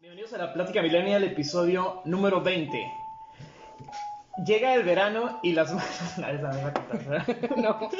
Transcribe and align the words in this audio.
Bienvenidos 0.00 0.32
a 0.32 0.38
la 0.38 0.54
Plática 0.54 0.80
Millennial, 0.80 1.22
episodio 1.24 2.00
número 2.06 2.40
20. 2.40 2.90
Llega 4.46 4.74
el 4.74 4.82
verano 4.82 5.40
y 5.42 5.52
las... 5.52 5.74
No. 7.58 7.90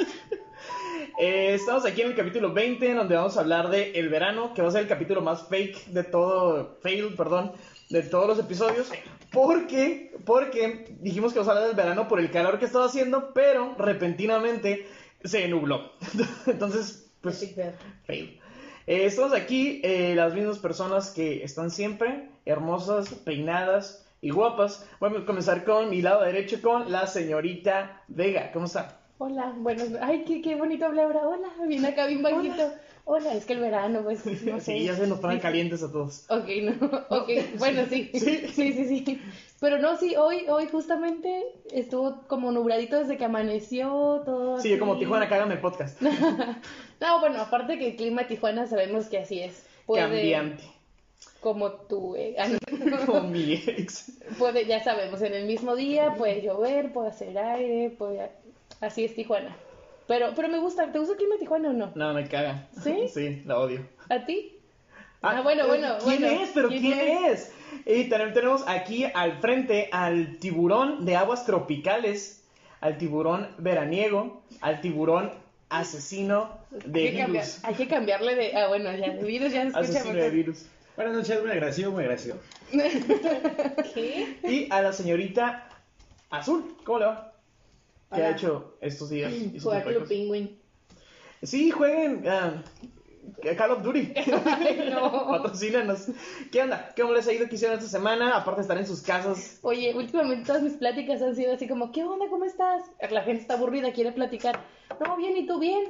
Eh, 1.19 1.53
estamos 1.53 1.85
aquí 1.85 2.01
en 2.01 2.07
el 2.07 2.15
capítulo 2.15 2.53
20, 2.53 2.89
en 2.89 2.97
donde 2.97 3.15
vamos 3.15 3.37
a 3.37 3.41
hablar 3.41 3.69
de 3.69 3.91
el 3.91 4.09
verano, 4.09 4.51
que 4.55 4.63
va 4.63 4.69
a 4.69 4.71
ser 4.71 4.81
el 4.81 4.87
capítulo 4.87 5.21
más 5.21 5.47
fake 5.47 5.89
de 5.89 6.03
todo, 6.03 6.79
fail, 6.81 7.13
perdón, 7.15 7.51
de 7.91 8.01
todos 8.01 8.29
los 8.29 8.39
episodios. 8.39 8.91
Porque, 9.31 10.11
porque 10.25 10.95
dijimos 11.01 11.33
que 11.33 11.39
vamos 11.39 11.49
a 11.49 11.51
hablar 11.51 11.67
del 11.67 11.77
verano 11.77 12.07
por 12.07 12.19
el 12.19 12.31
calor 12.31 12.57
que 12.57 12.65
estaba 12.65 12.85
haciendo, 12.85 13.31
pero 13.31 13.75
repentinamente 13.77 14.87
se 15.23 15.47
nubló. 15.47 15.91
Entonces, 16.47 17.11
pues, 17.21 17.53
fail. 18.07 18.40
Eh, 18.91 19.05
estamos 19.05 19.31
aquí, 19.31 19.79
eh, 19.85 20.15
las 20.17 20.33
mismas 20.33 20.59
personas 20.59 21.11
que 21.11 21.45
están 21.45 21.71
siempre, 21.71 22.27
hermosas, 22.43 23.07
peinadas 23.23 24.05
y 24.19 24.31
guapas. 24.31 24.85
Vamos 24.99 25.21
a 25.21 25.25
comenzar 25.25 25.63
con 25.63 25.89
mi 25.89 26.01
lado 26.01 26.23
derecho 26.23 26.61
con 26.61 26.91
la 26.91 27.07
señorita 27.07 28.01
Vega. 28.09 28.51
¿Cómo 28.51 28.65
está? 28.65 28.99
Hola, 29.17 29.53
bueno, 29.55 29.85
ay, 30.01 30.25
qué, 30.25 30.41
qué 30.41 30.55
bonito 30.55 30.87
hablar 30.87 31.05
ahora. 31.05 31.25
Hola, 31.25 31.47
viene 31.69 31.87
acá 31.87 32.05
bien 32.07 32.21
bajito. 32.21 32.69
Hola. 33.05 33.33
es 33.33 33.45
que 33.45 33.53
el 33.53 33.61
verano, 33.61 34.01
pues, 34.03 34.25
no 34.43 34.59
sé. 34.59 34.79
Sí, 34.79 34.83
ya 34.83 34.95
se 34.97 35.07
nos 35.07 35.19
ponen 35.19 35.39
calientes 35.39 35.81
a 35.83 35.89
todos. 35.89 36.25
Ok, 36.29 36.49
no, 36.61 36.85
ok, 37.09 37.29
bueno, 37.59 37.83
sí. 37.89 38.11
Sí. 38.13 38.19
sí, 38.51 38.73
sí, 38.73 38.85
sí. 39.05 39.21
Pero 39.61 39.77
no, 39.77 39.95
sí, 39.95 40.17
hoy, 40.17 40.47
hoy 40.49 40.67
justamente 40.69 41.45
estuvo 41.71 42.23
como 42.27 42.51
nubladito 42.51 42.99
desde 42.99 43.15
que 43.15 43.23
amaneció, 43.23 44.21
todo 44.25 44.59
Sí, 44.59 44.71
así. 44.71 44.79
como 44.79 44.97
Tijuana, 44.97 45.29
cágame 45.29 45.53
el 45.53 45.61
podcast. 45.61 46.01
No, 47.01 47.19
bueno, 47.19 47.41
aparte 47.41 47.79
que 47.79 47.89
el 47.89 47.95
clima 47.95 48.21
de 48.21 48.27
Tijuana 48.29 48.67
sabemos 48.67 49.07
que 49.07 49.17
así 49.17 49.41
es. 49.41 49.65
Puede, 49.87 50.03
Cambiante. 50.03 50.63
Como 51.41 51.71
tú, 51.71 52.15
eh. 52.15 52.35
ah. 52.39 52.47
Como 53.07 53.21
mi 53.21 53.53
ex. 53.53 54.19
Puede, 54.37 54.65
ya 54.65 54.83
sabemos, 54.83 55.19
en 55.23 55.33
el 55.33 55.45
mismo 55.45 55.75
día 55.75 56.13
puede 56.15 56.43
llover, 56.43 56.93
puede 56.93 57.09
hacer 57.09 57.37
aire, 57.37 57.89
puede... 57.89 58.29
Así 58.79 59.03
es 59.03 59.15
Tijuana. 59.15 59.55
Pero, 60.07 60.33
pero 60.35 60.47
me 60.47 60.59
gusta, 60.59 60.91
¿te 60.91 60.99
gusta 60.99 61.13
el 61.13 61.17
clima 61.17 61.35
de 61.35 61.39
Tijuana 61.39 61.69
o 61.69 61.73
no? 61.73 61.91
No, 61.95 62.13
me 62.13 62.27
caga. 62.27 62.67
¿Sí? 62.83 63.07
Sí, 63.13 63.41
la 63.45 63.59
odio. 63.59 63.83
¿A 64.09 64.23
ti? 64.25 64.59
Ah, 65.23 65.41
bueno, 65.41 65.67
bueno, 65.67 65.97
¿Quién 66.03 66.21
bueno. 66.21 66.43
es? 66.43 66.49
¿Pero 66.53 66.69
¿Quién 66.69 66.81
quién, 66.81 67.25
es? 67.25 67.51
Y 67.85 68.09
también 68.09 68.33
tenemos 68.33 68.67
aquí 68.67 69.05
al 69.13 69.39
frente 69.39 69.89
al 69.91 70.37
tiburón 70.37 71.05
de 71.05 71.15
aguas 71.15 71.45
tropicales, 71.45 72.43
al 72.79 72.97
tiburón 72.97 73.47
veraniego, 73.57 74.41
al 74.61 74.81
tiburón 74.81 75.31
asesino 75.71 76.49
de 76.69 76.99
hay, 77.07 77.11
que 77.11 77.17
cambiar- 77.17 77.45
virus. 77.45 77.63
hay 77.63 77.73
que 77.75 77.87
cambiarle 77.87 78.35
de... 78.35 78.55
Ah, 78.55 78.67
bueno, 78.67 78.91
ya, 78.95 79.09
de 79.13 79.23
virus 79.23 79.53
ya 79.53 79.61
se 79.61 79.67
escucha 79.69 79.79
Asesino 79.99 80.13
de 80.15 80.29
virus. 80.29 80.65
Buenas 80.97 81.15
noches, 81.15 81.41
muy 81.41 81.51
agresivo, 81.51 81.91
muy 81.93 82.03
agresivo. 82.03 82.35
¿Qué? 83.93 84.37
Y 84.43 84.67
a 84.69 84.81
la 84.81 84.91
señorita 84.93 85.69
Azul, 86.29 86.75
¿cómo 86.83 86.99
le 86.99 87.05
va? 87.05 87.33
¿Qué 88.13 88.15
Hola. 88.17 88.27
ha 88.27 88.31
hecho 88.31 88.75
estos 88.81 89.09
días? 89.09 89.33
Jugar 89.61 89.83
Club? 89.85 90.07
Penguin. 90.07 90.59
Sí, 91.41 91.71
jueguen 91.71 92.23
ah, 92.27 92.61
Call 93.57 93.71
of 93.71 93.83
Duty. 93.83 94.13
Ay, 94.45 94.89
no. 94.91 95.27
Patrocínanos. 95.27 96.07
¿Qué 96.51 96.61
onda? 96.61 96.93
¿Cómo 96.95 97.13
les 97.13 97.27
ha 97.27 97.33
ido 97.33 97.47
que 97.49 97.55
hicieron 97.55 97.77
esta 97.77 97.89
semana? 97.89 98.35
Aparte 98.37 98.57
de 98.59 98.61
estar 98.63 98.77
en 98.77 98.87
sus 98.87 99.01
casas. 99.01 99.59
Oye, 99.63 99.93
últimamente 99.95 100.45
todas 100.45 100.61
mis 100.61 100.73
pláticas 100.73 101.21
han 101.21 101.35
sido 101.35 101.53
así 101.53 101.67
como, 101.67 101.91
¿qué 101.91 102.03
onda? 102.03 102.25
¿Cómo 102.29 102.45
estás? 102.45 102.83
La 103.09 103.23
gente 103.23 103.41
está 103.41 103.55
aburrida, 103.55 103.91
quiere 103.93 104.11
platicar. 104.11 104.59
No, 105.05 105.17
bien, 105.17 105.35
¿y 105.37 105.45
tú 105.45 105.59
bien? 105.59 105.83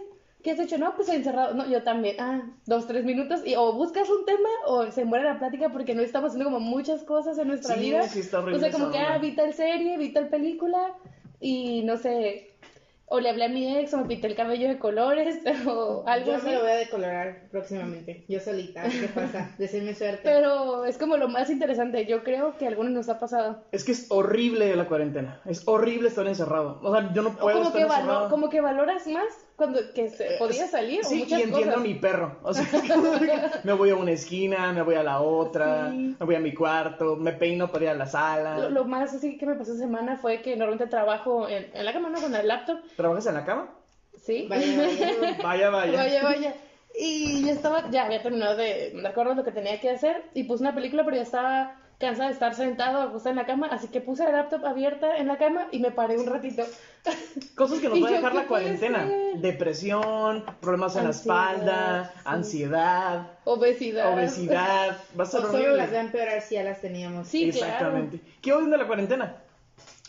¿Qué 0.43 0.51
has 0.51 0.59
hecho? 0.59 0.79
No, 0.79 0.95
pues 0.95 1.07
encerrado. 1.09 1.53
No, 1.53 1.69
yo 1.69 1.83
también. 1.83 2.15
Ah, 2.19 2.41
dos, 2.65 2.87
tres 2.87 3.05
minutos. 3.05 3.41
Y 3.45 3.55
o 3.55 3.73
buscas 3.73 4.09
un 4.09 4.25
tema 4.25 4.49
o 4.65 4.89
se 4.91 5.05
muere 5.05 5.23
la 5.25 5.37
plática 5.37 5.69
porque 5.69 5.93
no 5.93 6.01
estamos 6.01 6.29
haciendo 6.29 6.45
como 6.51 6.59
muchas 6.59 7.03
cosas 7.03 7.37
en 7.37 7.47
nuestra 7.49 7.75
Sí, 7.75 7.81
vida. 7.81 8.03
sí 8.07 8.21
está 8.21 8.39
horrible 8.39 8.57
O 8.57 8.59
sea, 8.59 8.71
como 8.71 8.89
que, 8.91 8.97
ah, 8.97 9.19
vi 9.19 9.35
tal 9.35 9.53
serie, 9.53 9.97
vi 9.99 10.11
tal 10.13 10.29
película 10.29 10.95
y 11.39 11.83
no 11.83 11.97
sé. 11.97 12.50
O 13.13 13.19
le 13.19 13.27
hablé 13.29 13.43
a 13.43 13.49
mi 13.49 13.75
ex 13.77 13.93
o 13.93 13.97
me 13.97 14.05
pinté 14.05 14.27
el 14.27 14.35
cabello 14.35 14.69
de 14.69 14.77
colores 14.79 15.37
o 15.67 16.01
algo 16.07 16.27
Yo 16.31 16.35
así. 16.37 16.45
me 16.45 16.53
lo 16.53 16.61
voy 16.61 16.71
a 16.71 16.75
decolorar 16.75 17.41
próximamente. 17.51 18.23
Yo 18.29 18.39
solita. 18.39 18.83
¿Qué 18.83 19.07
pasa? 19.13 19.53
Deseame 19.57 19.93
suerte. 19.93 20.21
Pero 20.23 20.85
es 20.85 20.97
como 20.97 21.17
lo 21.17 21.27
más 21.27 21.49
interesante. 21.49 22.05
Yo 22.05 22.23
creo 22.23 22.55
que 22.57 22.63
a 22.63 22.69
algunos 22.69 22.93
nos 22.93 23.09
ha 23.09 23.19
pasado. 23.19 23.59
Es 23.73 23.83
que 23.83 23.91
es 23.91 24.05
horrible 24.09 24.73
la 24.77 24.85
cuarentena. 24.87 25.41
Es 25.45 25.61
horrible 25.65 26.07
estar 26.07 26.25
encerrado. 26.25 26.79
O 26.81 26.89
sea, 26.95 27.11
yo 27.13 27.21
no 27.21 27.29
O 27.31 27.33
puedo 27.37 27.57
como 27.57 27.67
estar 27.67 27.81
que, 27.81 27.85
valo- 27.87 27.99
encerrado. 28.03 28.29
como 28.29 28.47
que 28.49 28.61
valoras 28.61 29.05
más 29.07 29.45
cuando 29.61 29.79
que 29.93 30.09
se 30.09 30.37
podía 30.39 30.67
salir 30.67 31.01
o 31.01 31.03
Sí, 31.03 31.19
muchas 31.19 31.39
y 31.39 31.43
entiendo 31.43 31.67
cosas. 31.73 31.75
a 31.77 31.87
mi 31.87 31.93
perro. 31.95 32.39
O 32.43 32.53
sea, 32.53 32.65
me 33.63 33.73
voy 33.73 33.89
a 33.91 33.95
una 33.95 34.11
esquina, 34.11 34.71
me 34.73 34.81
voy 34.81 34.95
a 34.95 35.03
la 35.03 35.21
otra, 35.21 35.91
Sí. 35.91 36.15
me 36.19 36.25
voy 36.25 36.35
a 36.35 36.39
mi 36.39 36.53
cuarto, 36.53 37.15
me 37.15 37.33
peino 37.33 37.71
para 37.71 37.83
ir 37.85 37.89
a 37.91 37.93
la 37.95 38.07
sala. 38.07 38.57
Lo, 38.57 38.69
lo 38.71 38.85
más 38.85 39.13
así 39.13 39.37
que 39.37 39.45
me 39.45 39.55
pasó 39.55 39.73
esta 39.73 39.83
semana 39.85 40.17
fue 40.17 40.41
que 40.41 40.55
normalmente 40.55 40.87
trabajo 40.87 41.47
en, 41.47 41.69
en 41.73 41.85
la 41.85 41.93
cama, 41.93 42.09
no 42.09 42.19
con 42.21 42.33
el 42.35 42.47
laptop, 42.47 42.79
¿Trabajas 42.95 43.27
en 43.27 43.33
la 43.35 43.45
cama? 43.45 43.69
¿sí? 44.21 44.45
Vaya, 44.49 44.65
vaya. 44.77 45.37
Vaya, 45.43 45.69
vaya. 45.69 45.97
vaya, 45.97 46.23
vaya. 46.23 46.53
Y 46.99 47.45
yo 47.45 47.51
estaba, 47.53 47.89
ya 47.89 48.05
había 48.05 48.21
terminado 48.21 48.55
de, 48.57 48.91
de 48.91 49.07
acuerdo 49.07 49.33
lo 49.35 49.43
que 49.45 49.51
tenía 49.51 49.79
que 49.79 49.89
hacer 49.91 50.23
y 50.33 50.43
puse 50.43 50.61
una 50.63 50.75
película, 50.75 51.03
pero 51.05 51.15
ya 51.15 51.23
estaba 51.23 51.77
cansada 52.01 52.27
de 52.27 52.33
estar 52.33 52.53
sentado, 52.55 53.01
acostada 53.01 53.29
en 53.31 53.35
la 53.37 53.45
cama, 53.45 53.67
así 53.71 53.87
que 53.87 54.01
puse 54.01 54.25
la 54.25 54.31
laptop 54.33 54.65
abierta 54.65 55.15
en 55.15 55.27
la 55.27 55.37
cama 55.37 55.67
y 55.71 55.79
me 55.79 55.91
paré 55.91 56.17
un 56.17 56.25
ratito. 56.25 56.63
Cosas 57.55 57.79
que 57.79 57.87
nos 57.87 57.97
¿Y 57.97 58.01
va 58.01 58.09
a 58.09 58.11
dejar 58.11 58.35
la 58.35 58.47
cuarentena. 58.47 59.09
Depresión, 59.35 60.43
problemas 60.59 60.95
en 60.97 61.05
la 61.05 61.09
espalda, 61.11 62.11
sí. 62.13 62.19
ansiedad, 62.25 63.27
Obesidad. 63.45 64.13
obesidad. 64.13 64.97
Va 65.17 65.23
a 65.23 65.27
ser 65.27 65.41
solo 65.41 65.53
horrible. 65.53 65.77
las 65.77 65.93
va 65.93 65.97
a 65.97 66.01
empeorar 66.01 66.41
si 66.41 66.55
ya 66.55 66.63
las 66.63 66.81
teníamos. 66.81 67.27
Sí, 67.29 67.49
Exactamente. 67.49 68.19
¿Qué 68.41 68.51
odian 68.51 68.71
de 68.71 68.77
la 68.79 68.87
cuarentena? 68.87 69.37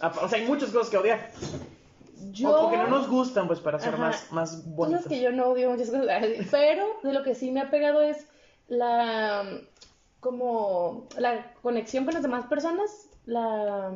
Ah, 0.00 0.12
O 0.22 0.28
sea, 0.28 0.38
hay 0.41 0.47
muchas 0.47 0.70
cosas 0.70 0.91
que 0.91 0.97
odiar. 0.98 1.31
claro. 1.31 1.64
Yo... 2.32 2.50
O, 2.50 2.66
o 2.66 2.70
que 2.70 2.76
no 2.76 2.86
nos 2.88 3.08
gustan, 3.08 3.47
pues, 3.47 3.60
para 3.60 3.78
ser 3.78 3.94
Ajá. 3.94 4.02
más, 4.02 4.31
más 4.32 4.50
Cosas 4.50 4.66
bonitas. 4.66 5.06
que 5.06 5.20
yo 5.20 5.32
no 5.32 5.47
odio 5.48 5.70
muchas 5.70 5.91
cosas, 5.91 6.06
pero 6.50 6.84
de 7.02 7.12
lo 7.12 7.22
que 7.22 7.34
sí 7.34 7.50
me 7.50 7.60
ha 7.60 7.70
pegado 7.70 8.00
es 8.02 8.26
la 8.69 9.44
como 10.22 11.08
la 11.18 11.52
conexión 11.62 12.04
con 12.04 12.14
las 12.14 12.22
demás 12.22 12.46
personas, 12.46 13.08
la 13.26 13.92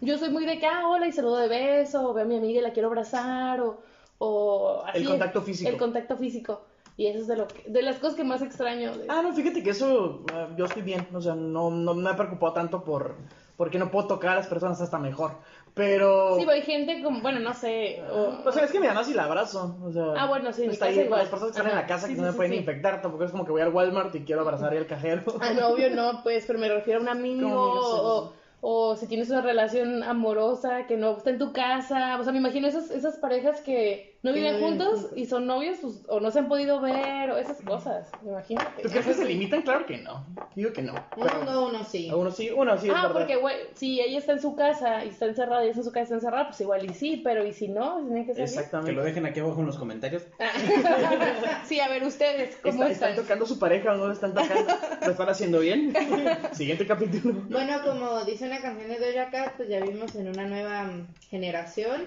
yo 0.00 0.16
soy 0.16 0.30
muy 0.30 0.46
de 0.46 0.58
que 0.58 0.66
ah, 0.66 0.88
hola 0.88 1.06
y 1.06 1.12
saludo 1.12 1.36
de 1.36 1.48
beso, 1.48 2.08
o 2.08 2.14
veo 2.14 2.24
a 2.24 2.26
mi 2.26 2.38
amiga 2.38 2.60
y 2.60 2.62
la 2.62 2.72
quiero 2.72 2.88
abrazar 2.88 3.60
o 3.60 3.78
o 4.18 4.82
así 4.86 4.98
El 4.98 5.08
contacto 5.08 5.42
físico. 5.42 5.68
El 5.70 5.76
contacto 5.78 6.16
físico. 6.16 6.62
Y 6.96 7.06
eso 7.06 7.20
es 7.20 7.26
de 7.28 7.36
lo 7.36 7.46
que, 7.48 7.62
de 7.70 7.82
las 7.82 7.96
cosas 7.98 8.14
que 8.16 8.24
más 8.24 8.42
extraño. 8.42 8.94
de- 8.94 9.06
Ah, 9.08 9.20
no, 9.22 9.32
fíjate 9.34 9.62
que 9.62 9.70
eso 9.70 10.24
ah, 10.32 10.48
yo 10.56 10.64
estoy 10.64 10.82
bien. 10.82 11.06
O 11.14 11.20
sea, 11.20 11.34
no, 11.34 11.70
no 11.70 11.94
me 11.94 12.08
ha 12.10 12.16
preocupado 12.16 12.52
tanto 12.54 12.82
por 12.84 13.16
porque 13.56 13.78
no 13.78 13.90
puedo 13.90 14.06
tocar 14.06 14.30
a 14.30 14.34
las 14.36 14.46
personas 14.46 14.80
hasta 14.80 14.98
mejor. 14.98 15.32
Pero. 15.74 16.36
Sí, 16.38 16.46
hay 16.48 16.62
gente 16.62 17.02
como, 17.02 17.20
bueno, 17.22 17.38
no 17.40 17.54
sé, 17.54 18.02
o- 18.10 18.48
O 18.48 18.52
sea, 18.52 18.64
es 18.64 18.72
que 18.72 18.80
mi 18.80 18.86
mamá 18.86 19.04
sí 19.04 19.14
la 19.14 19.24
abrazo. 19.24 19.76
O 19.82 19.92
sea, 19.92 20.04
Ah, 20.16 20.26
bueno, 20.26 20.52
sí, 20.52 20.62
mi 20.62 20.68
está 20.74 20.86
casa 20.86 20.98
ahí, 21.00 21.06
igual. 21.06 21.20
Las 21.20 21.28
personas 21.28 21.52
que 21.54 21.58
están 21.60 21.70
en 21.72 21.80
la 21.80 21.86
casa 21.86 22.06
sí, 22.06 22.12
que 22.12 22.16
sí, 22.16 22.20
no 22.20 22.26
me 22.26 22.32
sí, 22.32 22.36
pueden 22.36 22.54
infectar, 22.54 23.02
tampoco 23.02 23.24
es 23.24 23.30
como 23.30 23.44
que 23.44 23.52
voy 23.52 23.62
al 23.62 23.72
Walmart 23.72 24.14
y 24.14 24.20
quiero 24.24 24.40
abrazar 24.42 24.72
al 24.72 24.86
cajero. 24.86 25.22
Ah, 25.40 25.52
no, 25.54 25.68
obvio 25.68 25.90
no, 25.90 26.22
pues, 26.22 26.44
pero 26.46 26.58
me 26.58 26.68
refiero 26.68 26.98
a 27.00 27.02
un 27.02 27.08
amigo 27.08 27.48
o, 27.52 28.32
o 28.60 28.96
si 28.96 29.06
tienes 29.06 29.30
una 29.30 29.40
relación 29.42 30.02
amorosa 30.02 30.86
que 30.86 30.96
no 30.96 31.16
está 31.16 31.30
en 31.30 31.38
tu 31.38 31.52
casa. 31.52 32.18
O 32.20 32.24
sea, 32.24 32.32
me 32.32 32.38
imagino 32.38 32.66
esas, 32.68 32.90
esas 32.90 33.16
parejas 33.18 33.60
que 33.60 34.09
no 34.22 34.32
viven 34.34 34.60
juntos 34.60 35.08
y 35.16 35.24
son 35.26 35.46
novios 35.46 35.78
pues, 35.80 36.02
o 36.08 36.20
no 36.20 36.30
se 36.30 36.40
han 36.40 36.48
podido 36.48 36.80
ver 36.80 37.30
o 37.30 37.38
esas 37.38 37.60
cosas. 37.62 38.08
Imagínate. 38.22 38.82
¿Tú 38.82 38.88
crees 38.90 39.06
que 39.06 39.14
se 39.14 39.24
limitan? 39.24 39.62
Claro 39.62 39.86
que 39.86 39.96
no. 39.98 40.26
Digo 40.54 40.72
que 40.72 40.82
no. 40.82 40.92
Uno 41.16 41.44
no, 41.44 41.66
uno 41.68 41.84
sí. 41.84 42.10
Uno 42.14 42.30
sí, 42.30 42.50
uno 42.54 42.76
sí, 42.78 42.88
es 42.88 42.94
Ah, 42.94 43.02
verdad. 43.08 43.12
porque, 43.14 43.36
güey, 43.36 43.56
si 43.74 44.00
ella 44.00 44.18
está 44.18 44.32
en 44.32 44.42
su 44.42 44.54
casa 44.56 45.04
y 45.04 45.08
está 45.08 45.24
encerrada 45.26 45.62
y 45.62 45.68
ella 45.68 45.70
está 45.70 45.80
en 45.80 45.84
su 45.86 45.92
casa 45.92 46.02
está 46.04 46.14
encerrada, 46.16 46.46
pues 46.48 46.60
igual 46.60 46.84
y 46.84 46.92
sí, 46.94 47.20
pero 47.24 47.46
y 47.46 47.52
si 47.54 47.68
no, 47.68 47.96
tiene 48.04 48.26
que 48.26 48.34
salir. 48.34 48.34
Que 48.34 48.40
lo 48.40 48.44
Exactamente. 48.44 49.02
dejen 49.02 49.26
aquí 49.26 49.40
abajo 49.40 49.60
en 49.60 49.66
los 49.66 49.78
comentarios. 49.78 50.22
sí, 51.66 51.80
a 51.80 51.88
ver, 51.88 52.04
ustedes, 52.04 52.56
¿cómo 52.62 52.74
Está- 52.82 52.90
están? 52.92 53.10
¿Están 53.10 53.24
tocando 53.24 53.46
su 53.46 53.58
pareja 53.58 53.92
o 53.92 53.96
no 53.96 54.06
lo 54.06 54.12
están 54.12 54.34
tocando? 54.34 54.72
¿Lo 55.06 55.10
están 55.12 55.28
haciendo 55.28 55.60
bien? 55.60 55.94
Siguiente 56.52 56.86
capítulo. 56.86 57.34
Bueno, 57.48 57.78
como 57.84 58.24
dice 58.24 58.46
una 58.46 58.60
canción 58.60 58.90
de 58.90 58.98
Doja 58.98 59.30
Cat, 59.30 59.52
pues 59.56 59.68
ya 59.68 59.80
vivimos 59.80 60.14
en 60.14 60.28
una 60.28 60.46
nueva 60.46 60.90
generación. 61.30 62.02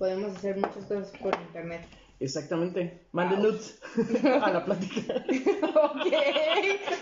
Podemos 0.00 0.34
hacer 0.34 0.56
muchas 0.56 0.82
cosas 0.86 1.12
por 1.20 1.34
internet. 1.48 1.82
Exactamente. 2.20 3.02
Manden 3.12 3.42
nudes 3.42 3.78
a 4.42 4.50
la 4.50 4.64
plática. 4.64 5.14
ok, 5.74 6.06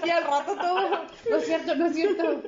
y 0.05 0.11
al 0.11 0.25
rato 0.25 0.57
todo. 0.57 0.91
No 1.31 1.37
es 1.37 1.47
cierto, 1.47 1.77
no 1.77 1.87
es 1.87 1.95
cierto. 1.95 2.43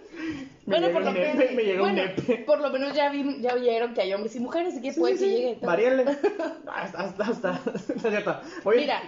Me 0.67 0.81
Bueno, 0.81 0.91
por 0.91 1.05
lo 1.05 1.12
nepe, 1.12 1.52
me 1.55 1.62
llega 1.62 1.85
un 1.85 1.94
nepe. 1.94 2.38
por 2.38 2.61
lo 2.61 2.69
menos 2.70 2.97
ya, 2.97 3.11
vi, 3.11 3.41
ya 3.41 3.55
vieron 3.55 3.94
que 3.94 4.00
hay 4.00 4.12
hombres 4.12 4.35
y 4.35 4.41
mujeres, 4.41 4.75
así 4.75 4.82
que 4.82 4.93
puede 4.93 5.17
que 5.17 5.29
llegue. 5.29 5.55
todo. 5.55 5.67
Variale. 5.69 6.05
Hasta, 6.67 6.99
hasta, 6.99 7.25
hasta. 7.25 8.43
Oye, 8.64 8.81
Mira, 8.81 9.03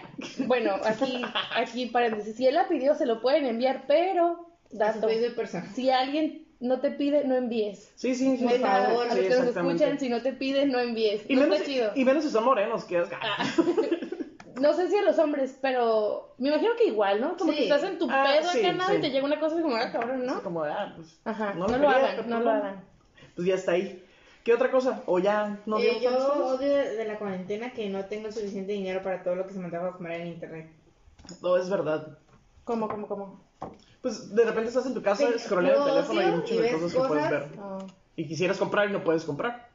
bueno, 0.46 0.76
aquí, 0.84 1.22
aquí 1.56 1.86
paréntesis, 1.86 2.36
si 2.36 2.46
él 2.46 2.54
la 2.54 2.68
pidió 2.68 2.94
se 2.94 3.06
lo 3.06 3.20
pueden 3.20 3.46
enviar, 3.46 3.86
pero, 3.88 4.46
dato, 4.70 5.08
si 5.74 5.90
alguien 5.90 6.46
no 6.62 6.80
te 6.80 6.90
pide, 6.92 7.24
no 7.24 7.34
envíes. 7.34 7.92
Sí, 7.96 8.14
sí, 8.14 8.36
sí. 8.38 8.44
Por 8.44 8.52
sí, 8.54 8.58
favor, 8.60 9.06
A 9.08 9.12
sí, 9.12 9.18
los 9.22 9.28
que 9.28 9.42
nos 9.42 9.56
escuchan, 9.56 9.98
si 9.98 10.08
no 10.08 10.22
te 10.22 10.32
piden, 10.32 10.70
no 10.72 10.78
envíes. 10.80 11.22
Y 11.28 11.34
no 11.34 11.42
menos, 11.42 11.56
está 11.58 11.68
chido. 11.70 11.90
y 11.94 12.04
menos 12.04 12.24
si 12.24 12.30
son 12.30 12.44
morenos, 12.44 12.84
que 12.84 12.98
es... 13.00 13.08
No 14.60 14.74
sé 14.74 14.88
si 14.88 14.96
a 14.96 15.02
los 15.02 15.18
hombres, 15.18 15.58
pero 15.60 16.34
me 16.38 16.48
imagino 16.50 16.70
que 16.76 16.84
igual, 16.84 17.20
¿no? 17.20 17.36
Como 17.36 17.50
Sí. 17.52 17.58
que 17.58 17.62
estás 17.64 17.82
en 17.82 17.98
tu 17.98 18.06
Ah, 18.08 18.24
pedo 18.28 18.48
sí, 18.50 18.58
acá 18.60 18.72
nada 18.72 18.90
sí. 18.92 18.96
y 18.98 19.00
te 19.00 19.10
llega 19.10 19.24
una 19.24 19.40
cosa 19.40 19.58
y 19.58 19.62
como, 19.62 19.74
ah, 19.74 19.90
cabrón, 19.90 20.24
¿no? 20.24 20.42
como, 20.42 20.62
ah, 20.62 20.92
pues, 20.94 21.18
Ajá, 21.24 21.54
no, 21.54 21.66
lo 21.66 21.78
lo 21.78 21.88
quería, 21.88 21.90
hagan, 21.96 22.16
no 22.16 22.22
pues 22.22 22.28
lo 22.28 22.38
no. 22.44 22.50
hagan. 22.50 22.84
Pues 23.34 23.48
ya 23.48 23.54
está 23.54 23.72
ahí. 23.72 24.04
¿Qué 24.44 24.52
otra 24.54 24.70
cosa? 24.70 25.02
O 25.06 25.18
ya 25.18 25.58
no 25.66 25.78
Eh, 25.78 25.98
yo 26.02 26.16
odio 26.44 26.68
de 26.68 27.04
la 27.06 27.18
cuarentena 27.18 27.72
que 27.72 27.88
no 27.88 28.04
tengo 28.04 28.30
suficiente 28.30 28.72
dinero 28.72 29.02
para 29.02 29.22
todo 29.24 29.34
lo 29.36 29.46
que 29.46 29.52
se 29.54 29.58
me 29.58 29.64
antoja 29.64 29.92
comer 29.96 30.20
en 30.20 30.26
internet. 30.28 30.70
No, 31.40 31.56
es 31.56 31.68
verdad. 31.70 32.18
¿Cómo, 32.64 32.86
cómo, 32.88 33.08
cómo? 33.08 33.40
Pues 34.02 34.34
de 34.34 34.44
repente 34.44 34.68
estás 34.68 34.86
en 34.86 34.94
tu 34.94 35.02
casa 35.02 35.26
scrolleando 35.38 35.86
el 35.86 35.92
teléfono 35.92 36.20
y 36.20 36.24
hay 36.24 36.32
muchas 36.32 36.58
y 36.58 36.72
cosas 36.74 36.92
que 36.92 37.08
puedes 37.08 37.30
ver. 37.30 37.48
Y 38.16 38.26
quisieras 38.26 38.58
comprar 38.58 38.90
y 38.90 38.92
no 38.92 39.04
puedes 39.04 39.24
comprar. 39.24 39.70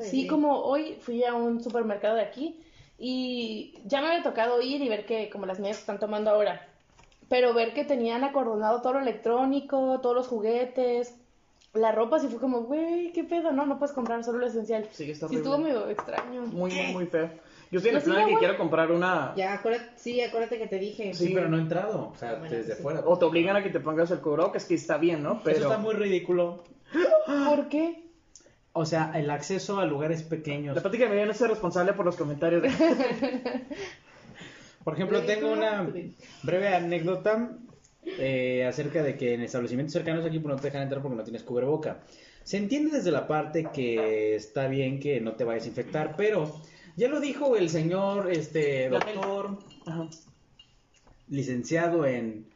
Sí, 0.00 0.26
como 0.28 0.62
hoy 0.62 0.96
fui 1.00 1.24
a 1.24 1.34
un 1.34 1.62
supermercado 1.62 2.14
de 2.14 2.22
aquí 2.22 2.60
y 2.96 3.74
ya 3.84 4.00
me 4.00 4.08
había 4.08 4.22
tocado 4.22 4.60
ir 4.62 4.80
y 4.80 4.88
ver 4.88 5.04
que 5.04 5.28
como 5.28 5.46
las 5.46 5.58
medidas 5.58 5.78
que 5.78 5.80
están 5.80 5.98
tomando 5.98 6.30
ahora, 6.30 6.68
pero 7.28 7.52
ver 7.52 7.74
que 7.74 7.84
tenían 7.84 8.22
acordonado 8.22 8.80
todo 8.80 8.94
lo 8.94 9.00
electrónico, 9.00 9.98
todos 10.00 10.14
los 10.14 10.28
juguetes, 10.28 11.16
la 11.72 11.90
ropa, 11.90 12.20
sí 12.20 12.28
fue 12.28 12.38
como, 12.38 12.62
güey, 12.62 13.10
qué 13.12 13.24
pedo, 13.24 13.50
no, 13.50 13.66
no 13.66 13.78
puedes 13.78 13.92
comprar 13.92 14.22
solo 14.22 14.38
lo 14.38 14.46
esencial. 14.46 14.88
Sí, 14.92 15.10
está 15.10 15.26
Sí, 15.26 15.36
estuvo 15.36 15.58
medio 15.58 15.88
extraño. 15.88 16.42
Muy, 16.42 16.72
muy, 16.72 16.92
muy 16.92 17.06
feo. 17.06 17.30
Yo 17.70 17.78
estoy 17.78 17.90
en 17.90 17.96
el 17.96 18.02
Pues 18.02 18.14
plan 18.14 18.26
de 18.26 18.32
que 18.32 18.38
quiero 18.38 18.56
comprar 18.56 18.90
una... 18.92 19.32
Ya, 19.36 19.54
acuérdate, 19.54 19.90
sí, 19.96 20.20
acuérdate 20.20 20.58
que 20.58 20.66
te 20.68 20.78
dije. 20.78 21.12
Sí, 21.14 21.26
Sí. 21.28 21.32
pero 21.34 21.48
no 21.48 21.56
he 21.56 21.60
entrado. 21.60 22.10
O 22.14 22.16
sea, 22.16 22.34
Bueno, 22.36 22.54
desde 22.54 22.76
sí. 22.76 22.82
fuera. 22.82 23.00
O 23.04 23.18
te 23.18 23.24
obligan 23.24 23.56
a 23.56 23.62
que 23.62 23.70
te 23.70 23.80
pongas 23.80 24.10
el 24.10 24.20
cubrebocas, 24.20 24.64
que 24.64 24.74
está 24.74 24.96
bien, 24.98 25.22
¿no? 25.22 25.40
Pero... 25.42 25.56
Eso 25.56 25.66
está 25.68 25.78
muy 25.78 25.94
ridículo. 25.94 26.62
¿Por 27.48 27.68
qué? 27.68 28.04
O 28.72 28.84
sea, 28.84 29.12
el 29.14 29.30
acceso 29.30 29.78
a 29.78 29.86
lugares 29.86 30.22
pequeños. 30.22 30.74
La 30.76 30.82
plática 30.82 31.08
me 31.08 31.14
viene 31.16 31.30
a 31.30 31.34
ser 31.34 31.48
responsable 31.50 31.92
por 31.92 32.04
los 32.04 32.16
comentarios. 32.16 32.62
Por 34.84 34.94
ejemplo, 34.94 35.22
tengo 35.22 35.50
una 35.52 35.88
breve 36.42 36.68
anécdota 36.68 37.50
eh, 38.04 38.66
acerca 38.66 39.02
de 39.02 39.16
que 39.16 39.34
en 39.34 39.40
establecimientos 39.42 39.92
cercanos 39.94 40.24
aquí 40.26 40.38
pues, 40.38 40.54
no 40.54 40.60
te 40.60 40.66
dejan 40.68 40.82
entrar 40.82 41.00
porque 41.00 41.16
no 41.16 41.24
tienes 41.24 41.42
cubreboca. 41.42 42.00
Se 42.42 42.58
entiende 42.58 42.98
desde 42.98 43.10
la 43.10 43.26
parte 43.26 43.68
que 43.72 44.34
está 44.34 44.68
bien 44.68 45.00
que 45.00 45.20
no 45.20 45.32
te 45.32 45.44
vayas 45.44 45.64
a 45.64 45.68
infectar, 45.68 46.14
pero 46.16 46.60
ya 46.96 47.08
lo 47.08 47.20
dijo 47.20 47.56
el 47.56 47.70
señor 47.70 48.30
este 48.30 48.88
doctor 48.88 49.58
Ajá. 49.86 50.08
licenciado 51.28 52.06
en, 52.06 52.46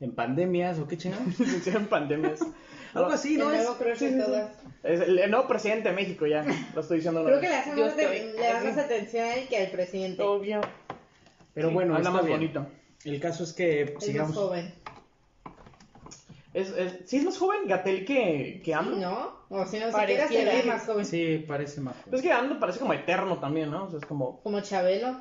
en 0.00 0.12
pandemias 0.14 0.78
o 0.78 0.86
qué 0.88 0.96
chingados. 0.96 1.26
Licenciado 1.38 1.78
en 1.80 1.86
pandemias. 1.86 2.40
Algo 2.94 3.10
así, 3.10 3.34
El 3.34 3.40
¿no? 3.40 3.50
Es, 3.52 3.66
sí, 3.66 3.84
sí, 3.96 4.08
sí. 4.10 4.18
todas. 4.18 4.52
Es 4.82 5.00
el, 5.00 5.30
nuevo 5.30 5.46
presidente 5.46 5.90
de 5.90 5.94
México 5.94 6.26
ya. 6.26 6.44
Lo 6.74 6.80
estoy 6.80 6.98
diciendo 6.98 7.24
Creo 7.24 7.40
que 7.40 7.48
le 7.48 7.54
hacen 7.56 7.78
más, 7.78 7.94
de- 7.96 8.32
le 8.34 8.42
dan 8.42 8.64
más 8.64 8.78
atención 8.78 9.24
a 9.24 9.34
él 9.34 9.48
que 9.48 9.58
al 9.58 9.70
presidente. 9.70 10.22
Obvio. 10.22 10.60
pero 11.52 11.68
Sí, 11.68 11.74
bueno, 11.74 11.94
habla 11.94 12.08
está 12.08 12.16
más 12.16 12.26
bien. 12.26 12.38
bonito. 12.38 12.66
El 13.04 13.20
caso 13.20 13.44
es 13.44 13.52
que 13.52 13.82
Es 13.82 13.94
más 13.94 14.04
sigamos. 14.04 14.34
joven. 14.36 14.72
Es, 16.56 16.70
es, 16.70 17.00
sí 17.04 17.18
es 17.18 17.24
más 17.24 17.36
joven 17.36 17.68
Gatel 17.68 18.06
que, 18.06 18.62
que 18.64 18.74
AMLO. 18.74 18.96
¿No? 18.96 19.36
O 19.50 19.66
si 19.66 19.78
no, 19.78 19.86
si 19.90 20.66
más 20.66 20.86
joven. 20.86 21.04
Sí, 21.04 21.44
parece 21.46 21.82
más. 21.82 21.94
Pero 22.06 22.16
es 22.16 22.22
que 22.22 22.32
AMLO 22.32 22.58
parece 22.58 22.78
como 22.78 22.94
eterno 22.94 23.38
también, 23.38 23.70
¿no? 23.70 23.84
O 23.84 23.90
sea, 23.90 23.98
es 23.98 24.06
como... 24.06 24.40
Como 24.40 24.58
Chabelo. 24.62 25.20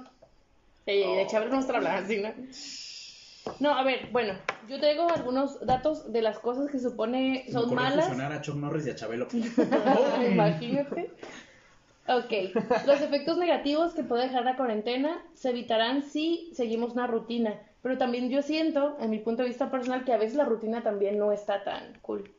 Ey, 0.86 1.16
de 1.18 1.28
Chávez 1.28 1.50
no 1.50 1.60
está 1.60 1.76
hablando 1.76 2.06
así, 2.06 2.22
¿no? 2.22 2.30
No, 3.60 3.78
a 3.78 3.84
ver, 3.84 4.08
bueno, 4.14 4.34
yo 4.70 4.80
traigo 4.80 5.10
algunos 5.10 5.60
datos 5.66 6.12
de 6.14 6.22
las 6.22 6.40
cosas 6.40 6.72
que 6.72 6.80
supone 6.80 7.44
me 7.48 7.52
son 7.52 7.76
malas. 7.76 8.08
fusionar 8.08 8.32
a 8.32 8.42
Chuck 8.42 8.56
Norris 8.56 8.88
y 8.88 8.92
a 8.92 8.96
Chabelo. 8.96 9.28
Imagínate. 10.32 11.12
Ok, 12.08 12.56
los 12.86 13.02
efectos 13.02 13.38
negativos 13.38 13.94
que 13.94 14.04
puede 14.04 14.28
dejar 14.28 14.46
la 14.46 14.56
cuarentena 14.56 15.22
se 15.34 15.50
evitarán 15.50 16.04
si 16.04 16.50
seguimos 16.54 16.94
una 16.94 17.08
rutina, 17.08 17.60
pero 17.86 18.00
también 18.00 18.32
yo 18.32 18.42
siento, 18.42 18.98
en 19.00 19.12
mi 19.12 19.20
punto 19.20 19.44
de 19.44 19.50
vista 19.50 19.70
personal, 19.70 20.04
que 20.06 20.12
a 20.12 20.18
veces 20.18 20.36
la 20.36 20.44
rutina 20.44 20.82
también 20.82 21.20
no 21.20 21.32
está 21.32 21.64
tan 21.64 21.94
cool. 22.02 22.32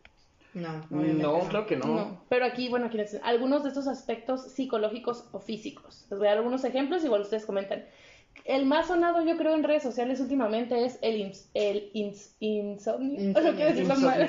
No, 0.55 0.85
No, 0.91 1.03
no. 1.03 1.49
creo 1.49 1.67
que 1.67 1.77
no. 1.77 1.87
No, 1.87 2.21
pero 2.29 2.47
aquí, 2.47 2.69
bueno, 2.69 2.87
aquí 2.87 2.99
algunos 3.23 3.63
de 3.63 3.69
estos 3.69 3.87
aspectos 3.87 4.51
psicológicos 4.51 5.29
o 5.31 5.39
físicos. 5.39 6.05
Les 6.11 6.19
voy 6.19 6.27
a 6.27 6.31
dar 6.31 6.39
algunos 6.39 6.65
ejemplos, 6.65 7.05
igual 7.05 7.21
ustedes 7.21 7.47
comentan. 7.47 7.85
El 8.45 8.67
más 8.67 8.89
sonado, 8.89 9.23
yo 9.25 9.37
creo, 9.37 9.55
en 9.55 9.63
redes 9.63 9.85
sociales 9.85 10.19
últimamente 10.19 10.85
es 10.85 10.99
el, 11.01 11.21
ins- 11.21 11.47
el 11.55 11.93
ins- 11.93 12.33
insomnio. 12.41 13.21
Insomnio, 13.23 13.53
No 13.53 13.57
quiero 13.57 13.71
decirlo 13.71 13.95
insomnio. 13.95 14.19
mal. 14.27 14.29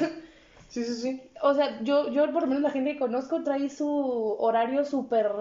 Sí, 0.69 0.83
sí, 0.83 0.93
sí. 1.01 1.21
O 1.41 1.55
sea, 1.55 1.81
yo, 1.81 2.11
yo 2.11 2.31
por 2.31 2.43
lo 2.43 2.47
menos 2.49 2.61
la 2.61 2.69
gente 2.69 2.93
que 2.93 2.99
conozco 2.99 3.41
trae 3.41 3.69
su 3.71 4.35
horario 4.37 4.85
súper... 4.85 5.31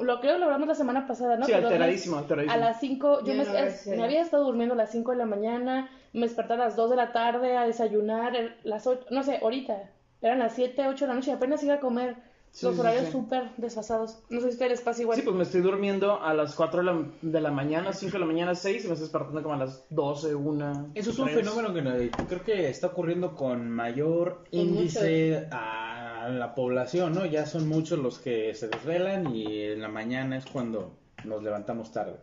Lo 0.00 0.20
creo, 0.20 0.38
lo 0.38 0.44
hablamos 0.46 0.66
la 0.68 0.74
semana 0.74 1.06
pasada, 1.06 1.36
¿no? 1.36 1.46
Sí, 1.46 1.52
Que 1.52 1.58
alteradísimo, 1.58 2.16
alteradísimo. 2.18 2.54
A 2.54 2.56
las 2.66 2.80
5, 2.80 3.20
yo 3.24 3.34
me, 3.34 3.44
no, 3.44 3.50
a 3.50 3.96
me 3.96 4.04
había 4.04 4.20
estado 4.22 4.44
durmiendo 4.44 4.74
a 4.74 4.76
las 4.76 4.90
5 4.90 5.12
de 5.12 5.16
la 5.18 5.26
mañana, 5.26 5.88
me 6.12 6.22
desperté 6.22 6.54
a 6.54 6.56
las 6.56 6.76
2 6.76 6.90
de 6.90 6.96
la 6.96 7.12
tarde 7.12 7.56
a 7.56 7.66
desayunar, 7.66 8.32
las 8.64 8.86
8, 8.86 9.06
no 9.10 9.22
sé, 9.22 9.38
ahorita, 9.42 9.90
eran 10.22 10.38
las 10.40 10.54
7, 10.54 10.88
8 10.88 11.04
de 11.04 11.08
la 11.08 11.14
noche 11.14 11.30
y 11.30 11.34
apenas 11.34 11.62
iba 11.62 11.74
a 11.74 11.80
comer. 11.80 12.16
Sí, 12.52 12.66
Los 12.66 12.74
sí, 12.74 12.80
horarios 12.80 13.04
sí. 13.06 13.12
súper 13.12 13.44
desfasados. 13.58 14.24
No 14.28 14.40
sé 14.40 14.46
si 14.48 14.52
ustedes 14.54 14.72
les 14.72 14.80
pasa 14.80 15.00
igual. 15.02 15.16
Sí, 15.16 15.22
pues 15.22 15.36
me 15.36 15.44
estoy 15.44 15.60
durmiendo 15.60 16.20
a 16.20 16.34
las 16.34 16.56
4 16.56 16.80
de 16.80 16.84
la, 16.86 17.04
de 17.22 17.40
la 17.40 17.52
mañana, 17.52 17.92
5 17.92 18.14
de 18.14 18.18
la 18.18 18.26
mañana, 18.26 18.56
6 18.56 18.84
y 18.84 18.88
me 18.88 18.94
estoy 18.94 19.04
despertando 19.06 19.40
como 19.40 19.54
a 19.54 19.58
las 19.58 19.86
12, 19.88 20.34
1. 20.34 20.90
Eso 20.96 21.10
es 21.10 21.18
un 21.20 21.28
fenómeno 21.28 21.72
que 21.72 21.80
no- 21.80 21.92
creo 22.26 22.42
que 22.42 22.68
está 22.68 22.88
ocurriendo 22.88 23.36
con 23.36 23.70
mayor 23.70 24.42
índice 24.50 25.46
a 25.52 25.79
la 26.28 26.54
población, 26.54 27.14
¿no? 27.14 27.24
Ya 27.26 27.46
son 27.46 27.68
muchos 27.68 27.98
los 27.98 28.18
que 28.18 28.54
se 28.54 28.68
desvelan 28.68 29.34
y 29.34 29.62
en 29.62 29.80
la 29.82 29.88
mañana 29.88 30.36
es 30.36 30.46
cuando 30.46 30.96
nos 31.24 31.42
levantamos 31.42 31.92
tarde. 31.92 32.16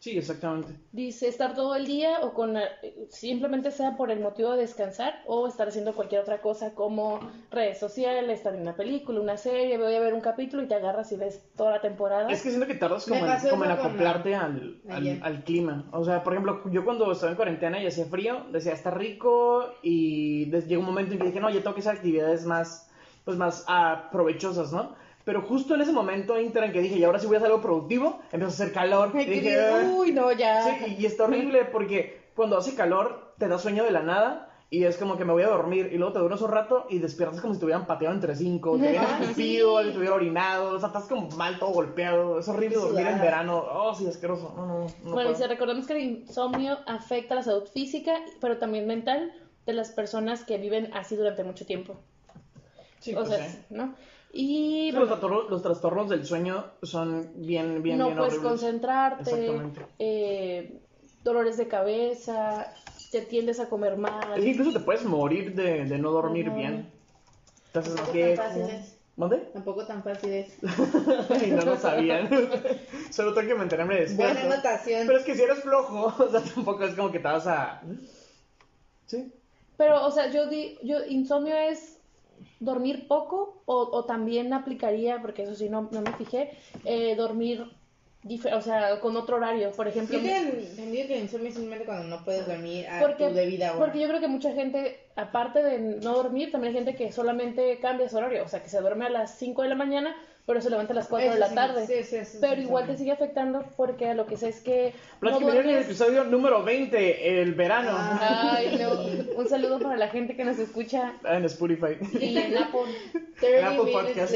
Sí, 0.00 0.16
exactamente. 0.16 0.74
Dice 0.92 1.26
estar 1.26 1.56
todo 1.56 1.74
el 1.74 1.84
día 1.84 2.20
o 2.22 2.32
con 2.32 2.56
eh, 2.56 2.62
simplemente 3.10 3.72
sea 3.72 3.96
por 3.96 4.12
el 4.12 4.20
motivo 4.20 4.52
de 4.52 4.58
descansar 4.58 5.22
o 5.26 5.48
estar 5.48 5.66
haciendo 5.66 5.92
cualquier 5.92 6.20
otra 6.20 6.40
cosa 6.40 6.72
como 6.74 7.18
redes 7.50 7.78
sociales, 7.80 8.38
estar 8.38 8.54
en 8.54 8.60
una 8.60 8.76
película, 8.76 9.18
una 9.20 9.36
serie, 9.36 9.76
voy 9.76 9.92
a 9.96 9.98
ver 9.98 10.14
un 10.14 10.20
capítulo 10.20 10.62
y 10.62 10.68
te 10.68 10.76
agarras 10.76 11.10
y 11.10 11.16
ves 11.16 11.42
toda 11.56 11.72
la 11.72 11.80
temporada. 11.80 12.30
Es 12.30 12.42
que 12.42 12.50
siento 12.50 12.68
que 12.68 12.76
tardas 12.76 13.06
como, 13.06 13.26
en, 13.26 13.50
como 13.50 13.64
en 13.64 13.70
acoplarte 13.72 14.30
la- 14.30 14.44
al, 14.44 14.80
al, 14.88 15.18
al 15.20 15.42
clima. 15.42 15.88
O 15.90 16.04
sea, 16.04 16.22
por 16.22 16.32
ejemplo, 16.32 16.62
yo 16.70 16.84
cuando 16.84 17.10
estaba 17.10 17.32
en 17.32 17.36
cuarentena 17.36 17.82
y 17.82 17.86
hacía 17.88 18.04
frío, 18.04 18.44
decía, 18.52 18.74
está 18.74 18.92
rico 18.92 19.64
y 19.82 20.44
llegó 20.68 20.78
un 20.78 20.86
momento 20.86 21.14
en 21.14 21.18
que 21.18 21.26
dije, 21.26 21.40
no, 21.40 21.50
ya 21.50 21.60
tengo 21.60 21.74
que 21.74 21.80
hacer 21.80 21.96
actividades 21.96 22.44
más, 22.46 22.87
pues 23.28 23.36
más 23.36 23.62
ah, 23.68 24.08
provechosas, 24.10 24.72
¿no? 24.72 24.94
Pero 25.26 25.42
justo 25.42 25.74
en 25.74 25.82
ese 25.82 25.92
momento 25.92 26.40
inter 26.40 26.64
en 26.64 26.72
que 26.72 26.80
dije, 26.80 26.96
y 26.96 27.04
ahora 27.04 27.18
sí 27.18 27.26
voy 27.26 27.34
a 27.36 27.40
hacer 27.40 27.50
algo 27.50 27.60
productivo, 27.60 28.20
empezó 28.32 28.46
a 28.46 28.54
hacer 28.54 28.72
calor. 28.72 29.10
Ay, 29.14 29.24
y 29.24 29.26
dije, 29.26 29.58
uy, 29.94 30.12
no, 30.12 30.32
ya. 30.32 30.64
Sí, 30.64 30.96
y 30.98 31.04
está 31.04 31.24
horrible 31.24 31.66
porque 31.66 32.30
cuando 32.34 32.56
hace 32.56 32.74
calor 32.74 33.34
te 33.36 33.46
da 33.46 33.58
sueño 33.58 33.84
de 33.84 33.90
la 33.90 34.00
nada 34.02 34.48
y 34.70 34.84
es 34.84 34.96
como 34.96 35.18
que 35.18 35.26
me 35.26 35.34
voy 35.34 35.42
a 35.42 35.48
dormir 35.48 35.90
y 35.92 35.98
luego 35.98 36.14
te 36.14 36.20
duras 36.20 36.40
un 36.40 36.50
rato 36.50 36.86
y 36.88 37.00
despiertas 37.00 37.42
como 37.42 37.52
si 37.52 37.60
te 37.60 37.66
hubieran 37.66 37.86
pateado 37.86 38.14
entre 38.14 38.34
cinco, 38.34 38.78
te 38.78 38.88
hubieran 38.88 39.04
Ah, 39.10 39.18
escupido, 39.20 39.82
sí. 39.82 39.90
te 39.90 39.98
hubieran 39.98 40.16
orinado, 40.16 40.70
o 40.70 40.78
sea, 40.78 40.86
estás 40.86 41.04
como 41.04 41.28
mal, 41.36 41.58
todo 41.58 41.72
golpeado. 41.72 42.38
Es 42.38 42.48
horrible 42.48 42.76
dormir 42.76 43.08
en 43.08 43.20
verano. 43.20 43.62
Oh, 43.70 43.94
sí, 43.94 44.06
asqueroso. 44.06 44.54
No, 44.56 44.64
no, 44.64 44.78
no. 44.78 44.86
Bueno, 45.02 45.12
puedo. 45.12 45.28
dice, 45.28 45.46
recordemos 45.48 45.86
que 45.86 45.92
el 45.92 46.00
insomnio 46.00 46.78
afecta 46.86 47.34
la 47.34 47.42
salud 47.42 47.68
física, 47.68 48.14
pero 48.40 48.56
también 48.56 48.86
mental 48.86 49.34
de 49.66 49.74
las 49.74 49.90
personas 49.90 50.44
que 50.44 50.56
viven 50.56 50.88
así 50.94 51.14
durante 51.14 51.44
mucho 51.44 51.66
tiempo. 51.66 51.98
Sí, 53.00 53.14
o 53.14 53.18
pues, 53.18 53.28
sea, 53.28 53.48
sí. 53.48 53.58
¿no? 53.70 53.94
Y 54.32 54.92
Los, 54.92 55.08
trastornos, 55.08 55.50
los 55.50 55.62
trastornos 55.62 56.08
del 56.10 56.26
sueño 56.26 56.66
son 56.82 57.30
bien, 57.36 57.82
bien, 57.82 57.98
no 57.98 58.06
bien 58.06 58.18
puedes 58.18 58.34
horribles. 58.34 58.50
concentrarte, 58.50 59.60
eh, 59.98 60.80
dolores 61.24 61.56
de 61.56 61.66
cabeza, 61.66 62.72
te 63.10 63.22
tiendes 63.22 63.58
a 63.60 63.68
comer 63.68 63.96
mal. 63.96 64.38
Es 64.38 64.44
que 64.44 64.50
incluso 64.50 64.72
te 64.78 64.84
puedes 64.84 65.04
morir 65.04 65.54
de, 65.54 65.84
de 65.86 65.98
no 65.98 66.10
dormir 66.10 66.50
bien. 66.50 66.90
Tampoco 67.72 68.12
viejo. 68.12 68.42
tan 68.42 68.50
fácil 68.50 68.62
es. 68.62 68.98
¿Mande? 69.16 69.38
Tampoco 69.52 69.84
tan 69.84 70.02
fácil 70.04 70.32
es. 70.32 70.58
y 71.44 71.50
no 71.50 71.64
lo 71.64 71.76
sabían. 71.76 72.28
Solo 73.10 73.34
tengo 73.34 73.48
que 73.48 73.54
mantenerme 73.54 73.96
despierto. 73.96 74.34
Buena 74.34 74.54
anotación. 74.54 75.06
Pero 75.06 75.18
es 75.18 75.24
que 75.24 75.34
si 75.34 75.42
eres 75.42 75.58
flojo, 75.60 76.14
o 76.22 76.30
sea, 76.30 76.40
tampoco 76.40 76.84
es 76.84 76.94
como 76.94 77.10
que 77.10 77.18
te 77.18 77.24
vas 77.24 77.46
a... 77.46 77.82
Sí. 79.06 79.32
Pero, 79.76 80.06
o 80.06 80.10
sea, 80.10 80.30
yo 80.30 80.48
di, 80.48 80.78
yo, 80.82 81.04
insomnio 81.04 81.56
es 81.56 81.97
dormir 82.60 83.06
poco 83.08 83.62
o, 83.66 83.88
o 83.92 84.04
también 84.04 84.52
aplicaría, 84.52 85.20
porque 85.20 85.42
eso 85.42 85.54
sí 85.54 85.68
no, 85.68 85.88
no 85.92 86.00
me 86.00 86.12
fijé, 86.12 86.50
eh, 86.84 87.14
dormir, 87.16 87.64
o 88.52 88.60
sea, 88.60 89.00
con 89.00 89.16
otro 89.16 89.36
horario, 89.36 89.70
por 89.72 89.86
ejemplo. 89.88 90.18
Yo 90.18 90.24
tengo 90.24 90.52
entendido 90.58 91.06
que 91.06 91.16
el 91.16 91.22
insomnio 91.22 91.48
es 91.48 91.54
simplemente 91.54 91.86
cuando 91.86 92.04
no 92.16 92.24
puedes 92.24 92.46
dormir 92.46 92.86
a 92.88 93.00
Porque, 93.00 93.28
tu 93.28 93.34
debida 93.34 93.70
hora. 93.70 93.78
porque 93.78 94.00
yo 94.00 94.08
creo 94.08 94.20
que 94.20 94.28
mucha 94.28 94.52
gente, 94.52 94.98
aparte 95.16 95.62
de 95.62 95.78
no 95.78 96.14
dormir, 96.14 96.50
también 96.50 96.74
hay 96.74 96.84
gente 96.84 96.96
que 96.96 97.12
solamente 97.12 97.78
cambia 97.80 98.08
su 98.08 98.16
horario, 98.16 98.44
o 98.44 98.48
sea, 98.48 98.62
que 98.62 98.68
se 98.68 98.80
duerme 98.80 99.06
a 99.06 99.10
las 99.10 99.38
5 99.38 99.62
de 99.62 99.68
la 99.68 99.74
mañana, 99.76 100.16
pero 100.48 100.60
se 100.60 100.68
levanta 100.70 100.92
a 100.92 100.96
las 100.96 101.06
4 101.06 101.32
de 101.34 101.38
la 101.38 101.48
sí, 101.50 101.54
tarde. 101.54 101.86
sí, 101.86 102.02
sí, 102.02 102.16
eso 102.16 102.38
pero 102.40 102.56
sí, 102.56 102.62
igual 102.62 102.86
sí. 102.86 102.90
te 102.92 102.98
sigue 102.98 103.12
afectando 103.12 103.64
porque 103.76 104.08
a 104.08 104.14
lo 104.14 104.26
que 104.26 104.36
sé 104.36 104.48
es 104.48 104.60
que 104.60 104.94
no 105.12 105.20
Plática 105.20 105.46
Milenio 105.46 105.70
en 105.70 105.76
el 105.76 105.82
episodio 105.84 106.24
número 106.24 106.64
20, 106.64 107.40
el 107.42 107.54
verano. 107.54 107.90
Ah. 107.92 108.54
Ay, 108.56 108.76
no. 108.80 109.36
Un 109.38 109.48
saludo 109.48 109.78
para 109.78 109.96
la 109.96 110.08
gente 110.08 110.34
que 110.34 110.44
nos 110.44 110.58
escucha 110.58 111.12
En 111.24 111.44
Spotify. 111.44 111.96
y 112.18 112.36
en 112.38 112.56
Apple. 112.58 112.80
30 113.38 113.68
Apple 113.68 113.92
Podcast. 113.92 114.34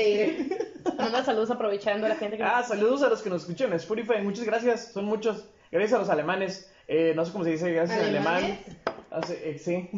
Manda 0.98 1.24
saludos 1.24 1.50
aprovechando 1.50 2.06
a 2.06 2.10
la 2.10 2.16
gente 2.16 2.36
que 2.36 2.42
nos 2.44 2.52
Ah, 2.52 2.62
saludos 2.62 3.02
a 3.02 3.08
los 3.08 3.22
que 3.22 3.30
nos 3.30 3.42
escuchan 3.42 3.68
en 3.70 3.74
Spotify. 3.76 4.20
Muchas 4.22 4.44
gracias. 4.44 4.92
Son 4.92 5.04
muchos. 5.06 5.48
Gracias 5.70 5.94
a 5.94 5.98
los 5.98 6.10
alemanes. 6.10 6.70
Eh, 6.88 7.12
no 7.16 7.24
sé 7.24 7.32
cómo 7.32 7.44
se 7.44 7.50
dice 7.50 7.72
gracias 7.72 7.98
en 8.00 8.06
alemán. 8.06 8.34
¿Alemanes? 8.44 8.58
Hace- 9.10 9.50
eh, 9.50 9.58
sí. 9.58 9.88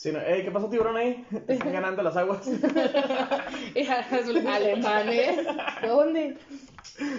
Sí, 0.00 0.10
no. 0.12 0.18
Ey, 0.18 0.42
¿Qué 0.42 0.50
pasó, 0.50 0.66
tiburón 0.70 0.96
ahí? 0.96 1.26
Te 1.46 1.52
están 1.52 1.74
ganando 1.74 2.02
las 2.02 2.16
aguas. 2.16 2.40
Alemanes. 4.46 5.46
¿Dónde? 5.86 6.38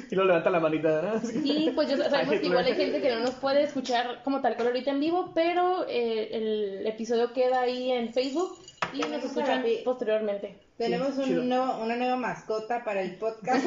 Y 0.09 0.15
lo 0.15 0.25
levanta 0.25 0.49
la 0.49 0.59
manita, 0.59 0.99
¿no? 1.03 1.21
Y 1.43 1.69
pues 1.75 1.91
yo 1.91 1.97
sabemos 1.97 2.39
que 2.39 2.47
igual 2.47 2.65
hay 2.65 2.73
gente 2.73 2.99
que 2.99 3.13
no 3.13 3.19
nos 3.19 3.35
puede 3.35 3.61
escuchar 3.61 4.23
como 4.23 4.41
tal 4.41 4.55
cual 4.55 4.69
ahorita 4.69 4.89
en 4.89 4.99
vivo, 4.99 5.31
pero 5.35 5.85
eh, 5.87 6.29
el 6.31 6.87
episodio 6.87 7.33
queda 7.33 7.61
ahí 7.61 7.91
en 7.91 8.11
Facebook 8.15 8.57
y 8.93 8.97
nos 8.97 9.05
Tenemos 9.09 9.25
escuchan 9.25 9.61
para 9.61 9.83
posteriormente. 9.85 10.55
Tenemos 10.79 11.13
Sí, 11.13 11.33
un 11.35 11.49
nuevo, 11.49 11.77
una 11.83 11.95
nueva 11.95 12.15
mascota 12.15 12.83
para 12.83 13.03
el 13.03 13.15
podcast. 13.15 13.63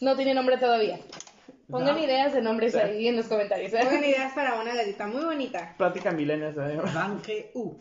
No 0.00 0.16
tiene 0.16 0.32
nombre 0.32 0.56
todavía. 0.56 1.00
Pongan 1.70 1.96
No. 1.96 2.04
ideas 2.04 2.34
de 2.34 2.42
nombres 2.42 2.72
Sí. 2.72 2.78
ahí 2.78 3.08
en 3.08 3.16
los 3.16 3.26
comentarios. 3.26 3.72
¿eh? 3.72 3.78
Pongan 3.82 4.04
ideas 4.10 4.32
para 4.34 4.60
una 4.60 4.74
gatita 4.74 5.06
muy 5.06 5.24
bonita. 5.24 5.74
Plática 5.78 6.10
milenial. 6.10 6.54
¿sabes? 6.54 6.94
Danke 6.94 7.50
U. 7.54 7.74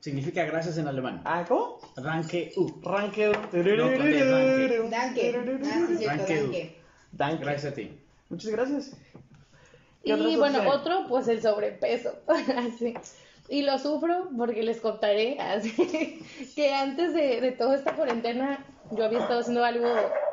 Significa 0.00 0.44
gracias 0.44 0.78
en 0.78 0.88
alemán. 0.88 1.20
Ah, 1.24 1.44
¿cómo? 1.46 1.78
Danke 1.96 2.52
U. 2.56 2.80
Rankel. 2.82 3.32
Danke. 3.32 3.80
Ah, 3.80 5.88
sí, 5.88 5.96
cierto, 5.96 6.10
Danke. 6.16 6.36
danke. 6.36 6.76
Danke. 7.12 7.44
Gracias 7.44 7.72
a 7.72 7.74
ti. 7.74 7.98
Muchas 8.28 8.50
gracias. 8.50 8.96
¿Qué 10.04 10.14
otras 10.14 10.30
Y 10.30 10.36
bueno, 10.36 10.68
otro, 10.70 11.06
pues 11.08 11.28
el 11.28 11.42
sobrepeso. 11.42 12.12
Así. 12.28 12.94
Y 13.48 13.62
lo 13.62 13.78
sufro 13.78 14.28
porque 14.36 14.62
les 14.62 14.80
contaré 14.80 15.38
así, 15.40 16.22
que 16.54 16.74
antes 16.74 17.14
de, 17.14 17.40
de 17.40 17.52
toda 17.52 17.76
esta 17.76 17.94
cuarentena 17.94 18.64
yo 18.90 19.04
había 19.04 19.20
estado 19.20 19.40
haciendo 19.40 19.64
algo 19.64 19.86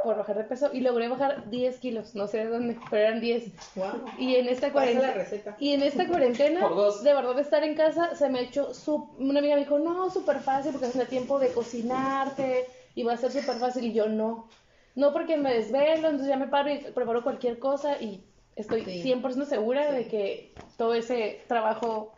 por 0.03 0.17
bajar 0.17 0.37
de 0.37 0.43
peso 0.43 0.69
y 0.73 0.79
logré 0.81 1.07
bajar 1.07 1.49
10 1.49 1.79
kilos, 1.79 2.13
no 2.15 2.27
sé 2.27 2.39
de 2.39 2.45
dónde, 2.47 2.77
pero 2.89 3.07
eran 3.07 3.19
10. 3.21 3.75
Wow. 3.75 4.05
Y 4.17 4.35
en 4.35 4.47
esta 4.47 4.71
cuarentena... 4.71 5.07
la 5.09 5.13
receta. 5.13 5.55
Y 5.59 5.73
en 5.73 5.81
esta 5.81 6.07
cuarentena, 6.07 6.61
de 7.03 7.13
verdad, 7.13 7.35
de 7.35 7.41
estar 7.41 7.63
en 7.63 7.75
casa, 7.75 8.15
se 8.15 8.29
me 8.29 8.39
ha 8.39 8.41
hecho... 8.43 8.73
su- 8.73 9.09
Una 9.17 9.39
amiga 9.39 9.55
me 9.55 9.61
dijo, 9.61 9.79
no, 9.79 10.09
súper 10.09 10.39
fácil 10.39 10.71
porque 10.71 10.87
es 10.87 11.09
tiempo 11.09 11.39
de 11.39 11.49
cocinarte 11.49 12.65
y 12.95 13.03
va 13.03 13.13
a 13.13 13.17
ser 13.17 13.31
súper 13.31 13.55
fácil. 13.55 13.85
Y 13.85 13.93
yo, 13.93 14.07
no. 14.07 14.47
No 14.95 15.11
porque 15.11 15.35
me 15.37 15.53
desvelo, 15.53 16.07
entonces 16.07 16.27
ya 16.29 16.37
me 16.37 16.47
paro 16.47 16.71
y 16.71 16.77
preparo 16.79 17.23
cualquier 17.23 17.59
cosa 17.59 18.01
y 18.01 18.23
estoy 18.55 18.85
Sí. 18.85 19.01
100% 19.03 19.45
segura 19.45 19.91
de 19.91 20.07
que 20.07 20.53
todo 20.77 20.93
ese 20.93 21.41
trabajo 21.47 22.13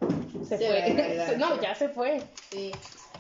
se 0.48 0.58
fue. 0.58 0.94
realidad. 0.94 1.36
no, 1.38 1.62
ya 1.62 1.76
se 1.76 1.90
fue. 1.90 2.22
Sí, 2.52 2.72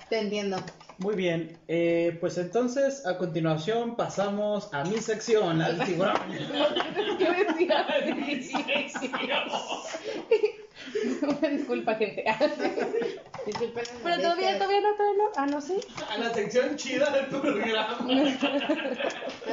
te 0.09 0.19
entiendo. 0.19 0.57
Muy 0.99 1.15
bien, 1.15 1.59
eh, 1.67 2.17
pues 2.19 2.39
entonces 2.39 3.05
a 3.05 3.19
continuación 3.19 3.95
pasamos 3.95 4.73
a 4.73 4.83
mi 4.83 4.97
sección, 4.97 5.61
al 5.61 5.79
tiburón. 5.85 6.15
¿Qué 7.19 7.45
decía? 7.45 7.85
Disculpa, 11.51 11.95
gente. 11.95 12.23
Disculpen 13.45 13.83
las 13.83 13.89
Pero 14.03 14.15
todavía, 14.17 14.57
todavía 14.57 14.81
no, 14.81 14.95
todavía 14.95 15.23
no. 15.23 15.29
Ah, 15.35 15.45
no, 15.45 15.61
sí. 15.61 15.79
A 16.09 16.17
la 16.17 16.33
sección 16.33 16.75
chida 16.75 17.09
del 17.11 17.27
programa. 17.27 17.97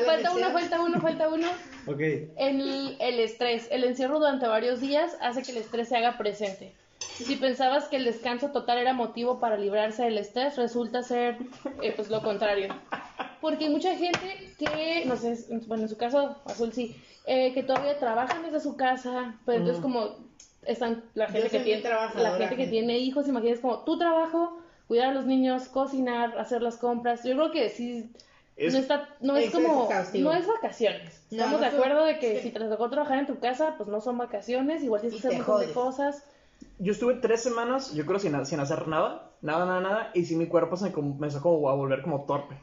Falta 0.06 0.32
uno, 0.32 0.50
falta 0.50 0.80
uno, 0.80 1.00
falta 1.00 1.28
uno. 1.28 1.48
Ok, 1.86 2.00
El, 2.36 2.96
el 2.98 3.20
estrés, 3.20 3.68
el 3.70 3.84
encierro 3.84 4.18
durante 4.18 4.46
varios 4.46 4.80
días 4.80 5.16
hace 5.20 5.42
que 5.42 5.52
el 5.52 5.58
estrés 5.58 5.88
se 5.88 5.96
haga 5.96 6.18
presente. 6.18 6.72
Si 6.98 7.36
pensabas 7.36 7.84
que 7.84 7.96
el 7.96 8.04
descanso 8.04 8.50
total 8.50 8.78
era 8.78 8.92
motivo 8.92 9.38
para 9.38 9.56
librarse 9.56 10.02
del 10.02 10.18
estrés, 10.18 10.56
resulta 10.56 11.02
ser 11.02 11.38
eh, 11.80 11.92
pues 11.94 12.10
lo 12.10 12.22
contrario. 12.22 12.74
Porque 13.40 13.66
hay 13.66 13.70
mucha 13.70 13.94
gente 13.94 14.52
que, 14.58 15.04
no 15.06 15.16
sé, 15.16 15.36
bueno, 15.66 15.84
en 15.84 15.88
su 15.88 15.96
caso, 15.96 16.36
Azul 16.44 16.72
sí, 16.72 16.96
eh, 17.26 17.52
que 17.52 17.62
todavía 17.62 17.98
trabajan 17.98 18.42
desde 18.42 18.60
su 18.60 18.76
casa, 18.76 19.38
pero 19.46 19.58
entonces 19.58 19.82
como 19.82 20.16
están 20.66 21.04
la 21.14 21.26
gente 21.28 21.50
que 21.50 21.60
tiene 21.60 21.82
la 21.82 22.36
gente 22.38 22.56
que 22.56 22.66
tiene 22.66 22.98
hijos, 22.98 23.28
imagínate 23.28 23.60
como 23.60 23.80
tu 23.80 23.98
trabajo, 23.98 24.58
cuidar 24.88 25.08
a 25.10 25.14
los 25.14 25.26
niños, 25.26 25.68
cocinar, 25.68 26.38
hacer 26.38 26.62
las 26.62 26.76
compras. 26.76 27.22
Yo 27.24 27.34
creo 27.34 27.50
que 27.52 27.68
sí 27.70 28.10
Es- 28.56 28.72
no 28.72 28.78
está 28.78 29.08
no 29.20 29.36
es 29.36 29.50
como 29.50 29.88
no 30.14 30.32
es 30.32 30.46
vacaciones. 30.46 31.22
No, 31.30 31.36
Estamos 31.38 31.60
no 31.60 31.64
de 31.66 31.70
son- 31.72 31.80
acuerdo 31.80 32.04
de 32.04 32.18
que 32.18 32.36
sí. 32.36 32.42
si 32.42 32.50
te 32.50 32.60
tocó 32.60 32.88
trabajar 32.90 33.18
en 33.18 33.26
tu 33.26 33.38
casa, 33.40 33.74
pues 33.76 33.88
no 33.88 34.00
son 34.00 34.18
vacaciones, 34.18 34.82
igual 34.82 35.00
tienes 35.00 35.20
que 35.20 35.26
hacer 35.28 35.40
un 35.40 35.46
montón 35.46 35.66
de 35.66 35.72
cosas. 35.72 36.22
Yo 36.78 36.92
estuve 36.92 37.14
tres 37.14 37.42
semanas, 37.42 37.92
yo 37.94 38.06
creo, 38.06 38.18
sin, 38.18 38.44
sin 38.46 38.60
hacer 38.60 38.86
nada, 38.88 39.30
nada, 39.44 39.66
nada, 39.66 39.80
nada, 39.80 40.10
y 40.14 40.24
sí 40.24 40.36
mi 40.36 40.46
cuerpo 40.46 40.76
se 40.76 40.86
me 40.86 40.92
comenzó 40.92 41.40
como 41.40 41.68
a 41.68 41.74
volver 41.74 42.02
como 42.02 42.24
torpe. 42.24 42.56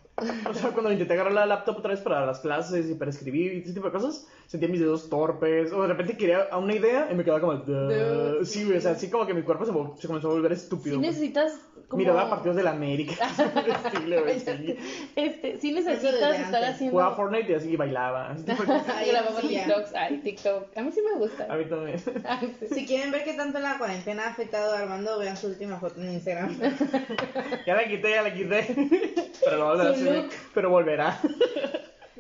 O 0.49 0.53
sea, 0.53 0.71
cuando 0.71 0.91
intenté 0.91 1.13
agarrar 1.13 1.33
la 1.33 1.45
laptop 1.45 1.77
otra 1.77 1.91
vez 1.91 2.01
para 2.01 2.25
las 2.25 2.39
clases 2.41 2.89
y 2.89 2.95
para 2.95 3.09
escribir 3.11 3.53
y 3.53 3.61
ese 3.61 3.73
tipo 3.73 3.85
de 3.87 3.91
cosas, 3.91 4.27
sentía 4.47 4.67
mis 4.67 4.79
dedos 4.79 5.09
torpes, 5.09 5.71
o 5.71 5.81
de 5.81 5.87
repente 5.87 6.17
quería 6.17 6.43
a 6.51 6.57
una 6.57 6.75
idea 6.75 7.07
y 7.11 7.15
me 7.15 7.23
quedaba 7.23 7.39
como... 7.39 7.53
"Duh". 7.53 7.89
Duh. 8.39 8.45
Sí, 8.45 8.65
güey, 8.65 8.77
o 8.77 8.81
sea, 8.81 8.91
así 8.91 9.09
como 9.09 9.25
que 9.25 9.33
mi 9.33 9.43
cuerpo 9.43 9.65
se, 9.65 10.01
se 10.01 10.07
comenzó 10.07 10.29
a 10.29 10.33
volver 10.33 10.51
estúpido. 10.51 10.99
necesitas 10.99 11.59
como 11.91 11.99
Miraba 12.03 12.29
partidos 12.29 12.55
de 12.55 12.63
la 12.63 12.71
América. 12.71 13.13
estilo, 13.93 14.21
güey, 14.23 14.39
sí. 14.39 14.77
este, 15.17 15.59
sí 15.59 15.73
necesitas 15.73 16.39
estar 16.39 16.63
haciendo 16.63 16.93
Jugaba 16.93 17.15
Fortnite 17.17 17.51
y 17.51 17.55
así 17.55 17.75
bailaba. 17.75 18.33
ese 18.33 18.45
tipo 18.45 18.63
de 18.63 18.67
cosas. 18.67 18.95
Ay, 18.95 19.09
grababa. 19.09 19.41
TikToks, 19.41 19.95
ay, 19.95 20.17
TikTok. 20.19 20.77
A 20.77 20.81
mí 20.83 20.91
sí 20.93 21.01
me 21.01 21.19
gusta. 21.19 21.47
A 21.49 21.57
mí 21.57 21.65
también. 21.65 22.01
Si 22.73 22.85
quieren 22.85 23.11
ver 23.11 23.25
qué 23.25 23.33
tanto 23.33 23.59
la 23.59 23.77
cuarentena 23.77 24.23
ha 24.23 24.29
afectado 24.29 24.73
a 24.73 24.79
Armando, 24.79 25.19
vean 25.19 25.35
su 25.35 25.47
última 25.47 25.79
foto 25.79 25.99
en 25.99 26.13
Instagram. 26.13 26.57
Ya 27.65 27.75
la 27.75 27.85
quité, 27.87 28.09
ya 28.11 28.21
la 28.23 28.33
quité. 28.33 28.65
Pero 29.43 29.57
lo 29.57 29.65
volverá 29.67 29.89
a 29.91 29.95
Su 29.95 30.03
look. 30.03 30.29
Pero 30.53 30.69
volverá. 30.69 31.19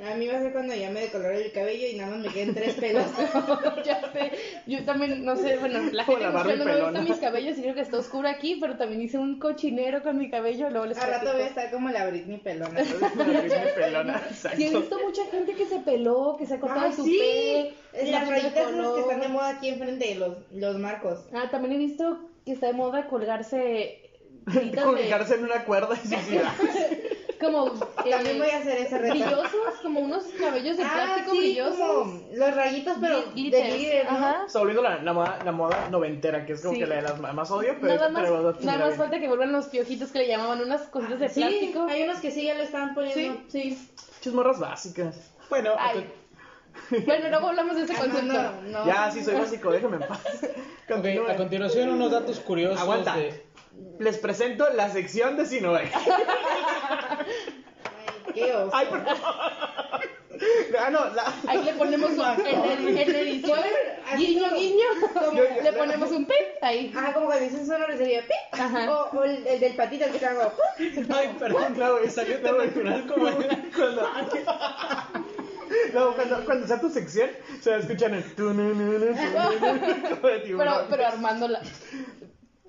A 0.03 0.15
mí 0.15 0.25
va 0.25 0.37
a 0.37 0.41
ser 0.41 0.51
cuando 0.51 0.73
ya 0.73 0.89
me 0.89 1.01
decolore 1.01 1.45
el 1.45 1.51
cabello 1.51 1.85
y 1.87 1.95
nada 1.95 2.15
más 2.15 2.25
me 2.25 2.33
queden 2.33 2.55
tres 2.55 2.73
pelos. 2.73 3.05
ya 3.85 4.01
sé, 4.11 4.31
yo 4.65 4.83
también, 4.83 5.23
no 5.23 5.35
sé, 5.35 5.57
bueno, 5.57 5.79
la 5.91 6.03
gente 6.05 6.21
la 6.23 6.31
no 6.31 6.43
me 6.65 6.81
gusta 6.81 7.01
mis 7.01 7.17
cabellos 7.19 7.55
y 7.59 7.61
creo 7.61 7.75
que 7.75 7.81
está 7.81 7.99
oscuro 7.99 8.27
aquí, 8.27 8.57
pero 8.59 8.77
también 8.77 8.99
hice 9.03 9.19
un 9.19 9.37
cochinero 9.37 10.01
con 10.01 10.17
mi 10.17 10.31
cabello, 10.31 10.71
luego 10.71 10.87
les 10.87 10.97
Al 10.97 11.07
rato 11.11 11.25
voy 11.25 11.29
a 11.29 11.35
platico. 11.35 11.49
estar 11.59 11.71
como 11.71 11.89
la 11.91 12.07
Britney 12.07 12.39
pelona. 12.39 12.79
La 12.81 13.23
Britney 13.23 13.49
pelona, 13.75 14.21
Sí, 14.31 14.47
he 14.63 14.67
exacto. 14.69 14.79
visto 14.79 14.99
mucha 15.05 15.25
gente 15.27 15.53
que 15.53 15.65
se 15.67 15.79
peló, 15.81 16.35
que 16.39 16.47
se 16.47 16.55
ha 16.55 16.59
cortado 16.59 16.81
Ah, 16.81 16.87
el 16.87 16.93
sí. 16.93 17.69
y 18.03 18.09
las 18.09 18.27
rayitas 18.27 18.65
color. 18.71 18.95
que 18.95 19.01
están 19.01 19.19
de 19.21 19.27
moda 19.27 19.49
aquí 19.49 19.69
enfrente, 19.69 20.15
los, 20.15 20.35
los 20.51 20.79
marcos. 20.79 21.19
Ah, 21.31 21.49
también 21.51 21.75
he 21.75 21.77
visto 21.77 22.17
que 22.43 22.53
está 22.53 22.65
de 22.67 22.73
moda 22.73 23.05
colgarse 23.05 24.00
Colgarse 24.83 25.35
en 25.35 25.43
una 25.45 25.63
cuerda 25.65 25.95
y 26.03 26.07
suicidarse. 26.07 27.17
como 27.41 27.67
eh, 28.05 28.09
También 28.11 28.37
voy 28.37 28.49
a 28.51 28.57
hacer 28.59 28.77
ese 28.77 28.97
reto. 28.99 29.13
brillosos, 29.15 29.73
como 29.81 29.99
unos 30.01 30.23
cabellos 30.39 30.77
de 30.77 30.83
Ah, 30.83 30.91
plástico 30.93 31.31
sí, 31.31 31.37
brillosos. 31.39 31.77
como 31.79 32.21
los 32.33 32.55
rayitos, 32.55 32.97
pero 33.01 33.17
de 33.21 33.25
glitter, 33.33 34.05
¿no? 34.05 34.11
Ajá. 34.11 34.43
Está 34.45 34.59
volviendo 34.59 34.83
la, 34.83 35.01
la, 35.01 35.13
moda, 35.13 35.39
la 35.43 35.51
moda 35.51 35.87
noventera, 35.89 36.45
que 36.45 36.53
es 36.53 36.61
como 36.61 36.73
Sí. 36.75 36.79
que 36.81 36.85
la 36.87 36.95
de 36.97 37.01
las 37.01 37.19
más 37.19 37.49
odio, 37.49 37.75
pero, 37.81 37.95
Nada 37.95 38.09
más, 38.09 38.23
pero 38.23 38.55
nada 38.61 38.85
más 38.87 38.95
falta 38.95 39.19
que 39.19 39.27
vuelvan 39.27 39.51
los 39.51 39.65
piojitos 39.67 40.11
que 40.11 40.19
le 40.19 40.27
llamaban 40.27 40.61
unas 40.61 40.81
cositas 40.83 41.19
de 41.19 41.29
Sí, 41.29 41.39
plástico. 41.41 41.87
hay 41.89 42.03
unos 42.03 42.19
que 42.19 42.29
sí 42.31 42.43
ya 42.43 42.53
lo 42.53 42.61
están 42.63 42.93
poniendo. 42.93 43.41
Sí, 43.49 43.75
sí. 43.75 43.89
Muchas 44.17 44.33
morras 44.33 44.59
básicas. 44.59 45.31
bueno. 45.49 45.71
Bueno, 47.05 47.29
luego 47.29 47.49
hablamos 47.49 47.75
de 47.75 47.83
ese 47.83 47.93
concepto. 47.95 48.51
no. 48.69 48.85
Ya, 48.85 49.11
sí, 49.11 49.23
soy 49.23 49.35
básico, 49.35 49.71
déjame 49.71 49.97
en 49.97 50.03
paz. 50.07 50.21
ok, 50.43 50.87
Continúe. 50.87 51.27
a 51.29 51.35
continuación 51.35 51.89
unos 51.89 52.11
datos 52.11 52.39
curiosos 52.39 52.79
Aguanta. 52.79 53.15
de... 53.17 53.43
Les 53.99 54.17
presento 54.17 54.67
la 54.73 54.89
sección 54.89 55.37
de 55.37 55.45
Sinoe. 55.45 55.89
Ay, 55.93 57.25
qué 58.33 58.53
oso. 58.53 58.71
Ay, 58.75 58.87
por 58.87 59.03
favor. 59.03 59.21
Ah, 60.79 60.89
no, 60.89 61.05
la... 61.13 61.31
Ahí 61.47 61.63
le 61.63 61.73
ponemos 61.73 62.09
un, 62.11 62.21
en, 62.47 62.87
el- 62.87 62.97
en 62.97 63.15
edición, 63.15 63.59
guiño, 64.17 64.47
como- 65.13 65.31
guiño, 65.31 65.43
le 65.63 65.73
ponemos 65.73 66.09
un 66.11 66.25
pip 66.25 66.35
ahí. 66.63 66.91
Ajá, 66.97 67.13
como 67.13 67.27
cuando 67.27 67.45
dicen 67.45 67.67
sonoro 67.67 67.95
sería 67.95 68.21
pi. 68.21 68.33
Ajá. 68.59 68.91
O, 68.91 69.09
o 69.17 69.23
el, 69.23 69.45
el 69.45 69.59
del 69.59 69.75
patito 69.75 70.05
el 70.05 70.11
que 70.13 70.19
te 70.19 70.25
hago. 70.25 70.51
Ay, 70.79 71.35
perdón, 71.37 71.75
Claro, 71.75 71.97
güey. 71.99 72.09
salió 72.09 72.39
tan 72.41 72.57
natural 72.57 73.05
como... 73.07 73.29
Cuando... 73.75 74.09
No, 75.93 76.13
cuando, 76.15 76.43
cuando 76.45 76.67
sea 76.67 76.79
tu 76.81 76.89
sección, 76.89 77.29
se 77.61 77.69
va 77.69 77.75
a 77.77 77.79
escuchar 77.79 78.11
el... 78.13 78.23
tu, 78.35 78.53
nu, 78.53 78.73
nu, 78.73 78.99
nu, 78.99 78.99
tu, 78.99 79.05
nu, 79.05 79.13
nu, 79.13 79.15
como 80.21 80.27
de 80.27 80.39
tiburón. 80.39 80.73
Pero, 80.73 80.87
pero 80.89 81.07
armándola. 81.07 81.61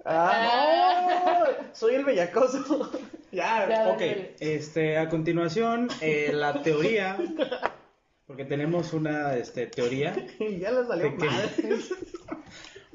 Ah, 0.04 1.44
no, 1.48 1.74
soy 1.74 1.94
el 1.94 2.04
bellacoso. 2.04 2.90
ya, 3.32 3.68
Ya. 3.68 3.88
Ok, 3.88 4.02
este, 4.40 4.98
a 4.98 5.08
continuación, 5.08 5.88
eh, 6.00 6.30
la 6.32 6.62
teoría, 6.62 7.16
porque 8.26 8.44
tenemos 8.44 8.92
una 8.92 9.36
este, 9.36 9.66
teoría. 9.66 10.14
ya 10.58 10.70
le 10.70 10.86
salió 10.86 11.10
¿De 11.10 11.16
qué? 11.16 11.28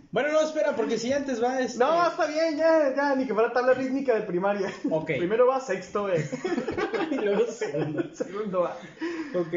Bueno, 0.09 0.31
no, 0.31 0.41
espera, 0.41 0.73
porque 0.75 0.97
si 0.97 1.11
antes 1.11 1.43
va 1.43 1.59
este... 1.59 1.79
No, 1.79 2.07
está 2.07 2.27
bien, 2.27 2.55
ya, 2.57 2.93
ya, 2.95 3.13
ni 3.15 3.27
que 3.27 3.33
fuera 3.33 3.51
tabla 3.51 3.73
rítmica 3.73 4.15
de 4.15 4.21
primaria. 4.21 4.71
Ok. 4.89 5.05
Primero 5.17 5.47
va 5.47 5.59
sexto, 5.59 6.09
eh. 6.09 6.27
y 7.11 7.15
luego 7.15 7.45
segundo. 7.51 8.03
Segundo 8.15 8.61
va. 8.61 8.77
Ok. 9.35 9.53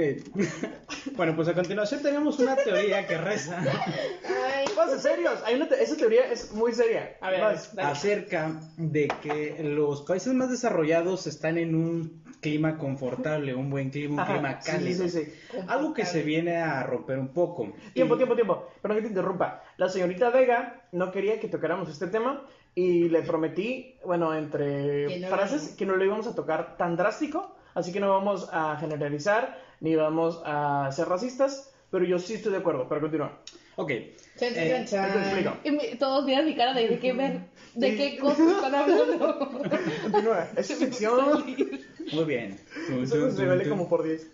Bueno, 1.16 1.36
pues 1.36 1.46
a 1.48 1.54
continuación 1.54 2.02
tenemos 2.02 2.38
una 2.40 2.56
teoría 2.56 3.06
que 3.06 3.16
reza. 3.16 3.58
Ay, 3.60 4.66
Vamos, 4.76 4.94
en 4.94 5.00
serios. 5.00 5.40
Hay 5.46 5.54
una 5.54 5.68
te- 5.68 5.82
esa 5.82 5.96
teoría 5.96 6.30
es 6.30 6.52
muy 6.52 6.72
seria. 6.74 7.16
A 7.20 7.30
ver, 7.30 7.42
acerca 7.78 8.60
de 8.76 9.08
que 9.22 9.56
los 9.62 10.02
países 10.02 10.32
más 10.34 10.50
desarrollados 10.50 11.26
están 11.28 11.58
en 11.58 11.74
un 11.76 12.24
clima 12.40 12.78
confortable, 12.78 13.54
un 13.54 13.68
buen 13.70 13.90
clima, 13.90 14.14
un 14.14 14.20
Ajá, 14.20 14.32
clima 14.32 14.60
sí, 14.62 14.70
cálido. 14.72 15.08
sí, 15.08 15.24
sí. 15.24 15.32
Algo 15.68 15.92
que 15.92 16.06
se 16.06 16.22
viene 16.22 16.56
a 16.56 16.82
romper 16.82 17.18
un 17.18 17.28
poco. 17.28 17.72
Tiempo, 17.94 18.14
Y- 18.14 18.18
tiempo, 18.18 18.34
tiempo. 18.34 18.66
Perdón 18.82 18.96
que 18.98 19.02
te 19.02 19.08
interrumpa. 19.08 19.62
La 19.80 19.88
señorita 19.88 20.28
Vega 20.28 20.82
no 20.92 21.10
quería 21.10 21.40
que 21.40 21.48
tocáramos 21.48 21.88
este 21.88 22.06
tema 22.08 22.44
y 22.74 23.08
le 23.08 23.22
prometí, 23.22 23.96
bueno, 24.04 24.34
entre 24.34 25.06
Que 25.06 25.20
no 25.20 25.28
frases, 25.28 25.70
lo- 25.70 25.76
que 25.78 25.86
no 25.86 25.96
lo 25.96 26.04
íbamos 26.04 26.26
a 26.26 26.34
tocar 26.34 26.76
tan 26.76 26.96
drástico. 26.96 27.56
Así 27.72 27.90
que 27.90 27.98
no 27.98 28.10
vamos 28.10 28.50
a 28.52 28.76
generalizar 28.78 29.58
ni 29.80 29.94
vamos 29.96 30.42
a 30.44 30.90
ser 30.92 31.08
racistas. 31.08 31.72
Pero 31.90 32.04
yo 32.04 32.18
sí 32.18 32.34
estoy 32.34 32.52
de 32.52 32.58
acuerdo. 32.58 32.86
Pero 32.90 33.00
continúa. 33.00 33.38
Ok. 33.76 33.90
Chan, 34.38 34.52
Eh, 34.54 34.68
chan, 34.70 34.84
chan. 34.84 35.12
Te 35.14 35.18
explico. 35.18 35.56
Y 35.64 35.96
todos 35.96 36.26
miran 36.26 36.44
mi 36.44 36.54
cara 36.54 36.74
de, 36.74 36.86
de 36.86 36.98
qué 36.98 37.14
ver, 37.14 37.40
de 37.74 37.90
Sí. 37.92 37.96
qué 37.96 38.18
cosas 38.18 38.52
están 38.52 38.74
hablando. 38.74 39.38
Continúa. 40.02 40.46
Es 40.58 40.74
ficción. 40.74 41.42
Muy 42.12 42.24
bien. 42.26 42.60
Eso 43.02 43.30
se 43.30 43.46
vale 43.46 43.66
como 43.66 43.88
por 43.88 44.02
10. 44.02 44.30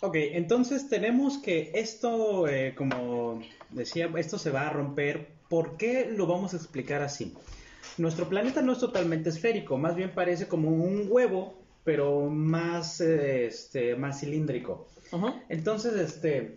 Ok, 0.00 0.16
entonces 0.16 0.88
tenemos 0.88 1.38
que 1.38 1.70
esto, 1.74 2.46
eh, 2.48 2.74
como 2.76 3.40
decía, 3.70 4.10
esto 4.16 4.38
se 4.38 4.50
va 4.50 4.66
a 4.66 4.70
romper. 4.70 5.28
¿Por 5.48 5.76
qué 5.76 6.10
lo 6.10 6.26
vamos 6.26 6.52
a 6.52 6.56
explicar 6.56 7.02
así? 7.02 7.34
Nuestro 7.98 8.28
planeta 8.28 8.60
no 8.60 8.72
es 8.72 8.78
totalmente 8.78 9.30
esférico, 9.30 9.78
más 9.78 9.96
bien 9.96 10.12
parece 10.14 10.48
como 10.48 10.68
un 10.68 11.06
huevo, 11.08 11.54
pero 11.82 12.28
más, 12.28 13.00
eh, 13.00 13.46
este, 13.46 13.96
más 13.96 14.20
cilíndrico. 14.20 14.86
Entonces, 15.48 15.94
este, 15.94 16.56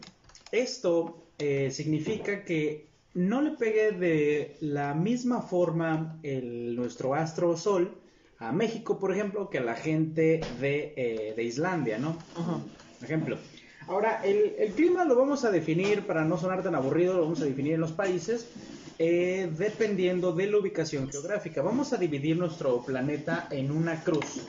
esto 0.52 1.24
eh, 1.38 1.72
significa 1.72 2.44
que 2.44 2.88
no 3.14 3.42
le 3.42 3.52
pegue 3.52 3.92
de 3.92 4.58
la 4.60 4.94
misma 4.94 5.42
forma 5.42 6.20
el, 6.24 6.76
nuestro 6.76 7.14
astro 7.14 7.56
Sol 7.56 7.96
a 8.40 8.52
México, 8.52 9.00
por 9.00 9.14
ejemplo, 9.14 9.50
que 9.50 9.60
a 9.60 9.64
la 9.64 9.76
gente 9.76 10.42
de, 10.60 10.94
eh, 10.98 11.34
de 11.36 11.44
Islandia, 11.44 12.00
¿no? 12.00 12.18
Ajá. 12.36 12.62
Ejemplo. 13.06 13.38
Ahora, 13.88 14.22
el, 14.24 14.56
el 14.60 14.74
clima 14.74 15.04
lo 15.06 15.16
vamos 15.16 15.46
a 15.46 15.52
definir, 15.52 16.06
para 16.06 16.24
no 16.24 16.38
sonar 16.38 16.62
tan 16.62 16.76
aburrido, 16.76 17.16
lo 17.16 17.22
vamos 17.24 17.42
a 17.42 17.46
definir 17.46 17.74
en 17.74 17.82
los 17.82 17.92
países, 17.92 18.48
eh, 19.00 19.50
dependiendo 19.58 20.32
de 20.34 20.46
la 20.48 20.58
ubicación 20.58 21.10
geográfica. 21.10 21.62
Vamos 21.62 21.92
a 21.94 21.98
dividir 21.98 22.38
nuestro 22.38 22.84
planeta 22.84 23.48
en 23.50 23.72
una 23.72 24.04
cruz. 24.04 24.44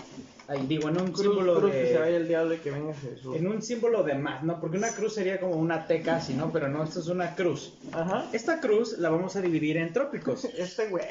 Ahí 0.48 0.66
digo, 0.66 0.88
en 0.88 1.00
un 1.00 1.12
Cruz, 1.12 1.20
símbolo 1.26 1.60
cruz, 1.60 1.72
de... 1.72 1.80
que 1.82 1.88
se 1.92 1.98
vaya 2.00 2.16
el 2.16 2.26
diablo 2.26 2.54
y 2.54 2.58
que 2.58 2.72
venga 2.72 2.92
Jesús. 2.92 3.36
En 3.36 3.46
un 3.46 3.62
símbolo 3.62 4.02
de 4.02 4.14
más, 4.16 4.42
¿no? 4.42 4.60
Porque 4.60 4.78
una 4.78 4.88
cruz 4.88 5.14
sería 5.14 5.38
como 5.38 5.54
una 5.54 5.86
T 5.86 6.02
casi, 6.02 6.34
¿no? 6.34 6.50
Pero 6.52 6.68
no, 6.68 6.82
esto 6.82 6.98
es 6.98 7.06
una 7.06 7.36
cruz. 7.36 7.74
Ajá. 7.92 8.26
Esta 8.32 8.58
cruz 8.60 8.98
la 8.98 9.10
vamos 9.10 9.36
a 9.36 9.40
dividir 9.40 9.76
en 9.76 9.92
trópicos. 9.92 10.44
Este 10.58 10.88
güey. 10.88 11.04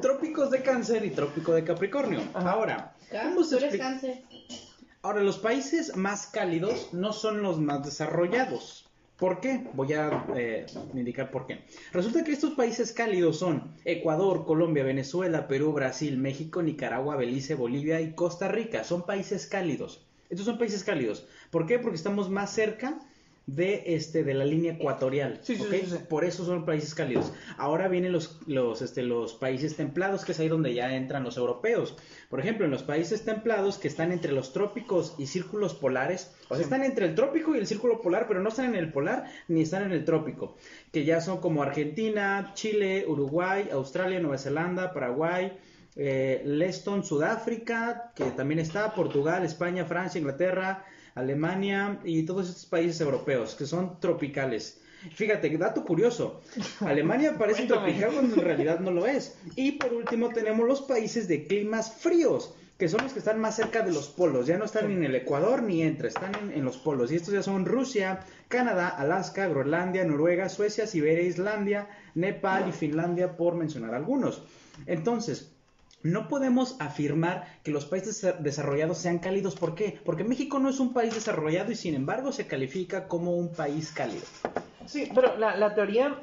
Trópicos 0.00 0.50
de 0.52 0.62
cáncer 0.62 1.04
y 1.04 1.10
trópico 1.10 1.52
de 1.52 1.64
Capricornio. 1.64 2.20
Ajá. 2.32 2.50
Ahora, 2.52 2.94
Ah, 3.12 3.32
expli- 3.36 3.76
cáncer. 3.78 4.22
Ahora, 5.02 5.22
los 5.22 5.38
países 5.38 5.96
más 5.96 6.26
cálidos 6.26 6.92
no 6.92 7.14
son 7.14 7.42
los 7.42 7.58
más 7.58 7.82
desarrollados. 7.82 8.86
¿Por 9.16 9.40
qué? 9.40 9.66
Voy 9.72 9.94
a 9.94 10.26
eh, 10.36 10.66
indicar 10.92 11.30
por 11.30 11.46
qué. 11.46 11.64
Resulta 11.92 12.22
que 12.22 12.32
estos 12.32 12.52
países 12.52 12.92
cálidos 12.92 13.38
son 13.38 13.74
Ecuador, 13.86 14.44
Colombia, 14.44 14.84
Venezuela, 14.84 15.48
Perú, 15.48 15.72
Brasil, 15.72 16.18
México, 16.18 16.62
Nicaragua, 16.62 17.16
Belice, 17.16 17.54
Bolivia 17.54 18.02
y 18.02 18.14
Costa 18.14 18.48
Rica. 18.48 18.84
Son 18.84 19.06
países 19.06 19.46
cálidos. 19.46 20.06
Estos 20.28 20.44
son 20.44 20.58
países 20.58 20.84
cálidos. 20.84 21.26
¿Por 21.50 21.66
qué? 21.66 21.78
Porque 21.78 21.96
estamos 21.96 22.28
más 22.28 22.52
cerca 22.52 22.98
de 23.54 23.82
este 23.86 24.22
de 24.22 24.34
la 24.34 24.44
línea 24.44 24.74
ecuatorial. 24.74 25.40
Sí, 25.42 25.56
sí, 25.56 25.62
¿ok? 25.62 25.70
sí, 25.70 25.86
sí. 25.90 25.96
Por 26.08 26.24
eso 26.24 26.44
son 26.44 26.64
países 26.64 26.94
cálidos. 26.94 27.32
Ahora 27.56 27.88
vienen 27.88 28.12
los, 28.12 28.38
los, 28.46 28.82
este, 28.82 29.02
los 29.02 29.34
países 29.34 29.76
templados, 29.76 30.24
que 30.24 30.32
es 30.32 30.40
ahí 30.40 30.48
donde 30.48 30.72
ya 30.74 30.94
entran 30.94 31.24
los 31.24 31.36
europeos. 31.36 31.96
Por 32.28 32.40
ejemplo, 32.40 32.64
en 32.64 32.70
los 32.70 32.82
países 32.82 33.24
templados 33.24 33.78
que 33.78 33.88
están 33.88 34.12
entre 34.12 34.32
los 34.32 34.52
trópicos 34.52 35.14
y 35.18 35.26
círculos 35.26 35.74
polares, 35.74 36.32
o 36.48 36.54
sea, 36.54 36.64
están 36.64 36.84
entre 36.84 37.06
el 37.06 37.14
trópico 37.14 37.54
y 37.54 37.58
el 37.58 37.66
círculo 37.66 38.00
polar, 38.00 38.26
pero 38.28 38.40
no 38.40 38.50
están 38.50 38.66
en 38.66 38.76
el 38.76 38.92
polar 38.92 39.24
ni 39.48 39.62
están 39.62 39.82
en 39.82 39.92
el 39.92 40.04
trópico, 40.04 40.56
que 40.92 41.04
ya 41.04 41.20
son 41.20 41.40
como 41.40 41.62
Argentina, 41.62 42.52
Chile, 42.54 43.04
Uruguay, 43.08 43.68
Australia, 43.72 44.20
Nueva 44.20 44.38
Zelanda, 44.38 44.92
Paraguay, 44.92 45.58
eh, 45.96 46.42
Leston, 46.44 47.04
Sudáfrica, 47.04 48.12
que 48.14 48.24
también 48.26 48.60
está, 48.60 48.94
Portugal, 48.94 49.44
España, 49.44 49.84
Francia, 49.84 50.20
Inglaterra, 50.20 50.84
Alemania 51.14 52.00
y 52.04 52.22
todos 52.24 52.48
estos 52.48 52.66
países 52.66 53.00
europeos 53.00 53.54
que 53.54 53.66
son 53.66 53.98
tropicales. 54.00 54.80
Fíjate, 55.14 55.56
dato 55.56 55.84
curioso, 55.84 56.42
Alemania 56.80 57.36
parece 57.38 57.66
tropical 57.66 58.12
cuando 58.12 58.34
en 58.36 58.42
realidad 58.42 58.80
no 58.80 58.90
lo 58.90 59.06
es. 59.06 59.38
Y 59.56 59.72
por 59.72 59.92
último 59.94 60.28
tenemos 60.28 60.66
los 60.68 60.82
países 60.82 61.26
de 61.26 61.46
climas 61.46 61.92
fríos, 61.92 62.54
que 62.76 62.88
son 62.88 63.02
los 63.02 63.12
que 63.12 63.18
están 63.18 63.40
más 63.40 63.56
cerca 63.56 63.82
de 63.82 63.92
los 63.92 64.08
polos, 64.08 64.46
ya 64.46 64.58
no 64.58 64.64
están 64.64 64.88
ni 64.88 64.94
en 64.94 65.04
el 65.04 65.14
Ecuador 65.14 65.62
ni 65.62 65.82
entre, 65.82 66.08
están 66.08 66.34
en, 66.36 66.52
en 66.52 66.64
los 66.64 66.78
polos. 66.78 67.12
Y 67.12 67.16
estos 67.16 67.32
ya 67.32 67.42
son 67.42 67.64
Rusia, 67.66 68.20
Canadá, 68.48 68.88
Alaska, 68.88 69.48
Groenlandia, 69.48 70.04
Noruega, 70.04 70.48
Suecia, 70.48 70.86
Siberia, 70.86 71.24
Islandia, 71.24 71.88
Nepal 72.14 72.68
y 72.68 72.72
Finlandia, 72.72 73.36
por 73.36 73.54
mencionar 73.54 73.94
algunos. 73.94 74.42
Entonces, 74.86 75.49
no 76.02 76.28
podemos 76.28 76.76
afirmar 76.80 77.46
que 77.62 77.70
los 77.70 77.84
países 77.84 78.22
desa- 78.24 78.38
desarrollados 78.38 78.98
sean 78.98 79.18
cálidos. 79.18 79.54
¿Por 79.54 79.74
qué? 79.74 80.00
Porque 80.04 80.24
México 80.24 80.58
no 80.58 80.68
es 80.68 80.80
un 80.80 80.92
país 80.92 81.14
desarrollado 81.14 81.72
y 81.72 81.76
sin 81.76 81.94
embargo 81.94 82.32
se 82.32 82.46
califica 82.46 83.06
como 83.08 83.36
un 83.36 83.52
país 83.52 83.92
cálido. 83.92 84.22
Sí, 84.86 85.08
pero 85.14 85.36
la, 85.36 85.56
la 85.56 85.74
teoría, 85.74 86.18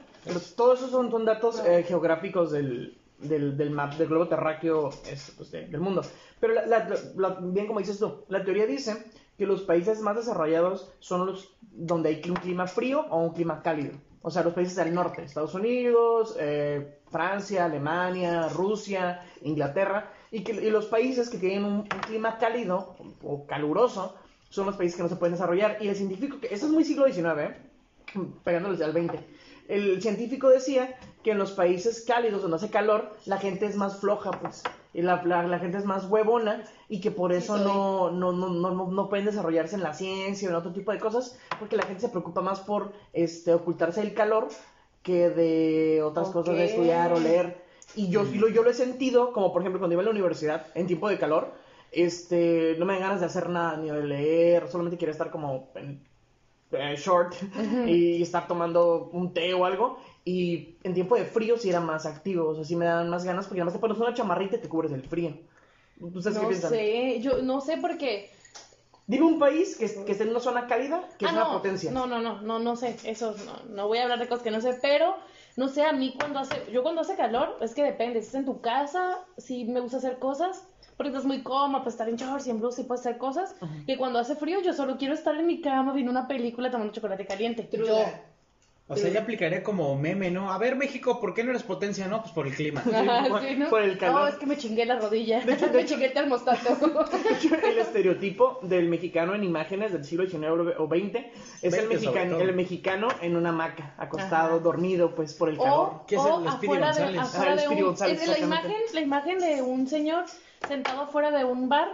todos 0.55 0.79
esos 0.79 0.91
son, 0.91 1.11
son 1.11 1.25
datos 1.25 1.61
eh, 1.65 1.83
geográficos 1.87 2.51
del, 2.51 2.97
del, 3.19 3.55
del 3.55 3.69
map, 3.71 3.93
del 3.95 4.07
globo 4.07 4.27
terráqueo 4.27 4.89
es, 5.09 5.31
pues, 5.37 5.51
de- 5.51 5.67
del 5.67 5.79
mundo. 5.81 6.01
Pero 6.39 6.53
la- 6.65 7.37
bien 7.41 7.67
como 7.67 7.79
dices 7.79 7.99
tú, 7.99 8.25
la 8.29 8.43
teoría 8.43 8.65
dice 8.65 8.95
que 9.37 9.45
los 9.45 9.61
países 9.61 10.01
más 10.01 10.15
desarrollados 10.15 10.91
son 10.99 11.27
los 11.27 11.53
donde 11.61 12.09
hay 12.09 12.21
un 12.27 12.35
clima 12.37 12.65
frío 12.65 13.05
o 13.11 13.21
un 13.21 13.33
clima 13.33 13.61
cálido. 13.61 13.91
O 14.21 14.31
sea, 14.31 14.43
los 14.43 14.53
países 14.53 14.75
del 14.75 14.93
norte, 14.93 15.23
Estados 15.23 15.53
Unidos, 15.53 16.35
eh, 16.39 16.99
Francia, 17.09 17.65
Alemania, 17.65 18.49
Rusia, 18.49 19.23
Inglaterra, 19.41 20.11
y, 20.31 20.43
que, 20.43 20.53
y 20.53 20.69
los 20.69 20.87
países 20.87 21.29
que 21.29 21.37
tienen 21.37 21.63
un, 21.63 21.83
clima 21.83 22.37
cálido 22.37 22.95
o 23.23 23.45
caluroso 23.45 24.15
son 24.49 24.65
los 24.65 24.75
países 24.75 24.97
que 24.97 25.03
no 25.03 25.09
se 25.09 25.15
pueden 25.15 25.33
desarrollar. 25.33 25.77
Y 25.81 25.87
el 25.87 25.95
científico, 25.95 26.39
que 26.39 26.47
esto 26.47 26.65
es 26.65 26.71
muy 26.71 26.83
siglo 26.83 27.05
XIX, 27.05 27.25
¿eh? 27.37 27.57
pegándoles 28.43 28.81
al 28.81 28.93
20. 28.93 29.19
El 29.67 30.01
científico 30.01 30.49
decía 30.49 30.97
que 31.23 31.31
en 31.31 31.37
los 31.37 31.51
países 31.51 32.03
cálidos 32.05 32.41
donde 32.41 32.57
hace 32.57 32.69
calor, 32.69 33.11
la 33.25 33.37
gente 33.37 33.65
es 33.65 33.75
más 33.75 33.99
floja, 33.99 34.31
pues, 34.31 34.63
la, 35.01 35.23
la, 35.23 35.43
la 35.43 35.59
gente 35.59 35.77
es 35.77 35.85
más 35.85 36.09
huevona, 36.09 36.63
y 36.89 37.01
que 37.01 37.11
por 37.11 37.33
eso 37.33 37.57
Sí, 37.57 37.63
no, 37.63 38.11
no, 38.11 38.31
no, 38.31 38.49
no, 38.49 38.71
no, 38.71 38.87
no 38.87 39.09
pueden 39.09 39.25
desarrollarse 39.25 39.75
en 39.75 39.83
la 39.83 39.93
ciencia 39.93 40.47
o 40.47 40.51
en 40.51 40.57
otro 40.57 40.73
tipo 40.73 40.91
de 40.91 40.99
cosas, 40.99 41.37
porque 41.59 41.75
la 41.75 41.83
gente 41.83 42.01
se 42.01 42.09
preocupa 42.09 42.41
más 42.41 42.59
por 42.61 42.91
este, 43.13 43.53
ocultarse 43.53 44.01
del 44.01 44.13
calor 44.13 44.47
que 45.03 45.29
de 45.29 46.01
otras 46.03 46.29
cosas 46.29 46.55
de 46.55 46.65
estudiar 46.65 47.13
o 47.13 47.19
leer. 47.19 47.63
Y 47.95 48.09
yo, 48.09 48.23
lo, 48.23 48.49
yo 48.49 48.63
lo 48.63 48.69
he 48.69 48.73
sentido, 48.73 49.31
como 49.31 49.53
por 49.53 49.61
ejemplo 49.61 49.79
cuando 49.79 49.93
iba 49.93 50.01
a 50.01 50.05
la 50.05 50.11
universidad 50.11 50.67
en 50.75 50.87
tiempo 50.87 51.07
de 51.09 51.17
calor, 51.17 51.53
este, 51.91 52.75
no 52.77 52.85
me 52.85 52.93
dan 52.93 53.03
ganas 53.03 53.19
de 53.21 53.27
hacer 53.27 53.49
nada, 53.49 53.77
ni 53.77 53.89
de 53.89 54.03
leer, 54.03 54.67
solamente 54.67 54.97
quería 54.97 55.13
estar 55.13 55.31
como 55.31 55.69
en 55.75 56.01
eh, 56.71 56.95
short 56.97 57.33
y 57.87 58.21
estar 58.21 58.47
tomando 58.47 59.09
un 59.13 59.33
té 59.33 59.53
o 59.53 59.65
algo. 59.65 59.99
Y 60.27 60.75
en 60.83 60.93
tiempo 60.93 61.15
de 61.15 61.23
frío 61.23 61.55
sí 61.55 61.69
era 61.69 61.79
más 61.79 62.05
activo, 62.05 62.49
o 62.49 62.55
sea, 62.55 62.65
sí 62.65 62.75
me 62.75 62.83
dan 62.83 63.09
más 63.09 63.23
ganas 63.23 63.45
porque 63.47 63.61
además 63.61 63.75
te 63.75 63.79
pones 63.79 63.97
una 63.97 64.13
chamarrita 64.13 64.57
y 64.57 64.59
te 64.59 64.67
cubres 64.67 64.91
del 64.91 65.03
frío. 65.03 65.31
¿Ustedes 66.01 66.35
qué 66.37 66.43
No 66.43 66.49
piensan? 66.49 66.69
sé, 66.69 67.19
yo 67.21 67.41
no 67.41 67.61
sé 67.61 67.77
por 67.77 67.97
qué. 67.97 68.29
Dime 69.07 69.23
un 69.25 69.39
país 69.39 69.77
que, 69.77 69.85
que 70.03 70.11
esté 70.11 70.25
en 70.25 70.31
una 70.31 70.41
zona 70.41 70.67
cálida, 70.67 70.99
que 71.17 71.25
Ah, 71.25 71.29
es 71.29 71.33
una 71.33 71.45
no, 71.45 71.51
potencia. 71.53 71.91
No, 71.91 72.07
no, 72.07 72.19
no, 72.19 72.41
no, 72.41 72.59
no 72.59 72.75
sé, 72.75 72.97
eso 73.05 73.33
no, 73.45 73.73
no 73.73 73.87
voy 73.87 73.99
a 73.99 74.03
hablar 74.03 74.19
de 74.19 74.27
cosas 74.27 74.43
que 74.43 74.51
no 74.51 74.59
sé, 74.59 74.77
pero 74.81 75.15
no 75.55 75.69
sé, 75.69 75.83
a 75.83 75.93
mí 75.93 76.13
cuando 76.19 76.39
hace, 76.39 76.69
yo 76.73 76.83
cuando 76.83 76.99
hace 76.99 77.15
calor, 77.15 77.55
es 77.61 77.73
que 77.73 77.83
depende, 77.83 78.19
si 78.19 78.25
estás 78.25 78.39
en 78.39 78.45
tu 78.45 78.59
casa, 78.59 79.19
sí 79.37 79.63
me 79.63 79.79
gusta 79.79 79.95
hacer 79.95 80.19
cosas, 80.19 80.65
porque 80.97 81.07
estás 81.07 81.23
muy 81.23 81.41
cómoda, 81.41 81.83
pues 81.83 81.93
estar 81.93 82.09
en 82.09 82.17
shorts 82.17 82.47
y 82.47 82.49
en 82.49 82.59
blusa 82.59 82.81
y 82.81 82.83
puedes 82.83 82.99
hacer 83.05 83.17
cosas, 83.17 83.55
que 83.85 83.95
cuando 83.95 84.19
hace 84.19 84.35
frío 84.35 84.59
yo 84.59 84.73
solo 84.73 84.97
quiero 84.97 85.13
estar 85.13 85.35
en 85.35 85.47
mi 85.47 85.61
cama 85.61 85.93
viendo 85.93 86.11
una 86.11 86.27
película 86.27 86.69
tomando 86.69 86.91
chocolate 86.91 87.25
caliente. 87.25 87.63
True 87.63 87.87
Yo, 87.87 87.95
that. 87.95 88.36
O 88.89 88.95
sea, 88.95 89.09
ya 89.11 89.19
aplicaría 89.21 89.63
como 89.63 89.93
meme, 89.97 90.31
¿no? 90.31 90.49
A 90.49 90.57
ver, 90.57 90.77
México, 90.77 91.19
¿por 91.19 91.33
qué 91.33 91.43
no 91.43 91.49
eres 91.49 91.63
potencia? 91.63 92.07
No, 92.07 92.21
pues 92.21 92.31
por 92.31 92.47
el 92.47 92.53
clima. 92.55 92.81
Ajá, 92.81 93.25
por- 93.27 93.41
sí, 93.41 93.55
¿no? 93.57 93.69
por 93.69 93.81
el 93.81 93.97
calor. 93.97 94.21
No, 94.21 94.27
es 94.29 94.35
que 94.35 94.45
me 94.45 94.55
chingué 94.55 94.85
la 94.85 94.97
rodilla, 94.97 95.41
De 95.41 95.53
hecho- 95.53 95.67
de 95.71 95.73
me 95.77 95.85
chingué 95.85 96.05
el 96.05 96.13
termostato. 96.13 96.77
el 97.69 97.77
estereotipo 97.79 98.59
del 98.61 98.87
mexicano 98.87 99.35
en 99.35 99.43
imágenes 99.43 99.91
del 99.91 100.05
siglo 100.05 100.25
XIX 100.25 100.77
o 100.77 100.87
XX 100.87 101.15
es 101.61 101.73
el, 101.73 101.87
20 101.89 101.99
sobre 101.99 101.99
mexicano, 101.99 102.39
el 102.39 102.53
mexicano 102.55 103.07
en 103.21 103.35
una 103.35 103.49
hamaca, 103.49 103.93
acostado, 103.97 104.55
Ajá. 104.55 104.59
dormido, 104.63 105.13
pues 105.15 105.33
por 105.33 105.49
el 105.49 105.57
calor. 105.57 105.89
O, 106.03 106.05
¿Qué 106.07 106.15
es 106.15 106.21
o 106.21 106.39
el 106.45 106.49
Speedy 106.53 106.73
de, 106.77 106.79
González? 106.79 107.19
afuera 107.19 107.51
Ah, 107.51 107.53
el 107.55 107.59
de 107.59 107.67
un, 107.67 107.81
González, 107.83 108.21
es 108.21 108.27
la 108.29 108.39
imagen, 108.39 108.73
la 108.93 109.01
imagen 109.01 109.39
de 109.39 109.61
un 109.63 109.87
señor 109.87 110.23
sentado 110.65 111.01
afuera 111.01 111.29
de 111.31 111.43
un 111.43 111.67
bar 111.67 111.89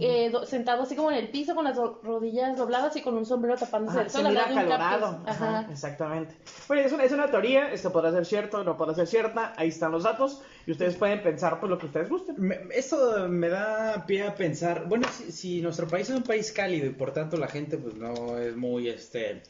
eh, 0.00 0.30
do- 0.30 0.46
sentado 0.46 0.82
así 0.82 0.94
como 0.96 1.10
en 1.10 1.18
el 1.18 1.28
piso 1.28 1.54
con 1.54 1.64
las 1.64 1.76
do- 1.76 2.00
rodillas 2.02 2.56
dobladas 2.56 2.94
y 2.96 3.02
con 3.02 3.16
un 3.16 3.26
sombrero 3.26 3.56
tapándose 3.56 3.98
del 3.98 4.10
se 4.10 4.16
sol. 4.18 4.26
al 4.26 4.32
mira 4.32 4.44
acalorado. 4.44 5.22
Ajá, 5.26 5.58
Ajá. 5.60 5.66
exactamente. 5.72 6.34
Bueno, 6.68 6.82
es 6.84 6.92
una, 6.92 7.04
es 7.04 7.12
una 7.12 7.30
teoría, 7.30 7.72
esto 7.72 7.92
podrá 7.92 8.12
ser 8.12 8.24
cierto, 8.26 8.62
no 8.64 8.76
podrá 8.76 8.94
ser 8.94 9.06
cierta, 9.06 9.52
ahí 9.56 9.68
están 9.68 9.90
los 9.92 10.04
datos 10.04 10.40
y 10.66 10.72
ustedes 10.72 10.94
pueden 10.96 11.22
pensar 11.22 11.58
pues 11.60 11.70
lo 11.70 11.78
que 11.78 11.86
ustedes 11.86 12.08
gusten. 12.08 12.36
Me- 12.38 12.60
esto 12.74 13.28
me 13.28 13.48
da 13.48 14.04
pie 14.06 14.22
a 14.26 14.34
pensar, 14.34 14.84
bueno, 14.86 15.06
si, 15.12 15.32
si 15.32 15.60
nuestro 15.62 15.88
país 15.88 16.08
es 16.10 16.16
un 16.16 16.22
país 16.22 16.52
cálido 16.52 16.86
y 16.86 16.90
por 16.90 17.12
tanto 17.12 17.36
la 17.36 17.48
gente 17.48 17.76
pues 17.78 17.94
no 17.94 18.38
es 18.38 18.56
muy 18.56 18.88
este 18.88 19.42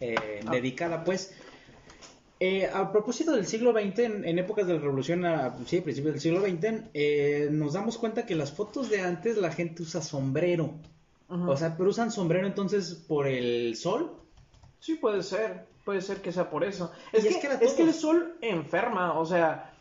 eh, 0.00 0.40
Ah. 0.46 0.50
dedicada, 0.52 1.02
pues 1.04 1.34
eh, 2.40 2.66
a 2.72 2.92
propósito 2.92 3.32
del 3.32 3.46
siglo 3.46 3.72
XX, 3.72 3.98
en, 4.00 4.24
en 4.24 4.38
épocas 4.38 4.66
de 4.66 4.74
la 4.74 4.80
revolución, 4.80 5.24
a, 5.24 5.54
sí, 5.66 5.78
a 5.78 5.82
principios 5.82 6.14
del 6.14 6.20
siglo 6.20 6.40
XX, 6.42 6.82
eh, 6.94 7.48
nos 7.50 7.72
damos 7.72 7.96
cuenta 7.98 8.26
que 8.26 8.34
las 8.34 8.52
fotos 8.52 8.90
de 8.90 9.00
antes 9.00 9.36
la 9.38 9.50
gente 9.50 9.82
usa 9.82 10.02
sombrero. 10.02 10.74
O 11.28 11.56
sea, 11.56 11.76
pero 11.76 11.90
usan 11.90 12.12
sombrero 12.12 12.46
entonces 12.46 12.94
por 12.94 13.26
el 13.26 13.74
sol. 13.76 14.12
Sí, 14.78 14.94
puede 14.94 15.22
ser, 15.24 15.66
puede 15.84 16.00
ser 16.00 16.20
que 16.22 16.30
sea 16.30 16.48
por 16.50 16.62
eso. 16.62 16.92
Es, 17.12 17.24
es 17.24 17.36
que, 17.38 17.48
es 17.60 17.72
que 17.72 17.82
el 17.82 17.92
sol 17.94 18.36
enferma, 18.42 19.18
o 19.18 19.26
sea, 19.26 19.72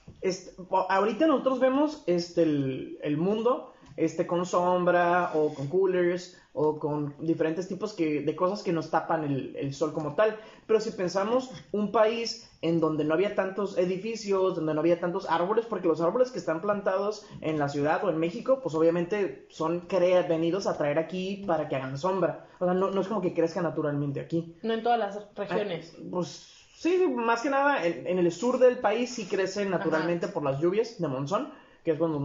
po- 0.70 0.90
ahorita 0.90 1.28
nosotros 1.28 1.60
vemos 1.60 2.02
este, 2.08 2.42
el, 2.44 2.98
el 3.04 3.18
mundo 3.18 3.74
este, 3.96 4.26
con 4.26 4.46
sombra 4.48 5.32
o 5.36 5.54
con 5.54 5.68
coolers 5.68 6.36
o 6.56 6.80
con 6.80 7.14
diferentes 7.20 7.68
tipos 7.68 7.94
que, 7.94 8.22
de 8.22 8.36
cosas 8.36 8.64
que 8.64 8.72
nos 8.72 8.90
tapan 8.90 9.26
el, 9.26 9.56
el 9.58 9.74
sol 9.74 9.92
como 9.94 10.16
tal. 10.16 10.36
Pero 10.66 10.80
si 10.80 10.92
pensamos 10.92 11.52
un 11.74 11.92
país 11.92 12.50
en 12.62 12.80
donde 12.80 13.04
no 13.04 13.14
había 13.14 13.36
tantos 13.36 13.78
edificios, 13.78 14.56
donde 14.56 14.74
no 14.74 14.80
había 14.80 15.00
tantos 15.00 15.30
árboles, 15.30 15.66
porque 15.66 15.88
los 15.88 16.02
árboles 16.02 16.32
que 16.32 16.40
están 16.40 16.62
plantados 16.62 17.26
en 17.42 17.60
la 17.60 17.68
ciudad 17.70 18.04
o 18.04 18.10
en 18.10 18.18
México, 18.18 18.60
pues 18.64 18.74
obviamente 18.74 19.46
son 19.50 19.82
crea- 19.82 20.24
venidos 20.24 20.66
a 20.66 20.78
traer 20.78 20.98
aquí 20.98 21.44
para 21.46 21.68
que 21.68 21.76
hagan 21.76 21.98
sombra. 21.98 22.46
O 22.60 22.66
sea, 22.66 22.74
no, 22.74 22.90
no 22.90 23.02
es 23.02 23.08
como 23.08 23.22
que 23.22 23.34
crezca 23.34 23.62
naturalmente 23.62 24.20
aquí. 24.22 24.56
No 24.64 24.74
en 24.74 24.82
todas 24.82 24.98
las 24.98 25.28
regiones. 25.36 25.94
Ah, 25.98 26.02
Pues 26.10 26.28
sí, 26.74 27.06
más 27.08 27.42
que 27.42 27.50
nada 27.50 27.86
en, 27.86 28.08
en 28.08 28.18
el 28.18 28.32
sur 28.32 28.60
del 28.60 28.80
país 28.80 29.14
sí 29.14 29.26
crece 29.26 29.66
naturalmente 29.66 30.30
por 30.30 30.44
las 30.44 30.60
lluvias 30.60 31.00
de 31.00 31.08
monzón, 31.10 31.50
que 31.86 31.92
es 31.92 31.98
cuando 32.00 32.20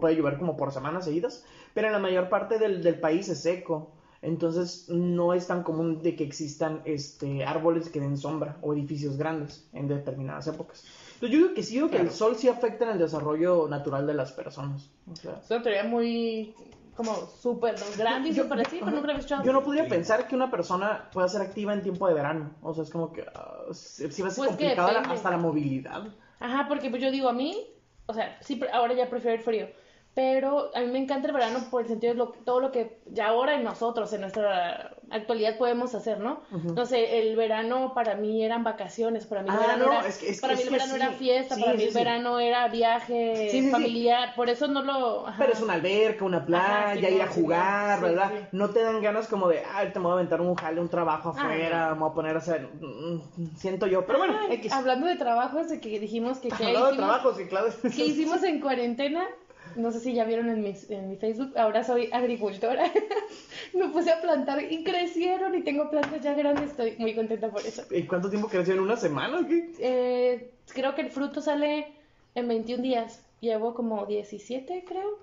puede 0.00 0.16
llover 0.16 0.36
como 0.36 0.56
por 0.56 0.72
semanas 0.72 1.04
seguidas, 1.06 1.44
pero 1.72 1.86
en 1.86 1.92
la 1.94 1.98
mayor 2.00 2.28
parte 2.28 2.58
del, 2.58 2.82
del 2.82 2.98
país 3.00 3.28
es 3.30 3.40
seco. 3.40 3.92
Entonces 4.22 4.86
no 4.88 5.34
es 5.34 5.46
tan 5.46 5.62
común 5.62 6.02
de 6.02 6.16
que 6.16 6.24
existan 6.24 6.80
este, 6.84 7.44
árboles 7.44 7.88
que 7.90 8.00
den 8.00 8.16
sombra 8.16 8.56
o 8.62 8.72
edificios 8.72 9.16
grandes 9.16 9.68
en 9.72 9.86
determinadas 9.86 10.48
épocas. 10.48 10.84
Entonces 11.14 11.30
yo 11.30 11.44
digo 11.44 11.54
que 11.54 11.62
sí, 11.62 11.74
digo 11.74 11.88
que 11.90 11.98
el 11.98 12.10
sol 12.10 12.34
sí 12.34 12.48
afecta 12.48 12.86
en 12.86 12.92
el 12.92 12.98
desarrollo 12.98 13.68
natural 13.68 14.06
de 14.06 14.14
las 14.14 14.32
personas. 14.32 14.90
O 15.10 15.14
sea, 15.14 15.38
Es 15.44 15.50
una 15.50 15.62
teoría 15.62 15.84
muy 15.84 16.54
como 16.96 17.14
súper 17.40 17.76
grande 17.98 18.30
y 18.30 18.32
Yo- 18.32 18.44
súper 18.44 18.60
así, 18.66 18.78
pero 18.80 18.90
nunca 18.96 19.12
he 19.12 19.14
escuchado. 19.16 19.44
Yo 19.44 19.52
no 19.52 19.62
podría 19.62 19.84
Sí. 19.84 19.90
pensar 19.90 20.26
que 20.26 20.34
una 20.34 20.50
persona 20.50 21.08
pueda 21.12 21.28
ser 21.28 21.42
activa 21.42 21.72
en 21.74 21.82
tiempo 21.82 22.08
de 22.08 22.14
verano. 22.14 22.50
O 22.62 22.74
sea, 22.74 22.82
es 22.84 22.90
como 22.90 23.12
que 23.12 23.22
ah, 23.32 23.64
sí 23.72 24.02
va 24.22 24.28
a 24.28 24.30
ser 24.32 24.38
Pues 24.38 24.48
complicada 24.48 25.00
hasta 25.02 25.30
la 25.30 25.36
movilidad. 25.36 26.02
Ajá, 26.40 26.66
porque 26.68 26.90
pues 26.90 27.00
yo 27.02 27.10
digo, 27.12 27.28
a 27.28 27.32
mí, 27.32 27.64
o 28.06 28.14
sea, 28.14 28.38
sí, 28.40 28.60
ahora 28.72 28.94
ya 28.94 29.08
prefiero 29.08 29.36
el 29.36 29.42
frío, 29.42 29.68
pero 30.16 30.70
a 30.74 30.80
mí 30.80 30.86
me 30.86 30.98
encanta 30.98 31.28
el 31.28 31.34
verano 31.34 31.58
por 31.70 31.82
el 31.82 31.88
sentido 31.88 32.14
de 32.14 32.18
lo, 32.18 32.28
todo 32.28 32.58
lo 32.60 32.72
que 32.72 33.00
ya 33.12 33.26
ahora 33.26 33.54
en 33.54 33.62
nosotros, 33.64 34.10
en 34.14 34.22
nuestra 34.22 34.96
actualidad 35.10 35.58
podemos 35.58 35.94
hacer, 35.94 36.20
¿no? 36.20 36.40
No 36.50 36.86
sé, 36.86 37.18
el 37.20 37.36
verano 37.36 37.92
para 37.94 38.14
mí 38.14 38.42
eran 38.42 38.64
vacaciones, 38.64 39.26
para 39.26 39.42
mí 39.42 39.50
el 39.50 39.54
Ah, 39.56 39.60
verano, 39.60 39.84
no, 39.84 39.92
era, 39.92 40.08
es 40.08 40.16
que- 40.16 40.30
es 40.30 40.40
para 40.40 40.54
que- 40.54 40.56
mí 40.56 40.62
el 40.62 40.68
que 40.68 40.72
verano 40.74 40.94
sí. 40.94 40.96
era 41.02 41.12
fiesta, 41.12 41.54
Sí, 41.56 41.60
para 41.60 41.72
mí 41.74 41.80
sí, 41.82 41.88
el 41.88 41.92
verano 41.94 42.38
era 42.40 42.66
viaje 42.68 43.68
familiar, 43.70 44.34
por 44.34 44.48
eso 44.48 44.68
no 44.68 44.80
lo... 44.80 45.26
ajá. 45.26 45.36
Pero 45.38 45.52
es 45.52 45.60
una 45.60 45.74
alberca, 45.74 46.24
una 46.24 46.46
playa, 46.46 46.92
Ajá, 46.92 46.96
ir 46.98 47.20
a 47.22 47.26
jugar, 47.26 48.00
¿verdad? 48.00 48.30
No 48.52 48.70
te 48.70 48.82
dan 48.82 49.02
ganas 49.02 49.28
como 49.28 49.48
de, 49.48 49.62
ay, 49.74 49.92
te 49.92 49.98
me 49.98 50.04
voy 50.04 50.12
a 50.12 50.14
aventar 50.14 50.40
un 50.40 50.54
jale, 50.54 50.80
un 50.80 50.88
trabajo 50.88 51.34
Ah, 51.36 51.42
afuera, 51.42 51.92
me 51.92 52.00
voy 52.00 52.10
a 52.10 52.14
poner 52.14 52.36
a 52.36 52.38
hacer. 52.38 52.62
mm, 52.80 53.54
Siento 53.54 53.86
yo, 53.86 54.06
pero 54.06 54.18
bueno, 54.20 54.34
Ay, 54.48 54.54
X. 54.54 54.72
Hablando 54.72 55.06
de 55.08 55.16
trabajos, 55.16 55.68
de 55.68 55.78
que 55.78 56.00
dijimos 56.00 56.38
que... 56.38 56.48
¿qué 56.58 56.64
Hablando 56.64 56.90
de 56.92 56.96
trabajos, 56.96 57.36
sí, 57.36 57.44
claro. 57.48 57.66
¿Qué 57.82 58.06
hicimos 58.06 58.42
en 58.44 58.62
cuarentena? 58.62 59.26
No 59.76 59.92
sé 59.92 60.00
si 60.00 60.14
ya 60.14 60.24
vieron 60.24 60.48
en 60.48 60.62
mi, 60.62 60.74
en 60.88 61.10
mi 61.10 61.16
Facebook, 61.16 61.52
ahora 61.56 61.84
soy 61.84 62.08
agricultora. 62.12 62.90
Me 63.74 63.88
puse 63.88 64.10
a 64.10 64.20
plantar 64.20 64.72
y 64.72 64.82
crecieron 64.82 65.54
y 65.54 65.62
tengo 65.62 65.90
plantas 65.90 66.22
ya 66.22 66.34
grandes, 66.34 66.70
estoy 66.70 66.94
muy 66.98 67.14
contenta 67.14 67.50
por 67.50 67.60
eso. 67.60 67.82
¿Y 67.90 68.04
cuánto 68.04 68.30
tiempo 68.30 68.48
creció 68.48 68.74
en 68.74 68.80
una 68.80 68.96
semana 68.96 69.40
o 69.40 69.46
qué? 69.46 69.72
Eh, 69.78 70.50
creo 70.68 70.94
que 70.94 71.02
el 71.02 71.10
fruto 71.10 71.40
sale 71.40 71.86
en 72.34 72.48
21 72.48 72.82
días, 72.82 73.22
llevo 73.40 73.74
como 73.74 74.06
17 74.06 74.84
creo. 74.86 75.18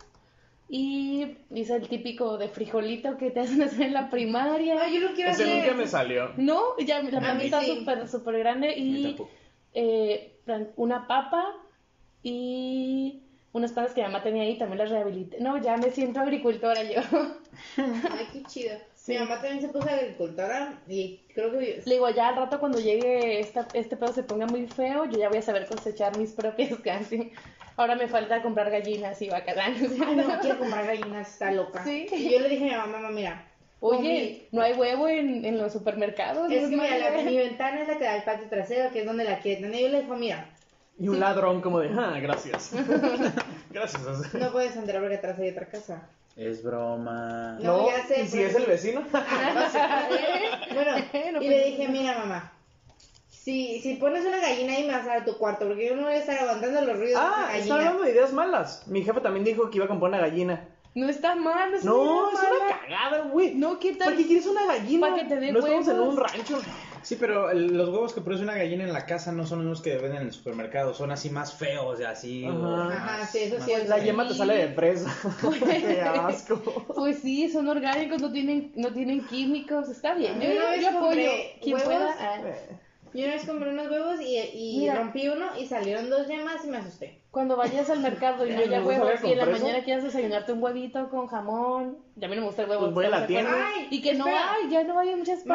Y 0.70 1.38
hice 1.54 1.76
el 1.76 1.88
típico 1.88 2.38
de 2.38 2.48
frijolito 2.48 3.18
que 3.18 3.32
te 3.32 3.42
hacen 3.42 3.62
hacer 3.62 3.88
en 3.88 3.94
la 3.94 4.10
primaria. 4.10 4.82
Ay, 4.82 4.96
yo 4.96 5.10
lo 5.10 5.14
quiero 5.16 5.32
Ese 5.32 5.44
hacer. 5.44 5.64
nunca 5.64 5.74
me 5.76 5.88
salió. 5.88 6.32
No, 6.38 6.78
ya 6.80 7.02
la 7.02 7.34
mí 7.34 7.46
está 7.46 7.62
sí. 7.62 7.78
súper 7.78 8.08
súper 8.08 8.40
grande 8.40 8.74
y 8.78 9.18
eh, 9.74 10.38
una 10.78 11.06
papa 11.08 11.54
y 12.24 13.23
unas 13.54 13.72
plantas 13.72 13.94
que 13.94 14.02
mi 14.02 14.08
mamá 14.08 14.22
tenía 14.24 14.44
ahí, 14.44 14.58
también 14.58 14.80
las 14.80 14.90
rehabilité. 14.90 15.40
No, 15.40 15.58
ya 15.62 15.78
me 15.78 15.90
siento 15.92 16.20
agricultora 16.20 16.84
yo. 16.84 17.02
Ay, 17.78 18.28
qué 18.34 18.44
chido. 18.44 18.76
Mi 19.08 19.18
mamá 19.18 19.36
también 19.42 19.62
se 19.62 19.68
puso 19.68 19.90
agricultora 19.90 20.80
y 20.88 21.20
creo 21.34 21.52
que... 21.52 21.82
Le 21.86 21.94
digo, 21.94 22.10
ya 22.10 22.30
al 22.30 22.36
rato 22.38 22.60
cuando 22.60 22.80
llegue 22.80 23.40
esta, 23.40 23.68
este 23.74 23.98
pedo 23.98 24.14
se 24.14 24.24
ponga 24.24 24.46
muy 24.48 24.66
feo, 24.68 25.06
yo 25.06 25.18
ya 25.20 25.28
voy 25.30 25.40
a 25.40 25.42
saber 25.42 25.68
cosechar 25.68 26.18
mis 26.18 26.32
propias 26.32 26.78
casi. 26.84 27.32
Ahora 27.76 27.96
me 27.96 28.08
falta 28.08 28.42
comprar 28.42 28.70
gallinas 28.72 29.22
y 29.22 29.30
bacalanes. 29.30 29.92
Ay, 30.06 30.16
no, 30.16 30.40
quiero 30.40 30.60
comprar 30.60 30.86
gallinas, 30.86 31.28
está 31.34 31.52
loca. 31.52 31.84
Sí. 31.84 32.08
Y 32.12 32.30
yo 32.32 32.40
le 32.40 32.50
dije 32.50 32.66
a 32.74 32.86
mi 32.86 32.92
mamá, 32.92 33.00
mamá, 33.00 33.10
mira. 33.10 33.48
Oye, 33.82 34.48
no 34.54 34.62
hay 34.62 34.72
huevo 34.74 35.10
en, 35.10 35.44
en 35.44 35.58
los 35.58 35.74
supermercados. 35.74 36.50
Es 36.50 36.70
que 36.70 36.78
mira, 36.78 36.98
la- 36.98 37.22
mi 37.24 37.36
ventana 37.38 37.82
es 37.82 37.88
la 37.90 37.98
que 37.98 38.06
da 38.06 38.14
al 38.14 38.24
patio 38.24 38.48
trasero, 38.48 38.90
que 38.92 39.02
es 39.02 39.06
donde 39.06 39.26
la 39.26 39.40
quiere 39.40 39.60
tener. 39.62 39.78
Y 39.82 39.84
yo 39.84 39.90
le 39.90 40.02
dije, 40.04 40.14
mira, 40.14 40.50
Y 40.98 41.10
un 41.10 41.20
ladrón 41.20 41.62
como 41.62 41.80
de, 41.80 41.90
ah, 41.90 42.20
gracias. 42.22 42.72
gracias. 43.72 44.34
no 44.34 44.52
puedes 44.52 44.76
entrar 44.76 45.02
porque 45.02 45.16
atrás 45.16 45.40
hay 45.40 45.50
otra 45.50 45.68
casa. 45.68 46.08
Es 46.36 46.64
broma. 46.64 47.58
No, 47.62 47.88
ya 47.88 48.06
sé, 48.08 48.24
¿Y 48.24 48.28
si 48.28 48.42
es 48.42 48.56
el 48.56 48.66
vecino? 48.66 49.04
Bueno, 50.74 50.92
No 51.34 51.42
y 51.42 51.48
le 51.48 51.66
dije, 51.66 51.88
mira, 51.88 52.18
mamá, 52.18 52.52
si, 53.30 53.80
si 53.82 53.96
pones 53.96 54.26
una 54.26 54.40
gallina 54.40 54.74
ahí 54.74 54.88
me 54.88 54.94
vas 54.94 55.04
a 55.04 55.10
dar 55.10 55.18
a 55.22 55.26
tu 55.26 55.38
cuarto, 55.38 55.68
porque 55.68 55.88
yo 55.90 55.96
no 55.96 56.04
voy 56.04 56.14
a 56.14 56.18
estar 56.18 56.38
aguantando 56.40 56.82
los 56.82 56.98
ruidos 56.98 57.22
ah, 57.22 57.50
de 57.52 57.58
está 57.58 57.58
esa 57.58 57.58
gallina. 57.58 57.76
hablando 57.76 58.04
de 58.04 58.12
ideas 58.12 58.34
malas. 58.34 58.88
Mi 58.88 59.04
jefe 59.04 59.20
también 59.22 59.44
dijo 59.44 59.70
que 59.70 59.78
iba 59.78 59.86
a 59.86 59.90
comprar 59.90 60.10
una 60.10 60.22
gallina. 60.22 60.68
No 60.96 61.10
está 61.10 61.34
mal, 61.36 61.72
no 61.72 61.78
es 61.78 61.84
No, 61.84 62.30
una 62.30 62.40
es 62.40 62.48
una 62.62 62.80
cagada, 62.80 63.22
güey. 63.24 63.56
No, 63.56 63.80
¿qué 63.80 63.94
tal? 63.96 64.10
¿Para 64.10 64.18
qué 64.18 64.28
quieres 64.28 64.46
una 64.46 64.66
gallina? 64.68 65.08
Para 65.08 65.22
que 65.24 65.28
te 65.30 65.40
dé 65.40 65.52
no 65.52 65.60
estamos 65.60 65.88
en 65.88 65.94
huevos. 66.00 66.14
un 66.14 66.20
rancho. 66.20 66.62
Sí, 67.02 67.18
pero 67.20 67.50
el- 67.50 67.76
los 67.76 67.90
huevos 67.90 68.14
que 68.14 68.22
produce 68.22 68.44
una 68.44 68.56
gallina 68.56 68.84
en 68.86 68.94
la 68.94 69.06
casa 69.06 69.32
no 69.32 69.46
son 69.46 69.68
los 69.68 69.82
que 69.82 69.96
venden 69.98 70.22
en 70.22 70.28
el 70.28 70.32
supermercado, 70.34 70.94
son 70.94 71.12
así 71.12 71.30
más 71.30 71.54
feos, 71.54 72.00
así. 72.02 72.46
Ajá. 72.46 72.56
o 72.56 72.60
más- 72.62 72.96
Ajá, 72.96 73.26
sí, 73.26 73.40
eso 73.40 73.56
más- 73.58 73.66
sí 73.66 73.72
es- 73.74 73.90
La 73.90 73.98
yema 73.98 74.28
te 74.28 74.36
sale 74.36 74.56
de 74.56 74.68
presa. 74.70 75.12
Qué 75.82 76.00
asco. 76.02 76.62
Pues 76.96 77.20
sí, 77.20 77.50
son 77.50 77.68
orgánicos, 77.68 78.22
no 78.22 78.32
tienen, 78.32 78.72
no 78.76 78.94
tienen 78.94 79.26
químicos, 79.26 79.90
está 79.90 80.14
bien. 80.14 80.40
Yo, 80.40 80.50
Yo 80.52 80.56
una 80.62 80.70
vez 80.70 80.86
apoyo. 80.86 81.02
compré 81.02 81.60
Quien 81.62 81.76
huevos. 81.78 81.92
pueda. 81.92 82.16
ah. 82.20 82.42
Eh, 82.46 82.78
Yo 83.16 83.26
una 83.26 83.34
vez 83.34 83.46
compré 83.46 83.70
unos 83.72 83.92
huevos 83.92 84.22
y, 84.22 84.38
y 84.38 84.78
Mira. 84.80 84.96
rompí 84.96 85.28
uno 85.28 85.46
y 85.60 85.66
salieron 85.66 86.10
dos 86.10 86.28
yemas 86.28 86.64
y 86.64 86.68
me 86.70 86.78
asusté. 86.78 87.23
Cuando 87.34 87.56
vayas 87.58 87.90
al 87.90 88.00
mercado 88.00 88.46
y 88.46 88.52
no 88.52 88.58
Ay, 88.60 88.64
haya 88.66 88.80
¿me 88.80 88.86
gusta 88.86 89.02
huevos 89.06 89.24
y 89.24 89.32
en 89.32 89.38
la 89.40 89.46
mañana 89.48 89.84
quieras 89.84 90.04
desayunarte 90.04 90.54
un 90.54 90.62
huevito 90.62 91.10
con 91.10 91.26
jamón, 91.26 91.98
ya 92.16 92.28
a 92.28 92.30
mí 92.30 92.36
no 92.36 92.42
me 92.44 92.48
gusta 92.48 92.62
el 92.62 92.70
huevo. 92.70 92.82
Pues 92.84 92.94
voy 92.94 93.06
a 93.06 93.10
la 93.10 93.26
tienda. 93.26 93.58
Y 93.90 94.02
que 94.04 94.14
no 94.14 94.28
Espera. 94.28 94.54
hay, 94.54 94.70
ya 94.70 94.84
no 94.84 95.00
hay 95.00 95.16
muchas 95.16 95.44
de 95.44 95.52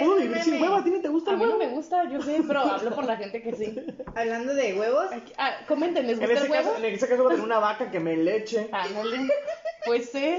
¿Puedo 0.00 0.16
vivir 0.16 0.42
sin 0.42 0.60
huevo? 0.60 0.74
¿A 0.76 0.84
ti 0.84 0.90
no 0.90 1.00
te 1.00 1.08
gusta 1.08 1.30
A 1.30 1.32
el 1.32 1.38
mí 1.40 1.44
no 1.46 1.52
huevo? 1.56 1.64
me 1.64 1.74
gusta, 1.74 2.04
yo 2.10 2.20
sé, 2.20 2.42
pero 2.46 2.60
hablo 2.70 2.94
por 2.94 3.06
la 3.06 3.16
gente 3.16 3.40
que 3.40 3.54
sí. 3.54 3.74
Hablando 4.14 4.52
de 4.54 4.74
huevos, 4.78 5.06
Ah, 5.38 5.52
comenten, 5.66 6.06
¿les 6.06 6.20
gusta 6.20 6.34
el 6.34 6.50
huevo? 6.50 6.70
caso, 6.72 6.84
en 6.84 6.94
ese 6.94 7.08
caso 7.08 7.22
voy 7.22 7.32
a 7.32 7.34
tener 7.36 7.46
una 7.46 7.58
vaca 7.60 7.90
que 7.90 7.98
me 7.98 8.14
leche. 8.14 8.68
Ándale. 8.70 9.28
Pues 9.86 10.10
sí. 10.10 10.38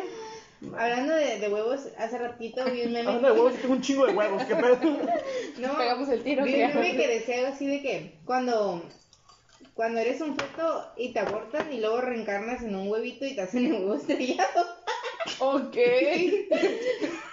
hablando 0.78 1.16
de, 1.16 1.40
de 1.40 1.50
huevos, 1.50 1.88
hace 1.98 2.20
ratito 2.20 2.66
vi 2.66 2.84
un 2.84 2.92
meme. 2.94 3.08
Hablando 3.10 3.28
de 3.30 3.34
huevos, 3.34 3.54
tengo 3.60 3.74
un 3.74 3.82
chingo 3.82 4.06
de 4.06 4.14
huevos. 4.14 4.44
¿Qué 4.44 4.56
pedo? 4.56 4.78
No, 5.60 5.76
Pegamos 5.76 6.08
el 6.10 6.22
tiro, 6.22 6.44
Vi 6.46 6.54
¿qué? 6.54 6.66
un 6.66 6.74
meme 6.76 6.96
que 6.98 7.08
decía 7.08 7.40
algo 7.40 7.48
así 7.48 7.66
de 7.66 7.82
que 7.82 8.20
cuando, 8.26 8.84
cuando 9.74 10.00
eres 10.00 10.22
un 10.22 10.36
feto 10.38 10.92
y 10.98 11.14
te 11.14 11.20
abortan 11.20 11.72
y 11.74 11.80
luego 11.80 12.02
reencarnas 12.02 12.62
en 12.62 12.76
un 12.76 12.90
huevito 12.90 13.26
y 13.26 13.36
te 13.36 13.42
hacen 13.42 13.66
el 13.66 13.74
huevo 13.74 13.96
estrellado. 13.96 14.66
Ok. 15.40 15.78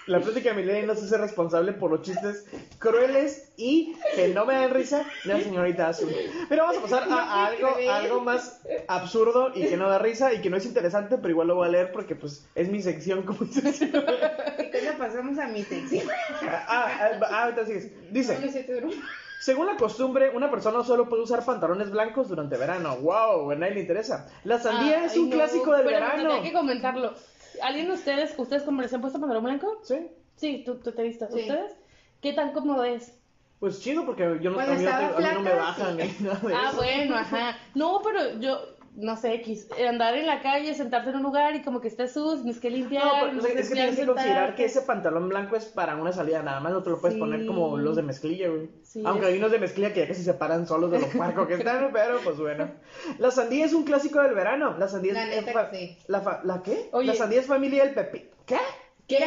La 0.07 0.21
plática 0.21 0.51
de 0.51 0.57
Milena 0.57 0.87
no 0.87 0.95
se 0.95 1.05
hace 1.05 1.19
responsable 1.19 1.73
por 1.73 1.91
los 1.91 2.03
chistes 2.03 2.47
crueles 2.79 3.53
y 3.57 3.95
que 4.15 4.29
no 4.29 4.47
me 4.47 4.55
dan 4.55 4.71
risa 4.71 5.05
de 5.25 5.35
la 5.35 5.41
señorita 5.41 5.89
Azul. 5.89 6.13
Pero 6.49 6.65
vamos 6.65 6.79
a 6.79 6.83
pasar 6.83 7.09
a, 7.11 7.21
a 7.21 7.47
algo, 7.47 7.69
a 7.89 7.97
algo 7.97 8.21
más 8.21 8.61
absurdo 8.89 9.53
y 9.55 9.67
que 9.67 9.77
no 9.77 9.89
da 9.89 9.99
risa 9.99 10.33
y 10.33 10.41
que 10.41 10.51
no 10.51 10.57
es 10.57 10.67
interesante, 10.67 11.17
pero 11.17 11.31
igual 11.31 11.49
lo 11.49 11.57
voy 11.57 11.69
a 11.69 11.71
leer 11.71 11.93
porque 11.93 12.15
pues 12.17 12.47
es 12.55 12.69
mi 12.69 12.83
sección 12.83 13.23
como. 13.23 13.41
Y 13.45 14.71
cuando 14.71 14.99
pasamos 14.99 15.39
a 15.39 15.49
mi 15.49 15.63
sección. 15.63 16.09
Ah, 16.43 16.65
ah, 16.69 17.11
ah, 17.23 17.45
ahorita 17.45 17.67
sigues. 17.67 18.13
Dice. 18.13 18.39
No, 18.81 18.89
no. 18.89 18.93
Según 19.41 19.67
la 19.67 19.77
costumbre, 19.77 20.31
una 20.35 20.51
persona 20.51 20.85
solo 20.85 21.09
puede 21.09 21.23
usar 21.23 21.45
pantalones 21.45 21.91
blancos 21.91 22.29
durante 22.29 22.57
verano. 22.59 22.97
¡Wow! 22.99 23.51
A 23.51 23.55
nadie 23.57 23.75
le 23.75 23.81
interesa. 23.81 24.29
La 24.45 24.59
sandía 24.59 25.01
Ah, 25.01 25.05
es 25.07 25.13
ay, 25.13 25.19
un 25.19 25.31
no, 25.31 25.37
clásico 25.37 25.73
del 25.73 25.85
pero 25.87 25.97
verano. 26.01 26.29
Tenía 26.29 26.43
que 26.43 26.53
comentarlo. 26.53 27.15
¿Alguien 27.63 27.87
de 27.89 27.95
ustedes, 27.95 28.35
ustedes 28.37 28.63
como 28.65 28.83
les 28.83 28.93
han 28.93 29.01
puesto 29.01 29.19
pantalón 29.19 29.45
blanco? 29.45 29.81
Sí. 29.83 30.09
Sí, 30.37 30.63
tú, 30.65 30.77
tú 30.77 30.93
te 30.93 31.03
viste. 31.03 31.27
Sí. 31.33 31.41
¿Ustedes? 31.41 31.73
¿Qué 32.21 32.35
tan 32.35 32.53
cómodo 32.53 32.85
es? 32.85 33.17
Pues 33.61 33.81
chido, 33.81 34.05
porque 34.07 34.39
yo 34.43 34.51
no, 34.51 34.61
a 34.61 34.67
mí 34.67 34.73
no 34.85 34.91
te- 34.91 34.91
a 34.91 35.11
mí 35.19 35.25
no 35.35 35.41
me 35.41 35.55
bajan 35.55 35.99
sí. 35.99 36.17
ni 36.21 36.27
nada 36.27 36.39
de 36.41 36.55
Ah, 36.55 36.69
eso. 36.69 36.77
bueno, 36.77 37.17
ajá. 37.17 37.57
No, 37.75 38.01
pero 38.05 38.39
yo, 38.41 38.59
no 39.01 39.17
sé, 39.17 39.35
X, 39.35 39.69
andar 39.89 40.15
en 40.17 40.27
la 40.27 40.41
calle, 40.43 40.75
sentarte 40.75 41.11
en 41.11 41.17
un 41.17 41.23
lugar 41.23 41.55
y 41.57 41.63
como 41.63 41.81
que 41.81 41.89
estés 41.89 42.13
sucio, 42.13 42.43
tienes 42.43 42.61
que 42.61 42.71
limpiar. 42.71 43.05
No, 43.05 43.13
pero 43.21 43.33
no 43.33 43.39
es 43.41 43.47
que 43.47 43.53
sé, 43.53 43.61
es 43.61 43.69
que 43.71 43.75
ya 43.77 43.83
tienes 43.83 44.01
que 44.01 44.07
considerar 44.07 44.55
que 44.55 44.65
ese 44.65 44.83
pantalón 44.83 45.29
blanco 45.29 45.57
es 45.57 45.65
para 45.67 45.97
una 45.97 46.13
salida 46.13 46.43
nada 46.43 46.61
más, 46.61 46.73
no 46.73 46.83
te 46.83 46.91
lo 46.91 47.01
puedes 47.01 47.15
Sí. 47.15 47.21
poner 47.21 47.47
como 47.47 47.77
los 47.79 47.97
de 47.97 48.03
mezclilla, 48.03 48.49
güey. 48.49 48.69
Sí, 48.83 49.03
Aunque 49.05 49.27
hay 49.27 49.39
unos 49.39 49.51
de 49.53 49.59
mezclilla 49.59 49.93
que 49.93 50.01
ya 50.01 50.09
casi 50.09 50.23
se 50.23 50.35
paran 50.35 50.67
solos 50.67 50.91
de 50.91 51.01
lo 51.01 51.09
puerco 51.09 51.47
que 51.47 51.55
están, 51.55 51.91
pero 51.93 52.21
pues 52.25 52.39
bueno. 52.39 52.71
La 53.19 53.31
sandía 53.31 53.65
es 53.67 53.73
un 53.73 53.85
clásico 53.85 54.21
del 54.23 54.35
verano. 54.35 54.77
La 54.79 54.89
sandía 54.89 55.13
La 55.15 55.25
es 55.33 55.45
neta 55.47 55.53
fa- 55.53 55.71
que 55.71 55.77
sí. 55.77 55.99
la, 56.09 56.21
fa- 56.21 56.41
¿La 56.45 56.63
qué? 56.63 56.89
Oye. 56.93 57.07
La 57.07 57.15
sandía 57.15 57.41
es 57.41 57.47
familia 57.47 57.85
del 57.85 57.95
pepino. 57.95 58.31
¿Qué? 58.47 58.59
¿Qué? 59.07 59.25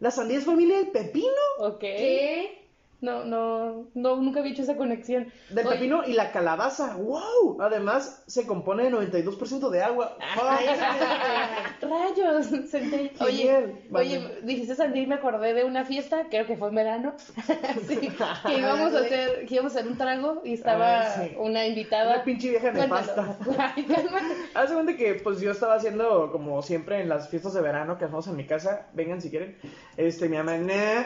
¿La 0.00 0.10
sandía 0.10 0.38
es 0.38 0.44
familia 0.44 0.76
del 0.78 0.88
pepino? 0.88 1.26
Ok. 1.60 1.80
¿Qué? 1.80 2.65
No, 3.02 3.24
no, 3.24 3.88
no, 3.94 4.16
nunca 4.16 4.40
había 4.40 4.52
hecho 4.52 4.62
esa 4.62 4.76
conexión. 4.76 5.30
Del 5.50 5.66
Oye, 5.66 5.76
pepino 5.76 6.02
y 6.06 6.14
la 6.14 6.32
calabaza. 6.32 6.96
¡Wow! 6.96 7.58
Además, 7.60 8.24
se 8.26 8.46
compone 8.46 8.84
de 8.84 8.90
92% 8.90 9.68
de 9.68 9.82
agua. 9.82 10.16
Rayos, 11.82 12.46
senté. 12.70 13.12
Oye, 13.20 13.74
oye, 13.92 14.40
dijiste 14.42 14.74
sandía 14.74 15.02
y 15.02 15.06
me 15.06 15.16
acordé 15.16 15.52
de 15.54 15.64
una 15.64 15.84
fiesta, 15.84 16.26
creo 16.30 16.46
que 16.46 16.56
fue 16.56 16.68
en 16.68 16.74
verano, 16.74 17.14
sí, 17.86 17.98
que 18.46 18.58
íbamos 18.58 18.94
a 18.94 18.98
hacer, 19.00 19.46
que 19.46 19.54
íbamos 19.54 19.76
a 19.76 19.80
hacer 19.80 19.90
un 19.90 19.98
trago 19.98 20.40
y 20.44 20.54
estaba 20.54 21.00
Ah, 21.00 21.14
sí. 21.22 21.34
una 21.38 21.66
invitada. 21.66 22.14
Una 22.14 22.24
pinche 22.24 22.50
vieja 22.50 22.70
nefasta. 22.72 23.36
Haz 24.54 24.72
cuenta 24.72 24.96
que 24.96 25.14
pues 25.14 25.40
yo 25.40 25.50
estaba 25.50 25.74
haciendo 25.74 26.30
como 26.32 26.62
siempre 26.62 27.00
en 27.00 27.08
las 27.08 27.28
fiestas 27.28 27.54
de 27.54 27.60
verano 27.60 27.98
que 27.98 28.04
hacemos 28.06 28.26
en 28.28 28.36
mi 28.36 28.46
casa, 28.46 28.86
vengan 28.94 29.20
si 29.20 29.30
quieren. 29.30 29.56
Este, 29.96 30.28
mi 30.28 30.36
mamá, 30.36 30.56
"Nah". 30.56 31.02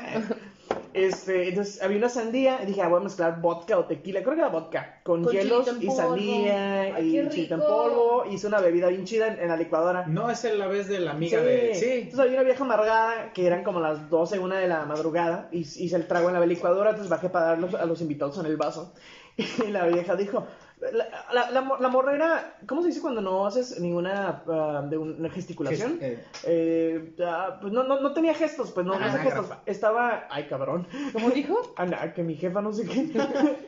Este, 0.93 1.49
entonces 1.51 1.81
había 1.83 1.99
una 1.99 2.09
sandía 2.09 2.61
y 2.63 2.67
dije, 2.67 2.83
ah, 2.83 2.89
voy 2.89 3.01
a 3.01 3.05
mezclar 3.05 3.41
vodka 3.41 3.79
o 3.79 3.85
tequila, 3.85 4.23
creo 4.23 4.35
que 4.35 4.41
era 4.41 4.49
vodka, 4.49 5.01
con, 5.05 5.23
Con 5.23 5.33
hielos 5.33 5.69
y 5.81 5.87
polvo. 5.87 5.97
sandía 5.97 6.81
Ay, 6.97 7.09
y 7.09 7.13
qué 7.23 7.29
chilito 7.29 7.55
en 7.55 7.61
polvo. 7.61 8.25
Hice 8.29 8.47
una 8.49 8.61
bebida 8.61 8.89
bien 8.89 9.05
chida 9.05 9.29
en, 9.29 9.39
en 9.39 9.49
la 9.49 9.57
licuadora. 9.57 10.07
No 10.09 10.31
es 10.31 10.43
la 10.45 10.67
vez 10.67 10.89
de 10.89 10.99
la 11.01 11.13
amiga 11.13 11.39
Sí. 11.39 11.45
de. 11.45 11.75
Sí. 11.77 11.91
Entonces 11.93 12.21
había 12.21 12.35
una 12.35 12.43
vieja 12.43 12.65
amargada 12.65 13.33
que 13.33 13.47
eran 13.47 13.63
como 13.63 13.81
las 13.81 14.11
12, 14.11 14.39
una 14.41 14.59
de 14.59 14.67
la 14.67 14.85
madrugada 14.85 15.49
y 15.53 15.61
hice 15.61 15.95
el 15.97 16.07
trago 16.09 16.29
en 16.29 16.35
la 16.35 16.45
licuadora, 16.45 16.91
entonces 16.91 17.11
bajé 17.11 17.29
para 17.29 17.47
darlos 17.47 17.75
a 17.75 17.85
los 17.87 18.01
invitados 18.01 18.39
en 18.39 18.47
el 18.47 18.57
vaso. 18.57 18.93
Y 19.67 19.71
la 19.71 19.87
vieja 19.87 20.17
dijo, 20.17 20.45
la, 20.93 21.07
la, 21.33 21.51
la, 21.51 21.77
la 21.79 21.89
morra 21.89 22.15
era, 22.15 22.57
¿cómo 22.67 22.81
se 22.83 22.89
dice 22.89 23.01
cuando 23.01 23.21
no 23.21 23.47
haces 23.47 23.79
ninguna 23.81 24.43
ah, 24.49 24.83
de 24.89 24.97
una 24.97 25.29
gesticulación? 25.31 25.99
Gest- 26.01 26.03
eh. 26.03 26.25
Eh, 26.45 27.15
ah, 27.25 27.59
pues 27.61 27.73
no, 27.73 27.83
no, 27.85 28.01
no 28.01 28.13
tenía 28.13 28.35
gestos, 28.35 28.73
pues 28.73 28.87
no, 28.87 28.99
no 28.99 29.05
Anágrafa. 29.05 29.41
gestos. 29.43 29.59
Estaba, 29.67 30.27
ay 30.31 30.45
cabrón, 30.49 30.87
¿Cómo 31.13 31.31
dijo? 31.31 31.61
Ana, 31.77 32.15
que 32.15 32.23
mi 32.23 32.37
jefa 32.37 32.61
no 32.63 32.73
sé 32.73 32.87
qué. 32.87 33.11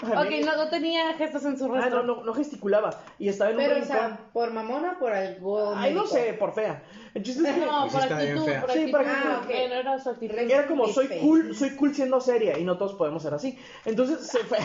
Ok, 0.02 0.30
no, 0.44 0.56
no 0.56 0.68
tenía 0.68 1.14
gestos 1.14 1.44
en 1.44 1.58
su 1.58 1.66
Ah, 1.66 1.68
rostro. 1.80 2.02
no, 2.02 2.16
no, 2.16 2.24
no 2.24 2.34
gesticulaba. 2.34 2.90
Y 3.18 3.28
estaba 3.28 3.50
en 3.50 3.56
un 3.56 3.62
Pero, 3.62 3.76
o 3.76 3.80
rincón. 3.80 3.96
sea, 3.96 4.18
¿por 4.32 4.52
mamona 4.52 4.92
o 4.92 4.98
por 4.98 5.12
algo 5.12 5.74
Ay, 5.76 5.92
no 5.94 6.00
médico? 6.02 6.16
sé, 6.16 6.32
por 6.34 6.52
fea. 6.54 6.82
El 7.14 7.22
chiste 7.22 7.48
es 7.48 7.54
que 7.54 7.60
No, 7.66 7.88
Pues 7.90 8.04
por 8.06 8.12
actitud, 8.14 8.46
por 8.60 8.70
Sí, 8.72 8.86
por 8.90 9.00
actitud. 9.00 9.28
Ah, 9.30 9.40
ok. 9.44 9.50
Eh, 9.50 9.66
no 9.68 9.74
era 9.74 9.98
su 9.98 10.10
actitud. 10.10 10.38
Era 10.38 10.66
como 10.66 10.88
soy 10.88 11.08
cool, 11.20 11.54
soy 11.54 11.70
cool 11.76 11.94
siendo 11.94 12.20
seria 12.20 12.58
y 12.58 12.64
no 12.64 12.78
todos 12.78 12.94
podemos 12.94 13.22
ser 13.22 13.34
así. 13.34 13.58
Entonces 13.84 14.26
se 14.26 14.38
fue, 14.40 14.58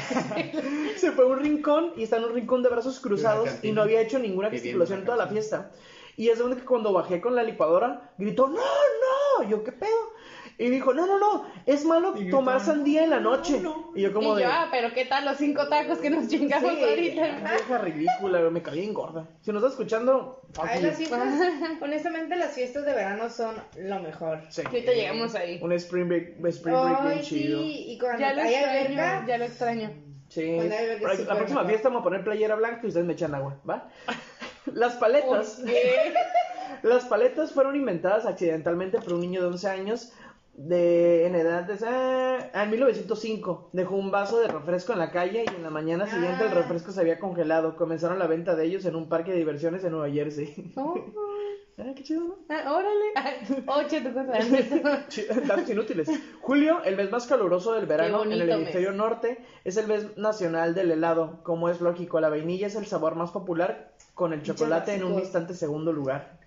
se 0.96 1.12
fue 1.12 1.26
a 1.26 1.28
un 1.28 1.40
rincón 1.40 1.92
y 1.96 2.04
está 2.04 2.18
en 2.18 2.24
un 2.24 2.30
rincón 2.30 2.37
de 2.46 2.70
brazos 2.70 3.00
cruzados 3.00 3.50
y 3.64 3.72
no 3.72 3.82
había 3.82 4.02
hecho 4.02 4.20
ninguna 4.20 4.50
gesticulación 4.50 5.00
en 5.00 5.06
toda 5.06 5.18
la 5.18 5.28
fiesta. 5.28 5.72
Y 6.16 6.30
es 6.30 6.38
de 6.38 6.44
donde 6.44 6.58
que 6.58 6.66
cuando 6.66 6.94
bajé 6.94 7.22
con 7.22 7.36
la 7.36 7.44
licuadora 7.44 8.12
gritó, 8.18 8.48
no, 8.48 8.56
no, 8.58 9.48
yo 9.50 9.64
qué 9.64 9.72
pedo. 9.72 10.18
Y 10.60 10.70
dijo, 10.70 10.92
no, 10.92 11.06
no, 11.06 11.20
no, 11.20 11.46
es 11.68 11.86
malo 11.86 12.16
tomar 12.32 12.60
sandía 12.60 13.04
en 13.04 13.12
la 13.12 13.20
"No, 13.20 13.36
noche. 13.36 13.60
no". 13.60 13.92
Y 13.94 14.02
yo 14.02 14.12
como 14.12 14.34
y 14.34 14.38
de... 14.38 14.42
yo, 14.48 14.50
ah, 14.52 14.70
pero 14.72 14.92
¿qué 14.92 15.06
tal 15.06 15.26
los 15.26 15.38
cinco 15.38 15.68
tacos 15.68 16.00
que 16.00 16.10
nos 16.10 16.28
chingamos 16.28 16.72
Sí, 16.74 16.84
ahorita? 16.84 17.22
vieja 17.22 17.78
ridícula, 17.78 18.40
me 18.50 18.64
caí 18.64 18.84
en 18.84 18.96
gorda. 18.96 19.28
Si 19.42 19.52
nos 19.52 19.62
está 19.62 19.70
escuchando, 19.74 20.42
Ay, 20.60 20.80
you. 20.82 20.88
las 20.88 20.98
fiestas, 20.98 21.22
honestamente 21.82 22.36
las 22.36 22.54
fiestas 22.54 22.84
de 22.86 22.94
verano 22.94 23.30
son 23.30 23.54
lo 23.78 24.00
mejor. 24.00 24.42
Sí. 24.50 24.64
Ahorita 24.66 24.94
llegamos 24.94 25.36
ahí. 25.36 25.60
Un 25.62 25.74
spring 25.74 26.08
break, 26.08 26.44
spring 26.48 26.74
break 26.76 27.02
bien 27.04 27.18
Ay, 27.20 27.22
chido. 27.24 27.60
sí, 27.62 27.86
y 27.90 28.00
cuando 28.00 28.20
Ya 28.20 28.34
lo 28.34 28.42
hay 28.42 28.54
extraño, 28.56 28.80
alberca, 28.80 29.26
ya 29.28 29.38
lo 29.38 29.46
extraño. 29.46 29.92
Sí. 30.30 30.56
Cuando 30.56 30.76
hay 30.76 30.84
alberca 30.86 31.02
Para- 31.02 31.14
es 31.14 31.28
la 31.28 31.36
próxima 31.36 31.66
fiesta 31.66 31.88
vamos 31.90 32.02
a 32.02 32.04
poner 32.04 32.24
playera 32.24 32.56
blanca 32.56 32.82
y 32.84 32.88
ustedes 32.88 33.06
me 33.06 33.14
echan 33.14 33.34
agua, 33.36 33.58
¿va? 33.70 33.90
Las 34.74 34.96
paletas. 34.96 35.62
Las 36.84 37.06
paletas 37.06 37.52
fueron 37.54 37.76
inventadas 37.76 38.26
accidentalmente 38.26 39.00
por 39.00 39.14
un 39.14 39.22
niño 39.22 39.42
de 39.42 39.48
11 39.48 39.68
años 39.70 40.14
de 40.54 41.28
en 41.28 41.36
edad 41.36 41.64
de 41.64 41.78
ah, 41.88 42.64
en 42.64 42.70
1905 42.72 43.70
dejó 43.74 43.96
un 43.96 44.10
vaso 44.10 44.40
de 44.40 44.48
refresco 44.48 44.92
en 44.92 44.98
la 45.00 45.12
calle 45.12 45.46
y 45.46 45.56
en 45.56 45.62
la 45.64 45.70
mañana 45.70 46.08
siguiente 46.08 46.46
el 46.46 46.52
Ah. 46.52 46.56
refresco 46.56 46.92
se 46.92 47.00
había 47.02 47.20
congelado. 47.20 47.76
Comenzaron 47.76 48.18
la 48.20 48.28
venta 48.28 48.56
de 48.56 48.66
ellos 48.66 48.86
en 48.86 48.96
un 48.96 49.08
parque 49.08 49.32
de 49.32 49.38
diversiones 49.38 49.84
en 49.84 49.92
Nueva 49.92 50.10
Jersey. 50.10 50.72
Oh, 50.76 50.96
Ah, 51.80 51.92
qué 51.96 52.02
chido, 52.02 52.22
¿no? 52.24 52.36
ah, 52.50 52.74
órale. 52.74 53.64
Oye, 53.68 54.02
tu 54.02 54.12
cosa. 54.12 54.34
Chi- 55.10 55.26
Datos 55.46 55.70
inútiles. 55.70 56.10
Julio, 56.42 56.84
el 56.84 56.96
mes 56.98 57.12
más 57.12 57.28
caluroso 57.28 57.74
del 57.74 57.86
verano 57.86 58.24
en 58.24 58.32
el 58.32 58.50
hemisferio 58.50 58.90
mes. 58.90 58.98
norte, 58.98 59.38
es 59.64 59.78
el 59.78 59.86
mes 59.88 60.18
nacional 60.18 60.74
del 60.74 60.90
helado. 60.92 61.44
Como 61.44 61.70
es 61.70 61.80
lógico, 61.80 62.20
la 62.20 62.30
vainilla 62.30 62.66
es 62.66 62.76
el 62.76 62.88
sabor 62.88 63.16
más 63.16 63.30
popular, 63.30 63.92
con 64.16 64.34
el 64.34 64.42
chocolate 64.42 64.96
en 64.96 65.04
un 65.04 65.18
distante 65.18 65.54
segundo 65.54 65.94
lugar. 65.94 66.40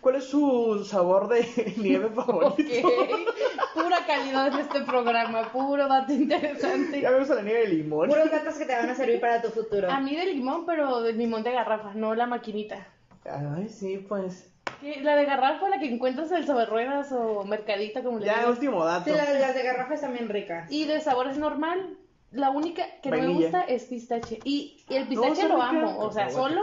¿Cuál 0.00 0.14
es 0.14 0.24
su 0.24 0.84
sabor 0.84 1.26
de 1.28 1.44
nieve 1.78 2.10
favorito? 2.10 2.86
Ok. 2.88 3.08
Pura 3.74 4.06
calidad 4.06 4.46
en 4.54 4.60
este 4.60 4.82
programa, 4.82 5.50
puro 5.50 5.88
dato 5.88 6.12
interesante. 6.12 7.00
Ya 7.00 7.10
me 7.10 7.18
gusta 7.18 7.34
la 7.34 7.42
nieve 7.42 7.60
de 7.62 7.68
limón. 7.74 8.08
puros 8.10 8.30
datos 8.30 8.54
que 8.54 8.64
te 8.64 8.76
van 8.76 8.88
a 8.90 8.94
servir 8.94 9.18
para 9.20 9.42
tu 9.42 9.48
futuro. 9.48 9.90
A 9.90 9.98
mí 10.00 10.14
de 10.14 10.26
limón, 10.26 10.66
pero 10.66 11.00
de 11.02 11.14
limón 11.14 11.42
de 11.42 11.50
garrafa, 11.50 11.94
no 11.94 12.14
la 12.14 12.26
maquinita. 12.26 12.86
Ay, 13.24 13.68
sí, 13.68 13.98
pues. 14.08 14.47
¿Qué? 14.80 15.00
La 15.02 15.16
de 15.16 15.24
garrafa, 15.24 15.68
la 15.68 15.78
que 15.78 15.86
encuentras 15.92 16.30
en 16.30 16.38
el 16.38 16.46
sobre 16.46 16.66
ruedas 16.66 17.10
o 17.12 17.44
mercadita, 17.44 18.02
como 18.02 18.18
le 18.18 18.26
Ya, 18.26 18.34
digas. 18.38 18.50
último 18.50 18.84
dato. 18.84 19.04
Sí, 19.04 19.10
las, 19.16 19.28
las 19.40 19.54
de 19.54 19.62
garrafa 19.62 19.94
están 19.94 20.12
bien 20.12 20.28
ricas. 20.28 20.70
Y 20.70 20.84
de 20.84 21.00
sabor 21.00 21.28
es 21.28 21.38
normal. 21.38 21.96
La 22.30 22.50
única 22.50 22.84
que 23.02 23.10
no 23.10 23.16
me 23.18 23.28
gusta 23.28 23.62
es 23.62 23.84
pistache. 23.84 24.38
Y, 24.44 24.84
y 24.88 24.94
el 24.96 25.08
pistache 25.08 25.48
lo 25.48 25.62
amo, 25.62 25.98
o 25.98 26.12
sea, 26.12 26.28
solo, 26.30 26.62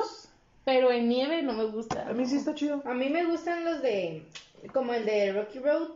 pero 0.63 0.91
en 0.91 1.09
nieve 1.09 1.41
no 1.41 1.53
me 1.53 1.65
gusta. 1.65 2.07
A 2.07 2.13
mí 2.13 2.25
sí 2.25 2.37
está 2.37 2.53
chido. 2.53 2.81
A 2.85 2.93
mí 2.93 3.09
me 3.09 3.25
gustan 3.25 3.65
los 3.65 3.81
de, 3.81 4.25
como 4.73 4.93
el 4.93 5.05
de 5.05 5.33
Rocky 5.33 5.57
Road, 5.59 5.89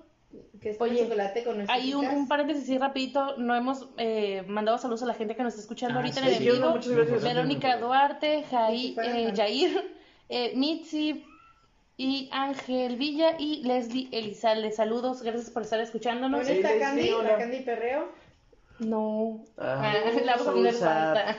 que 0.60 0.72
es 0.72 0.78
con 0.78 0.90
Oye, 0.90 1.04
chocolate 1.04 1.44
con 1.44 1.56
nuestras 1.58 1.78
Hay 1.80 1.94
un, 1.94 2.06
un 2.08 2.28
paréntesis 2.28 2.64
así 2.64 2.78
rapidito, 2.80 3.38
no 3.38 3.56
hemos 3.56 3.88
eh, 3.98 4.44
mandado 4.48 4.78
saludos 4.80 5.04
a 5.04 5.06
la 5.06 5.14
gente 5.14 5.36
que 5.36 5.44
nos 5.44 5.54
está 5.54 5.62
escuchando 5.62 5.96
Ah, 6.00 6.02
ahorita 6.02 6.22
sí, 6.22 6.28
en 6.28 6.34
el 6.34 6.40
sí, 6.40 6.48
en 6.50 6.56
vivo. 6.56 6.70
muchas 6.72 6.92
gracias. 6.92 7.24
Verónica 7.24 7.78
Duarte, 7.78 8.44
Jai, 8.50 8.96
eh, 9.04 9.34
Jair, 9.36 9.96
eh, 10.30 10.54
Mitzi 10.56 11.26
y 12.00 12.30
Ángel 12.32 12.96
Villa 12.96 13.36
y 13.38 13.62
Leslie 13.64 14.08
Elizalde. 14.12 14.72
Saludos, 14.72 15.22
gracias 15.22 15.50
por 15.50 15.64
estar 15.64 15.80
escuchándonos. 15.82 16.40
¿Dónde 16.48 16.56
está 16.62 16.80
Candy? 16.80 17.10
La 17.24 17.38
Candy 17.38 17.60
Perreo. 17.60 18.08
No, 18.80 19.44
Ah, 19.58 19.92
Ah, 19.94 20.12
la 20.24 20.38
vamos 20.38 20.82
a. 20.82 21.36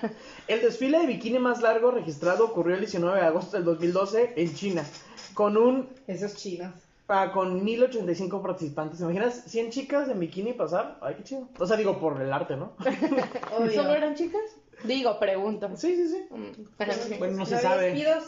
El 0.47 0.61
desfile 0.61 0.99
de 0.99 1.07
bikini 1.07 1.39
más 1.39 1.63
largo 1.63 1.91
registrado 1.91 2.45
ocurrió 2.45 2.75
el 2.75 2.81
19 2.83 3.19
de 3.19 3.27
agosto 3.27 3.57
del 3.57 3.65
2012 3.65 4.35
en 4.37 4.55
China, 4.55 4.85
con 5.33 5.57
un 5.57 5.89
Esos 6.07 6.37
chinos. 6.37 6.75
ah, 7.09 7.31
con 7.33 7.65
1085 7.65 8.43
participantes. 8.43 8.99
¿Te 8.99 9.05
imaginas 9.05 9.43
100 9.47 9.71
chicas 9.71 10.11
en 10.11 10.21
bikini 10.21 10.53
pasar? 10.53 10.99
Ay, 11.01 11.15
qué 11.17 11.25
chido. 11.25 11.49
O 11.59 11.67
sea, 11.67 11.79
digo 11.79 11.99
por 11.99 12.21
el 12.21 12.31
arte, 12.31 12.57
¿no? 12.57 12.75
¿Solo 13.75 13.95
eran 13.95 14.15
chicas? 14.15 14.43
Digo, 14.85 15.19
pregunto. 15.19 15.71
Sí, 15.77 15.97
sí, 15.97 16.09
sí. 16.09 16.25
Mm. 16.31 17.19
Bueno, 17.19 17.37
no 17.39 17.47
se 17.47 17.57
sabe. 17.59 17.87
despidos? 17.93 18.25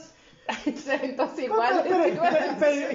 Entonces 1.02 1.38
No, 1.48 1.54
igual. 1.54 1.80
pero, 1.84 2.02
pero, 2.60 2.86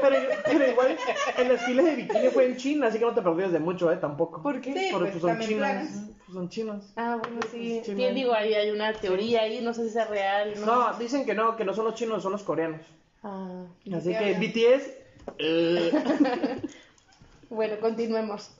pero- 0.00 0.16
pero- 0.44 0.70
igual 0.70 0.96
el 1.38 1.48
desfile 1.48 1.82
de 1.82 1.96
bikini 1.96 2.28
fue 2.28 2.46
en 2.46 2.56
China, 2.56 2.86
así 2.86 2.98
que 2.98 3.04
no 3.04 3.12
te 3.14 3.22
perdías 3.22 3.52
de 3.52 3.58
mucho, 3.60 3.92
¿eh? 3.92 3.96
Tampoco. 3.96 4.42
¿Por 4.42 4.60
qué? 4.60 4.72
Sí, 4.72 4.88
Porque 4.92 5.10
pues, 5.12 5.22
pues, 5.22 5.38
son 5.48 5.56
planas. 5.58 5.88
Pues, 6.24 6.34
son 6.34 6.48
chinos. 6.48 6.84
Ah, 6.96 7.18
bueno, 7.20 7.40
sí. 7.50 7.82
Sí, 7.84 7.92
man. 7.94 8.14
digo, 8.14 8.32
ahí 8.34 8.54
hay 8.54 8.70
una 8.70 8.92
teoría 8.94 9.42
ahí, 9.42 9.60
no 9.60 9.74
sé 9.74 9.84
si 9.84 9.90
sea 9.90 10.06
real. 10.06 10.54
No. 10.60 10.66
No, 10.92 10.98
dicen 10.98 11.24
que 11.26 11.34
no, 11.34 11.56
que 11.56 11.64
no 11.64 11.74
son 11.74 11.84
los 11.84 11.94
chinos, 11.94 12.22
son 12.22 12.32
los 12.32 12.42
coreanos. 12.42 12.80
Ah, 13.22 13.64
Así 13.94 14.08
que 14.10 14.16
hablan? 14.16 14.40
BTS. 14.40 14.90
eh, 15.38 15.92
bueno, 17.50 17.76
continuemos. 17.80 18.50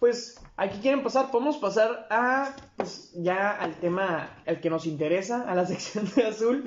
Pues 0.00 0.40
aquí 0.56 0.78
quieren 0.80 1.02
pasar, 1.02 1.30
podemos 1.30 1.58
pasar 1.58 2.06
a 2.10 2.56
pues, 2.76 3.12
ya 3.14 3.50
al 3.50 3.74
tema 3.74 4.30
el 4.46 4.60
que 4.60 4.70
nos 4.70 4.86
interesa, 4.86 5.44
a 5.46 5.54
la 5.54 5.66
sección 5.72 6.10
de 6.16 6.26
azul, 6.26 6.64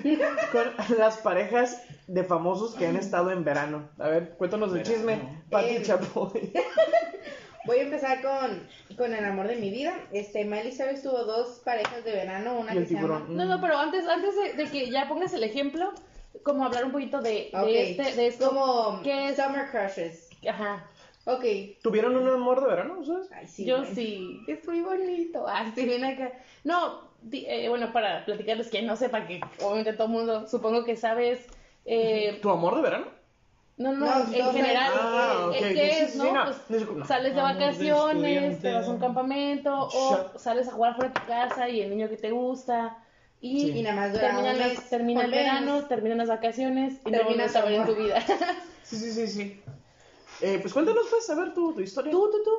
con 0.51 0.97
las 0.97 1.17
parejas 1.17 1.81
de 2.07 2.23
famosos 2.23 2.75
que 2.75 2.85
han 2.87 2.95
estado 2.95 3.31
en 3.31 3.43
verano. 3.43 3.89
A 3.97 4.07
ver, 4.07 4.35
cuéntanos 4.37 4.73
el 4.75 4.83
chisme, 4.83 5.19
Pati 5.49 5.77
Eh, 5.77 5.81
Chapoy. 5.81 6.53
Voy 7.65 7.79
a 7.79 7.83
empezar 7.83 8.21
con, 8.21 8.67
con 8.97 9.13
el 9.13 9.23
amor 9.25 9.47
de 9.47 9.55
mi 9.55 9.71
vida. 9.71 9.93
Este, 10.11 10.43
Miley 10.43 10.73
Cyrus 10.73 11.01
tuvo 11.01 11.23
dos 11.23 11.61
parejas 11.63 12.03
de 12.03 12.11
verano, 12.11 12.59
una 12.59 12.73
Y 12.75 12.77
el 12.77 12.83
que 12.83 12.89
se 12.89 13.01
llama... 13.01 13.25
No, 13.29 13.45
no, 13.45 13.61
pero 13.61 13.77
antes, 13.77 14.05
antes 14.05 14.35
de, 14.35 14.61
de 14.61 14.69
que 14.69 14.91
ya 14.91 15.07
pongas 15.07 15.33
el 15.33 15.43
ejemplo, 15.43 15.93
como 16.43 16.65
hablar 16.65 16.83
un 16.83 16.91
poquito 16.91 17.21
de, 17.21 17.49
de 17.51 17.51
Ok. 17.53 17.67
este, 17.69 18.15
de 18.15 18.27
esto. 18.27 18.49
Como 18.49 19.01
¿Qué 19.01 19.29
es? 19.29 19.37
Summer 19.37 19.71
Crushes. 19.71 20.29
Ajá. 20.47 20.85
Ok. 21.25 21.45
¿Tuvieron 21.81 22.15
un 22.17 22.27
amor 22.27 22.61
de 22.61 22.67
verano 22.67 22.99
ustedes? 22.99 23.31
Ay, 23.31 23.47
sí. 23.47 23.65
Yo 23.65 23.79
güey. 23.79 23.95
sí, 23.95 24.41
es 24.47 24.67
muy 24.67 24.81
bonito. 24.81 25.45
Ah, 25.47 25.71
sí, 25.73 25.85
ven 25.85 26.03
acá. 26.03 26.33
No, 26.63 27.01
di- 27.21 27.45
eh, 27.47 27.69
bueno, 27.69 27.93
para 27.93 28.25
platicarles 28.25 28.69
que 28.69 28.81
no 28.81 28.95
sepa 28.95 29.25
que 29.25 29.39
obviamente 29.61 29.93
todo 29.93 30.07
el 30.07 30.13
mundo 30.13 30.47
supongo 30.47 30.83
que 30.83 30.97
sabes. 30.97 31.45
Eh, 31.85 32.39
¿Tu 32.41 32.49
amor 32.49 32.75
de 32.75 32.81
verano? 32.81 33.05
no, 33.75 33.91
no, 33.91 34.05
No, 34.05 34.33
en 34.33 34.51
general. 34.51 34.91
Ah, 34.95 35.51
eh, 35.53 35.71
¿qué 35.73 36.03
es, 36.03 36.11
sí, 36.11 36.17
no? 36.17 36.23
sí, 36.25 36.31
no. 36.31 36.43
Pues, 36.45 36.89
No 36.95 37.05
sales 37.05 37.35
de 37.35 37.41
vacaciones, 37.41 38.59
te 38.61 38.71
vas 38.73 38.87
a 38.87 38.91
un 38.91 38.99
campamento 38.99 39.89
o 39.93 40.37
sales 40.37 40.67
a 40.67 40.71
jugar 40.71 40.95
fuera 40.95 41.09
de 41.13 41.19
tu 41.19 41.25
casa 41.25 41.69
y 41.69 41.81
el 41.81 41.89
niño 41.89 42.07
que 42.09 42.17
te 42.17 42.31
gusta. 42.31 42.97
Y, 43.41 43.59
Sí. 43.59 43.79
Y 43.79 43.81
nada 43.81 43.95
más 43.95 44.13
terminan, 44.13 44.53
un 44.53 44.59
las- 44.59 44.69
mes, 44.69 44.89
termina 44.89 45.25
el 45.25 45.31
verano, 45.31 45.83
terminan 45.87 46.17
las 46.17 46.29
vacaciones 46.29 46.93
y 47.05 47.11
no 47.11 47.17
Termina 47.17 47.25
vuelves 47.25 47.55
a 47.55 47.65
ver 47.65 47.73
en 47.73 47.85
tu 47.85 47.95
vida. 47.95 48.19
Sí, 48.83 48.97
sí, 48.97 49.11
sí, 49.11 49.27
sí. 49.27 49.59
Eh, 50.45 50.59
pues 50.61 50.73
cuéntanos, 50.73 51.05
pues, 51.09 51.29
a 51.29 51.35
ver 51.35 51.53
tu, 51.53 51.73
tu 51.73 51.81
historia. 51.81 52.11
tú, 52.11 52.29
tú, 52.29 52.37
tú. 52.43 52.51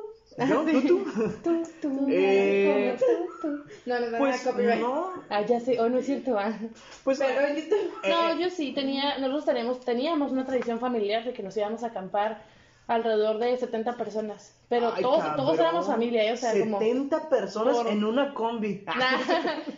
¿Yo? 0.49 0.65
¿Tú, 0.65 0.81
tú? 0.81 1.05
Tú, 1.43 1.63
tú, 1.81 2.07
Eh, 2.09 2.97
tú, 2.99 3.05
tú. 3.41 3.63
No, 3.85 3.99
nos 3.99 4.11
van 4.11 4.19
Pues 4.19 4.45
a 4.47 4.51
copyright. 4.51 4.81
no, 4.81 5.13
Ah, 5.29 5.41
ya 5.45 5.59
sé, 5.61 5.79
oh, 5.79 5.87
no 5.87 5.99
es 5.99 6.05
cierto, 6.07 6.37
ah. 6.37 6.51
pues... 7.05 7.19
Pero 7.19 7.47
en 7.47 7.55
YouTube. 7.55 7.91
No, 8.09 8.29
eh, 8.31 8.37
yo 8.41 8.49
sí 8.49 8.73
tenía, 8.73 9.17
nosotros 9.19 9.45
tenemos, 9.45 9.79
teníamos 9.85 10.31
una 10.33 10.45
tradición 10.45 10.79
familiar 10.79 11.23
de 11.23 11.31
que 11.33 11.41
nos 11.43 11.55
íbamos 11.55 11.83
a 11.83 11.87
acampar 11.87 12.41
alrededor 12.87 13.39
de 13.39 13.55
70 13.57 13.95
personas, 13.97 14.53
pero 14.69 14.91
ay, 14.95 15.01
todos, 15.01 15.17
cabrón, 15.19 15.37
todos 15.37 15.59
éramos 15.59 15.87
familia, 15.87 16.23
¿eh? 16.25 16.33
o 16.33 16.37
sea, 16.37 16.51
como 16.59 16.77
70 16.79 17.29
personas 17.29 17.77
por- 17.77 17.87
en 17.87 18.03
una 18.03 18.33
combi. 18.33 18.83
Nah, 18.85 19.17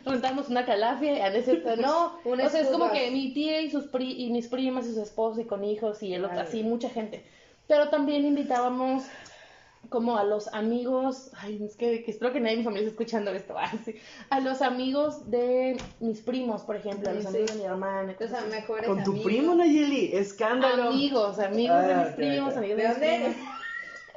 juntamos 0.06 0.50
una 0.50 0.66
calafia, 0.66 1.26
ah, 1.26 1.30
no 1.30 1.36
es 1.36 1.46
cierto, 1.46 1.76
no, 1.78 2.18
Una 2.26 2.48
o 2.48 2.50
sea, 2.50 2.62
es 2.62 2.68
como 2.68 2.92
que 2.92 3.10
mi 3.12 3.34
tía 3.34 3.62
y 3.62 3.70
sus 3.72 3.86
pri 3.86 4.12
y 4.26 4.30
mis 4.32 4.48
primas 4.48 4.86
y 4.86 4.90
sus 4.90 4.98
esposos 4.98 5.40
y 5.40 5.46
con 5.46 5.64
hijos 5.64 6.02
y 6.04 6.14
el 6.16 6.26
otro, 6.26 6.40
así, 6.42 6.64
mucha 6.64 6.90
gente, 6.90 7.24
pero 7.68 7.90
también 7.90 8.26
invitábamos 8.26 9.04
como 9.90 10.18
a 10.18 10.24
los 10.26 10.54
amigos, 10.54 11.32
ay, 11.40 11.64
es 11.64 11.78
que, 11.78 12.04
que 12.04 12.12
espero 12.12 12.34
que 12.34 12.40
nadie 12.42 12.56
de 12.56 12.58
mi 12.58 12.64
familia 12.66 12.88
esté 12.90 13.04
escuchando 13.04 13.32
esto, 13.32 13.56
ah, 13.58 13.72
sí, 13.86 13.96
a 14.30 14.40
los 14.42 14.62
amigos 14.62 15.30
de 15.32 15.78
mis 16.02 16.22
primos, 16.22 16.64
por 16.64 16.76
ejemplo, 16.76 17.10
a 17.10 17.14
los 17.14 17.24
Sí. 17.24 17.28
amigos 17.30 17.52
de 17.52 17.58
mi 17.58 17.64
hermana, 17.66 18.16
O 18.20 18.28
sea, 18.28 18.42
mejores 18.42 18.86
Con 18.90 19.04
tu 19.04 19.12
amigos. 19.12 19.24
primo, 19.32 19.56
Nayeli, 19.56 20.12
escándalo. 20.14 20.90
amigos, 20.90 21.40
amigos 21.40 21.86
de 21.88 21.94
Ah, 21.94 22.04
mis 22.04 22.16
primos, 22.16 22.58
amigos 22.58 22.78
¿De 22.78 22.88
mis 22.90 22.98
primos. 22.98 23.36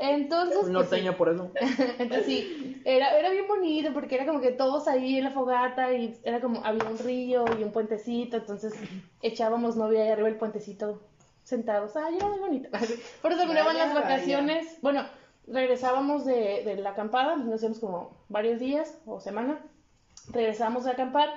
Entonces, 0.02 0.56
pues, 0.56 0.66
sí. 0.68 0.72
Norteño 0.72 1.16
por 1.16 1.28
eso. 1.28 1.52
Entonces 1.98 2.24
sí, 2.26 2.80
era, 2.86 3.18
era 3.18 3.28
bien 3.30 3.46
bonito 3.46 3.92
porque 3.92 4.14
era 4.14 4.24
como 4.26 4.40
que 4.40 4.50
todos 4.50 4.88
ahí 4.88 5.18
en 5.18 5.24
la 5.24 5.30
fogata 5.30 5.92
y 5.92 6.18
era 6.24 6.40
como, 6.40 6.64
había 6.64 6.84
un 6.84 6.98
río 6.98 7.44
y 7.58 7.62
un 7.62 7.70
puentecito, 7.70 8.38
entonces 8.38 8.72
echábamos 9.20 9.76
novia 9.76 10.02
ahí 10.02 10.08
arriba 10.08 10.28
del 10.28 10.38
puentecito 10.38 11.02
sentados. 11.50 11.96
Ay, 11.96 12.16
era 12.16 12.28
muy 12.28 12.38
bonito. 12.38 12.68
Por 13.22 13.32
eso 13.32 13.40
terminaban 13.42 13.74
Vaya, 13.76 13.86
las 13.86 13.94
vacaciones. 13.94 14.78
Bueno, 14.80 15.04
regresábamos 15.46 16.24
de, 16.24 16.62
de 16.64 16.76
la 16.76 16.90
acampada, 16.90 17.36
nos 17.36 17.60
íbamos 17.62 17.80
como 17.80 18.24
varios 18.28 18.58
días 18.60 18.96
o 19.06 19.20
semana, 19.20 19.58
regresábamos 20.32 20.86
a 20.86 20.92
acampar 20.92 21.28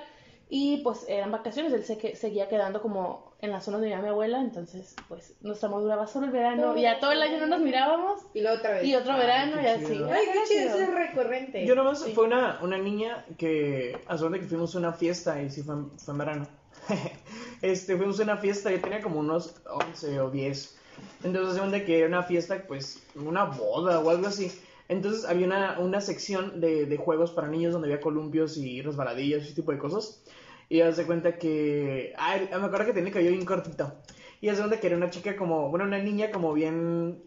y 0.48 0.78
pues 0.84 1.06
eran 1.08 1.32
vacaciones, 1.32 1.72
él 1.72 1.84
se 1.84 1.98
que, 1.98 2.14
seguía 2.16 2.48
quedando 2.48 2.80
como 2.82 3.32
en 3.40 3.50
la 3.50 3.60
zona 3.60 3.78
donde 3.78 3.88
vivía 3.88 4.02
mi 4.02 4.08
abuela, 4.10 4.40
entonces 4.40 4.94
pues 5.08 5.34
nuestra 5.40 5.68
amor 5.68 5.82
duraba 5.82 6.06
solo 6.06 6.26
el 6.26 6.32
verano 6.32 6.76
y 6.76 6.82
ya 6.82 7.00
todo 7.00 7.12
el 7.12 7.22
año 7.22 7.38
no 7.40 7.46
nos 7.46 7.60
mirábamos 7.60 8.20
Y 8.34 8.42
luego 8.42 8.58
otra 8.58 8.70
vez. 8.72 8.84
y 8.84 8.94
otro 8.94 9.16
verano 9.16 9.60
y 9.60 9.66
así. 9.66 10.00
Ay, 10.10 10.26
qué 10.32 10.38
chido, 10.48 10.68
eso 10.68 10.78
es 10.80 10.94
recurrente. 10.94 11.66
Yo 11.66 11.74
nomás 11.74 12.04
fue 12.14 12.24
una, 12.24 12.58
una 12.62 12.78
niña 12.78 13.24
que, 13.36 13.98
a 14.06 14.16
su 14.16 14.30
que 14.30 14.40
fuimos 14.42 14.74
a 14.74 14.78
una 14.78 14.92
fiesta 14.92 15.42
y 15.42 15.50
sí 15.50 15.62
fue, 15.62 15.74
en- 15.74 15.90
fue 15.98 16.12
en 16.12 16.18
verano. 16.18 16.46
este, 17.62 17.96
fuimos 17.96 18.20
a 18.20 18.24
una 18.24 18.36
fiesta, 18.36 18.70
yo 18.70 18.80
tenía 18.80 19.00
como 19.02 19.20
unos 19.20 19.60
11 19.66 20.20
o 20.20 20.30
10. 20.30 20.78
Entonces, 21.24 21.54
según 21.54 21.70
de 21.70 21.84
que 21.84 21.98
era 21.98 22.08
una 22.08 22.22
fiesta, 22.22 22.64
pues, 22.66 23.02
una 23.14 23.44
boda 23.44 24.00
o 24.00 24.10
algo 24.10 24.26
así. 24.26 24.52
Entonces, 24.88 25.24
había 25.24 25.46
una, 25.46 25.78
una 25.78 26.00
sección 26.00 26.60
de, 26.60 26.86
de 26.86 26.96
juegos 26.96 27.30
para 27.30 27.48
niños 27.48 27.72
donde 27.72 27.88
había 27.88 28.00
columpios 28.00 28.56
y 28.56 28.82
resbaladillas 28.82 29.42
y 29.42 29.46
ese 29.46 29.54
tipo 29.54 29.72
de 29.72 29.78
cosas. 29.78 30.22
Y 30.68 30.80
haz 30.80 30.96
de 30.96 31.04
cuenta 31.04 31.38
que, 31.38 32.14
ay, 32.16 32.48
me 32.50 32.56
acuerdo 32.56 32.86
que 32.86 32.92
tenía 32.92 33.08
el 33.08 33.14
cabello 33.14 33.30
bien 33.32 33.44
cortito. 33.44 33.94
Y 34.40 34.48
haz 34.48 34.56
de 34.56 34.62
cuenta 34.62 34.80
que 34.80 34.86
era 34.86 34.96
una 34.96 35.10
chica 35.10 35.36
como, 35.36 35.70
bueno, 35.70 35.84
una 35.84 35.98
niña 35.98 36.30
como 36.30 36.52
bien 36.52 37.22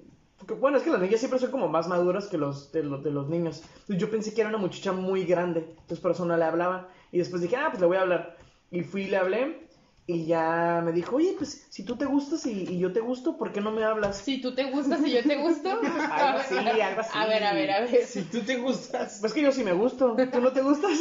bueno, 0.60 0.78
es 0.78 0.84
que 0.84 0.92
las 0.92 1.02
niñas 1.02 1.20
siempre 1.20 1.40
son 1.40 1.52
como 1.52 1.68
más 1.68 1.88
maduras 1.88 2.28
que 2.28 2.38
los 2.38 2.72
de, 2.72 2.84
los 2.84 3.04
los 3.04 3.28
niños. 3.28 3.64
Entonces 3.82 3.98
yo 3.98 4.12
pensé 4.12 4.34
que 4.34 4.42
era 4.42 4.50
una 4.50 4.60
muchacha 4.60 4.92
muy 4.92 5.26
grande. 5.26 5.66
Entonces 5.70 6.00
por 6.00 6.12
eso 6.12 6.26
no 6.26 6.38
le 6.38 6.44
hablaba. 6.44 6.90
Y 7.12 7.18
después 7.18 7.42
dije, 7.42 7.56
ah, 7.56 7.68
pues 7.70 7.82
le 7.82 7.88
voy 7.88 7.98
a 7.98 8.02
hablar. 8.02 8.38
Y 8.70 8.84
fui 8.84 9.04
y 9.04 9.08
le 9.08 9.18
hablé. 9.18 9.67
Y 10.10 10.26
ya 10.26 10.82
me 10.86 10.94
dijo, 10.94 11.18
oye, 11.18 11.36
pues 11.38 11.68
si 11.70 11.84
tú 11.84 11.98
te 11.98 12.06
gustas 12.06 12.46
y, 12.46 12.64
y 12.64 12.80
yo 12.80 12.94
te 12.94 13.02
gusto, 13.02 13.38
¿por 13.38 13.52
qué 13.52 13.60
no 13.60 13.72
me 13.72 13.84
hablas? 13.84 14.16
Si 14.20 14.40
tú 14.40 14.56
te 14.56 14.64
gustas 14.72 15.06
y 15.06 15.12
yo 15.12 15.22
te 15.22 15.36
gusto. 15.36 15.70
Algo 16.12 16.40
así, 16.40 16.56
algo 16.56 17.02
así. 17.02 17.12
A 17.14 17.28
ver, 17.28 17.44
a 17.44 17.54
ver, 17.54 17.72
a 17.72 17.82
ver. 17.82 18.06
Si 18.06 18.22
tú 18.22 18.40
te 18.40 18.56
gustas. 18.56 19.18
Pues 19.20 19.34
que 19.34 19.42
yo 19.42 19.52
sí 19.52 19.66
me 19.66 19.74
gusto. 19.74 20.16
¿Tú 20.32 20.40
no 20.40 20.54
te 20.54 20.62
gustas? 20.62 20.92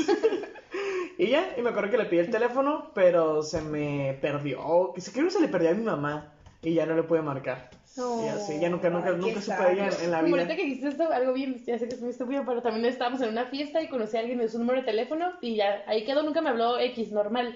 y 1.19 1.29
ya, 1.29 1.55
y 1.57 1.63
me 1.63 1.71
acuerdo 1.71 1.93
que 1.93 1.99
le 1.99 2.07
pedí 2.07 2.19
el 2.19 2.31
teléfono, 2.31 2.91
pero 2.95 3.43
se 3.45 3.63
me 3.63 4.19
perdió. 4.21 4.93
Creo 5.13 5.27
que 5.27 5.31
se 5.31 5.41
le 5.41 5.49
perdió 5.49 5.71
a 5.71 5.75
mi 5.75 5.85
mamá. 5.85 6.33
Y 6.63 6.75
ya 6.75 6.85
no 6.85 6.97
le 6.97 7.05
pude 7.05 7.23
marcar. 7.23 7.71
No. 7.97 8.25
Y 8.25 8.29
así, 8.29 8.59
ya 8.59 8.69
nunca, 8.69 8.91
nunca, 8.91 9.13
nunca 9.13 9.41
supe 9.41 9.73
ella 9.73 9.89
en, 9.89 10.05
en 10.07 10.11
la 10.11 10.21
Como 10.21 10.33
vida. 10.35 10.43
ahorita 10.43 10.57
que 10.57 10.65
dijiste 10.65 10.89
esto, 10.89 11.13
algo 11.13 11.33
bien, 11.33 11.65
ya 11.65 11.79
sé 11.79 11.87
que 11.87 11.95
es 11.95 12.01
muy 12.01 12.11
estúpido, 12.11 12.43
pero 12.45 12.61
también 12.61 12.85
estábamos 12.87 13.21
en 13.23 13.29
una 13.29 13.47
fiesta 13.47 13.81
y 13.81 13.89
conocí 13.89 14.17
a 14.17 14.21
alguien 14.21 14.39
de 14.39 14.49
su 14.49 14.59
número 14.59 14.81
de 14.81 14.87
teléfono 14.87 15.31
y 15.41 15.55
ya, 15.55 15.85
ahí 15.87 16.05
quedó, 16.05 16.25
nunca 16.25 16.41
me 16.43 16.51
habló 16.51 16.79
X, 16.81 17.13
normal. 17.13 17.55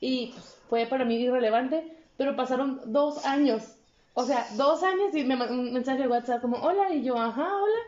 Y 0.00 0.32
pues, 0.32 0.61
fue 0.72 0.86
para 0.86 1.04
mí 1.04 1.16
irrelevante, 1.16 1.84
pero 2.16 2.34
pasaron 2.34 2.80
dos 2.86 3.26
años. 3.26 3.76
O 4.14 4.24
sea, 4.24 4.46
dos 4.56 4.82
años 4.82 5.14
y 5.14 5.22
me 5.22 5.36
mandó 5.36 5.52
un 5.52 5.70
mensaje 5.70 6.00
de 6.00 6.08
WhatsApp 6.08 6.40
como, 6.40 6.56
hola, 6.56 6.94
y 6.94 7.02
yo, 7.02 7.18
ajá, 7.18 7.42
hola. 7.42 7.78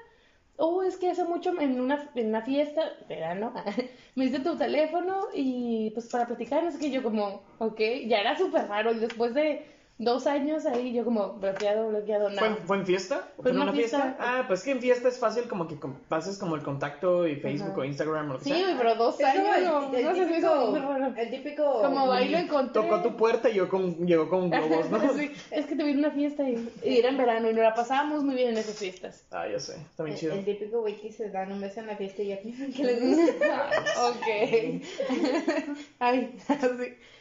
Oh, 0.59 0.83
es 0.83 0.99
que 0.99 1.09
hace 1.09 1.25
mucho 1.25 1.59
en 1.59 1.81
una, 1.81 2.11
en 2.15 2.27
una 2.29 2.43
fiesta, 2.43 2.83
verano, 3.09 3.55
me 4.17 4.25
diste 4.25 4.41
tu 4.41 4.59
teléfono 4.59 5.29
y 5.33 5.93
pues 5.95 6.11
para 6.11 6.27
platicar, 6.27 6.63
no 6.63 6.71
sé 6.71 6.79
qué, 6.79 6.91
yo 6.91 7.03
como, 7.03 7.41
ok, 7.57 7.81
ya 8.07 8.21
era 8.21 8.37
súper 8.37 8.69
raro 8.69 8.93
y 8.93 8.99
después 8.99 9.33
de 9.33 9.65
dos 9.97 10.27
años 10.27 10.67
ahí 10.67 10.93
yo 10.93 11.05
como 11.05 11.35
bloqueado, 11.35 11.89
bloqueado, 11.89 12.27
¿Fue, 12.31 12.35
nada. 12.49 12.57
fue 12.67 12.77
en 12.79 12.87
fiesta? 12.87 13.29
Fue 13.41 13.53
en 13.53 13.61
una 13.61 13.73
fiesta. 13.73 14.17
Ah, 14.19 14.45
pues 14.49 14.65
que 14.65 14.73
en 14.73 14.81
fiesta 14.81 15.09
es 15.09 15.19
fácil 15.19 15.45
como 15.45 15.69
que 15.69 15.77
pases 16.09 16.37
como 16.37 16.57
el 16.57 16.63
contacto 16.63 17.29
y 17.29 17.37
Facebook 17.37 17.71
Ajá. 17.71 17.81
o 17.81 17.85
Instagram 17.85 18.31
o 18.31 18.33
lo 18.35 18.39
que 18.41 18.45
Sí, 18.47 18.51
sea. 18.51 18.75
pero 18.77 18.97
dos 18.97 19.21
Es 19.21 19.27
años, 19.27 19.57
el, 19.57 19.65
no, 19.65 19.95
el 19.95 20.05
no 20.05 20.15
sé, 20.15 20.27
típico, 20.27 20.77
el 21.17 21.31
típico... 21.31 21.83
Como 21.83 22.13
ahí 22.13 22.29
lo 22.29 22.39
encontré. 22.39 22.83
Tocó 22.83 23.03
tu 23.03 23.17
puerta 23.17 23.49
y 23.49 23.55
yo 23.55 23.69
con, 23.69 24.05
llegó 24.07 24.29
con 24.29 24.51
globos, 24.51 24.91
¿no? 24.91 24.99
Sí, 25.15 25.31
es 25.53 25.67
que 25.67 25.77
te 25.77 25.85
vi 25.85 25.93
en 25.93 25.99
una 25.99 26.11
fiesta 26.11 26.43
y, 26.49 26.69
y 26.85 26.99
era 26.99 27.11
en 27.11 27.17
verano 27.17 27.49
y 27.51 27.55
nos 27.55 27.63
la 27.63 27.75
pasábamos 27.75 28.25
muy 28.25 28.35
bien 28.35 28.49
en 28.51 28.59
esas 28.59 28.77
fiestas. 28.77 29.25
Ah, 29.31 29.47
ya 29.49 29.61
sé, 29.61 29.77
está 29.77 30.03
bien 30.03 30.15
El, 30.15 30.21
chido. 30.21 30.35
el 30.35 30.45
típico 30.45 30.81
güey 30.81 31.01
que 31.01 31.13
se 31.13 31.31
dan 31.31 31.53
un 31.53 31.61
beso 31.61 31.79
en 31.81 31.87
la 31.87 31.97
fiesta 31.97 32.21
y 32.23 32.27
ya 32.29 32.39
piensan 32.41 32.73
que 32.73 32.83
les 32.85 33.01
gusta. 33.01 33.71
ok. 34.09 34.77
Ay, 36.01 36.37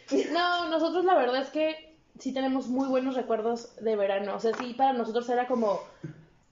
sí. 0.07 0.25
No, 0.33 0.69
nosotros 0.69 1.05
la 1.05 1.15
verdad 1.15 1.41
es 1.41 1.49
que 1.49 1.92
sí 2.19 2.33
tenemos 2.33 2.67
muy 2.67 2.87
buenos 2.87 3.15
recuerdos 3.15 3.75
de 3.81 3.95
verano. 3.95 4.35
O 4.35 4.39
sea, 4.39 4.53
sí, 4.53 4.73
para 4.73 4.93
nosotros 4.93 5.27
era 5.29 5.47
como, 5.47 5.81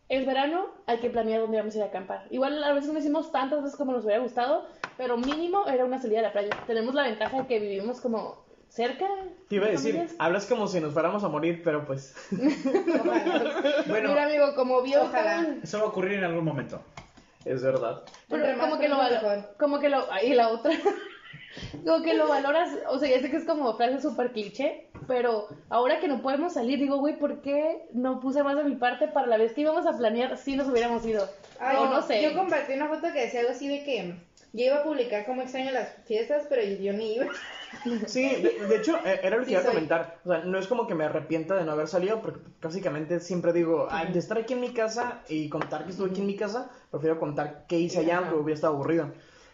es 0.09 0.25
verano, 0.25 0.65
hay 0.87 0.99
que 0.99 1.09
planear 1.09 1.41
dónde 1.41 1.57
vamos 1.57 1.73
a 1.75 1.77
ir 1.77 1.83
a 1.83 1.87
acampar. 1.87 2.25
Igual 2.29 2.63
a 2.63 2.73
veces 2.73 2.91
no 2.91 2.99
hicimos 2.99 3.31
tantas 3.31 3.63
veces 3.63 3.77
como 3.77 3.93
nos 3.93 4.05
hubiera 4.05 4.21
gustado, 4.21 4.67
pero 4.97 5.17
mínimo 5.17 5.67
era 5.67 5.85
una 5.85 5.99
salida 5.99 6.19
a 6.19 6.23
la 6.23 6.31
playa. 6.31 6.49
Tenemos 6.67 6.93
la 6.95 7.03
ventaja 7.03 7.41
de 7.41 7.47
que 7.47 7.59
vivimos 7.59 8.01
como 8.01 8.43
cerca. 8.69 9.07
Te 9.49 9.55
iba 9.55 9.65
a 9.65 9.67
de 9.67 9.73
decir, 9.73 9.91
familias. 9.93 10.15
hablas 10.19 10.45
como 10.45 10.67
si 10.67 10.79
nos 10.79 10.93
fuéramos 10.93 11.23
a 11.23 11.29
morir, 11.29 11.61
pero 11.63 11.85
pues... 11.85 12.15
Bueno, 13.87 14.09
Mira, 14.09 14.25
amigo, 14.25 14.55
como 14.55 14.81
vio. 14.81 15.03
Ojalá. 15.03 15.57
eso 15.61 15.79
va 15.79 15.85
a 15.85 15.87
ocurrir 15.87 16.19
en 16.19 16.23
algún 16.23 16.45
momento. 16.45 16.81
Es 17.43 17.61
verdad. 17.63 18.03
Pero 18.29 18.43
Entre 18.43 18.55
más 18.55 18.67
como 18.67 18.79
que 18.79 18.87
lo 18.87 18.97
como 19.57 19.79
que 19.79 19.89
lo 19.89 20.11
ahí 20.11 20.33
la 20.33 20.49
otra 20.49 20.73
como 21.85 22.03
que 22.03 22.13
lo 22.13 22.27
valoras 22.27 22.69
o 22.89 22.99
sea 22.99 23.09
ya 23.09 23.21
sé 23.21 23.29
que 23.29 23.37
es 23.37 23.45
como 23.45 23.75
frase 23.77 24.01
súper 24.01 24.31
cliché 24.31 24.87
pero 25.07 25.47
ahora 25.69 25.99
que 25.99 26.07
no 26.07 26.21
podemos 26.21 26.53
salir 26.53 26.79
digo 26.79 26.97
güey 26.97 27.17
por 27.17 27.41
qué 27.41 27.87
no 27.93 28.19
puse 28.19 28.43
más 28.43 28.55
de 28.57 28.63
mi 28.63 28.75
parte 28.75 29.07
para 29.07 29.27
la 29.27 29.37
vez 29.37 29.53
que 29.53 29.61
íbamos 29.61 29.85
a 29.85 29.97
planear 29.97 30.37
si 30.37 30.55
nos 30.55 30.67
hubiéramos 30.67 31.05
ido 31.05 31.27
Ay, 31.59 31.77
o 31.77 31.85
no 31.89 32.01
sé 32.01 32.21
Yo 32.21 32.33
compartí 32.35 32.73
una 32.73 32.87
foto 32.87 33.11
que 33.13 33.21
decía 33.21 33.41
algo 33.41 33.51
así 33.51 33.67
de 33.67 33.83
que 33.83 34.15
yo 34.53 34.65
iba 34.65 34.77
a 34.77 34.83
publicar 34.83 35.25
cómo 35.25 35.41
extraño 35.43 35.71
las 35.71 35.87
fiestas, 36.05 36.45
pero 36.49 36.61
yo 36.61 36.91
ni 36.91 37.15
iba. 37.15 37.27
Sí, 38.05 38.35
de, 38.35 38.65
de 38.67 38.75
hecho, 38.75 38.97
eh, 39.05 39.21
era 39.23 39.37
lo 39.37 39.43
que 39.43 39.45
Sí, 39.45 39.51
iba 39.53 39.61
a 39.61 39.63
soy. 39.63 39.73
comentar. 39.73 40.17
O 40.25 40.29
sea, 40.29 40.39
no 40.43 40.59
es 40.59 40.67
como 40.67 40.87
que 40.87 40.93
me 40.93 41.05
arrepienta 41.05 41.55
de 41.55 41.63
no 41.63 41.71
haber 41.71 41.87
salido, 41.87 42.21
porque 42.21 42.41
básicamente 42.61 43.21
siempre 43.21 43.53
digo, 43.53 43.87
"Ay, 43.89 44.11
de 44.11 44.19
estar 44.19 44.37
aquí 44.37 44.51
en 44.51 44.59
mi 44.59 44.73
casa 44.73 45.21
y 45.29 45.47
contar 45.47 45.85
que 45.85 45.91
estuve 45.91 46.09
aquí 46.09 46.19
en 46.19 46.27
mi 46.27 46.35
casa, 46.35 46.69
prefiero 46.91 47.17
contar 47.17 47.63
qué 47.69 47.79
hice 47.79 47.99
allá, 47.99 48.17
aunque 48.17 48.35
hubiera 48.35 48.55
estado 48.55 48.73
aburrido. 48.73 49.09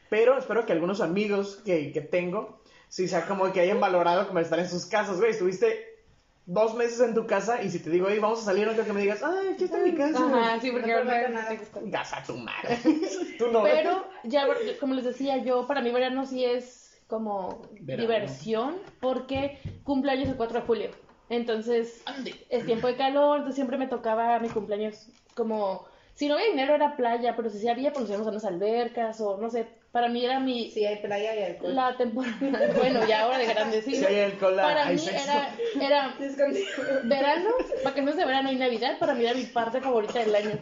Pero 0.10 0.38
espero 0.38 0.66
que 0.66 0.74
algunos 0.74 1.02
amigos 1.02 1.62
que, 1.66 1.92
que 1.92 2.02
tengo, 2.02 2.62
sí 2.88 3.08
sea 3.08 3.26
como 3.26 3.52
que 3.52 3.60
hayan 3.62 3.80
valorado 3.80 4.28
como 4.28 4.40
estar 4.40 4.60
en 4.60 4.70
sus 4.70 4.86
casas, 4.86 5.18
güey. 5.18 5.32
Estuviste 5.32 5.98
dos 6.46 6.76
meses 6.76 7.02
en 7.02 7.14
tu 7.14 7.28
casa 7.28 7.62
y 7.62 7.70
si 7.70 7.80
te 7.80 7.90
digo, 7.90 8.08
hey, 8.10 8.20
vamos 8.20 8.40
a 8.40 8.46
salir, 8.46 8.66
no 8.66 8.72
quiero 8.72 8.88
que 8.88 8.94
me 8.94 9.02
digas, 9.02 9.22
ay, 9.22 9.50
aquí 9.54 9.66
está 9.66 9.80
mi 9.80 9.94
casa. 9.94 10.26
Ajá, 10.26 10.60
sí 10.62 10.72
porque 10.72 10.88
No 10.88 10.98
ahora-. 11.00 11.58
Casa 11.92 12.24
tu 12.26 12.38
madre. 12.38 12.78
Tú 13.38 13.52
no. 13.52 13.64
pero 13.64 14.06
ya 14.24 14.48
como 14.80 14.94
les 14.94 15.04
decía 15.06 15.38
yo 15.44 15.68
para 15.68 15.82
mí 15.82 15.92
verano 15.92 16.26
sí 16.26 16.46
es 16.46 16.98
como 17.08 17.62
Verano. 17.82 18.02
diversión 18.02 18.76
porque 19.02 19.60
cumpleaños 19.84 20.30
el 20.30 20.36
4 20.38 20.62
de 20.62 20.66
julio. 20.66 20.90
Entonces, 21.30 22.02
es 22.50 22.66
tiempo 22.66 22.88
de 22.88 22.96
calor, 22.96 23.38
entonces 23.40 23.56
siempre 23.56 23.78
me 23.78 23.88
tocaba 23.88 24.40
mi 24.40 24.48
cumpleaños 24.50 25.10
como... 25.36 25.86
Si 26.14 26.28
no 26.28 26.36
había 26.36 26.48
dinero 26.48 26.74
era 26.74 26.96
playa, 26.96 27.36
pero 27.36 27.50
si 27.50 27.60
sí 27.60 27.68
había, 27.68 27.92
pues 27.92 28.02
nos 28.02 28.10
íbamos 28.10 28.28
a 28.28 28.32
unas 28.32 28.46
albercas 28.46 29.20
o 29.22 29.38
no 29.38 29.50
sé. 29.50 29.68
Para 29.92 30.10
mí 30.10 30.24
era 30.24 30.40
mi... 30.40 30.70
Sí, 30.72 30.86
hay 30.86 30.98
playa 30.98 31.36
y 31.36 31.44
alcohol. 31.44 31.76
La 31.76 31.96
temporada... 31.98 32.36
Bueno, 32.76 33.06
ya 33.08 33.22
ahora 33.24 33.38
de 33.38 33.46
grande, 33.46 33.82
sí. 33.82 33.96
Si 33.96 34.06
hay 34.06 34.20
alcohol, 34.20 34.56
Para 34.56 34.86
hay 34.88 34.96
mí 34.96 35.02
sexo. 35.02 35.24
era, 35.24 35.50
era 35.82 36.16
verano, 37.06 37.50
para 37.84 37.96
que 37.96 38.02
no 38.02 38.12
es 38.12 38.18
de 38.18 38.26
verano 38.26 38.52
y 38.52 38.56
Navidad, 38.56 38.98
para 39.00 39.14
mí 39.14 39.24
era 39.26 39.34
mi 39.34 39.46
parte 39.46 39.82
favorita 39.82 40.20
del 40.20 40.36
año. 40.36 40.60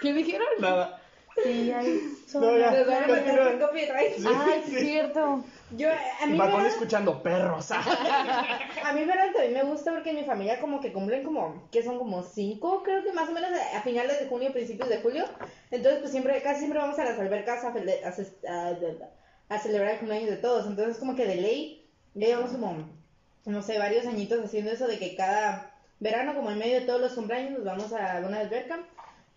¿Qué 0.00 0.12
dijeron? 0.12 0.46
Nada. 0.58 1.00
Sí, 1.44 1.70
hay 1.72 2.00
No, 2.34 2.58
ya. 2.58 2.70
Nos 2.72 2.86
van 2.86 3.04
a 3.04 3.06
mandar 3.08 3.58
por 3.58 3.68
copyright. 3.68 4.12
Ay, 4.26 4.62
sí, 4.66 4.74
es 4.76 4.80
cierto. 4.82 5.44
Yo, 5.72 5.88
a 5.90 6.26
Y 6.26 6.30
mí, 6.30 6.38
verano, 6.38 6.66
escuchando 6.66 7.22
perros. 7.22 7.70
a 7.72 8.92
mí 8.94 9.06
también 9.06 9.52
me 9.54 9.62
gusta 9.64 9.92
porque 9.92 10.10
en 10.10 10.16
mi 10.16 10.24
familia 10.24 10.60
como 10.60 10.80
que 10.80 10.92
cumplen 10.92 11.22
como, 11.24 11.68
que 11.70 11.82
son 11.82 11.98
como 11.98 12.22
cinco, 12.22 12.82
creo 12.82 13.02
que 13.02 13.12
más 13.12 13.28
o 13.28 13.32
menos 13.32 13.50
a 13.74 13.80
finales 13.82 14.18
de 14.20 14.26
junio, 14.28 14.52
principios 14.52 14.88
de 14.88 15.00
julio. 15.00 15.24
Entonces, 15.70 16.00
pues 16.00 16.10
siempre, 16.12 16.40
casi 16.42 16.60
siempre 16.60 16.78
vamos 16.80 16.98
a 16.98 17.04
las 17.04 17.18
albercas 17.18 17.64
a, 17.64 17.72
fele- 17.74 18.02
a 18.04 18.12
ce- 18.12 18.36
a- 18.48 19.54
a 19.54 19.58
celebrar 19.58 19.92
el 19.92 19.98
cumpleaños 19.98 20.30
de 20.30 20.36
todos. 20.36 20.66
Entonces, 20.66 20.98
como 20.98 21.14
que 21.16 21.26
de 21.26 21.36
ley, 21.36 21.86
ya 22.14 22.28
llevamos 22.28 22.50
como, 22.52 22.88
no 23.46 23.62
sé, 23.62 23.78
varios 23.78 24.06
añitos 24.06 24.44
haciendo 24.44 24.70
eso 24.70 24.86
de 24.86 24.98
que 24.98 25.16
cada 25.16 25.70
verano, 26.00 26.34
como 26.34 26.50
en 26.50 26.58
medio 26.58 26.80
de 26.80 26.86
todos 26.86 27.00
los 27.00 27.12
cumpleaños, 27.12 27.52
nos 27.52 27.64
vamos 27.64 27.92
a 27.92 28.22
una 28.26 28.40
alberca. 28.40 28.80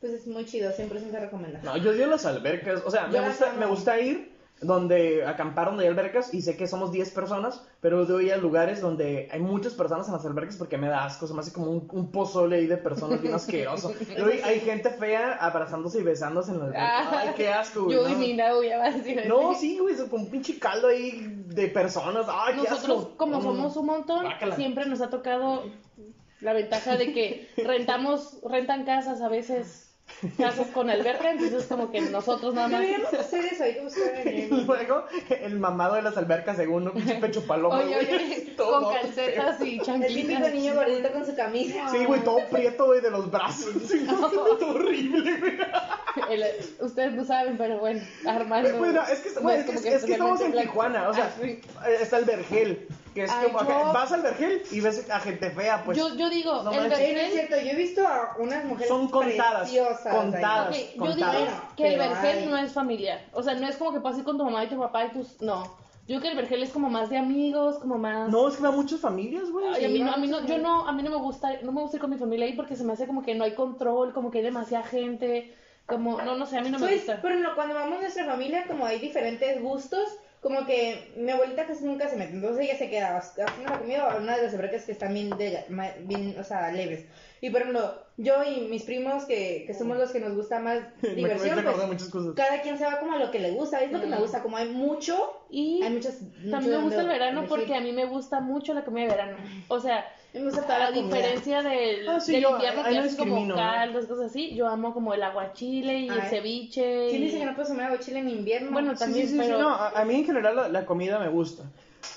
Pues 0.02 0.14
es 0.14 0.28
muy 0.28 0.46
chido, 0.46 0.72
100% 0.72 1.12
recomendado. 1.20 1.64
No, 1.64 1.78
yo 1.78 1.92
odio 1.92 2.08
las 2.08 2.26
albercas. 2.26 2.82
O 2.86 2.92
sea, 2.92 3.08
me 3.08 3.14
Yo 3.20 3.24
gusta, 3.26 3.54
me 3.54 3.66
gusta 3.68 4.00
ir 4.00 4.32
donde 4.62 5.26
acampar 5.26 5.68
donde 5.68 5.84
hay 5.86 5.90
albercas 5.90 6.34
y 6.36 6.42
sé 6.44 6.56
que 6.56 6.68
somos 6.68 6.92
10 6.92 7.10
personas, 7.12 7.64
pero 7.82 8.06
yo 8.08 8.14
voy 8.16 8.30
a 8.30 8.38
lugares 8.38 8.80
donde 8.80 9.28
hay 9.32 9.40
muchas 9.40 9.74
personas 9.74 10.06
en 10.08 10.14
las 10.14 10.24
albercas 10.24 10.56
porque 10.56 10.78
me 10.78 10.88
da 10.88 11.04
asco, 11.04 11.26
se 11.26 11.34
me 11.34 11.40
hace 11.40 11.52
como 11.52 11.72
un, 11.72 11.88
un 11.92 12.12
pozole 12.12 12.58
ahí 12.58 12.68
de 12.68 12.78
personas 12.78 13.22
bien 13.24 13.34
asqueroso. 13.34 13.92
Yo 14.18 14.26
hay 14.44 14.60
gente 14.60 14.92
fea 14.92 15.34
abrazándose 15.34 16.00
y 16.02 16.04
besándose 16.04 16.52
en 16.52 16.60
la 16.60 16.66
alberca. 16.66 17.20
Ay, 17.20 17.30
qué 17.36 17.50
asco, 17.50 17.86
güey. 17.86 17.96
Yo 17.98 18.08
y 18.08 18.12
no. 18.12 18.18
mi 18.20 18.34
novia 18.34 18.78
va 18.78 18.86
a 18.86 18.92
decir 18.92 19.24
No, 19.28 19.56
sí, 19.56 19.80
güey, 19.80 19.96
con 20.10 20.22
un 20.22 20.30
pinche 20.30 20.60
caldo 20.60 20.90
ahí 20.90 21.44
de 21.48 21.68
personas. 21.68 22.28
Ay, 22.30 22.54
qué 22.62 22.70
Nosotros, 22.70 22.98
asco. 23.00 23.18
como 23.18 23.40
Mm. 23.40 23.44
somos 23.44 23.78
un 23.78 23.86
montón, 23.88 24.26
siempre 24.56 24.86
nos 24.86 25.02
ha 25.02 25.10
tocado 25.10 25.64
la 26.40 26.54
ventaja 26.54 26.98
de 26.98 27.14
que 27.14 27.48
rentamos, 27.58 28.38
rentan 28.48 28.86
casas 28.86 29.22
a 29.22 29.28
veces, 29.30 29.91
casas 30.38 30.68
con 30.68 30.90
alberca, 30.90 31.32
entonces 31.32 31.66
como 31.66 31.92
que 31.92 32.02
nosotros 32.02 32.54
nada 32.54 32.68
más. 32.68 32.80
Deberíamos 32.82 33.14
hacer 33.14 33.46
eso, 33.46 33.64
hay 33.64 33.74
que 33.76 33.82
buscar 33.82 34.28
Y 34.28 34.42
el... 34.42 34.66
luego, 34.66 35.06
el 35.30 35.60
mamado 35.60 35.96
de 35.96 36.02
las 36.04 36.18
albercas, 36.18 36.58
según 36.58 36.88
un 36.88 36.94
pinche 36.94 37.16
pecho 37.16 37.46
paloma, 37.46 37.80
Oye, 37.80 37.94
güey. 37.96 38.16
oye, 38.16 38.54
Todo 38.58 38.84
con 38.84 38.94
calcetas 38.94 39.60
y 39.62 39.64
El 39.64 39.70
típico 39.70 39.86
chanquitas. 39.86 40.54
niño 40.54 40.76
gordito 40.76 41.12
con 41.12 41.26
su 41.26 41.36
camisa. 41.36 41.90
Sí, 41.90 42.06
güey, 42.06 42.22
todo 42.24 42.40
prieto, 42.50 42.86
güey, 42.86 43.02
de 43.02 43.12
los 43.12 43.32
brazos. 43.32 43.74
Sí, 43.88 44.06
todo 44.60 44.76
horrible, 44.76 45.38
güey. 45.40 45.58
El- 46.30 46.46
ustedes 46.80 47.14
no 47.14 47.26
saben, 47.26 47.58
pero 47.58 47.80
bueno, 47.80 48.02
Armando. 48.28 48.78
Bueno, 48.78 49.02
es 49.12 49.20
que, 49.20 49.30
güey, 49.40 49.60
es 49.60 49.70
es, 49.70 49.82
que 49.82 49.96
es 49.96 50.04
que 50.06 50.12
estamos 50.14 50.42
en 50.42 50.52
Tijuana, 50.52 51.10
o 51.10 51.14
sea, 51.14 51.26
Ah, 51.26 51.40
sí. 51.42 51.48
eh, 51.88 51.98
está 52.02 52.18
el 52.18 52.26
Vergel, 52.26 52.88
que 53.14 53.24
es 53.24 53.32
Ay, 53.32 53.52
como, 53.52 53.68
yo- 53.70 53.94
vas 53.94 54.12
al 54.12 54.22
Vergel 54.22 54.62
y 54.72 54.80
ves 54.80 55.10
a 55.10 55.20
gente 55.20 55.50
fea, 55.52 55.84
pues. 55.84 55.98
yo, 55.98 56.16
yo 56.16 56.30
digo, 56.30 56.64
no 56.64 56.72
el 56.72 56.80
manches. 56.82 56.98
Sí, 56.98 57.04
no 57.04 57.10
es 57.10 57.16
vergel, 57.16 57.32
cierto, 57.48 57.56
yo 57.66 57.72
he 57.72 57.76
visto 57.76 58.08
a 58.08 58.36
unas 58.40 58.66
mujeres 58.66 58.88
Son 58.88 59.08
contadas, 59.10 59.62
preciosas 59.70 60.16
contadas. 60.16 60.70
ok, 60.70 60.84
yo 60.96 61.00
contadas. 61.00 61.38
digo 61.38 61.52
que 61.76 61.88
el 61.88 61.98
Pero 62.00 62.10
vergel 62.10 62.38
hay. 62.40 62.46
no 62.48 62.58
es 62.58 62.72
familiar. 62.74 63.22
O 63.34 63.44
sea, 63.44 63.54
no 63.56 63.68
es 63.68 63.76
como 63.78 63.94
que 63.94 64.00
pases 64.00 64.24
con 64.24 64.38
tu 64.38 64.46
mamá 64.46 64.64
y 64.64 64.68
tu 64.70 64.80
papá 64.80 65.06
y 65.06 65.10
tus. 65.10 65.42
No. 65.42 65.64
Yo 66.08 66.20
creo 66.20 66.22
que 66.22 66.28
el 66.30 66.36
vergel 66.38 66.64
es 66.64 66.72
como 66.72 66.90
más 66.90 67.10
de 67.10 67.18
amigos, 67.18 67.78
como 67.78 67.98
más. 67.98 68.30
No, 68.30 68.48
es 68.48 68.58
que 68.58 68.64
va 68.64 68.72
muchas 68.72 69.00
familias, 69.00 69.50
güey. 69.52 69.68
Ay, 69.74 69.86
a 69.86 69.90
mí 69.90 70.00
no, 70.00 70.12
a 70.12 70.18
mí 70.18 70.28
no, 70.28 70.46
yo 70.46 70.58
no, 70.58 70.88
a 70.88 70.92
mí 70.92 71.04
no 71.04 71.10
me 71.12 71.18
gusta, 71.18 71.50
no 71.64 71.72
me 71.72 71.82
gusta 71.82 71.98
ir 71.98 72.02
con 72.02 72.10
mi 72.10 72.18
familia 72.18 72.46
ahí 72.48 72.54
porque 72.54 72.76
se 72.76 72.84
me 72.84 72.94
hace 72.94 73.06
como 73.08 73.22
que 73.24 73.36
no 73.36 73.44
hay 73.44 73.54
control, 73.54 74.12
como 74.14 74.32
que 74.32 74.40
hay 74.40 74.44
demasiada 74.44 74.84
gente, 74.86 75.56
como, 75.86 76.22
no, 76.22 76.36
no 76.36 76.46
sé, 76.46 76.58
a 76.58 76.62
mí 76.62 76.70
no 76.70 76.80
me 76.80 76.88
Pues, 76.88 76.98
gusta. 77.06 77.20
pero 77.22 77.36
no, 77.36 77.56
cuando 77.56 77.76
vamos 77.76 78.00
nuestra 78.02 78.26
familia, 78.26 78.66
como 78.68 78.86
hay 78.86 79.00
diferentes 79.00 79.62
gustos, 79.62 80.04
como 80.42 80.66
que 80.66 81.14
mi 81.18 81.30
abuelita 81.32 81.68
casi 81.68 81.86
nunca 81.86 82.10
se 82.10 82.18
mete, 82.18 82.34
entonces 82.34 82.66
ella 82.66 82.76
se 82.78 82.90
queda 82.90 83.16
haciendo 83.18 83.70
la 83.72 83.78
comida 83.80 84.08
o 84.08 84.10
a 84.10 84.16
una 84.18 84.36
de 84.36 84.44
las 84.44 84.54
albercas 84.56 84.84
que 84.86 84.92
están 84.92 85.14
bien, 85.14 85.30
de- 85.38 85.64
bien, 86.06 86.36
o 86.40 86.44
sea, 86.44 86.72
leves. 86.72 87.06
Y 87.42 87.52
por 87.52 87.62
ejemplo, 87.62 87.94
yo 88.18 88.44
y 88.44 88.62
mis 88.62 88.84
primos, 88.84 89.26
que, 89.26 89.64
que 89.68 89.74
somos 89.76 89.98
los 89.98 90.12
que 90.12 90.20
nos 90.20 90.34
gusta 90.36 90.60
más 90.60 90.80
diversión, 91.16 91.56
pues, 91.64 91.76
cada 92.36 92.62
quien 92.64 92.78
se 92.80 92.86
va 92.86 93.00
como 93.00 93.14
a 93.14 93.20
lo 93.20 93.30
que 93.30 93.40
le 93.40 93.52
gusta, 93.52 93.82
es 93.82 93.92
lo 93.92 94.02
que 94.02 94.08
me 94.08 94.18
gusta, 94.18 94.42
como 94.42 94.58
hay 94.58 94.68
mucho, 94.70 95.46
Y 95.52 95.84
hay 95.84 95.92
muchas... 95.92 96.18
también 96.50 96.72
me 96.78 96.84
gusta 96.86 97.02
el 97.02 97.08
verano 97.08 97.42
porque 97.48 97.76
a 97.76 97.82
mí 97.82 97.92
me 97.94 98.06
gusta 98.06 98.40
mucho 98.42 98.74
la 98.74 98.84
comida 98.84 99.06
de 99.06 99.12
verano. 99.12 99.38
O 99.68 99.80
sea, 99.80 100.06
gusta 100.40 100.62
toda 100.62 100.76
a 100.76 100.80
la 100.80 100.92
diferencia 100.92 101.62
del, 101.62 102.08
Ah, 102.08 102.20
sí, 102.20 102.32
del 102.32 102.44
yo- 102.44 102.52
invierno 102.52 102.84
que 102.84 102.92
no 102.92 103.02
hace 103.02 103.18
como 103.18 103.46
¿no? 103.46 103.56
caldos, 103.56 104.06
cosas 104.06 104.28
así, 104.28 104.56
yo 104.56 104.68
amo 104.68 104.94
como 104.94 105.14
el 105.14 105.22
aguachile 105.24 106.00
y 106.00 106.08
el 106.08 106.20
Ay. 106.22 106.30
ceviche. 106.30 107.08
¿Quién 107.10 107.22
y- 107.22 107.26
dice 107.26 107.40
que 107.40 107.46
no 107.46 107.54
puedes 107.56 107.70
comer 107.70 107.88
aguachile 107.88 108.20
en 108.20 108.30
invierno? 108.30 108.72
Bueno, 108.72 108.96
también, 108.96 109.28
sí, 109.28 109.34
sí, 109.34 109.40
sí, 109.42 109.46
pero... 109.46 109.60
no, 109.60 109.70
a, 109.70 109.90
a 109.90 110.06
mí 110.06 110.16
en 110.16 110.26
general 110.26 110.56
la, 110.56 110.68
la 110.70 110.86
comida 110.86 111.20
me 111.20 111.28
gusta. 111.30 111.64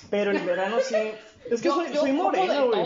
Pero 0.09 0.31
el 0.31 0.39
verano 0.39 0.77
sí. 0.79 0.95
Es 1.49 1.61
que 1.61 1.67
Yo- 1.67 1.75
soy, 1.75 1.87
yo 1.93 2.01
soy 2.01 2.11
moreno, 2.11 2.67
güey. 2.67 2.85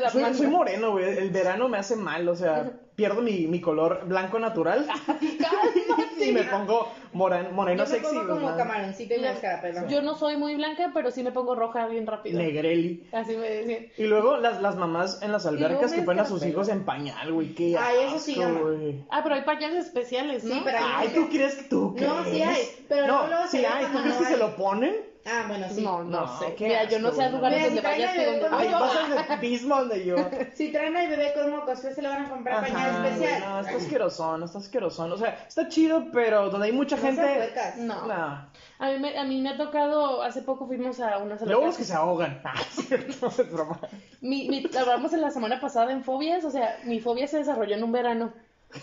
Soy, 0.10 0.34
soy 0.34 0.46
moreno, 0.48 0.92
güey. 0.92 1.18
El 1.18 1.30
verano 1.30 1.68
me 1.68 1.78
hace 1.78 1.94
mal, 1.96 2.28
o 2.28 2.34
sea, 2.34 2.70
pierdo 2.96 3.22
mi, 3.22 3.46
mi 3.46 3.60
color 3.60 4.02
blanco 4.06 4.38
natural 4.38 4.84
y 6.20 6.32
me 6.32 6.42
pongo 6.44 6.88
moran- 7.12 7.52
moreno 7.52 7.84
Yo 7.84 7.90
me 7.90 7.96
sexy. 7.98 8.14
pongo 8.16 8.34
como 8.34 8.56
camaroncito 8.56 9.14
y 9.14 9.20
máscara, 9.20 9.60
perdón. 9.62 9.88
Yo 9.88 10.02
no 10.02 10.14
soy 10.16 10.36
muy 10.36 10.54
blanca, 10.54 10.90
pero 10.92 11.10
sí 11.10 11.22
me 11.22 11.32
pongo 11.32 11.54
roja 11.54 11.86
bien 11.86 12.06
rápido. 12.06 12.38
Negreli. 12.38 13.08
Así 13.12 13.36
me 13.36 13.48
decían. 13.48 13.86
Y 13.96 14.04
luego 14.04 14.36
las, 14.36 14.60
las 14.60 14.76
mamás 14.76 15.22
en 15.22 15.32
las 15.32 15.46
albercas 15.46 15.92
que 15.92 16.02
ponen 16.02 16.20
a 16.24 16.26
sus 16.26 16.44
hijos 16.44 16.68
en 16.68 16.84
pañal, 16.84 17.32
güey. 17.32 17.54
Qué 17.54 17.76
Ay, 17.78 17.96
eso 18.08 18.18
sí, 18.18 18.34
güey. 18.34 19.04
Ah, 19.10 19.20
pero 19.22 19.34
hay 19.36 19.42
pañales 19.42 19.86
especiales, 19.86 20.44
¿no? 20.44 20.54
Sí, 20.54 20.60
pero 20.64 20.78
hay 20.78 20.84
Ay, 21.08 21.08
¿tú 21.14 21.28
crees 21.28 21.54
que 21.54 21.62
tú 21.68 21.94
No, 21.98 22.24
sí 22.24 22.30
crees? 22.30 22.46
hay, 22.48 22.84
pero 22.88 23.06
no, 23.06 23.26
luego 23.28 23.42
se 23.46 23.58
sí 23.58 23.64
hay. 23.64 23.86
¿Tú 23.86 23.98
crees 24.02 24.14
no 24.14 24.18
que 24.20 24.26
se 24.26 24.36
lo 24.36 24.56
ponen? 24.56 25.09
Ah, 25.26 25.44
bueno, 25.48 25.66
sí. 25.70 25.82
No, 25.82 26.02
no, 26.02 26.22
No, 26.22 26.38
sé. 26.38 26.54
qué 26.54 26.68
Mira, 26.68 26.84
yo 26.84 26.98
no 26.98 27.08
asco, 27.08 27.20
sé 27.20 27.26
a 27.26 27.30
lugares 27.30 27.62
donde 27.62 27.76
si 27.76 27.82
traen 27.82 28.00
vayas 28.00 28.14
que 28.14 28.26
donde 28.40 28.56
Ay, 28.56 28.68
vas 28.72 29.30
al 29.30 29.40
mismo 29.40 29.76
donde 29.76 30.04
yo. 30.06 30.16
Si 30.54 30.72
traen 30.72 30.96
al 30.96 31.08
bebé 31.08 31.32
con 31.34 31.50
mocos, 31.50 31.78
se 31.78 32.00
lo 32.02 32.08
van 32.08 32.24
a 32.26 32.30
comprar 32.30 32.60
pañal 32.62 33.04
especial. 33.06 33.40
No, 33.40 33.60
está 33.60 33.76
asquerosón, 33.76 34.42
está 34.44 34.58
asquerosón. 34.58 35.12
O 35.12 35.16
sea, 35.18 35.44
está 35.46 35.68
chido, 35.68 36.06
pero 36.12 36.48
donde 36.48 36.66
hay 36.68 36.72
mucha 36.72 36.96
No 36.96 37.02
gente. 37.02 37.22
puercas. 37.22 37.76
No. 37.76 38.06
Nah. 38.06 38.46
A 38.78 38.90
mí, 38.92 38.98
me, 38.98 39.18
a 39.18 39.24
mí 39.24 39.40
me 39.42 39.50
ha 39.50 39.56
tocado, 39.58 40.22
hace 40.22 40.40
poco 40.40 40.66
fuimos 40.66 41.00
a 41.00 41.18
una 41.18 41.36
Luego 41.44 41.66
los 41.66 41.76
que 41.76 41.84
se 41.84 41.92
ahogan. 41.92 42.40
Ah, 42.44 42.54
cierto, 42.70 43.26
es 43.28 43.52
broma. 43.52 43.78
Mi, 44.22 44.48
mi, 44.48 44.64
hablamos 44.78 45.12
en 45.12 45.20
la 45.20 45.30
semana 45.30 45.60
pasada 45.60 45.92
en 45.92 46.02
fobias, 46.02 46.44
o 46.44 46.50
sea, 46.50 46.78
mi 46.84 46.98
fobia 47.00 47.26
se 47.26 47.36
desarrolló 47.38 47.74
en 47.76 47.84
un 47.84 47.92
verano. 47.92 48.32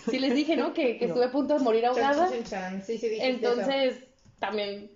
Sí 0.08 0.18
les 0.18 0.34
dije, 0.34 0.56
¿no? 0.56 0.72
Que, 0.72 0.98
que 0.98 1.06
No. 1.08 1.14
estuve 1.14 1.24
a 1.26 1.32
punto 1.32 1.54
de 1.54 1.60
morir 1.60 1.82
Chan, 1.82 1.90
ahogada. 1.90 2.28
chan, 2.30 2.44
chan. 2.44 2.82
Sí, 2.84 2.96
sí, 2.98 3.08
dijiste 3.08 3.28
eso. 3.28 3.48
Entonces, 3.48 4.04
también 4.38 4.90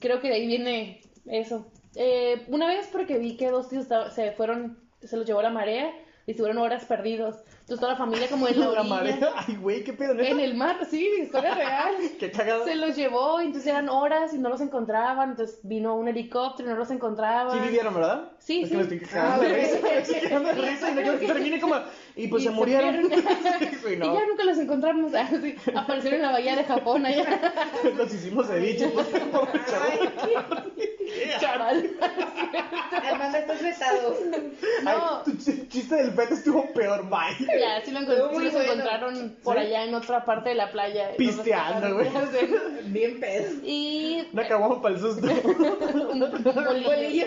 creo 0.00 0.20
que 0.20 0.28
de 0.28 0.34
ahí 0.34 0.46
viene 0.46 1.00
eso. 1.26 1.66
Eh, 1.96 2.44
una 2.48 2.66
vez 2.66 2.88
porque 2.92 3.18
vi 3.18 3.36
que 3.36 3.50
dos 3.50 3.68
tíos 3.68 3.86
se 4.14 4.32
fueron, 4.32 4.78
se 5.02 5.16
los 5.16 5.26
llevó 5.26 5.42
la 5.42 5.50
marea 5.50 5.92
y 6.26 6.30
estuvieron 6.32 6.58
horas 6.58 6.84
perdidos. 6.86 7.36
Entonces 7.60 7.80
toda 7.80 7.92
la 7.92 7.98
familia 7.98 8.28
como 8.28 8.48
en 8.48 8.58
la 8.58 8.66
La 8.72 8.80
orilla, 8.80 8.94
marea. 8.94 9.32
Ay, 9.36 9.56
güey, 9.56 9.84
qué 9.84 9.92
pedo, 9.92 10.14
neta. 10.14 10.28
en 10.30 10.40
el 10.40 10.54
mar, 10.54 10.76
sí, 10.90 11.06
historia 11.22 11.54
real. 11.54 11.94
Qué 12.18 12.30
cagado. 12.30 12.64
Se 12.64 12.74
los 12.76 12.96
llevó 12.96 13.40
y 13.42 13.46
entonces 13.46 13.70
eran 13.70 13.88
horas 13.90 14.32
y 14.34 14.38
no 14.38 14.48
los 14.48 14.60
encontraban. 14.60 15.30
Entonces 15.30 15.60
vino 15.62 15.94
un 15.94 16.08
helicóptero 16.08 16.68
y 16.68 16.72
no 16.72 16.78
los 16.78 16.90
encontraban. 16.90 17.52
Sí 17.58 17.64
vivieron, 17.66 17.94
¿verdad? 17.94 18.32
Sí, 18.38 18.62
es 18.62 18.68
sí. 18.68 18.70
que 18.70 18.76
me 18.76 18.82
estoy 18.82 18.98
de 18.98 19.18
Ah, 19.18 19.36
risa. 19.38 19.76
ok. 19.76 19.82
me 19.84 19.98
estoy 19.98 20.20
cagando 20.20 20.48
de 20.48 20.54
risa 20.54 20.90
y 20.90 20.94
me 20.94 21.02
terminé 21.26 21.60
como. 21.60 21.74
Y 22.16 22.28
pues 22.28 22.42
Y 22.42 22.46
se 22.46 22.50
se 22.52 22.56
murieron. 22.56 23.10
Sí, 23.84 23.94
Y 23.94 23.98
ya 23.98 24.26
nunca 24.26 24.44
los 24.44 24.56
encontramos. 24.58 25.12
Ah, 25.14 25.28
Aparecieron 25.76 26.20
en 26.20 26.22
la 26.26 26.32
bahía 26.32 26.56
de 26.56 26.64
Japón 26.64 27.04
allá. 27.04 27.52
Nos 27.96 28.14
hicimos 28.14 28.46
ceviche. 28.46 28.90
Charal. 31.40 31.90
Armando, 33.04 33.38
estás 33.38 33.62
vetado. 33.62 34.16
Ay, 34.86 34.96
No. 34.96 35.22
tu 35.24 35.32
ch- 35.32 35.68
chiste 35.68 35.94
del 35.96 36.12
feto 36.12 36.34
estuvo 36.34 36.72
peor, 36.72 37.08
bye. 37.08 37.46
Ya, 37.60 37.84
sí, 37.84 37.90
lo 37.90 38.00
encont- 38.00 38.30
sí 38.38 38.44
los 38.44 38.52
bueno. 38.52 38.72
encontraron 38.72 39.36
por 39.42 39.56
¿Sí? 39.56 39.60
allá 39.66 39.84
en 39.84 39.94
otra 39.94 40.24
parte 40.24 40.50
de 40.50 40.54
la 40.54 40.70
playa. 40.70 41.08
los 41.08 41.16
Pisteando, 41.16 41.94
güey. 41.94 42.08
Bien 42.86 43.20
pedo. 43.20 43.52
Y 43.64 44.26
Una 44.32 44.48
caguama 44.48 44.80
para 44.80 44.94
el 44.94 45.00
susto. 45.00 45.26
un, 46.06 46.22
un 46.22 46.42
bolillo. 46.44 46.88
Bolillo. 46.88 47.26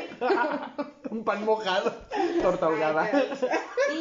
Un 1.12 1.24
pan 1.24 1.46
mojado. 1.46 1.94
Torta 2.42 2.66
ahogada. 2.66 3.10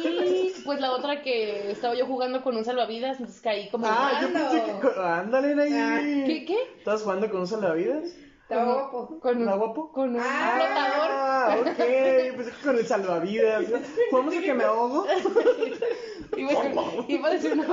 Y 0.03 0.53
pues 0.65 0.76
la 0.79 0.91
otra 0.91 1.21
que 1.21 1.71
estaba 1.71 1.93
yo 1.95 2.05
jugando 2.05 2.43
con 2.43 2.55
un 2.57 2.63
salvavidas, 2.65 3.19
entonces 3.19 3.41
caí 3.41 3.69
como... 3.69 3.85
Ah, 3.87 4.19
yo 4.21 4.31
pensé 4.33 4.63
que. 4.63 4.99
Ándale 5.01 5.61
ahí. 5.61 5.73
Ah, 5.73 5.99
¿Qué? 6.25 6.45
¿Qué? 6.45 6.57
¿Estás 6.77 7.01
jugando 7.03 7.29
con 7.29 7.41
un 7.41 7.47
salvavidas? 7.47 8.03
Está 8.43 8.63
guapo. 8.63 9.19
Con 9.19 9.35
un, 9.37 9.41
¿Está 9.43 9.55
guapo? 9.55 9.91
con 9.91 10.15
un 10.15 10.21
Ah. 10.21 10.53
flotador. 10.55 11.09
Ah, 11.11 11.55
ok. 11.59 11.67
Yo 11.67 12.35
pensé 12.37 12.51
que 12.51 12.63
con 12.65 12.77
el 12.77 12.85
salvavidas. 12.87 13.65
¿Jugamos 14.09 14.37
a 14.37 14.39
que 14.41 14.53
me 14.53 14.63
ahogo? 14.63 15.05
Iba 16.37 16.51
a, 16.51 16.63
decir- 16.63 17.05
iba 17.07 17.27
a 17.27 17.31
decir 17.31 17.53
una. 17.53 17.65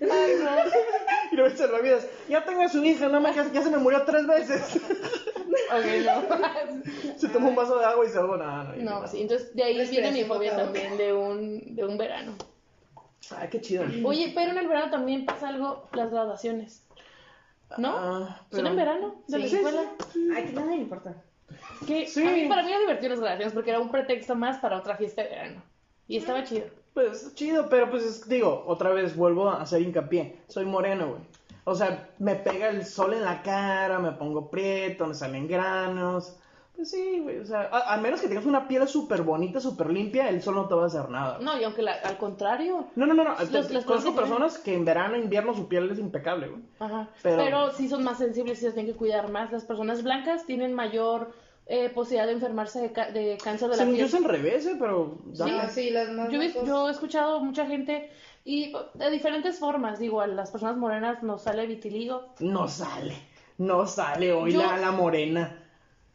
Ay, 0.00 0.34
no. 0.42 0.50
Y 1.32 1.34
luego 1.34 1.50
el 1.50 1.58
salvavidas, 1.58 2.06
ya 2.28 2.44
tengo 2.44 2.62
a 2.62 2.68
su 2.68 2.84
hija, 2.84 3.08
no 3.08 3.20
me 3.20 3.34
ya 3.34 3.62
se 3.62 3.70
me 3.70 3.78
murió 3.78 4.02
tres 4.04 4.26
veces. 4.28 4.80
Ok, 5.46 5.84
no. 6.04 7.16
Se 7.18 7.28
tomó 7.28 7.48
un 7.50 7.56
vaso 7.56 7.78
de 7.78 7.84
agua 7.84 8.04
y 8.04 8.08
se 8.08 8.18
ahogó. 8.18 8.36
No, 8.36 8.64
no, 8.64 8.76
No, 8.76 9.00
no. 9.00 9.06
sí, 9.08 9.22
entonces 9.22 9.54
de 9.54 9.62
ahí 9.64 9.88
viene 9.88 10.12
mi 10.12 10.24
fobia 10.24 10.56
también 10.56 10.96
de 10.96 11.12
un, 11.12 11.74
de 11.74 11.84
un 11.84 11.96
verano. 11.98 12.32
Ay, 13.36 13.48
qué 13.50 13.60
chido. 13.60 13.84
Oye, 14.04 14.32
pero 14.34 14.52
en 14.52 14.58
el 14.58 14.68
verano 14.68 14.90
también 14.90 15.24
pasa 15.26 15.48
algo, 15.48 15.88
las 15.92 16.10
graduaciones. 16.10 16.82
¿No? 17.78 17.96
Ah, 17.96 18.40
¿Son 18.52 18.66
en 18.66 18.76
verano? 18.76 19.22
¿De 19.26 19.38
la 19.40 19.48
Sí, 19.48 19.56
escuela? 19.56 19.80
Ay, 20.36 20.44
que 20.44 20.52
nada 20.52 20.68
le 20.68 20.76
importa. 20.76 21.16
Que 21.86 22.06
Sí. 22.06 22.24
a 22.26 22.30
mí, 22.30 22.46
para 22.48 22.62
mí 22.62 22.70
era 22.70 22.78
divertido 22.80 23.10
las 23.10 23.18
graduaciones 23.20 23.54
porque 23.54 23.70
era 23.70 23.80
un 23.80 23.90
pretexto 23.90 24.36
más 24.36 24.58
para 24.58 24.78
otra 24.78 24.96
fiesta 24.96 25.22
de 25.22 25.30
verano. 25.30 25.62
Y 26.06 26.16
estaba 26.18 26.44
chido. 26.44 26.66
Pues 26.94 27.34
chido, 27.34 27.68
pero 27.68 27.90
pues 27.90 28.04
es- 28.04 28.28
digo, 28.28 28.64
otra 28.68 28.90
vez 28.90 29.16
vuelvo 29.16 29.48
a 29.50 29.60
hacer 29.62 29.82
hincapié. 29.82 30.36
Soy 30.48 30.64
moreno, 30.64 31.08
güey. 31.08 31.20
O 31.68 31.74
sea, 31.74 32.10
me 32.20 32.36
pega 32.36 32.68
el 32.68 32.84
sol 32.86 33.12
en 33.12 33.24
la 33.24 33.42
cara, 33.42 33.98
me 33.98 34.12
pongo 34.12 34.48
prieto, 34.50 35.04
me 35.06 35.14
salen 35.14 35.48
granos. 35.48 36.36
Pues 36.76 36.90
sí, 36.90 37.18
güey. 37.22 37.38
O 37.38 37.44
sea, 37.44 37.62
a, 37.72 37.94
a 37.94 37.96
menos 37.96 38.20
que 38.20 38.28
tengas 38.28 38.46
una 38.46 38.68
piel 38.68 38.86
súper 38.86 39.22
bonita, 39.22 39.58
súper 39.60 39.90
limpia, 39.90 40.28
el 40.28 40.42
sol 40.42 40.54
no 40.54 40.68
te 40.68 40.74
va 40.74 40.84
a 40.84 40.86
hacer 40.86 41.08
nada. 41.08 41.38
No, 41.40 41.58
y 41.58 41.64
aunque 41.64 41.82
la- 41.82 41.94
al 42.04 42.18
contrario. 42.18 42.86
No, 42.94 43.06
no, 43.06 43.14
no. 43.14 43.24
no. 43.24 43.30
Los- 43.50 43.50
te- 43.68 43.74
las 43.74 43.84
conozco 43.84 44.14
personas 44.14 44.58
que 44.58 44.74
en 44.74 44.84
verano, 44.84 45.16
invierno, 45.16 45.54
su 45.54 45.66
piel 45.66 45.90
es 45.90 45.98
impecable, 45.98 46.48
güey. 46.48 46.62
Ajá. 46.78 47.08
Pero- 47.22 47.36
Pero... 47.42 47.70
sí 47.72 47.88
son 47.88 48.04
más 48.04 48.18
sensibles 48.18 48.58
y 48.58 48.66
se 48.66 48.72
tienen 48.72 48.92
que 48.92 48.96
cuidar 48.98 49.28
más. 49.30 49.50
Las 49.50 49.64
personas 49.64 50.02
blancas 50.04 50.44
tienen 50.46 50.72
mayor 50.74 51.32
eh, 51.68 51.88
posibilidad 51.88 52.26
de 52.26 52.32
enfermarse 52.34 52.80
de, 52.80 52.92
ca- 52.92 53.10
de 53.10 53.38
cáncer 53.42 53.68
de 53.70 53.76
la 53.76 53.78
Según 53.82 53.94
yo 53.94 54.06
piel. 54.06 54.08
es 54.08 54.14
al 54.14 54.24
revés, 54.24 54.66
¿eh? 54.66 54.76
Pero... 54.78 55.18
Sí. 55.32 55.42
Ah, 55.50 55.68
sí, 55.68 55.90
las 55.90 56.10
más 56.10 56.28
Yo 56.30 56.40
he, 56.40 56.50
blancos. 56.50 56.68
yo 56.68 56.88
he 56.88 56.92
escuchado 56.92 57.40
mucha 57.40 57.66
gente 57.66 58.08
y 58.46 58.72
de 58.94 59.10
diferentes 59.10 59.58
formas, 59.58 59.98
digo, 59.98 60.20
a 60.20 60.26
las 60.28 60.50
personas 60.52 60.76
morenas 60.76 61.22
nos 61.22 61.42
sale 61.42 61.66
vitiligo. 61.66 62.32
No 62.40 62.68
sale. 62.68 63.14
No 63.58 63.86
sale 63.86 64.32
hoy 64.32 64.52
Yo- 64.52 64.62
la, 64.62 64.76
la 64.78 64.92
morena. 64.92 65.62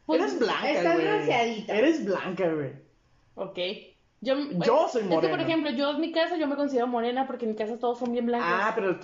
Pues, 0.06 0.20
Eres 0.20 0.38
blanca, 0.38 0.70
estás 0.70 0.96
bronceadita. 0.96 1.74
Eres 1.76 2.04
blanca, 2.04 2.48
güey. 2.48 2.72
Ok. 3.34 3.58
Yo, 4.22 4.34
Yo 4.64 4.88
soy 4.88 5.02
Es 5.02 5.08
que, 5.20 5.28
por 5.28 5.40
ejemplo, 5.40 5.70
yo 5.72 5.90
en 5.90 6.00
mi 6.00 6.12
casa 6.12 6.36
yo 6.36 6.46
me 6.46 6.54
considero 6.56 6.86
morena 6.86 7.26
porque 7.26 7.44
en 7.44 7.50
mi 7.52 7.56
casa 7.56 7.76
todos 7.78 7.98
son 7.98 8.12
bien 8.12 8.24
blancos. 8.26 8.48
Ah, 8.50 8.72
pero 8.74 8.92
Es 8.92 8.98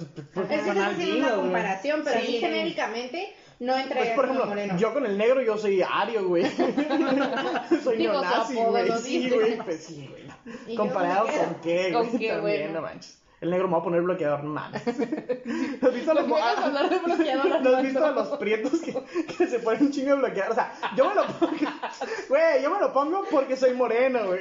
que 0.48 0.54
estás 0.54 0.76
haciendo 0.78 1.18
una 1.18 1.34
comparación, 1.34 2.02
pero 2.04 2.20
Sí. 2.20 2.38
genéricamente 2.38 3.34
no 3.58 3.72
Pues, 3.72 3.82
entraría 3.84 4.14
por 4.14 4.28
como 4.28 4.38
ejemplo, 4.40 4.54
moreno. 4.62 4.78
yo 4.78 4.94
con 4.94 5.04
el 5.06 5.18
negro 5.18 5.42
yo 5.42 5.58
soy 5.58 5.82
ario, 5.82 6.28
güey. 6.28 6.44
soy 7.84 7.98
neonazi, 7.98 8.54
güey. 8.54 8.92
Sí, 9.02 9.28
güey, 9.28 9.58
pues 9.58 9.84
sí, 9.84 10.08
güey. 10.08 10.27
¿Y 10.66 10.72
yo 10.74 10.76
Comparado 10.82 11.26
con 11.26 11.34
qué? 11.34 11.38
con 11.44 11.60
qué, 11.62 11.92
¿Con 11.92 12.02
güey. 12.02 12.18
qué, 12.18 12.28
También, 12.28 12.40
bueno? 12.72 12.72
no 12.74 12.82
manches. 12.82 13.14
El 13.40 13.50
negro 13.50 13.68
me 13.68 13.74
va 13.74 13.78
a 13.78 13.82
poner 13.84 14.02
bloqueador, 14.02 14.42
mames. 14.42 14.82
¿Has 14.88 15.94
visto 15.94 16.10
a 16.10 16.14
los, 16.14 16.24
¿Por 16.24 16.34
qué 16.38 16.42
vas 16.42 16.58
a 16.58 16.64
hablar 16.66 16.90
de 16.90 16.98
bloqueador, 16.98 17.62
¿No 17.62 17.76
has 17.76 17.82
visto 17.84 18.04
a 18.04 18.10
los 18.10 18.28
prietos 18.38 18.80
que, 18.80 18.94
que 19.36 19.46
se 19.46 19.60
ponen 19.60 19.82
un 19.84 19.92
chingo 19.92 20.10
de 20.10 20.16
bloqueador? 20.16 20.50
O 20.50 20.54
sea, 20.56 20.72
yo 20.96 21.08
me 21.08 21.14
lo 21.14 21.24
pongo, 21.26 21.52
güey, 22.28 22.62
yo 22.64 22.70
me 22.74 22.80
lo 22.80 22.92
pongo 22.92 23.24
porque 23.30 23.56
soy 23.56 23.74
moreno, 23.74 24.26
güey. 24.26 24.40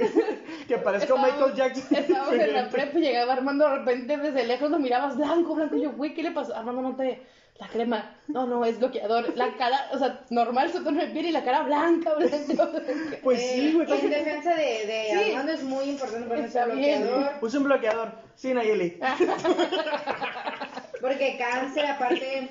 Que 0.67 0.77
parezco 0.79 1.13
Estábamos- 1.15 1.31
Michael 1.37 1.53
Jackson. 1.55 1.95
Estábamos 1.95 2.33
en 2.33 2.53
la 2.53 2.69
prepa 2.69 2.97
y 2.97 3.01
llegaba 3.01 3.33
Armando 3.33 3.69
de 3.69 3.77
repente 3.77 4.17
desde 4.17 4.43
lejos 4.45 4.71
lo 4.71 4.79
mirabas 4.79 5.15
blanco, 5.15 5.53
blanco. 5.53 5.75
Y 5.75 5.81
yo, 5.83 5.91
güey, 5.91 6.15
¿qué 6.15 6.23
le 6.23 6.31
pasó? 6.31 6.55
Armando, 6.55 6.81
no 6.81 6.95
te. 6.95 7.21
La 7.59 7.67
crema. 7.67 8.15
No, 8.27 8.45
no, 8.45 8.63
es 8.65 8.77
bloqueador. 8.77 9.35
La 9.35 9.55
cara, 9.57 9.89
o 9.91 9.97
sea, 9.97 10.19
normal 10.29 10.71
su 10.71 10.83
tono 10.83 11.01
de 11.01 11.07
piel 11.07 11.25
y 11.27 11.31
la 11.31 11.43
cara 11.43 11.63
blanca, 11.63 12.13
blanca. 12.13 12.37
Pues 13.23 13.41
sí, 13.41 13.73
güey. 13.73 13.91
Eh, 13.91 13.99
En 14.03 14.09
defensa 14.11 14.53
de, 14.53 14.85
de 14.85 15.05
Sí. 15.11 15.31
Armando 15.31 15.51
es 15.53 15.63
muy 15.63 15.85
importante 15.85 16.27
ponerse 16.27 16.63
bloqueador. 16.65 17.39
Puse 17.39 17.57
un 17.57 17.63
bloqueador. 17.63 18.11
Sí, 18.35 18.53
Nayeli. 18.53 18.99
Porque 21.01 21.37
cáncer, 21.37 21.85
aparte, 21.87 22.49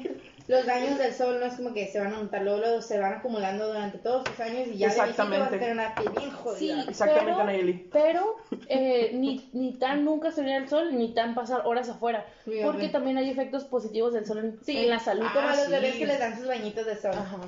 los 0.49 0.65
daños 0.67 0.99
del 0.99 1.13
sol 1.13 1.41
no 1.41 1.47
es 1.47 1.55
como 1.55 1.73
que 1.75 1.87
se 1.89 1.99
van 1.99 2.15
a 2.15 2.19
notar, 2.23 2.43
luego, 2.43 2.59
luego 2.61 2.83
se 2.83 2.99
van 3.01 3.15
acumulando 3.15 3.67
durante 3.69 3.99
todos 3.99 4.25
tus 4.25 4.39
años 4.41 4.69
y 4.69 4.77
ya 4.79 4.89
de 4.89 4.95
viejito 4.95 4.99
vas 4.99 4.99
a 4.99 5.11
Exactamente. 5.11 5.59
tener 5.59 5.73
una 5.73 5.95
piel 5.95 6.09
bien 6.11 6.31
Sí. 6.57 6.71
Exactamente, 6.89 7.33
pero, 7.33 7.45
Nayeli. 7.45 7.89
Pero 7.93 8.37
eh, 8.69 9.11
ni, 9.15 9.49
ni 9.53 9.73
tan 9.73 10.05
nunca 10.05 10.31
salir 10.31 10.55
al 10.55 10.69
sol, 10.69 10.97
ni 10.97 11.13
tan 11.15 11.35
pasar 11.35 11.63
horas 11.67 11.89
afuera. 11.89 12.25
Porque 12.65 12.89
también 12.89 13.19
hay 13.19 13.29
efectos 13.31 13.65
positivos 13.65 14.13
del 14.13 14.25
sol 14.27 14.39
en, 14.39 14.59
Sí, 14.65 14.77
en 14.79 14.91
la 14.91 14.99
salud. 15.01 15.27
Como 15.35 15.49
Ah, 15.49 15.53
a 15.53 15.57
los 15.57 15.65
sí. 15.67 15.71
bebés 15.73 15.97
que 15.97 16.07
les 16.07 16.19
dan 16.19 16.37
sus 16.39 16.47
bañitos 16.47 16.87
de 16.87 16.97
sol. 16.97 17.13
Ajá. 17.15 17.39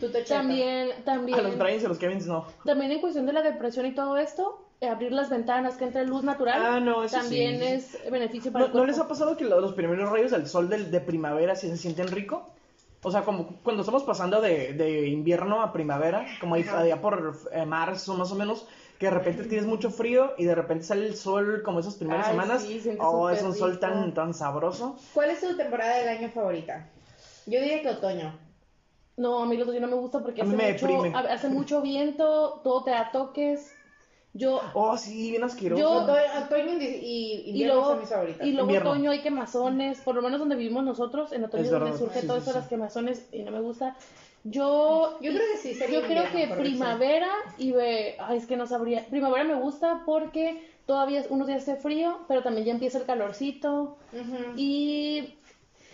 Tú 0.00 0.10
te 0.10 0.22
También, 0.24 0.90
también. 1.04 1.38
A 1.38 1.42
los 1.42 1.56
Bryans 1.56 1.82
y 1.82 1.86
a 1.86 1.88
los 1.88 1.98
Kevins 1.98 2.26
no. 2.26 2.46
También 2.66 2.92
en 2.92 3.00
cuestión 3.00 3.24
de 3.24 3.32
la 3.32 3.40
depresión 3.42 3.86
y 3.86 3.94
todo 3.94 4.18
esto, 4.18 4.65
abrir 4.82 5.12
las 5.12 5.30
ventanas, 5.30 5.76
que 5.76 5.84
entre 5.84 6.04
luz 6.04 6.22
natural, 6.22 6.60
Ah, 6.62 6.80
no, 6.80 7.02
eso 7.02 7.16
también 7.16 7.58
sí. 7.58 7.64
es 7.64 8.10
beneficio 8.10 8.52
para 8.52 8.66
¿No, 8.66 8.70
el 8.72 8.76
¿no 8.76 8.84
les 8.86 8.98
ha 8.98 9.08
pasado 9.08 9.36
que 9.36 9.44
lo- 9.44 9.60
los 9.60 9.72
primeros 9.72 10.10
rayos 10.10 10.30
del 10.30 10.46
sol 10.46 10.68
del- 10.68 10.90
de 10.90 11.00
primavera 11.00 11.54
sí 11.56 11.68
se 11.68 11.76
sienten 11.76 12.08
rico? 12.08 12.44
O 13.02 13.10
sea, 13.10 13.22
como 13.22 13.46
cuando 13.62 13.82
estamos 13.82 14.02
pasando 14.02 14.40
de, 14.40 14.72
de 14.72 15.06
invierno 15.08 15.62
a 15.62 15.72
primavera, 15.72 16.26
como 16.40 16.56
ahí 16.56 16.64
allá 16.68 17.00
por 17.00 17.36
eh, 17.52 17.64
marzo 17.64 18.14
más 18.14 18.32
o 18.32 18.34
menos, 18.34 18.66
que 18.98 19.06
de 19.06 19.12
repente 19.12 19.44
tienes 19.44 19.66
mucho 19.66 19.90
frío 19.90 20.32
y 20.38 20.44
de 20.44 20.54
repente 20.54 20.84
sale 20.84 21.06
el 21.06 21.14
sol 21.14 21.62
como 21.62 21.78
esas 21.78 21.94
primeras 21.94 22.26
Ay, 22.26 22.32
semanas. 22.32 22.62
sí, 22.62 22.82
oh, 22.98 23.30
es 23.30 23.42
un 23.42 23.54
sol 23.54 23.78
tan, 23.78 24.12
tan 24.12 24.34
sabroso. 24.34 24.96
¿Cuál 25.14 25.30
es 25.30 25.40
tu 25.40 25.56
temporada 25.56 25.98
del 25.98 26.08
año 26.08 26.30
favorita? 26.30 26.84
Yo 27.46 27.60
diría 27.60 27.82
que 27.82 27.90
otoño. 27.90 28.36
No, 29.16 29.42
a 29.42 29.46
mí 29.46 29.56
no 29.56 29.86
me 29.86 29.94
gusta 29.94 30.20
porque 30.20 30.42
hace 30.42 30.56
me 30.56 30.72
mucho, 30.72 31.02
hace 31.14 31.48
mucho 31.48 31.82
viento, 31.82 32.60
todo 32.64 32.82
te 32.82 32.90
da 32.90 33.10
toques. 33.12 33.75
Yo 34.36 34.60
Oh, 34.74 34.96
sí, 34.98 35.30
bien 35.30 35.44
asqueroso. 35.44 35.80
Yo- 35.82 35.90
Otoño, 36.02 36.44
otoño 36.44 36.72
y, 36.82 36.84
y 36.84 37.62
y 37.62 37.64
luego, 37.64 37.86
son 37.86 38.00
mis 38.00 38.08
favoritas. 38.08 38.46
y 38.46 38.50
luego 38.52 38.66
Invierno. 38.68 38.90
otoño 38.90 39.10
hay 39.10 39.20
quemazones, 39.20 40.00
por 40.00 40.14
lo 40.14 40.22
menos 40.22 40.38
donde 40.40 40.56
vivimos 40.56 40.84
nosotros, 40.84 41.32
en 41.32 41.44
otoño 41.44 41.62
Es 41.64 41.70
donde 41.70 41.84
verdad, 41.86 41.98
surge 41.98 42.20
sí, 42.20 42.26
todo 42.26 42.38
sí, 42.40 42.46
de 42.46 42.52
sí. 42.52 42.58
las 42.58 42.68
quemazones 42.68 43.26
y 43.32 43.42
no 43.42 43.50
me 43.50 43.60
gusta. 43.60 43.96
Yo, 44.44 45.18
Yo 45.20 45.32
creo 45.32 45.42
que 45.52 45.58
sí 45.58 45.74
sería 45.74 46.00
yo 46.00 46.06
creo 46.06 46.30
que 46.30 46.46
primavera 46.54 47.28
y 47.58 47.72
ve, 47.72 48.16
ay, 48.20 48.38
es 48.38 48.46
que 48.46 48.56
no 48.56 48.66
sabría. 48.66 49.04
Primavera 49.06 49.42
me 49.44 49.54
gusta 49.54 50.02
porque 50.06 50.62
todavía 50.86 51.20
es- 51.20 51.30
unos 51.30 51.48
días 51.48 51.62
hace 51.62 51.76
frío, 51.76 52.18
pero 52.28 52.42
también 52.42 52.64
ya 52.66 52.72
empieza 52.72 52.98
el 52.98 53.04
calorcito. 53.06 53.96
Ujú. 54.12 54.36
Y 54.56 55.34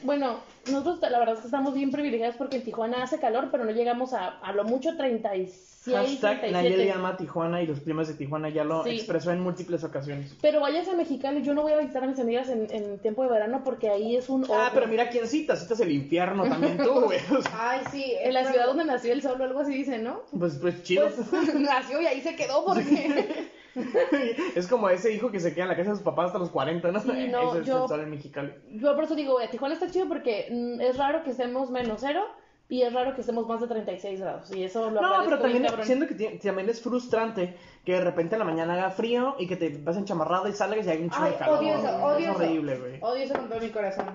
bueno, 0.02 0.40
nosotros 0.70 1.00
la 1.10 1.18
verdad 1.18 1.34
es 1.34 1.40
que 1.40 1.46
estamos 1.46 1.74
bien 1.74 1.90
privilegiados 1.90 2.36
porque 2.36 2.56
en 2.56 2.64
Tijuana 2.64 3.02
hace 3.02 3.18
calor, 3.18 3.48
pero 3.50 3.64
no 3.64 3.70
llegamos 3.72 4.12
a, 4.12 4.38
a 4.40 4.52
lo 4.52 4.64
mucho 4.64 4.96
36, 4.96 5.70
Hashtag 5.86 6.40
37. 6.40 6.52
Nayeli 6.52 6.90
ama 6.90 7.08
a 7.10 7.16
Tijuana 7.16 7.60
y 7.62 7.66
los 7.66 7.80
primos 7.80 8.06
de 8.08 8.14
Tijuana 8.14 8.48
ya 8.50 8.62
lo 8.64 8.84
Sí. 8.84 8.90
expresó 8.90 9.32
en 9.32 9.40
múltiples 9.40 9.82
ocasiones. 9.82 10.36
Pero 10.40 10.60
vayas 10.60 10.86
a 10.88 10.94
Mexicali, 10.94 11.42
yo 11.42 11.54
no 11.54 11.62
voy 11.62 11.72
a 11.72 11.78
visitar 11.78 12.04
a 12.04 12.06
mis 12.06 12.18
amigas 12.20 12.48
en, 12.50 12.68
en 12.70 12.98
tiempo 13.00 13.24
de 13.24 13.30
verano 13.30 13.62
porque 13.64 13.88
ahí 13.90 14.14
es 14.16 14.28
un... 14.28 14.44
Ah, 14.50 14.70
pero 14.72 14.86
mira 14.86 15.08
quién 15.08 15.26
citas, 15.26 15.60
citas 15.60 15.80
el 15.80 15.90
infierno 15.90 16.44
también 16.44 16.76
tú, 16.78 17.00
güey. 17.00 17.18
O 17.36 17.42
sea, 17.42 17.70
Ay, 17.70 17.80
sí. 17.90 18.14
En 18.20 18.34
la 18.34 18.44
ciudad 18.44 18.66
donde 18.66 18.84
nació 18.84 19.12
el 19.12 19.22
sol 19.22 19.40
o 19.40 19.44
algo 19.44 19.60
así 19.60 19.74
dice, 19.74 19.98
¿no? 19.98 20.20
pues, 20.38 20.58
pues 20.60 20.82
chido. 20.84 21.08
Pues 21.30 21.54
nació 21.54 22.00
y 22.00 22.06
ahí 22.06 22.20
se 22.20 22.36
quedó 22.36 22.64
porque... 22.66 23.50
es 24.54 24.66
como 24.68 24.88
ese 24.88 25.12
hijo 25.12 25.30
que 25.30 25.40
se 25.40 25.54
queda 25.54 25.64
en 25.64 25.70
la 25.70 25.76
casa 25.76 25.90
de 25.90 25.96
sus 25.96 26.04
papás 26.04 26.26
hasta 26.26 26.38
los 26.38 26.50
40, 26.50 26.90
¿no? 26.92 27.00
Sí, 27.00 27.08
no, 27.30 27.50
Ese 27.50 27.60
es 27.60 27.66
yo- 27.66 27.82
el 27.82 27.88
sol 27.88 28.00
en 28.00 28.10
Mexicali. 28.10 28.52
Yo 28.72 28.94
por 28.94 29.04
eso 29.04 29.14
digo, 29.14 29.40
eh, 29.40 29.48
Tijuana 29.50 29.74
está 29.74 29.90
chido 29.90 30.08
porque 30.08 30.48
mm, 30.50 30.80
es 30.80 30.96
raro 30.98 31.22
que 31.24 31.30
estemos 31.30 31.70
menos 31.70 32.00
cero 32.00 32.22
y 32.68 32.82
es 32.82 32.92
raro 32.92 33.14
que 33.14 33.20
estemos 33.20 33.46
más 33.46 33.60
de 33.60 33.66
36 33.66 34.20
grados. 34.20 34.54
Y 34.54 34.62
eso 34.64 34.90
lo 34.90 35.00
No, 35.00 35.24
pero 35.24 35.38
también 35.38 35.66
siento 35.82 36.06
que 36.06 36.14
también 36.42 36.70
es 36.70 36.80
frustrante 36.82 37.56
que 37.84 37.92
de 37.92 38.00
repente 38.00 38.34
en 38.34 38.38
la 38.38 38.44
mañana 38.44 38.74
haga 38.74 38.90
frío 38.90 39.36
y 39.38 39.46
que 39.46 39.56
te 39.56 39.68
vas 39.82 39.96
enchamarrado 39.96 40.48
y 40.48 40.52
salgas 40.52 40.86
y 40.86 40.90
hay 40.90 41.02
un 41.02 41.10
chingo 41.10 41.24
Ay, 41.26 41.32
de 41.32 41.36
calor. 41.38 41.58
odio 41.58 41.74
eso, 41.74 41.82
güey. 41.82 42.02
odio 42.04 42.16
es 42.18 42.24
eso. 42.30 42.34
horrible, 42.44 42.78
güey. 42.78 42.98
Odio 43.02 43.24
eso 43.24 43.34
con 43.34 43.48
todo 43.48 43.60
mi 43.60 43.68
corazón. 43.70 44.06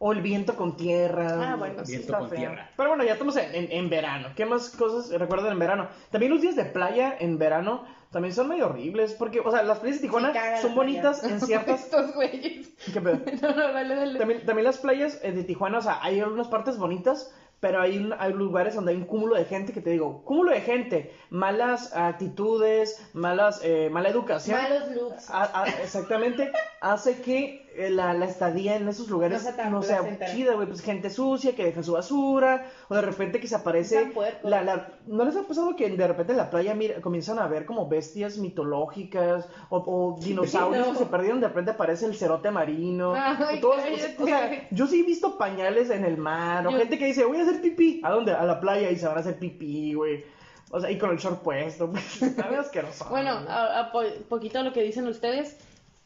O 0.00 0.12
el 0.12 0.20
viento 0.22 0.54
con 0.54 0.76
tierra. 0.76 1.52
Ah, 1.54 1.56
bueno, 1.56 1.84
sí, 1.84 1.90
Viento 1.92 2.06
está 2.06 2.18
con 2.20 2.28
feo. 2.28 2.38
tierra. 2.38 2.70
Pero 2.76 2.88
bueno, 2.90 3.02
ya 3.02 3.14
estamos 3.14 3.36
en, 3.36 3.52
en- 3.52 3.72
en 3.72 3.90
verano. 3.90 4.28
¿Qué 4.36 4.46
más 4.46 4.70
cosas 4.70 5.10
recuerdan 5.18 5.50
en 5.50 5.58
verano? 5.58 5.88
También 6.12 6.30
los 6.30 6.40
días 6.40 6.54
de 6.54 6.66
playa 6.66 7.16
en 7.18 7.36
verano 7.36 7.82
también 8.10 8.34
son 8.34 8.48
medio 8.48 8.66
horribles. 8.66 9.12
Porque, 9.14 9.40
o 9.40 9.50
sea, 9.50 9.62
las 9.62 9.78
playas 9.78 9.98
de 10.00 10.06
Tijuana 10.08 10.32
Sí, 10.32 10.62
son 10.62 10.74
bonitas 10.74 11.22
en 11.24 11.40
ciertas. 11.46 11.84
Estos 11.84 12.14
güeyes. 12.14 12.68
¿Qué 12.92 13.00
pedo? 13.00 13.18
No, 13.42 13.50
no, 13.54 13.72
dale, 13.72 13.94
dale. 13.94 14.18
También, 14.18 14.46
también 14.46 14.64
las 14.64 14.78
playas 14.78 15.18
eh, 15.22 15.32
de 15.32 15.44
Tijuana, 15.44 15.78
o 15.78 15.82
sea, 15.82 15.98
hay 16.02 16.20
algunas 16.20 16.48
partes 16.48 16.78
bonitas, 16.78 17.32
pero 17.60 17.80
hay, 17.80 18.08
hay 18.20 18.32
lugares 18.32 18.74
donde 18.76 18.92
hay 18.92 18.96
un 18.98 19.04
cúmulo 19.04 19.34
de 19.34 19.44
gente 19.44 19.72
que 19.72 19.80
te 19.80 19.90
digo, 19.90 20.22
cúmulo 20.24 20.52
de 20.52 20.60
gente, 20.60 21.12
malas 21.30 21.92
actitudes, 21.94 23.04
malas, 23.14 23.60
eh, 23.64 23.88
mala 23.90 24.08
educación. 24.08 24.60
Malos 24.62 24.90
looks. 24.92 25.30
A- 25.30 25.62
a- 25.62 25.68
exactamente, 25.82 26.52
hace 26.80 27.20
que 27.20 27.67
la, 27.90 28.12
la 28.14 28.26
estadía 28.26 28.76
en 28.76 28.88
esos 28.88 29.08
lugares 29.08 29.44
No 29.44 29.52
sea 29.52 29.70
no 29.70 29.82
sea 29.82 30.32
chida, 30.32 30.54
güey. 30.54 30.66
Pues 30.66 30.80
gente 30.82 31.10
sucia 31.10 31.54
que 31.54 31.64
deja 31.64 31.82
su 31.82 31.92
basura, 31.92 32.66
o 32.88 32.94
de 32.94 33.02
repente 33.02 33.40
que 33.40 33.46
se 33.48 33.54
aparece. 33.54 34.12
La, 34.42 34.62
la- 34.62 34.88
¿No 35.06 35.24
les 35.24 35.36
ha 35.36 35.42
pasado 35.42 35.76
que 35.76 35.88
de 35.88 36.06
repente 36.08 36.32
en 36.32 36.38
la 36.38 36.50
playa 36.50 36.74
mira- 36.74 37.00
comienzan 37.00 37.38
a 37.38 37.46
ver 37.46 37.64
como 37.66 37.88
bestias 37.88 38.38
mitológicas 38.38 39.48
o, 39.70 39.78
o 39.78 40.20
dinosaurios 40.22 40.86
No. 40.86 40.92
que 40.92 40.98
se 40.98 41.06
perdieron? 41.06 41.40
De 41.40 41.48
repente 41.48 41.70
aparece 41.72 42.06
el 42.06 42.14
cerote 42.16 42.50
marino. 42.50 43.14
Ay, 43.14 43.60
todos- 43.60 43.78
o 44.18 44.26
sea, 44.26 44.68
yo 44.70 44.86
sí 44.86 45.00
he 45.00 45.02
visto 45.04 45.38
pañales 45.38 45.90
en 45.90 46.04
el 46.04 46.16
mar, 46.16 46.66
o 46.66 46.70
Yo- 46.70 46.78
gente 46.78 46.98
que 46.98 47.06
dice, 47.06 47.24
voy 47.24 47.38
a 47.38 47.42
hacer 47.42 47.60
pipí. 47.60 48.00
¿A 48.04 48.10
dónde? 48.10 48.32
A 48.32 48.44
la 48.44 48.60
playa 48.60 48.90
y 48.90 48.96
se 48.96 49.06
van 49.06 49.16
a 49.16 49.20
hacer 49.20 49.38
pipí, 49.38 49.94
güey. 49.94 50.24
O 50.70 50.78
sea, 50.80 50.90
y 50.90 50.98
con 50.98 51.10
el 51.10 51.16
short 51.16 51.42
puesto, 51.42 51.90
pues, 51.90 52.22
está 52.22 52.48
asqueroso. 52.60 53.06
Bueno, 53.08 53.30
a, 53.48 53.80
a 53.80 53.92
po- 53.92 54.02
poquito 54.28 54.62
lo 54.62 54.72
que 54.74 54.82
dicen 54.82 55.06
ustedes, 55.06 55.56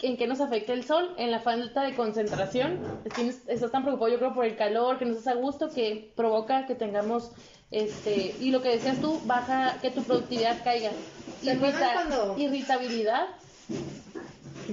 ¿En 0.02 0.16
qué 0.16 0.26
nos 0.26 0.40
afecta 0.40 0.72
el 0.72 0.84
sol? 0.84 1.14
En 1.16 1.30
la 1.30 1.38
falta 1.40 1.82
de 1.82 1.94
concentración. 1.94 2.78
Tienes- 3.14 3.42
estás 3.48 3.70
tan 3.70 3.82
preocupado, 3.84 4.10
yo 4.12 4.18
creo, 4.18 4.34
por 4.34 4.44
el 4.44 4.56
calor, 4.56 4.98
que 4.98 5.04
no 5.04 5.12
estás 5.12 5.28
a 5.36 5.38
gusto, 5.38 5.70
que 5.70 6.12
provoca 6.16 6.66
que 6.66 6.74
tengamos, 6.74 7.30
este, 7.70 8.34
y 8.40 8.50
lo 8.50 8.62
que 8.62 8.70
decías 8.70 8.98
tú, 9.00 9.20
baja, 9.26 9.76
que 9.80 9.90
tu 9.90 10.02
productividad 10.02 10.56
caiga. 10.64 10.90
¿Se 11.40 11.52
acuerdan 11.52 11.92
cuando- 11.94 12.34
Irritabilidad. 12.38 13.26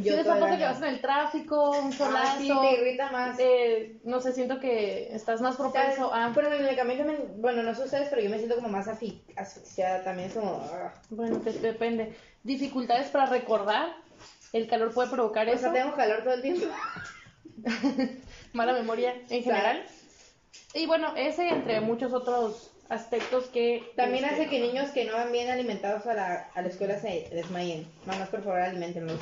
Yo 0.03 0.13
el 0.17 0.23
cosa 0.25 0.57
que 0.57 0.63
vas 0.63 0.77
en 0.77 0.84
el 0.86 1.01
tráfico, 1.01 1.71
un 1.80 1.91
solazo. 1.91 2.27
Ah, 2.27 2.36
sí, 2.38 2.47
te 2.47 2.73
irrita 2.82 3.11
más. 3.11 3.38
eh, 3.39 3.97
no 4.03 4.21
sé, 4.21 4.34
siento 4.34 4.59
que 4.59 5.13
estás 5.15 5.41
más 5.41 5.55
propenso 5.55 6.13
a... 6.13 6.32
Pero 6.34 6.53
en 6.53 6.65
el 6.65 6.75
camino 6.75 6.99
también, 7.05 7.41
bueno, 7.41 7.63
no 7.63 7.73
sé 7.73 7.84
ustedes, 7.86 8.07
pero 8.09 8.21
yo 8.21 8.30
me 8.30 8.38
siento 8.38 8.55
como 8.55 8.69
más 8.69 8.88
asfixiada 8.88 10.03
también, 10.03 10.30
es 10.30 10.36
como... 10.36 10.61
ah. 10.71 10.93
Bueno, 11.09 11.38
te- 11.39 11.53
depende. 11.53 12.15
Dificultades 12.43 13.07
para 13.09 13.25
recordar. 13.27 13.88
El 14.53 14.67
calor 14.67 14.93
puede 14.93 15.09
provocar 15.09 15.47
O 15.47 15.51
eso. 15.51 15.61
sea, 15.61 15.73
tengo 15.73 15.95
calor 15.95 16.23
todo 16.23 16.33
el 16.33 16.41
tiempo. 16.41 16.65
Mala 18.53 18.73
memoria 18.73 19.13
en 19.29 19.43
general. 19.43 19.83
Y 20.73 20.85
bueno, 20.85 21.13
ese 21.15 21.49
entre 21.49 21.81
muchos 21.81 22.13
otros 22.13 22.71
aspectos 22.89 23.45
que... 23.45 23.91
También 23.95 24.23
este, 24.23 24.35
hace 24.35 24.49
que 24.49 24.59
niños 24.59 24.89
que 24.91 25.05
no 25.05 25.13
van 25.13 25.31
bien 25.31 25.49
alimentados 25.49 26.05
a 26.07 26.13
la, 26.13 26.49
a 26.55 26.61
la 26.61 26.67
escuela 26.67 26.99
se 26.99 27.27
desmayen. 27.31 27.87
Mamás, 28.05 28.29
por 28.29 28.43
favor, 28.43 28.59
alimentenlos. 28.59 29.19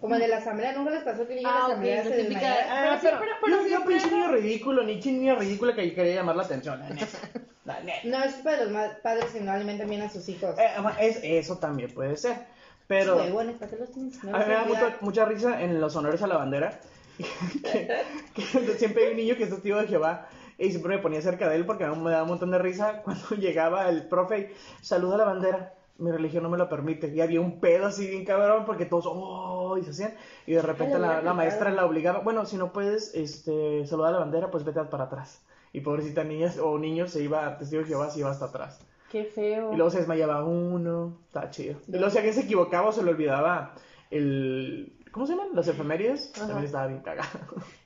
Como 0.00 0.16
el 0.16 0.20
de 0.20 0.26
la 0.28 0.38
asamblea, 0.38 0.72
¿nunca 0.72 0.90
les 0.90 1.04
pasó 1.04 1.24
que 1.28 1.34
el 1.34 1.38
niño 1.38 1.48
de 1.48 1.54
Ah, 1.54 1.58
la 1.60 1.64
asamblea 1.66 1.96
la 1.98 2.02
se 2.02 2.16
desmayara? 2.16 2.66
Ah, 2.94 2.98
Pero 3.00 3.18
pero- 3.20 3.32
pero 3.40 3.56
yo, 3.56 3.62
yo 3.62 3.68
siempre 3.68 3.94
pinche 3.94 4.10
niño 4.10 4.28
ridículo, 4.32 4.82
ni 4.82 4.96
niño 4.96 5.36
ridículo 5.36 5.74
que 5.76 5.94
quería 5.94 6.14
llamar 6.16 6.34
la 6.34 6.42
atención. 6.42 6.80
la 6.80 6.88
neta. 6.90 7.06
La 7.64 7.78
neta. 7.80 8.00
No, 8.02 8.24
es 8.24 8.34
para 8.34 8.64
los 8.64 8.94
padres 9.04 9.26
que 9.26 9.40
no 9.40 9.52
alimentan 9.52 9.88
bien 9.88 10.02
a 10.02 10.10
sus 10.10 10.28
hijos. 10.28 10.56
Eh, 10.58 10.68
es, 10.98 11.20
eso 11.22 11.58
también 11.58 11.92
puede 11.94 12.16
ser. 12.16 12.38
Pero 12.86 13.16
Huevones, 13.16 13.56
¿para 13.56 13.70
qué 13.70 13.76
los 13.76 13.90
tienes? 13.90 14.22
No 14.24 14.34
a 14.34 14.40
mí 14.40 14.44
me 14.46 14.54
da 14.54 14.64
mucha, 14.64 14.96
mucha 15.00 15.24
risa 15.24 15.62
en 15.62 15.80
los 15.80 15.96
honores 15.96 16.22
a 16.22 16.26
la 16.26 16.36
bandera. 16.36 16.80
que, 17.62 17.88
que 18.34 18.74
siempre 18.76 19.04
hay 19.04 19.10
un 19.10 19.16
niño 19.16 19.36
que 19.36 19.44
es 19.44 19.50
testigo 19.50 19.78
de 19.78 19.86
Jehová. 19.86 20.28
Y 20.58 20.70
siempre 20.70 20.96
me 20.96 21.02
ponía 21.02 21.20
cerca 21.20 21.48
de 21.48 21.56
él 21.56 21.66
porque 21.66 21.86
me 21.86 22.10
daba 22.10 22.22
un 22.22 22.28
montón 22.28 22.50
de 22.50 22.58
risa 22.58 23.02
cuando 23.04 23.30
llegaba 23.30 23.88
el 23.88 24.06
profe 24.06 24.52
y 24.80 24.84
saluda 24.84 25.14
a 25.14 25.18
la 25.18 25.24
bandera. 25.24 25.74
Mi 25.98 26.10
religión 26.10 26.42
no 26.42 26.50
me 26.50 26.58
lo 26.58 26.68
permite. 26.68 27.08
Y 27.08 27.20
había 27.20 27.40
un 27.40 27.60
pedo 27.60 27.86
así 27.86 28.06
bien 28.06 28.24
cabrón 28.24 28.64
porque 28.64 28.86
todos, 28.86 29.04
oh, 29.08 29.76
y 29.78 29.84
se 29.84 29.90
hacían. 29.90 30.14
Y 30.46 30.52
de 30.52 30.62
repente 30.62 30.98
la, 30.98 31.22
la 31.22 31.34
maestra 31.34 31.70
la 31.70 31.84
obligaba, 31.84 32.20
bueno, 32.20 32.44
si 32.46 32.56
no 32.56 32.72
puedes 32.72 33.14
este, 33.14 33.86
saludar 33.86 34.10
a 34.10 34.12
la 34.14 34.18
bandera, 34.20 34.50
pues 34.50 34.64
vete 34.64 34.82
para 34.84 35.04
atrás. 35.04 35.42
Y 35.72 35.80
pobrecita 35.80 36.24
niña 36.24 36.52
o 36.62 36.78
niño 36.78 37.06
se 37.08 37.22
iba, 37.22 37.56
testigo 37.58 37.82
de 37.82 37.88
Jehová, 37.88 38.10
se 38.10 38.20
iba 38.20 38.30
hasta 38.30 38.46
atrás. 38.46 38.80
Qué 39.12 39.24
feo. 39.26 39.72
Y 39.72 39.76
luego 39.76 39.90
se 39.90 39.98
desmayaba 39.98 40.42
uno, 40.42 41.18
está 41.26 41.50
chido. 41.50 41.76
Y 41.86 41.92
luego 41.92 42.08
si 42.10 42.16
alguien 42.16 42.34
se 42.34 42.40
equivocaba 42.40 42.88
o 42.88 42.92
se 42.92 43.02
le 43.04 43.10
olvidaba 43.10 43.74
el... 44.10 44.94
¿Cómo 45.12 45.26
se 45.26 45.34
llaman? 45.34 45.48
Las 45.54 45.68
efemérides. 45.68 46.32
Ajá. 46.34 46.46
También 46.46 46.64
estaba 46.64 46.86
bien 46.86 47.00
cagado. 47.02 47.28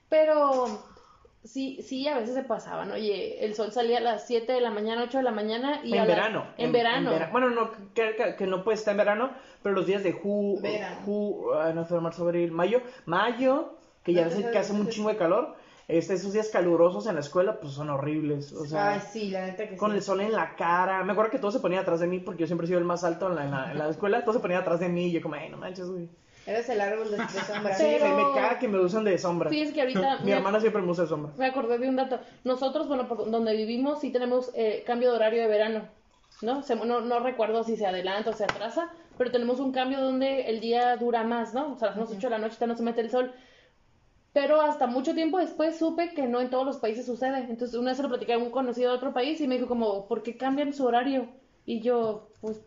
Pero 0.08 0.66
sí, 1.44 1.82
sí, 1.82 2.06
a 2.06 2.18
veces 2.18 2.34
se 2.36 2.44
pasaban. 2.44 2.92
Oye, 2.92 3.44
el 3.44 3.54
sol 3.56 3.72
salía 3.72 3.98
a 3.98 4.02
las 4.02 4.26
7 4.28 4.52
de 4.52 4.60
la 4.60 4.70
mañana, 4.70 5.02
8 5.02 5.18
de 5.18 5.24
la 5.24 5.32
mañana. 5.32 5.80
Y 5.84 5.96
a 5.96 6.02
en 6.02 6.06
verano. 6.06 6.46
En, 6.56 6.70
verano. 6.70 7.10
vera- 7.10 7.30
Bueno, 7.32 7.50
no, 7.50 7.70
que, 7.94 8.14
que- 8.16 8.36
que 8.36 8.46
no 8.46 8.62
puede 8.62 8.76
estar 8.76 8.92
en 8.92 8.98
verano, 8.98 9.30
pero 9.64 9.74
los 9.74 9.86
días 9.86 10.04
de 10.04 10.12
ju... 10.12 10.60
Verano. 10.60 11.00
ju 11.04 11.50
no, 11.74 11.84
febrero, 11.84 12.00
marzo, 12.00 12.22
abril, 12.24 12.52
mayo. 12.52 12.80
Mayo, 13.06 13.74
que 14.04 14.12
ya 14.12 14.26
No, 14.28 14.50
que 14.52 14.58
hace 14.58 14.72
un 14.72 14.88
chingo 14.88 15.08
de 15.08 15.16
calor. 15.16 15.56
Este, 15.88 16.14
esos 16.14 16.32
días 16.32 16.48
calurosos 16.48 17.06
en 17.06 17.14
la 17.14 17.20
escuela, 17.20 17.60
pues 17.60 17.74
son 17.74 17.90
horribles. 17.90 18.52
O 18.52 18.64
sea, 18.64 18.94
Ay, 18.94 19.00
sí, 19.12 19.30
la 19.30 19.46
neta 19.46 19.68
que 19.68 19.76
con 19.76 19.92
sí. 19.92 19.96
el 19.98 20.02
sol 20.02 20.20
en 20.20 20.32
la 20.32 20.56
cara. 20.56 21.04
Me 21.04 21.12
acuerdo 21.12 21.30
que 21.30 21.38
todo 21.38 21.52
se 21.52 21.60
ponía 21.60 21.80
atrás 21.80 22.00
de 22.00 22.08
mí 22.08 22.18
porque 22.18 22.40
yo 22.40 22.46
siempre 22.48 22.64
he 22.64 22.68
sido 22.68 22.80
el 22.80 22.84
más 22.84 23.04
alto 23.04 23.28
en 23.28 23.36
la, 23.36 23.44
en 23.44 23.50
la, 23.52 23.70
en 23.72 23.78
la 23.78 23.88
escuela. 23.88 24.22
Todo 24.24 24.34
se 24.34 24.40
ponía 24.40 24.58
atrás 24.58 24.80
de 24.80 24.88
mí 24.88 25.06
y 25.06 25.12
yo 25.12 25.22
como, 25.22 25.36
ay, 25.36 25.48
no 25.48 25.58
manches, 25.58 25.88
güey. 25.88 26.08
Eres 26.44 26.68
el 26.68 26.80
árbol 26.80 27.10
de, 27.10 27.16
de 27.18 27.28
sombra. 27.28 27.74
Sí, 27.74 27.84
Pero- 28.00 28.16
me, 28.16 28.24
me 28.24 28.34
caga 28.34 28.58
que 28.58 28.66
me 28.68 28.78
usan 28.80 29.04
de 29.04 29.16
sombra. 29.18 29.48
Fíjense 29.50 29.72
que 29.74 29.80
ahorita 29.80 30.18
Mi 30.20 30.26
me, 30.26 30.32
hermana 30.32 30.58
siempre 30.60 30.82
me 30.82 30.90
usa 30.90 31.04
de 31.04 31.08
sombra. 31.10 31.32
me 31.36 31.46
acordé 31.46 31.78
de 31.78 31.88
un 31.88 31.96
dato. 31.96 32.18
Nosotros, 32.44 32.88
bueno, 32.88 33.06
por 33.06 33.30
donde 33.30 33.54
vivimos, 33.54 34.00
sí 34.00 34.10
tenemos 34.10 34.50
eh, 34.54 34.82
cambio 34.86 35.10
de 35.10 35.16
horario 35.16 35.42
de 35.42 35.48
verano. 35.48 35.82
¿No? 36.42 36.62
Se- 36.62 36.74
no, 36.76 37.00
no 37.00 37.20
recuerdo 37.20 37.62
si 37.64 37.76
se 37.76 37.86
adelanta 37.86 38.30
o 38.30 38.32
se 38.32 38.44
atrasa, 38.44 38.90
pero 39.16 39.30
tenemos 39.30 39.58
un 39.60 39.72
cambio 39.72 40.00
donde 40.00 40.42
el 40.50 40.60
día 40.60 40.96
dura 40.96 41.22
más, 41.24 41.54
¿no? 41.54 41.72
O 41.72 41.78
sea, 41.78 41.92
a 41.92 41.96
las 41.96 42.10
8 42.10 42.18
de 42.26 42.30
la 42.30 42.38
noche 42.38 42.56
ya 42.60 42.66
no 42.66 42.76
se 42.76 42.82
mete 42.82 43.00
el 43.00 43.10
sol. 43.10 43.32
Pero 44.36 44.60
hasta 44.60 44.86
mucho 44.86 45.14
tiempo 45.14 45.38
después 45.38 45.78
supe 45.78 46.12
que 46.12 46.26
no 46.26 46.42
en 46.42 46.50
todos 46.50 46.66
los 46.66 46.76
países 46.76 47.06
sucede. 47.06 47.38
Entonces 47.48 47.74
una 47.74 47.92
vez 47.92 47.96
se 47.96 48.02
lo 48.02 48.10
platicé 48.10 48.34
a 48.34 48.38
un 48.38 48.50
conocido 48.50 48.90
de 48.90 48.96
otro 48.98 49.14
país 49.14 49.40
y 49.40 49.48
me 49.48 49.54
dijo 49.54 49.66
como, 49.66 50.06
¿por 50.08 50.22
qué 50.22 50.36
cambian 50.36 50.74
su 50.74 50.84
horario? 50.84 51.28
Y 51.64 51.80
yo, 51.80 52.28
pues, 52.42 52.60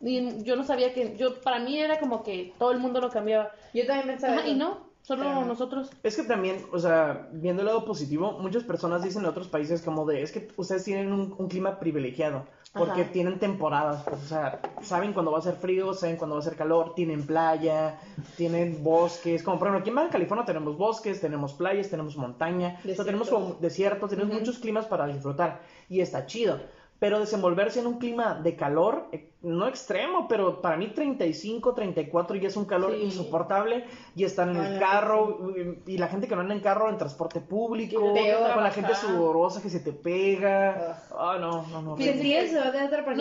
y 0.00 0.42
yo 0.42 0.56
no 0.56 0.64
sabía 0.64 0.92
que, 0.92 1.16
yo, 1.16 1.40
para 1.40 1.60
mí 1.60 1.78
era 1.78 2.00
como 2.00 2.24
que 2.24 2.52
todo 2.58 2.72
el 2.72 2.80
mundo 2.80 3.00
lo 3.00 3.08
cambiaba. 3.08 3.52
Yo 3.72 3.86
también 3.86 4.08
pensaba 4.08 4.34
Ajá, 4.34 4.48
y 4.48 4.56
no, 4.56 4.88
solo 5.02 5.44
nosotros. 5.44 5.90
Es 6.02 6.16
que 6.16 6.24
también, 6.24 6.56
o 6.72 6.80
sea, 6.80 7.28
viendo 7.30 7.62
el 7.62 7.66
lado 7.66 7.84
positivo, 7.84 8.40
muchas 8.40 8.64
personas 8.64 9.04
dicen 9.04 9.22
en 9.22 9.28
otros 9.28 9.46
países 9.46 9.80
como 9.80 10.04
de, 10.04 10.22
es 10.22 10.32
que 10.32 10.48
ustedes 10.56 10.82
tienen 10.82 11.12
un, 11.12 11.36
un 11.38 11.46
clima 11.46 11.78
privilegiado, 11.78 12.46
porque 12.72 13.02
Ajá. 13.02 13.12
tienen 13.12 13.38
temporadas, 13.38 14.02
pues, 14.02 14.22
o 14.22 14.26
sea, 14.26 14.60
saben 14.80 15.12
cuándo 15.12 15.30
va 15.30 15.38
a 15.38 15.42
ser 15.42 15.56
frío, 15.56 15.92
saben 15.92 16.16
cuándo 16.16 16.36
va 16.36 16.40
a 16.40 16.44
ser 16.44 16.56
calor, 16.56 16.94
tienen 16.94 17.26
playa, 17.26 17.98
tienen 18.36 18.82
bosques, 18.82 19.42
como 19.42 19.58
por 19.58 19.68
ejemplo 19.68 19.80
aquí 19.80 19.90
en 19.90 19.96
Baja 19.96 20.08
California 20.08 20.46
tenemos 20.46 20.78
bosques, 20.78 21.20
tenemos 21.20 21.52
playas, 21.52 21.90
tenemos 21.90 22.16
montaña, 22.16 22.78
o 22.82 22.94
sea, 22.94 23.04
tenemos 23.04 23.28
como 23.28 23.54
desiertos, 23.60 24.08
tenemos 24.08 24.32
muchos 24.32 24.58
climas 24.58 24.86
para 24.86 25.06
disfrutar, 25.06 25.60
y 25.90 26.00
está 26.00 26.24
chido. 26.24 26.60
Pero 27.02 27.18
desenvolverse 27.18 27.80
en 27.80 27.88
un 27.88 27.98
clima 27.98 28.34
de 28.44 28.54
calor, 28.54 29.08
eh, 29.10 29.32
no 29.42 29.66
extremo, 29.66 30.28
pero 30.28 30.62
para 30.62 30.76
mí 30.76 30.86
35, 30.94 31.74
34 31.74 32.36
ya 32.36 32.46
es 32.46 32.56
un 32.56 32.64
calor 32.64 32.92
Sí. 32.94 33.02
insoportable 33.02 33.84
y 34.14 34.22
estar 34.22 34.48
en 34.48 34.56
Ay, 34.56 34.74
el 34.74 34.78
carro 34.78 35.52
y 35.84 35.98
la 35.98 36.06
gente 36.06 36.28
que 36.28 36.36
no 36.36 36.42
anda 36.42 36.54
en 36.54 36.60
carro 36.60 36.88
en 36.88 36.98
transporte 36.98 37.40
público, 37.40 37.98
con 38.00 38.62
la 38.62 38.70
gente 38.70 38.94
sudorosa 38.94 39.60
que 39.60 39.68
se 39.68 39.80
te 39.80 39.90
pega. 39.92 41.02
Ah, 41.18 41.38
no, 41.40 41.66
no, 41.72 41.82
no. 41.82 41.96
No 41.96 41.96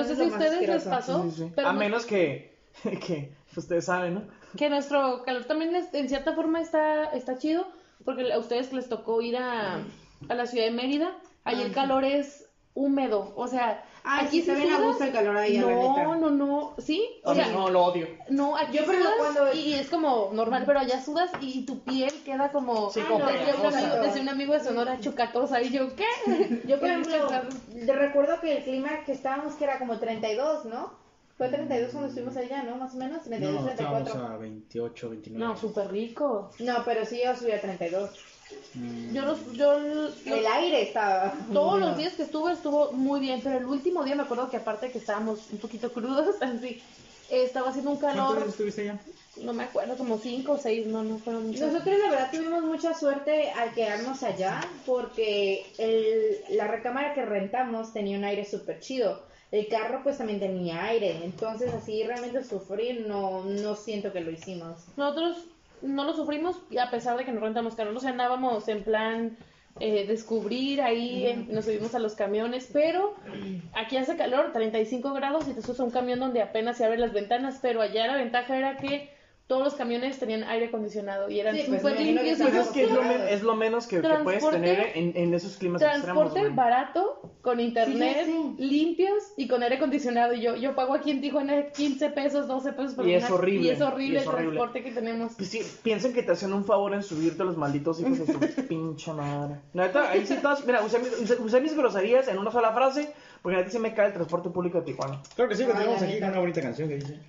sé 0.03 0.15
si 0.15 0.21
a 0.21 0.27
ustedes 0.27 0.67
les 0.67 0.83
pasó, 0.83 1.23
Sí, 1.23 1.31
sí, 1.31 1.35
sí. 1.45 1.51
pero 1.55 1.69
A 1.69 1.73
no- 1.73 1.79
menos 1.79 2.05
que, 2.05 2.55
que 2.83 3.33
ustedes 3.57 3.85
saben, 3.85 4.13
¿no? 4.13 4.21
que 4.57 4.69
nuestro 4.69 5.23
calor 5.23 5.45
también 5.45 5.75
es- 5.75 5.91
en 5.95 6.07
cierta 6.07 6.33
forma 6.35 6.61
está, 6.61 7.05
está 7.05 7.37
chido, 7.39 7.65
porque 8.05 8.31
a 8.31 8.37
ustedes 8.37 8.71
les 8.73 8.89
tocó 8.89 9.21
ir 9.23 9.37
a, 9.37 9.77
a 10.29 10.35
la 10.35 10.45
ciudad 10.45 10.65
de 10.65 10.71
Mérida, 10.71 11.17
ahí 11.45 11.63
el 11.63 11.71
calor 11.71 12.03
es 12.03 12.40
húmedo, 12.73 13.33
o 13.35 13.47
sea, 13.47 13.83
Ay, 14.03 14.25
aquí 14.27 14.39
sí, 14.39 14.45
se 14.45 14.53
ven 14.53 14.71
a 14.71 14.77
sudas- 14.77 14.81
gusto 14.87 15.03
el 15.03 15.11
calor 15.11 15.37
ahí, 15.37 15.57
la 15.57 15.61
No, 15.61 15.67
neta. 15.97 16.03
no, 16.15 16.29
no, 16.31 16.73
sí, 16.77 17.05
o 17.23 17.35
sea, 17.35 17.47
no, 17.47 17.69
lo 17.69 17.83
odio. 17.85 18.07
no, 18.29 18.55
aquí 18.57 18.77
Yo, 18.77 18.83
pero 18.87 19.03
cuando- 19.17 19.53
y 19.53 19.73
es 19.73 19.89
como 19.89 20.29
normal, 20.33 20.63
pero 20.65 20.79
allá 20.79 21.01
sudas 21.03 21.29
y 21.41 21.65
tu 21.65 21.79
piel 21.81 22.11
queda 22.23 22.51
como, 22.51 22.89
Sí, 22.89 23.01
Ah, 23.03 23.07
como 23.09 23.19
no, 23.25 23.31
decía 23.31 23.55
un 23.59 23.65
amigo, 23.75 23.95
decía 24.01 24.21
un 24.21 24.29
amigo 24.29 24.53
de 24.53 24.59
Sonora 24.61 24.99
chocatosa 25.01 25.61
y 25.61 25.69
yo, 25.69 25.95
¿qué? 25.95 26.05
Yo, 26.67 26.79
por 26.79 26.89
ejemplo, 26.89 27.29
recuerdo 27.93 28.39
que 28.39 28.57
el 28.57 28.63
clima 28.63 29.03
que 29.05 29.11
estábamos 29.11 29.55
que 29.55 29.65
era 29.65 29.77
como 29.77 29.99
32, 29.99 30.65
¿no? 30.65 30.99
Fue 31.37 31.49
32 31.49 31.89
cuando 31.91 32.07
estuvimos 32.09 32.37
allá, 32.37 32.61
¿no? 32.63 32.75
Más 32.77 32.93
o 32.93 32.97
menos, 32.97 33.23
32, 33.23 33.63
No, 33.63 33.69
estábamos 33.69 34.03
34. 34.03 34.33
a 34.33 34.37
28, 34.37 35.09
29. 35.09 35.43
No, 35.45 35.57
súper 35.57 35.91
rico. 35.91 36.51
No, 36.59 36.83
pero 36.85 37.03
sí 37.03 37.19
yo 37.23 37.35
subí 37.35 37.51
a 37.51 37.59
32. 37.59 38.11
Mm, 38.73 39.13
Yo 39.13 39.21
los, 39.25 39.53
yo 39.53 39.79
los- 39.79 40.25
El 40.25 40.45
aire 40.45 40.81
estaba... 40.83 41.33
Todos 41.53 41.79
los 41.79 41.97
días 41.97 42.13
que 42.13 42.23
estuve 42.23 42.53
estuvo 42.53 42.91
muy 42.93 43.19
bien, 43.19 43.41
pero 43.43 43.57
el 43.57 43.65
último 43.65 44.03
día 44.03 44.15
me 44.15 44.23
acuerdo 44.23 44.49
que 44.49 44.57
aparte 44.57 44.91
que 44.91 44.97
estábamos 44.99 45.39
un 45.51 45.57
poquito 45.59 45.91
crudos, 45.91 46.35
así, 46.41 46.81
estaba 47.29 47.69
haciendo 47.69 47.91
un 47.91 47.97
¿Cuántos 47.97 48.23
calor, 48.23 48.37
días 48.37 48.49
estuviste 48.49 48.81
allá? 48.81 48.99
no 49.37 49.53
me 49.53 49.63
acuerdo, 49.63 49.95
como 49.97 50.17
cinco 50.19 50.53
o 50.53 50.57
seis, 50.57 50.85
no, 50.87 51.03
no 51.03 51.17
fueron 51.17 51.47
muchos. 51.47 51.61
Nosotros 51.71 51.97
la 51.99 52.11
verdad 52.11 52.31
tuvimos 52.31 52.63
mucha 52.63 52.93
suerte 52.93 53.49
al 53.51 53.73
quedarnos 53.73 54.21
allá 54.23 54.61
porque 54.85 55.65
el, 55.77 56.55
la 56.55 56.67
recámara 56.67 57.13
que 57.13 57.25
rentamos 57.25 57.93
tenía 57.93 58.17
un 58.17 58.23
aire 58.25 58.45
súper 58.45 58.79
chido. 58.79 59.23
El 59.51 59.67
carro 59.67 60.01
pues 60.03 60.17
también 60.17 60.39
tenía 60.39 60.83
aire, 60.85 61.23
entonces 61.25 61.73
así 61.73 62.03
realmente 62.03 62.43
sufrir 62.43 63.05
no, 63.07 63.43
no 63.45 63.75
siento 63.75 64.13
que 64.13 64.21
lo 64.21 64.31
hicimos. 64.31 64.85
Nosotros 64.95 65.45
no 65.81 66.03
lo 66.03 66.13
sufrimos 66.13 66.57
a 66.81 66.89
pesar 66.89 67.17
de 67.17 67.25
que 67.25 67.31
nos 67.31 67.41
rentamos 67.41 67.75
carros, 67.75 67.95
o 67.95 67.99
sea, 67.99 68.11
andábamos 68.11 68.67
en 68.67 68.83
plan 68.83 69.37
eh, 69.79 70.05
descubrir 70.05 70.81
ahí, 70.81 71.25
eh, 71.25 71.45
nos 71.49 71.65
subimos 71.65 71.95
a 71.95 71.99
los 71.99 72.15
camiones, 72.15 72.69
pero 72.71 73.15
aquí 73.73 73.97
hace 73.97 74.17
calor, 74.17 74.51
35 74.51 75.13
grados 75.13 75.47
y 75.47 75.53
te 75.53 75.61
subes 75.61 75.79
a 75.79 75.83
un 75.83 75.91
camión 75.91 76.19
donde 76.19 76.41
apenas 76.41 76.77
se 76.77 76.85
abren 76.85 77.01
las 77.01 77.13
ventanas, 77.13 77.59
pero 77.61 77.81
allá 77.81 78.07
la 78.07 78.17
ventaja 78.17 78.57
era 78.57 78.77
que 78.77 79.09
todos 79.51 79.65
los 79.65 79.73
camiones 79.73 80.17
tenían 80.17 80.45
aire 80.45 80.67
acondicionado 80.67 81.29
y 81.29 81.41
eran 81.41 81.53
Sí, 81.57 81.63
pues, 81.67 81.81
súper 81.81 81.95
imagino 81.99 82.21
que 82.21 82.27
limpios 82.29 82.39
y 82.39 82.51
Pues 82.53 82.65
es 82.67 82.71
que 82.71 82.83
es 82.85 82.91
lo, 82.91 83.01
es 83.03 83.43
lo 83.43 83.55
menos 83.57 83.85
que, 83.85 83.99
que 83.99 84.07
puedes 84.23 84.49
tener 84.49 84.91
en, 84.95 85.11
en 85.13 85.33
esos 85.33 85.57
climas 85.57 85.81
extremos. 85.81 86.05
transporte 86.05 86.39
güey. 86.39 86.53
barato, 86.55 87.33
con 87.41 87.59
internet, 87.59 88.21
Sí, 88.25 88.31
sí. 88.57 88.63
limpios 88.63 89.33
y 89.35 89.49
con 89.49 89.61
aire 89.61 89.75
acondicionado. 89.75 90.33
Y 90.35 90.41
yo, 90.41 90.55
yo 90.55 90.73
pago 90.73 90.93
aquí 90.93 91.11
en 91.11 91.19
Tijuana 91.19 91.65
15 91.71 92.11
pesos, 92.11 92.47
12 92.47 92.71
pesos 92.71 92.93
por 92.93 93.05
Y 93.05 93.13
es 93.15 93.25
una- 93.25 93.35
horrible, 93.35 93.67
Y 93.67 93.69
es 93.71 93.81
horrible 93.81 94.13
y 94.13 94.17
es 94.17 94.23
el 94.23 94.29
horrible. 94.29 94.51
transporte 94.55 94.83
que 94.85 94.91
tenemos. 94.93 95.33
Pues 95.35 95.49
sí, 95.49 95.61
piensen 95.83 96.13
que 96.13 96.23
te 96.23 96.31
hacen 96.31 96.53
un 96.53 96.63
favor 96.63 96.93
en 96.93 97.03
subirte 97.03 97.41
a 97.41 97.45
los 97.45 97.57
malditos 97.57 97.99
hijos 97.99 98.19
de 98.25 98.33
su 98.33 98.39
pinche 98.69 99.11
madre. 99.11 99.55
Neta, 99.73 100.11
ahí 100.11 100.25
sí 100.25 100.35
todas, 100.41 100.65
mira, 100.65 100.81
usé 100.81 100.99
mis, 100.99 101.11
usé- 101.19 101.59
mis 101.61 101.75
groserías 101.75 102.29
en 102.29 102.37
una 102.37 102.51
sola 102.51 102.71
frase, 102.71 103.11
porque 103.41 103.57
neta 103.57 103.69
sí 103.69 103.79
me 103.79 103.93
cae 103.93 104.07
el 104.07 104.13
transporte 104.13 104.49
público 104.49 104.79
de 104.79 104.85
Tijuana. 104.85 105.21
Claro 105.35 105.49
que 105.49 105.55
sí, 105.57 105.63
lo 105.65 105.73
Ay, 105.73 105.79
tenemos 105.79 106.01
aquí 106.01 106.17
una 106.19 106.39
bonita 106.39 106.61
canción 106.61 106.87
que 106.87 106.95
dice. 106.95 107.19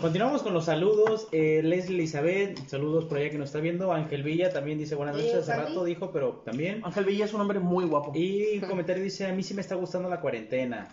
Continuamos 0.00 0.42
con 0.42 0.54
los 0.54 0.64
saludos. 0.64 1.28
Eh, 1.32 1.60
Leslie 1.62 1.98
Elizabeth, 1.98 2.66
saludos 2.66 3.04
por 3.04 3.18
allá 3.18 3.30
que 3.30 3.38
nos 3.38 3.50
está 3.50 3.60
viendo. 3.60 3.92
Ángel 3.92 4.22
Villa 4.22 4.52
también 4.52 4.78
dice 4.78 4.94
buenas 4.94 5.16
noches. 5.16 5.34
Hace 5.34 5.54
rato 5.54 5.84
dijo, 5.84 6.10
pero 6.12 6.42
también. 6.44 6.80
Ángel 6.84 7.04
Villa 7.04 7.26
es 7.26 7.34
un 7.34 7.40
hombre 7.42 7.60
muy 7.60 7.84
guapo. 7.84 8.12
Y 8.14 8.58
un 8.58 8.68
comentario 8.68 9.02
dice: 9.02 9.26
A 9.26 9.32
mí 9.32 9.42
sí 9.42 9.54
me 9.54 9.60
está 9.60 9.74
gustando 9.74 10.08
la 10.08 10.20
cuarentena. 10.20 10.88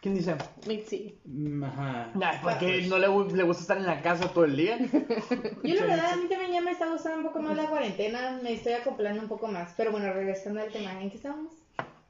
¿Quién 0.00 0.14
dice? 0.14 0.36
Mitzi. 0.68 1.18
Mm, 1.24 1.64
Ajá. 1.64 2.10
Nah, 2.14 2.42
porque 2.42 2.82
no 2.82 2.98
le, 2.98 3.08
le 3.34 3.42
gusta 3.42 3.62
estar 3.62 3.78
en 3.78 3.86
la 3.86 4.02
casa 4.02 4.28
todo 4.28 4.44
el 4.44 4.54
día. 4.54 4.78
Yo 5.64 5.74
la 5.74 5.86
verdad, 5.86 6.12
a 6.12 6.16
mí 6.16 6.28
también 6.28 6.52
ya 6.52 6.60
me 6.60 6.72
está 6.72 6.90
gustando 6.90 7.18
un 7.18 7.24
poco 7.24 7.40
más 7.40 7.56
la 7.56 7.70
cuarentena, 7.70 8.38
me 8.42 8.52
estoy 8.52 8.74
acoplando 8.74 9.22
un 9.22 9.28
poco 9.28 9.48
más. 9.48 9.72
Pero 9.76 9.92
bueno, 9.92 10.12
regresando 10.12 10.60
al 10.60 10.70
tema, 10.70 11.00
¿en 11.00 11.10
qué 11.10 11.16
estábamos? 11.16 11.63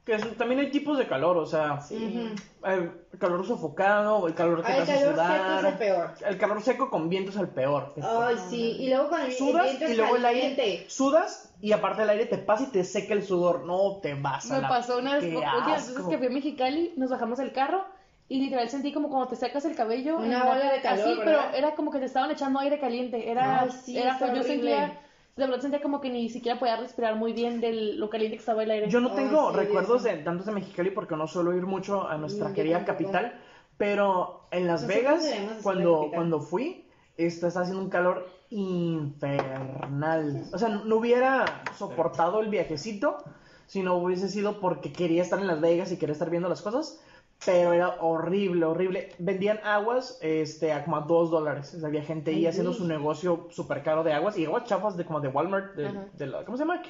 Que 0.05 0.13
es- 0.13 0.37
también 0.37 0.59
hay 0.59 0.69
tipos 0.69 0.99
de 0.99 1.07
calor, 1.07 1.35
o 1.37 1.47
sea, 1.47 1.79
Ujú. 1.89 2.35
el 2.63 2.91
calor 3.19 3.43
sofocado, 3.45 4.27
el 4.27 4.35
calor 4.35 4.61
que 4.61 4.67
te 4.71 4.77
el 4.77 4.83
hace 4.83 4.93
calor 4.99 5.13
sudar. 5.15 5.31
seco 5.41 5.57
es 5.57 5.65
el 5.73 5.77
peor. 5.79 6.13
El 6.27 6.37
calor 6.37 6.61
seco 6.61 6.89
con 6.91 7.09
viento 7.09 7.31
es 7.31 7.37
el 7.37 7.49
peor. 7.49 7.93
Ay, 8.03 8.35
sí, 8.47 8.77
y 8.81 8.89
luego 8.89 9.09
con 9.09 9.19
el, 9.21 9.25
el 9.27 9.33
Sudas 9.33 9.63
viento 9.65 9.91
y 9.91 9.95
luego 9.95 10.15
el 10.17 10.25
aire 10.25 10.85
sudas 10.89 11.51
y 11.59 11.71
aparte 11.71 12.03
el 12.03 12.09
aire 12.11 12.27
te 12.27 12.37
pasa 12.37 12.65
y 12.65 12.67
te 12.67 12.83
seca 12.83 13.15
el 13.15 13.23
sudor. 13.23 13.65
No 13.65 13.97
te 14.01 14.13
vas 14.13 14.51
a 14.51 14.55
Me 14.57 14.61
la- 14.61 14.67
pasó 14.69 14.99
una 14.99 15.15
vez, 15.15 15.23
¡Qué 15.23 15.35
últimas 15.37 15.87
veces 15.87 16.05
que 16.07 16.17
fui 16.19 16.27
a 16.27 16.29
Mexicali, 16.29 16.93
nos 16.97 17.09
bajamos 17.09 17.39
el 17.39 17.51
carro 17.51 17.83
y 18.29 18.39
literal 18.41 18.69
sentí 18.69 18.93
como 18.93 19.09
cuando 19.09 19.27
te 19.29 19.35
sacas 19.37 19.65
el 19.65 19.75
cabello. 19.75 20.17
Una 20.17 20.25
en 20.25 20.31
la- 20.33 20.45
ola 20.51 20.71
de 20.71 20.81
calor, 20.81 20.99
Así, 21.07 21.17
¿verdad? 21.17 21.45
pero 21.49 21.57
era 21.57 21.75
como 21.75 21.89
que 21.89 21.97
te 21.97 22.05
estaban 22.05 22.29
echando 22.29 22.59
aire 22.59 22.79
caliente. 22.79 23.31
Era, 23.31 23.61
Ay, 23.61 23.71
sí, 23.71 23.97
era 23.97 24.19
yo 24.19 24.25
horrible. 24.27 24.43
sentía, 24.43 24.99
de 25.35 25.45
verdad 25.45 25.61
sentía 25.61 25.81
como 25.81 25.99
que 25.99 26.09
ni 26.09 26.29
siquiera 26.29 26.57
podía 26.57 26.77
respirar 26.77 27.15
muy 27.17 27.33
bien 27.33 27.59
de 27.59 27.73
lo 27.73 28.09
caliente 28.09 28.37
que 28.37 28.39
estaba 28.39 28.63
el 28.63 28.71
aire. 28.71 28.89
Yo 28.89 29.01
no 29.01 29.11
tengo 29.11 29.51
sí, 29.51 29.57
recuerdos 29.57 30.03
de 30.03 30.17
tantos 30.17 30.45
de 30.45 30.53
Mexicali 30.53 30.91
porque 30.91 31.17
no 31.17 31.27
suelo 31.27 31.53
ir 31.53 31.65
mucho 31.65 32.07
a 32.07 32.17
nuestra 32.17 32.49
Mm, 32.49 32.53
querida 32.53 32.85
capital, 32.85 33.37
pero 33.77 34.47
en 34.51 34.65
Las 34.67 34.83
Nosotros 34.83 35.23
Vegas 35.23 35.59
cuando 35.61 36.09
cuando 36.13 36.39
fui 36.39 36.87
este, 37.17 37.47
está 37.47 37.61
haciendo 37.61 37.83
un 37.83 37.89
calor 37.89 38.25
infernal. 38.49 40.43
O 40.53 40.57
sea, 40.57 40.69
no 40.69 40.95
hubiera 40.95 41.63
soportado 41.77 42.39
el 42.39 42.47
viajecito 42.49 43.17
si 43.67 43.83
no 43.83 43.95
hubiese 43.95 44.29
sido 44.29 44.61
porque 44.61 44.93
quería 44.93 45.21
estar 45.21 45.39
en 45.39 45.47
Las 45.47 45.59
Vegas 45.59 45.91
y 45.91 45.97
quería 45.97 46.13
estar 46.13 46.29
viendo 46.29 46.47
las 46.47 46.61
cosas. 46.61 47.01
Pero 47.43 47.73
era 47.73 47.89
horrible, 48.01 48.65
horrible. 48.65 49.09
Vendían 49.19 49.59
aguas 49.63 50.17
este, 50.21 50.71
a 50.71 50.83
como 50.83 50.97
a 50.97 51.01
dos 51.01 51.29
dólares. 51.31 51.73
O 51.75 51.79
sea, 51.79 51.87
había 51.89 52.03
gente 52.03 52.31
ahí 52.31 52.37
Ay, 52.37 52.47
haciendo 52.47 52.71
sí. 52.73 52.79
su 52.79 52.87
negocio 52.87 53.47
súper 53.49 53.83
caro 53.83 54.03
de 54.03 54.13
aguas. 54.13 54.37
Y 54.37 54.45
aguas 54.45 54.63
chafas 54.65 54.95
de 54.97 55.05
como 55.05 55.19
de 55.19 55.27
Walmart. 55.27 55.75
De, 55.75 55.91
de 56.13 56.27
la- 56.27 56.43
¿Cómo 56.45 56.57
se 56.57 56.63
llama? 56.63 56.81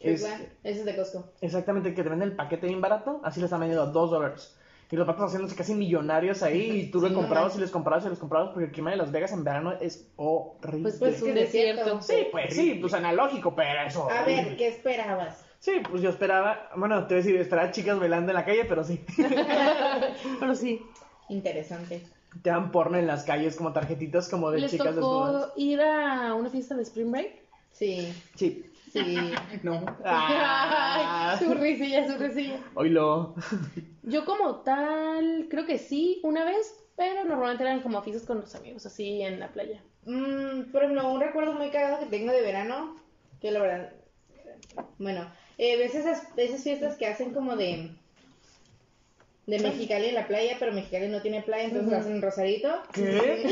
Este, 0.00 0.52
Ese 0.62 0.80
es 0.80 0.84
de 0.84 0.94
Costco. 0.96 1.24
Exactamente, 1.40 1.92
que 1.94 2.02
te 2.04 2.08
venden 2.08 2.28
el 2.30 2.36
paquete 2.36 2.66
bien 2.68 2.80
barato, 2.80 3.20
así 3.24 3.40
les 3.40 3.46
están 3.46 3.60
vendiendo 3.60 3.82
a 3.82 3.86
2 3.90 4.10
dólares. 4.10 4.54
Y 4.90 4.96
los 4.96 5.06
patos 5.06 5.24
haciéndose 5.26 5.56
casi 5.56 5.74
millonarios 5.74 6.42
ahí, 6.42 6.70
y 6.82 6.90
tú 6.90 7.00
Sí, 7.04 7.08
no 7.10 7.14
comprabas 7.16 7.56
y 7.56 7.60
les 7.60 7.70
comprabas 7.70 8.06
y 8.06 8.10
les 8.10 8.18
comprabas, 8.18 8.50
porque 8.50 8.66
el 8.66 8.70
clima 8.72 8.90
de 8.92 8.96
Las 8.96 9.10
Vegas 9.10 9.32
en 9.32 9.42
verano 9.44 9.72
es 9.80 10.08
horrible. 10.16 10.82
Pues, 10.82 10.98
pues 10.98 11.16
Es 11.16 11.22
un 11.22 11.34
que 11.34 11.42
es 11.42 11.52
desierto. 11.52 11.96
desierto. 11.96 12.02
sí, 12.02 12.28
pues 12.30 12.54
sí, 12.54 12.74
pues 12.80 12.94
analógico, 12.94 13.54
pero 13.56 13.82
eso. 13.86 14.08
A 14.08 14.22
ver, 14.24 14.56
¿qué 14.56 14.68
esperabas? 14.68 15.44
Sí, 15.60 15.72
pues 15.90 16.02
yo 16.02 16.10
esperaba, 16.10 16.70
bueno, 16.76 17.06
te 17.06 17.14
voy 17.14 17.22
a 17.22 17.24
decir, 17.24 17.36
esperaba 17.40 17.70
chicas 17.72 17.98
bailando 17.98 18.30
en 18.30 18.36
la 18.36 18.44
calle, 18.44 18.64
pero 18.64 18.84
sí. 18.84 19.04
Pero 20.40 20.54
sí. 20.54 20.80
Interesante. 21.28 22.02
Te 22.42 22.50
dan 22.50 22.70
porno 22.70 22.96
en 22.98 23.06
las 23.06 23.24
calles 23.24 23.56
como 23.56 23.72
tarjetitas 23.72 24.28
como 24.28 24.50
de 24.50 24.60
¿Les 24.60 24.70
chicas 24.70 24.94
desnudas. 24.94 25.42
tocó 25.48 25.52
ir 25.60 25.80
a 25.80 26.34
una 26.34 26.48
fiesta 26.50 26.74
de 26.74 26.82
Spring 26.82 27.10
Break? 27.10 27.32
Sí, 27.72 28.12
Sí. 28.34 28.64
sí. 28.92 29.16
No. 29.62 29.84
Ah, 30.04 31.36
Ay, 31.38 31.44
su 31.46 31.52
risilla, 31.54 32.06
su 32.10 32.18
risilla. 32.18 32.60
oílo. 32.74 33.34
Yo 34.04 34.24
como 34.24 34.56
tal, 34.60 35.46
creo 35.50 35.66
que 35.66 35.78
sí, 35.78 36.20
una 36.22 36.44
vez, 36.44 36.72
pero 36.96 37.24
normalmente 37.24 37.64
eran 37.64 37.80
como 37.82 38.00
fiestas 38.02 38.26
con 38.26 38.40
los 38.40 38.54
amigos, 38.54 38.86
así 38.86 39.20
en 39.22 39.40
la 39.40 39.48
playa. 39.48 39.82
Mm, 40.06 40.70
por 40.72 40.82
ejemplo, 40.84 41.10
un 41.10 41.20
recuerdo 41.20 41.52
muy 41.54 41.70
cagado 41.70 41.98
que 41.98 42.06
tengo 42.06 42.32
de 42.32 42.40
verano, 42.42 42.96
que 43.40 43.50
la 43.50 43.60
verdad, 43.60 43.92
bueno, 44.98 45.26
eh, 45.58 45.76
ves 45.76 45.94
esas, 45.94 46.22
esas 46.36 46.62
fiestas 46.62 46.96
que 46.96 47.06
hacen 47.06 47.32
como 47.32 47.56
de 47.56 47.90
de 49.46 49.58
Mexicali 49.60 50.08
en 50.08 50.14
la 50.14 50.26
playa, 50.26 50.56
pero 50.58 50.72
Mexicali 50.72 51.08
no 51.08 51.22
tiene 51.22 51.40
playa, 51.40 51.64
entonces 51.64 51.92
hacen 51.94 52.12
en 52.16 52.22
Rosarito. 52.22 52.68
¿Qué? 52.92 53.46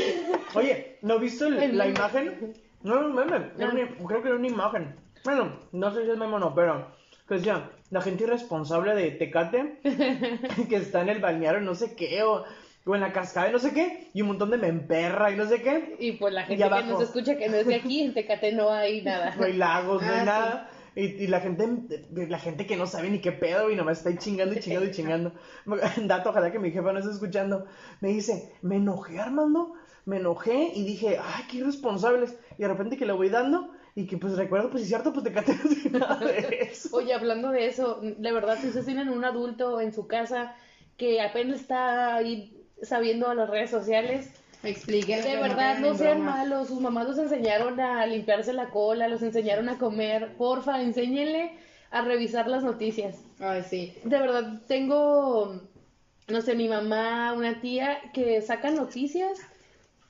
Oye, 0.53 0.97
¿no 1.01 1.17
viste 1.17 1.45
el- 1.47 1.75
la 1.75 1.87
imagen? 1.87 2.53
No 2.83 2.97
era 2.97 3.05
un 3.07 3.15
meme, 3.15 3.49
era 3.57 3.69
una- 3.69 4.07
creo 4.07 4.21
que 4.21 4.27
era 4.27 4.37
una 4.37 4.47
imagen. 4.47 4.95
Bueno, 5.23 5.59
no 5.71 5.91
sé 5.93 6.05
si 6.05 6.11
es 6.11 6.17
meme 6.17 6.35
o 6.35 6.39
no, 6.39 6.53
pero 6.53 6.91
que 7.27 7.35
decía, 7.35 7.71
la 7.89 8.01
gente 8.01 8.25
irresponsable 8.25 8.93
de 8.93 9.09
Tecate 9.11 9.79
que 10.69 10.75
está 10.75 11.01
en 11.01 11.09
el 11.09 11.19
balneario 11.19 11.61
no 11.61 11.73
sé 11.73 11.95
qué, 11.95 12.21
o, 12.21 12.43
o 12.85 12.95
en 12.95 13.01
la 13.01 13.11
cascada 13.11 13.49
y 13.49 13.51
no 13.51 13.57
sé 13.57 13.73
qué, 13.73 14.11
y 14.13 14.21
un 14.21 14.27
montón 14.27 14.51
de 14.51 14.57
memperra 14.57 15.31
y 15.31 15.35
no 15.35 15.47
sé 15.47 15.63
qué. 15.63 15.95
Y 15.99 16.11
pues 16.13 16.31
la 16.31 16.43
gente 16.43 16.63
que 16.63 16.83
nos 16.83 17.01
escucha 17.01 17.37
que 17.37 17.49
no 17.49 17.57
es 17.57 17.65
de 17.65 17.73
aquí, 17.75 18.01
en 18.03 18.13
Tecate 18.13 18.51
no 18.53 18.69
hay 18.69 19.01
nada. 19.01 19.33
No 19.35 19.45
hay 19.45 19.53
lagos, 19.53 20.03
no 20.03 20.07
Ah, 20.07 20.19
hay 20.21 20.25
sí. 20.27 20.76
Y, 20.97 21.23
y 21.23 21.27
la 21.27 21.41
gente 21.41 22.07
la 22.11 22.39
gente 22.39 22.65
que 22.65 22.75
no 22.75 22.87
sabe 22.87 23.11
ni 23.11 23.21
qué 23.21 23.31
pedo 23.31 23.69
y 23.69 23.75
nomás 23.75 23.99
está 23.99 24.09
ahí 24.09 24.17
chingando 24.17 24.55
y 24.55 24.59
chingando 24.59 24.87
y 24.87 24.91
chingando. 24.91 25.31
Dato, 26.05 26.31
ojalá 26.31 26.51
que 26.51 26.57
mi 26.57 26.71
jefa 26.71 26.91
no 26.91 26.97
esté 26.97 27.11
escuchando. 27.11 27.67
Me 28.01 28.09
dice, 28.09 28.51
me 28.63 28.77
enojé, 28.77 29.19
Armando. 29.19 29.73
Me 30.05 30.17
enojé 30.17 30.71
y 30.73 30.85
dije, 30.85 31.19
ay, 31.21 31.43
qué 31.51 31.57
irresponsables. 31.57 32.35
Y 32.57 32.63
de 32.63 32.67
repente 32.67 32.97
que 32.97 33.05
le 33.05 33.13
voy 33.13 33.29
dando 33.29 33.71
y 33.93 34.07
que 34.07 34.17
pues 34.17 34.35
recuerdo, 34.37 34.71
pues 34.71 34.83
es 34.83 34.89
cierto, 34.89 35.13
pues 35.13 35.23
te 35.23 35.89
nada 35.89 36.17
de 36.17 36.47
eso. 36.71 36.95
Oye, 36.95 37.13
hablando 37.13 37.51
de 37.51 37.67
eso, 37.67 37.99
de 38.01 38.31
verdad, 38.31 38.57
si 38.59 38.67
ustedes 38.67 38.85
tienen 38.85 39.09
un 39.09 39.23
adulto 39.23 39.79
en 39.79 39.93
su 39.93 40.07
casa 40.07 40.55
que 40.97 41.21
apenas 41.21 41.61
está 41.61 42.15
ahí 42.15 42.65
sabiendo 42.81 43.29
a 43.29 43.35
las 43.35 43.49
redes 43.49 43.69
sociales, 43.69 44.31
Explíquenle 44.63 45.29
de 45.29 45.35
verdad 45.37 45.79
no 45.79 45.95
sean 45.95 46.17
bromas. 46.19 46.37
malos, 46.37 46.67
sus 46.67 46.81
mamás 46.81 47.07
los 47.07 47.17
enseñaron 47.19 47.79
a 47.79 48.05
limpiarse 48.05 48.53
la 48.53 48.69
cola, 48.69 49.07
los 49.07 49.21
enseñaron 49.21 49.69
a 49.69 49.77
comer, 49.77 50.33
porfa, 50.37 50.81
enséñenle 50.81 51.51
a 51.91 52.01
revisar 52.01 52.47
las 52.47 52.63
noticias. 52.63 53.17
Ay, 53.39 53.63
sí. 53.69 53.93
De 54.03 54.19
verdad, 54.19 54.61
tengo, 54.67 55.61
no 56.27 56.41
sé, 56.41 56.55
mi 56.55 56.67
mamá, 56.67 57.33
una 57.33 57.61
tía 57.61 57.99
que 58.13 58.41
sacan 58.41 58.75
noticias, 58.75 59.39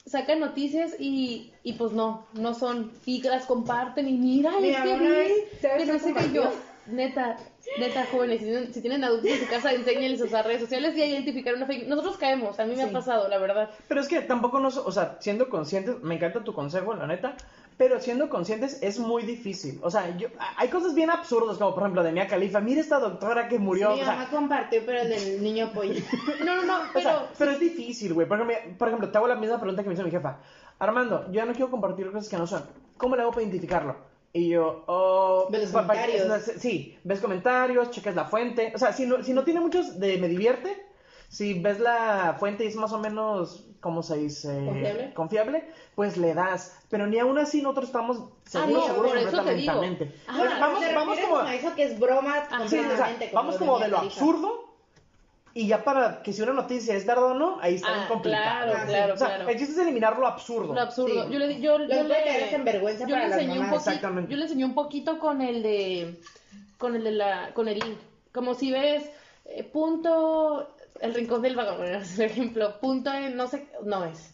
sacan 0.05 0.39
noticias 0.39 0.95
y, 0.97 1.51
y 1.63 1.73
pues 1.73 1.91
no, 1.91 2.25
no 2.33 2.53
son, 2.53 2.91
y 3.05 3.21
las 3.21 3.45
comparten 3.45 4.07
y 4.07 4.13
mira, 4.13 4.51
Mi 4.59 4.69
es 4.69 4.77
que 4.77 4.83
mamá 4.89 4.95
una 4.95 5.09
vi, 5.09 5.15
vez, 5.15 5.31
¿sabes 5.61 5.83
que 5.83 5.91
no 5.93 5.99
sé 5.99 6.13
qué 6.13 6.33
yo, 6.33 6.51
neta, 6.87 7.35
neta, 7.80 8.05
jóvenes, 8.11 8.39
si 8.39 8.45
tienen, 8.45 8.74
si 8.74 8.82
tienen 8.82 9.03
adultos 9.03 9.30
en 9.32 9.39
su 9.39 9.47
casa, 9.47 9.72
enséñenles 9.74 10.22
a 10.22 10.26
usar 10.26 10.45
redes 10.45 10.61
sociales 10.61 10.95
y 10.95 11.01
a 11.01 11.05
identificar 11.05 11.53
una 11.55 11.65
fake. 11.65 11.88
Nosotros 11.88 12.18
caemos, 12.18 12.59
a 12.59 12.65
mí 12.65 12.72
me 12.76 12.84
Sí. 12.84 12.89
ha 12.89 12.91
pasado, 12.91 13.28
la 13.28 13.38
verdad. 13.38 13.70
Pero 13.88 14.01
es 14.01 14.07
que 14.07 14.22
tampoco 14.22 14.59
nos, 14.59 14.78
o 14.78 14.91
sea, 14.91 15.18
siendo 15.20 15.49
conscientes, 15.49 16.01
me 16.01 16.15
encanta 16.15 16.43
tu 16.43 16.53
consejo, 16.53 16.93
la 16.93 17.05
neta, 17.07 17.36
pero 17.78 17.99
siendo 17.99 18.30
conscientes 18.30 18.82
es 18.82 18.97
muy 18.99 19.24
difícil. 19.24 19.80
O 19.84 19.91
sea, 19.91 20.18
yo, 20.18 20.30
hay 20.55 20.70
cosas 20.70 20.95
bien 20.95 21.11
absurdas, 21.11 21.57
como 21.57 21.74
por 21.76 21.84
ejemplo 21.84 22.01
de 22.03 22.11
Mia 22.11 22.28
Khalifa, 22.28 22.59
mira 22.59 22.82
esta 22.82 22.99
doctora 22.99 23.47
que 23.47 23.59
murió. 23.59 23.89
mi 23.91 24.01
o 24.01 24.05
sea, 24.05 24.13
mamá 24.15 24.30
compartió, 24.32 24.82
pero 24.86 25.01
el 25.01 25.09
del 25.09 25.43
niño 25.43 25.72
pollo. 25.74 25.93
No, 26.43 26.55
no, 26.55 26.63
no, 26.63 26.78
O 26.78 26.84
pero... 26.93 27.09
sea, 27.09 27.30
pero 27.38 27.51
es 27.51 27.59
difícil, 27.59 28.13
güey. 28.15 28.28
Por 28.28 28.39
ejemplo, 28.41 28.78
por 28.80 28.88
ejemplo, 28.88 29.09
te 29.11 29.18
hago 29.18 29.28
la 29.28 29.36
misma 29.36 29.59
pregunta 29.59 29.84
que 29.84 29.89
me 29.89 29.93
hizo 29.93 30.03
mi 30.03 30.09
jefa. 30.11 30.39
Armando, 30.80 31.26
yo 31.28 31.34
ya 31.34 31.45
no 31.45 31.51
quiero 31.53 31.70
compartir 31.70 32.11
cosas 32.11 32.30
que 32.30 32.38
no 32.38 32.47
son. 32.47 32.63
¿Cómo 32.97 33.15
le 33.15 33.22
hago 33.22 33.32
para 33.32 33.43
identificarlo? 33.43 33.95
Y 34.38 34.49
yo, 34.49 34.83
oh... 34.85 35.47
Ves 35.49 35.71
comentarios. 35.71 36.27
no, 36.27 36.38
Sí, 36.39 36.97
ves 37.03 37.19
comentarios, 37.19 37.89
checas 37.89 38.15
la 38.15 38.25
fuente. 38.25 38.71
O 38.75 38.77
sea, 38.77 38.93
si 38.93 39.07
no, 39.07 39.23
si 39.23 39.33
no 39.33 39.43
tiene 39.43 39.59
muchos 39.59 39.99
de 39.99 40.17
me 40.19 40.27
divierte, 40.27 40.85
si 41.27 41.59
ves 41.59 41.79
la 41.79 42.35
fuente 42.39 42.63
y 42.63 42.67
es 42.67 42.75
más 42.75 42.93
o 42.93 42.99
menos, 42.99 43.65
¿cómo 43.79 44.03
se 44.03 44.17
dice? 44.17 44.63
¿Confiable? 44.65 45.13
Confiable, 45.15 45.71
pues 45.95 46.17
le 46.17 46.35
das. 46.35 46.77
Pero 46.89 47.07
ni 47.07 47.17
aún 47.17 47.39
así 47.39 47.63
nosotros 47.63 47.85
estamos 47.85 48.29
seguros, 48.45 48.88
no, 48.88 48.93
seguros 48.93 49.15
eso 49.15 49.43
te 49.43 49.55
digo. 49.55 49.73
completamente. 49.73 50.15
Ah, 50.27 50.35
Bueno, 50.38 50.55
vamos, 50.59 50.79
¿Te 50.79 50.93
vamos 50.93 51.15
refieres 51.15 51.38
como... 51.38 51.49
a 51.49 51.55
eso 51.55 51.75
que 51.75 51.83
es 51.83 51.99
broma 51.99 52.35
Ajá. 52.38 52.67
Sí, 52.67 52.77
o 52.77 52.95
sea, 52.95 53.17
vamos 53.33 53.57
como 53.57 53.79
de 53.79 53.88
lo 53.88 53.97
absurdo 53.97 54.66
y 55.57 55.67
ya 55.67 55.83
para 55.83 56.21
que 56.21 56.31
si 56.33 56.41
una 56.41 56.53
noticia 56.53 56.95
es 56.95 57.05
verdad 57.05 57.31
o 57.31 57.33
no, 57.33 57.57
ahí 57.61 57.75
está 57.75 57.87
Ah, 58.03 58.07
complicado. 58.07 58.71
claro, 58.71 58.87
claro, 58.87 59.13
o 59.13 59.17
sea, 59.17 59.27
claro. 59.27 59.49
el 59.49 59.57
chiste 59.57 59.73
es 59.73 59.79
eliminar 59.79 60.17
lo 60.19 60.27
absurdo. 60.27 60.73
Lo 60.73 60.81
absurdo. 60.81 61.25
Sí. 61.27 61.33
Yo 61.33 61.39
le, 61.39 61.59
yo, 61.59 61.79
yo 61.79 62.03
le, 62.03 62.55
en 62.55 62.63
vergüenza 62.63 63.05
yo 63.07 63.15
para 63.15 63.27
le 63.27 63.33
enseñé 63.33 63.59
un 63.59 63.73
Exactamente. 63.73 64.31
yo 64.31 64.37
le 64.37 64.43
enseñé 64.43 64.65
un 64.65 64.75
poquito 64.75 65.17
con 65.19 65.41
el 65.41 65.63
de, 65.63 66.19
con 66.77 66.95
el 66.95 67.03
de 67.03 67.11
la, 67.11 67.53
con 67.53 67.67
el 67.67 67.79
link. 67.79 67.97
Como 68.31 68.53
si 68.53 68.71
ves 68.71 69.09
eh, 69.45 69.63
punto, 69.63 70.67
el 71.01 71.13
rincón 71.13 71.41
del 71.41 71.55
vagón, 71.55 71.77
por 72.15 72.25
ejemplo, 72.25 72.79
punto 72.79 73.11
en, 73.11 73.35
no 73.35 73.47
sé, 73.47 73.67
no 73.83 74.05
es. 74.05 74.33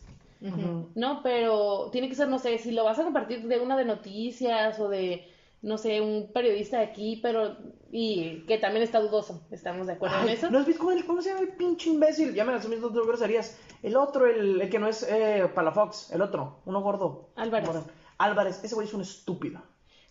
No, 0.95 1.21
pero 1.23 1.89
tiene 1.93 2.09
que 2.09 2.15
ser, 2.15 2.27
no 2.27 2.37
sé, 2.37 2.57
si 2.57 2.71
lo 2.71 2.83
vas 2.83 2.99
a 2.99 3.03
compartir 3.05 3.47
de 3.47 3.61
una 3.61 3.77
de 3.77 3.85
noticias 3.85 4.77
o 4.77 4.89
de, 4.89 5.25
no 5.63 5.77
sé, 5.79 5.99
un 6.01 6.31
periodista 6.31 6.77
de 6.77 6.83
aquí, 6.85 7.19
pero, 7.23 7.57
y 7.91 8.43
que 8.45 8.57
también 8.59 8.83
está 8.83 8.99
dudoso, 8.99 9.47
¿estamos 9.49 9.87
de 9.87 9.93
acuerdo 9.93 10.21
en 10.21 10.29
eso? 10.29 10.51
¿No 10.51 10.59
has 10.59 10.65
visto 10.67 10.79
cómo, 10.83 10.91
el- 10.91 11.05
cómo 11.05 11.21
se 11.21 11.29
llama 11.29 11.41
el 11.41 11.55
pinche 11.55 11.89
imbécil? 11.89 12.33
Ya 12.35 12.45
me 12.45 12.51
las 12.51 12.67
mis 12.67 12.79
dos 12.81 12.93
groserías. 12.93 13.57
El 13.81 13.95
otro, 13.97 14.27
el, 14.27 14.61
el 14.61 14.69
que 14.69 14.77
no 14.79 14.87
es 14.87 15.03
eh, 15.09 15.49
Palafox, 15.55 16.11
el 16.11 16.21
otro, 16.21 16.59
uno 16.65 16.81
gordo. 16.81 17.29
Álvarez. 17.35 17.67
Moreno. 17.67 17.85
Álvarez, 18.19 18.63
ese 18.63 18.75
güey 18.75 18.87
es 18.87 18.93
un 18.93 19.01
estúpido. 19.01 19.61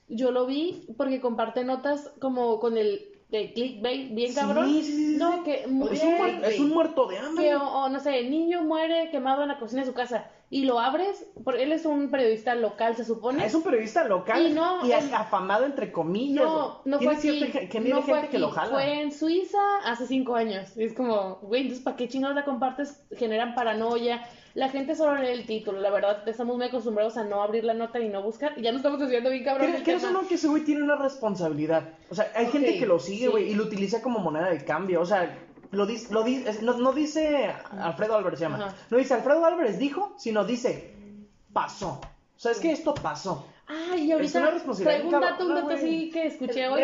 Yo 0.08 0.30
lo 0.30 0.44
vi 0.46 0.86
porque 0.98 1.20
comparte 1.20 1.64
notas 1.64 2.10
como 2.20 2.58
con 2.58 2.76
el 2.76 3.11
de 3.32 3.52
clickbait 3.52 4.14
bien 4.14 4.32
cabrón. 4.34 4.68
sí, 4.68 4.82
sí, 4.84 4.92
sí, 5.12 5.16
no, 5.18 5.42
que 5.42 5.62
Es 5.62 5.66
un, 5.66 5.74
mujer, 5.78 5.98
muer- 6.20 6.44
es 6.44 6.60
un 6.60 6.68
muerto 6.68 7.06
de 7.06 7.18
hambre. 7.18 7.44
que 7.44 7.54
o, 7.56 7.62
o 7.64 7.88
no 7.88 7.98
sé, 7.98 8.22
niño 8.28 8.62
muere 8.62 9.10
quemado 9.10 9.42
en 9.42 9.48
la 9.48 9.58
cocina 9.58 9.80
de 9.82 9.88
su 9.88 9.94
casa 9.94 10.30
y 10.50 10.66
lo 10.66 10.78
abres, 10.78 11.26
porque 11.44 11.62
él 11.62 11.72
es 11.72 11.86
un 11.86 12.10
periodista 12.10 12.54
local, 12.54 12.94
se 12.94 13.06
supone. 13.06 13.42
Ah, 13.42 13.46
Es 13.46 13.54
un 13.54 13.62
periodista 13.62 14.04
local 14.04 14.46
Y 14.48 14.52
no, 14.52 14.86
y 14.86 14.92
el- 14.92 15.14
afamado 15.14 15.64
entre 15.64 15.90
comillas. 15.90 16.44
No, 16.44 16.82
no 16.84 16.98
fue 16.98 17.14
aquí. 17.14 17.22
cierta 17.40 17.60
que 17.70 17.80
no 17.80 18.02
fue 18.02 18.14
gente 18.16 18.28
que 18.28 18.36
aquí, 18.36 18.38
lo 18.38 18.50
jala. 18.50 18.70
Fue 18.70 19.00
en 19.00 19.12
Suiza 19.12 19.58
hace 19.86 20.06
cinco 20.06 20.34
años. 20.34 20.76
Y 20.76 20.84
es 20.84 20.92
como, 20.92 21.36
güey, 21.36 21.62
entonces 21.62 21.82
¿para 21.82 21.96
qué 21.96 22.06
chingados 22.08 22.36
la 22.36 22.44
compartes? 22.44 23.02
Generan 23.16 23.54
paranoia. 23.54 24.22
La 24.54 24.68
gente 24.68 24.94
solo 24.94 25.14
lee 25.16 25.28
el 25.28 25.46
título. 25.46 25.80
La 25.80 25.90
verdad, 25.90 26.28
estamos 26.28 26.56
muy 26.56 26.66
acostumbrados 26.66 27.16
a 27.16 27.24
no 27.24 27.42
abrir 27.42 27.64
la 27.64 27.74
nota 27.74 27.98
y 28.00 28.08
no 28.08 28.22
buscar. 28.22 28.52
Y 28.58 28.62
ya 28.62 28.70
nos 28.72 28.80
estamos 28.80 29.00
estudiando 29.00 29.30
bien 29.30 29.44
cabrón. 29.44 29.66
¿Crees 29.66 29.78
el 29.78 29.84
crees 29.84 30.04
o 30.04 30.06
tema. 30.08 30.22
no 30.22 30.28
que 30.28 30.34
ese 30.34 30.48
güey 30.48 30.64
tiene 30.64 30.82
una 30.82 30.96
responsabilidad? 30.96 31.90
O 32.10 32.14
sea, 32.14 32.30
hay 32.34 32.46
gente 32.46 32.78
que 32.78 32.86
lo 32.86 32.98
sigue, 32.98 33.26
sí. 33.26 33.30
güey, 33.30 33.50
y 33.50 33.54
lo 33.54 33.64
utiliza 33.64 34.02
como 34.02 34.18
moneda 34.18 34.50
de 34.50 34.64
cambio. 34.64 35.00
O 35.00 35.06
sea, 35.06 35.38
lo 35.70 35.86
dice, 35.86 36.12
lo 36.12 36.22
dice, 36.22 36.62
no, 36.62 36.74
no 36.74 36.92
dice 36.92 37.50
Alfredo 37.78 38.16
Álvarez 38.16 38.38
se 38.38 38.44
llama. 38.44 38.66
Ajá. 38.66 38.74
No 38.90 38.98
dice 38.98 39.14
Alfredo 39.14 39.44
Álvarez 39.44 39.78
dijo, 39.78 40.14
sino 40.18 40.44
dice 40.44 40.94
pasó. 41.52 42.00
O 42.36 42.40
sea, 42.42 42.52
es 42.52 42.60
que 42.60 42.72
esto 42.72 42.94
pasó. 42.94 43.46
Ay, 43.66 44.02
y 44.02 44.12
Es 44.12 44.14
ahorita 44.14 44.38
una 44.40 44.50
responsabilidad 44.50 45.00
traigo 45.00 45.16
un 45.16 45.22
dato, 45.22 45.46
un 45.46 45.54
dato 45.54 45.70
así 45.70 46.10
que 46.10 46.26
escuché 46.26 46.68
hoy. 46.68 46.82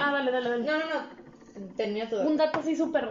Ah, 0.00 0.12
dale, 0.12 0.30
dale, 0.30 0.48
dale. 0.48 0.64
No, 0.64 0.78
no, 0.78 0.84
no. 0.86 1.74
Termina 1.76 2.08
todo. 2.08 2.26
Un 2.26 2.36
dato 2.36 2.60
así 2.60 2.76
súper... 2.76 3.08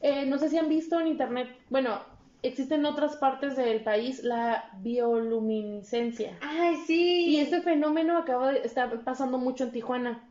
eh, 0.00 0.24
no 0.26 0.38
sé 0.38 0.48
si 0.48 0.56
han 0.56 0.68
visto 0.68 0.98
en 1.00 1.08
internet, 1.08 1.48
bueno, 1.68 2.00
existe 2.42 2.74
en 2.74 2.84
otras 2.86 3.16
partes 3.16 3.56
del 3.56 3.82
país 3.82 4.22
la 4.22 4.70
bioluminiscencia. 4.78 6.36
Ay, 6.40 6.76
sí. 6.86 7.26
Y 7.28 7.40
este 7.40 7.60
fenómeno 7.62 8.16
acaba 8.18 8.52
de 8.52 8.60
estar 8.60 9.00
pasando 9.04 9.38
mucho 9.38 9.64
en 9.64 9.72
Tijuana. 9.72 10.24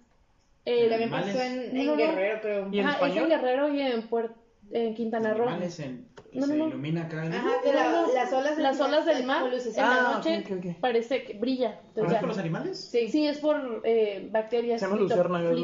Eh, 0.66 0.90
También 0.90 1.10
pasó 1.10 1.42
en, 1.42 1.76
en 1.78 1.86
no. 1.88 1.96
Guerrero, 1.96 2.42
creo. 2.42 2.70
¿Y 2.72 2.80
en 2.80 2.86
ajá, 2.86 3.08
es 3.08 3.16
en? 3.24 3.30
Guerrero 3.30 3.74
y 3.74 3.82
en, 3.82 4.10
Puer- 4.10 4.32
en 4.72 4.94
Quintana 4.94 5.34
Roo. 5.34 5.50
En, 5.50 6.09
que 6.32 6.40
No, 6.40 6.46
se 6.48 6.56
no, 6.58 6.68
ilumina 6.68 7.04
acá. 7.04 7.24
Ajá, 7.24 7.50
que 7.64 7.74
la- 7.74 8.06
las 8.14 8.32
olas 8.34 8.56
del 8.56 8.64
Las 8.64 8.80
olas 8.80 9.06
del 9.06 9.24
mar 9.26 9.46
en 9.46 9.52
luces. 9.52 9.76
la 9.76 10.10
Ah, 10.10 10.14
noche 10.16 10.44
ok, 10.46 10.52
ok, 10.60 10.66
ok. 10.66 10.80
parece 10.80 11.24
que 11.24 11.34
brilla. 11.34 11.70
¿No 11.72 11.78
Entonces 11.88 12.06
es 12.06 12.12
ya- 12.14 12.20
con 12.20 12.30
los 12.30 12.38
animales? 12.38 12.78
Sí. 12.92 13.08
Sí, 13.10 13.28
es 13.28 13.40
por 13.40 13.82
eh, 13.84 14.28
bacterias. 14.32 14.80
Se 14.80 14.86
llama 14.88 14.98
luciérnagas. 15.00 15.56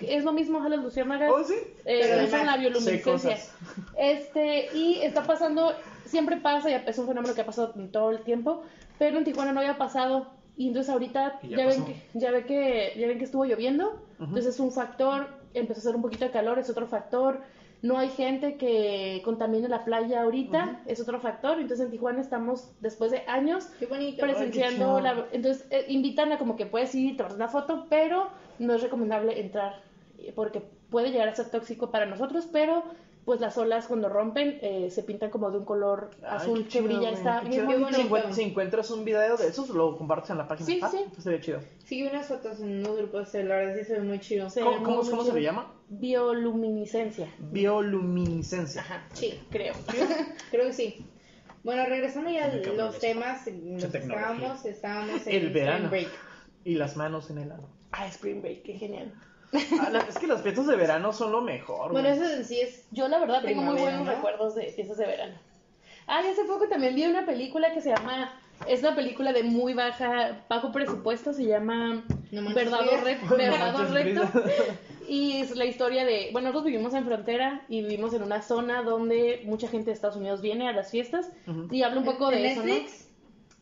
Es 0.00 0.24
lo 0.24 0.32
mismo 0.32 0.62
a 0.62 0.68
las 0.68 0.80
luciérnagas. 0.82 1.30
¿Oh, 1.32 1.42
sí? 1.44 1.54
Eh, 1.84 2.24
usan 2.26 2.46
la 2.46 2.56
bioluminiscencia. 2.56 3.38
Este, 3.96 4.68
y 4.76 5.00
está 5.02 5.22
pasando, 5.24 5.72
siempre 6.04 6.36
pasa, 6.38 6.70
y 6.70 6.74
es 6.74 6.98
un 6.98 7.06
fenómeno 7.06 7.34
que 7.34 7.40
ha 7.40 7.46
pasado 7.46 7.72
todo 7.90 8.10
el 8.10 8.20
tiempo, 8.22 8.62
pero 8.98 9.18
en 9.18 9.24
Tijuana 9.24 9.52
no 9.52 9.60
había 9.60 9.78
pasado. 9.78 10.28
Y 10.56 10.68
entonces 10.68 10.92
ahorita 10.92 11.38
Y 11.42 11.48
ya, 11.48 11.56
ya 11.58 11.66
ven 11.66 11.84
que, 11.86 11.96
ya 12.12 12.30
ve 12.30 12.44
que 12.44 12.92
ya 12.98 13.06
ven 13.06 13.18
que 13.18 13.24
estuvo 13.24 13.44
lloviendo, 13.46 14.02
entonces 14.20 14.54
es 14.54 14.60
un 14.60 14.70
factor, 14.70 15.28
empezó 15.54 15.78
a 15.78 15.82
hacer 15.82 15.96
un 15.96 16.02
poquito 16.02 16.26
de 16.26 16.30
calor, 16.30 16.58
es 16.58 16.68
otro 16.68 16.86
factor. 16.86 17.40
No 17.82 17.98
hay 17.98 18.10
gente 18.10 18.56
que 18.56 19.20
contamine 19.24 19.68
la 19.68 19.84
playa 19.84 20.22
ahorita, 20.22 20.82
es 20.86 21.00
otro 21.00 21.20
factor. 21.20 21.58
Entonces 21.58 21.86
en 21.86 21.90
Tijuana 21.90 22.20
estamos, 22.20 22.70
después 22.80 23.10
de 23.10 23.24
años, 23.26 23.66
Qué 23.80 23.86
bonito. 23.86 24.20
presenciando 24.20 25.00
la... 25.00 25.26
Entonces 25.32 25.66
eh, 25.70 25.86
invitan 25.88 26.30
a 26.30 26.38
como 26.38 26.54
que 26.54 26.64
puedes 26.64 26.94
ir 26.94 27.14
y 27.14 27.16
tomar 27.16 27.34
una 27.34 27.48
foto, 27.48 27.86
pero 27.90 28.30
no 28.60 28.74
es 28.74 28.82
recomendable 28.82 29.40
entrar 29.40 29.82
eh, 30.18 30.32
porque 30.34 30.62
puede 30.90 31.10
llegar 31.10 31.28
a 31.28 31.34
ser 31.34 31.50
tóxico 31.50 31.90
para 31.90 32.06
nosotros, 32.06 32.48
pero 32.52 32.84
pues 33.24 33.40
las 33.40 33.56
olas 33.56 33.86
cuando 33.86 34.08
rompen 34.08 34.58
eh, 34.62 34.90
se 34.90 35.02
pintan 35.04 35.30
como 35.30 35.50
de 35.50 35.58
un 35.58 35.64
color 35.64 36.10
Ay, 36.22 36.28
azul 36.38 36.58
qué 36.58 36.64
que 36.64 36.70
chido, 36.70 36.84
brilla, 36.84 37.00
güey, 37.00 37.14
está 37.14 37.40
qué 37.42 37.48
bien 37.50 37.66
chido. 37.66 37.80
bonito. 37.80 37.96
Si, 37.96 38.02
encuent- 38.08 38.32
si 38.32 38.42
encuentras 38.42 38.90
un 38.90 39.04
video 39.04 39.36
de 39.36 39.46
esos, 39.46 39.68
lo 39.70 39.96
compartes 39.96 40.30
en 40.30 40.38
la 40.38 40.48
página. 40.48 40.66
Sí, 40.66 40.80
Ah, 40.82 40.88
sí. 40.90 40.98
pues 41.06 41.18
Estaría 41.18 41.40
chido. 41.40 41.60
Sí, 41.84 42.02
unas 42.04 42.26
fotos 42.26 42.60
en 42.60 42.78
unos 42.80 42.96
grupos, 42.96 43.32
la 43.34 43.40
verdad 43.42 43.76
sí 43.78 43.84
se 43.84 43.92
ve 43.94 44.02
muy 44.02 44.18
chido. 44.20 44.50
Se 44.50 44.60
¿Cómo, 44.60 44.76
muy, 44.78 44.84
cómo- 44.84 45.02
muy 45.02 45.10
cómo 45.10 45.24
se 45.24 45.32
le 45.34 45.42
llama? 45.42 45.72
Bioluminiscencia. 45.88 47.28
Bioluminiscencia. 47.38 48.80
Ajá, 48.80 49.06
Sí, 49.12 49.38
creo. 49.50 49.74
creo 50.50 50.66
que 50.66 50.72
sí. 50.72 51.06
Bueno, 51.64 51.84
regresando 51.86 52.28
ya 52.30 52.46
a 52.46 52.48
Muy 52.48 52.76
los 52.76 52.98
temas 52.98 53.46
los 53.46 53.94
estábamos, 53.94 54.64
estábamos 54.64 55.26
en 55.26 55.32
El 55.32 55.46
Spring 55.46 55.52
verano. 55.52 55.88
Break. 55.90 56.08
Y 56.64 56.74
las 56.74 56.96
manos 56.96 57.30
en 57.30 57.38
el 57.38 57.52
ano. 57.52 57.68
Ah, 57.92 58.06
Spring 58.08 58.40
Break, 58.42 58.62
qué 58.62 58.72
genial. 58.74 59.12
Ah, 59.80 59.90
la- 59.90 59.98
es 60.00 60.16
que 60.18 60.26
las 60.26 60.42
fiestas 60.42 60.66
de 60.66 60.76
verano 60.76 61.12
son 61.12 61.32
lo 61.32 61.40
mejor. 61.42 61.92
Bueno, 61.92 62.08
eso 62.08 62.24
en 62.24 62.44
sí 62.44 62.60
es 62.60 62.86
Yo 62.90 63.08
la 63.08 63.18
verdad 63.18 63.42
tengo 63.42 63.62
muy 63.62 63.78
buenos 63.80 64.04
¿no? 64.06 64.12
recuerdos 64.12 64.54
de 64.54 64.72
fiestas 64.72 64.96
de 64.98 65.06
verano. 65.06 65.34
Ah, 66.06 66.22
y 66.24 66.28
hace 66.28 66.44
poco 66.44 66.66
también 66.68 66.94
vi 66.94 67.06
una 67.06 67.24
película 67.24 67.72
que 67.72 67.80
se 67.80 67.90
llama, 67.90 68.32
es 68.66 68.80
una 68.80 68.94
película 68.94 69.32
de 69.32 69.42
muy 69.44 69.72
baja, 69.72 70.40
bajo 70.48 70.72
presupuesto, 70.72 71.32
se 71.32 71.44
llama 71.46 72.02
No 72.32 72.42
manches, 72.42 72.70
No 72.70 72.76
Verdad 73.36 73.74
o 73.74 73.78
manches, 73.78 73.90
Reto. 73.92 74.26
Frida. 74.26 74.78
Y 75.08 75.40
es 75.40 75.56
la 75.56 75.64
historia 75.66 76.04
de, 76.04 76.30
bueno, 76.32 76.48
nosotros 76.48 76.70
vivimos 76.70 76.94
en 76.94 77.04
frontera 77.04 77.60
y 77.68 77.82
vivimos 77.82 78.14
en 78.14 78.22
una 78.22 78.40
zona 78.40 78.82
donde 78.82 79.40
mucha 79.42 79.68
gente 79.68 79.86
de 79.90 79.94
Estados 79.94 80.16
Unidos 80.16 80.40
viene 80.40 80.68
a 80.68 80.72
las 80.72 80.90
fiestas 80.90 81.30
y 81.70 81.82
habla 81.82 81.98
un 81.98 82.06
poco 82.06 82.30
¿En 82.32 82.40
de 82.42 82.52
eso, 82.52 82.60
¿no? 82.60 82.66
Netflix? 82.66 83.08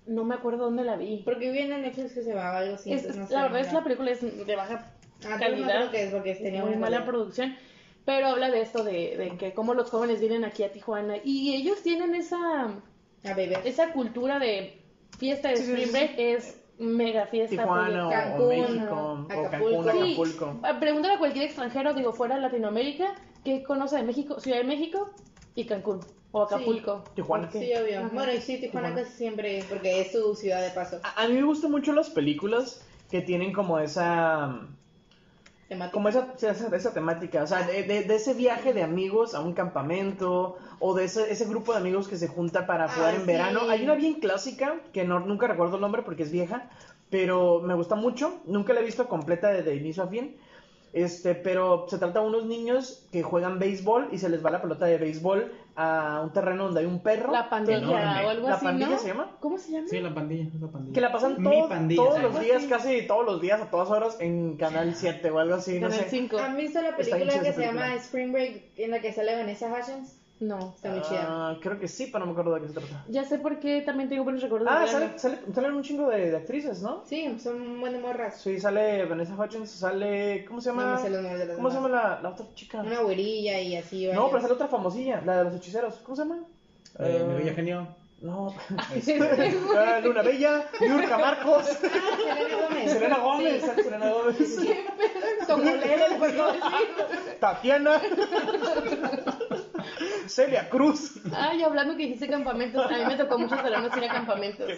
No 0.06 0.24
me 0.24 0.34
acuerdo 0.34 0.64
dónde 0.64 0.84
la 0.84 0.96
vi. 0.96 1.22
Porque 1.24 1.50
vi 1.50 1.60
en 1.60 1.70
Netflix 1.82 2.12
que 2.14 2.22
se 2.22 2.30
llamaba 2.30 2.58
algo 2.58 2.74
así. 2.74 2.92
Es- 2.92 3.04
entonces 3.04 3.30
no 3.30 3.36
la 3.36 3.42
verdad 3.42 3.60
es 3.60 3.72
la 3.72 3.82
película 3.82 4.10
es 4.10 4.20
de 4.20 4.56
baja 4.56 4.86
Ah, 5.26 5.36
calidad. 5.38 5.66
no 5.66 5.72
creo 5.72 5.90
que 5.90 6.02
es 6.04 6.10
porque 6.12 6.34
tenía 6.36 6.64
muy 6.64 6.74
mala 6.76 6.98
calidad. 6.98 7.06
producción. 7.06 7.56
Pero 8.04 8.28
habla 8.28 8.50
de 8.50 8.62
esto, 8.62 8.82
de, 8.82 9.16
de 9.16 9.36
que 9.38 9.52
cómo 9.52 9.74
los 9.74 9.90
jóvenes 9.90 10.20
vienen 10.20 10.44
aquí 10.44 10.62
a 10.62 10.72
Tijuana. 10.72 11.16
Y 11.22 11.54
ellos 11.54 11.82
tienen 11.82 12.14
esa, 12.14 12.64
A 13.24 13.34
beber. 13.34 13.60
esa 13.64 13.92
cultura 13.92 14.38
de 14.38 14.80
fiesta 15.18 15.50
de 15.50 15.56
Sí, 15.56 15.64
sí, 15.64 15.70
Spring 15.72 15.86
sí, 15.86 15.92
Break. 15.92 16.14
Es 16.18 16.60
mega 16.78 17.26
fiesta. 17.26 17.56
Tijuana 17.62 18.06
o, 18.06 18.10
Cancún, 18.10 18.42
o 18.42 18.48
México 18.48 19.26
o 19.28 19.32
Acapulco. 19.46 19.84
Cancún, 19.84 19.84
Sí, 19.84 20.12
Acapulco. 20.14 20.60
ah, 20.62 20.80
pregúntale 20.80 21.14
a 21.14 21.18
cualquier 21.18 21.44
extranjero, 21.44 21.92
digo, 21.92 22.12
fuera 22.14 22.36
de 22.36 22.40
Latinoamérica, 22.40 23.14
¿qué 23.44 23.62
conoce 23.62 23.96
de 23.96 24.02
México? 24.02 24.40
Ciudad 24.40 24.58
de 24.58 24.64
México 24.64 25.10
y 25.54 25.66
Cancún. 25.66 26.00
O 26.32 26.42
Acapulco. 26.42 27.04
Tijuana. 27.14 27.50
Sí, 27.52 27.70
obvio. 27.74 27.98
Ajá. 28.00 28.10
Bueno, 28.14 28.32
y 28.32 28.38
sí, 28.40 28.58
Tijuana 28.58 28.88
Tijuana. 28.88 29.02
casi 29.04 29.16
siempre, 29.18 29.62
porque 29.68 30.00
es 30.00 30.12
su 30.12 30.34
ciudad 30.34 30.62
de 30.62 30.70
paso. 30.70 31.00
A, 31.02 31.22
a 31.24 31.28
mí 31.28 31.34
me 31.34 31.42
gustan 31.42 31.70
mucho 31.70 31.92
las 31.92 32.08
películas 32.08 32.82
que 33.10 33.20
tienen 33.20 33.52
como 33.52 33.78
esa 33.78 34.66
Temática. 35.70 35.92
como 35.94 36.08
esa, 36.08 36.34
esa, 36.36 36.76
esa 36.76 36.92
temática, 36.92 37.44
o 37.44 37.46
sea, 37.46 37.62
de, 37.62 37.84
de- 37.84 38.14
ese 38.16 38.34
viaje 38.34 38.72
de 38.72 38.82
amigos 38.82 39.34
a 39.36 39.40
un 39.40 39.52
campamento 39.54 40.56
o 40.80 40.94
de 40.94 41.04
ese, 41.04 41.30
ese 41.32 41.44
grupo 41.46 41.70
de 41.72 41.78
amigos 41.78 42.08
que 42.08 42.16
se 42.16 42.26
junta 42.26 42.66
para 42.66 42.86
Ah, 42.86 42.88
jugar 42.88 43.14
en 43.14 43.20
sí. 43.20 43.26
verano. 43.28 43.60
Hay 43.70 43.84
una 43.84 43.94
bien 43.94 44.14
clásica 44.14 44.74
que 44.92 45.04
no, 45.04 45.20
nunca 45.20 45.46
recuerdo 45.46 45.76
el 45.76 45.80
nombre 45.80 46.02
porque 46.02 46.24
es 46.24 46.32
vieja, 46.32 46.68
pero 47.08 47.60
me 47.60 47.74
gusta 47.74 47.94
mucho. 47.94 48.40
Nunca 48.46 48.72
la 48.72 48.80
he 48.80 48.84
visto 48.84 49.08
completa 49.08 49.48
de, 49.50 49.62
de 49.62 49.76
inicio 49.76 50.02
a 50.02 50.08
fin. 50.08 50.36
Este, 50.92 51.36
pero 51.36 51.86
se 51.88 51.98
trata 51.98 52.20
de 52.20 52.26
unos 52.26 52.46
niños 52.46 53.06
que 53.12 53.22
juegan 53.22 53.58
béisbol 53.60 54.08
y 54.10 54.18
se 54.18 54.28
les 54.28 54.44
va 54.44 54.50
la 54.50 54.60
pelota 54.60 54.86
de 54.86 54.98
béisbol 54.98 55.52
a 55.76 56.20
un 56.24 56.32
terreno 56.32 56.64
donde 56.64 56.80
hay 56.80 56.86
un 56.86 57.00
perro. 57.00 57.30
La 57.32 57.48
pandilla 57.48 57.78
Enorme. 57.78 58.26
o 58.26 58.28
algo 58.28 58.48
¿La 58.48 58.54
así, 58.56 58.64
pandilla 58.64 58.90
¿no? 58.90 58.98
se 58.98 59.06
llama? 59.08 59.36
¿Cómo 59.38 59.56
se 59.56 59.70
llama? 59.72 59.86
Sí, 59.88 60.00
la 60.00 60.12
pandilla, 60.12 60.50
la 60.60 60.66
pandilla. 60.66 60.92
Que 60.94 61.00
la 61.00 61.12
pasan 61.12 61.42
todo- 61.42 61.68
pandilla, 61.68 62.02
todos 62.02 62.22
los 62.22 62.40
días, 62.40 62.64
casi 62.64 63.06
todos 63.06 63.24
los 63.24 63.40
días, 63.40 63.60
a 63.62 63.70
todas 63.70 63.88
horas, 63.88 64.16
en 64.20 64.56
Canal 64.56 64.94
7 64.96 65.30
o 65.30 65.38
algo 65.38 65.54
así, 65.54 65.74
no 65.78 65.88
Canal 65.88 66.04
sé. 66.04 66.10
5. 66.10 66.38
¿Han 66.38 66.56
visto 66.56 66.82
la 66.82 66.96
película 66.96 67.40
que 67.40 67.52
se 67.52 67.60
llama. 67.62 67.94
Spring 67.94 68.32
Break 68.32 68.62
en 68.76 68.90
la 68.90 69.00
que 69.00 69.12
sale 69.12 69.36
Vanessa 69.36 69.68
Hudgens? 69.68 70.16
No. 70.40 70.72
Está 70.74 70.88
muy 70.90 71.02
chida. 71.02 71.26
Ah, 71.28 71.56
creo 71.60 71.78
que 71.78 71.86
sí, 71.86 72.06
pero 72.06 72.20
no 72.20 72.26
me 72.26 72.32
acuerdo 72.32 72.54
de 72.54 72.62
qué 72.62 72.68
se 72.68 72.72
trata. 72.80 73.04
Ya 73.08 73.24
sé 73.24 73.38
por 73.38 73.60
qué 73.60 73.82
también 73.82 74.08
tengo 74.08 74.24
buenos 74.24 74.42
recuerdos 74.42 74.68
Ah, 74.70 74.86
sale, 74.86 75.18
sale, 75.18 75.38
salen 75.54 75.74
un 75.74 75.82
chingo 75.82 76.08
de, 76.08 76.30
de 76.30 76.36
actrices, 76.38 76.80
¿no? 76.80 77.02
Sí, 77.06 77.38
son 77.42 77.78
buenas 77.78 78.00
morras. 78.00 78.40
Sí, 78.40 78.58
sale 78.58 79.04
Vanessa 79.04 79.34
Hudgens, 79.34 79.70
sale... 79.70 80.46
¿Cómo 80.46 80.60
se 80.62 80.70
llama? 80.70 80.92
No 80.92 80.98
sé 80.98 81.10
de 81.10 81.44
las 81.46 81.56
¿Cómo 81.56 81.68
se 81.68 81.76
llama 81.76 81.88
la, 81.90 82.20
la 82.22 82.28
otra 82.30 82.46
chica? 82.54 82.80
Una 82.80 83.00
güerilla 83.02 83.60
y 83.60 83.76
así. 83.76 84.06
No, 84.06 84.12
varios. 84.12 84.30
pero 84.30 84.40
sale 84.42 84.54
otra 84.54 84.68
famosilla, 84.68 85.20
la 85.26 85.36
de 85.38 85.44
los 85.44 85.54
hechiceros. 85.56 85.96
¿Cómo 85.96 86.16
se 86.16 86.22
llama? 86.22 86.38
Eh, 86.98 87.24
mi 87.28 87.34
bella 87.34 87.52
genio. 87.54 87.86
No. 88.22 88.54
Sí. 89.02 89.14
Ah, 89.76 90.00
Luna 90.02 90.22
Bella, 90.22 90.64
Yurka 90.80 91.18
Marcos, 91.18 91.66
Ah, 91.68 91.76
Selena 92.24 92.56
Gómez. 92.66 92.92
Selena 92.92 93.18
Gómez, 93.18 93.62
Sí. 93.62 93.82
Selena 93.82 94.10
Gómez, 94.10 94.38
decir. 94.38 94.76
Tatiana, 97.40 98.00
Celia 100.30 100.68
Cruz. 100.68 101.12
Ay, 101.34 101.62
hablando 101.62 101.96
que 101.96 102.04
dijiste 102.04 102.28
campamentos, 102.28 102.84
a 102.90 102.96
mí 102.96 103.04
me 103.06 103.16
tocó 103.16 103.38
muchos 103.38 103.62
veranos 103.62 103.96
ir 103.96 104.04
a 104.04 104.08
campamentos. 104.08 104.70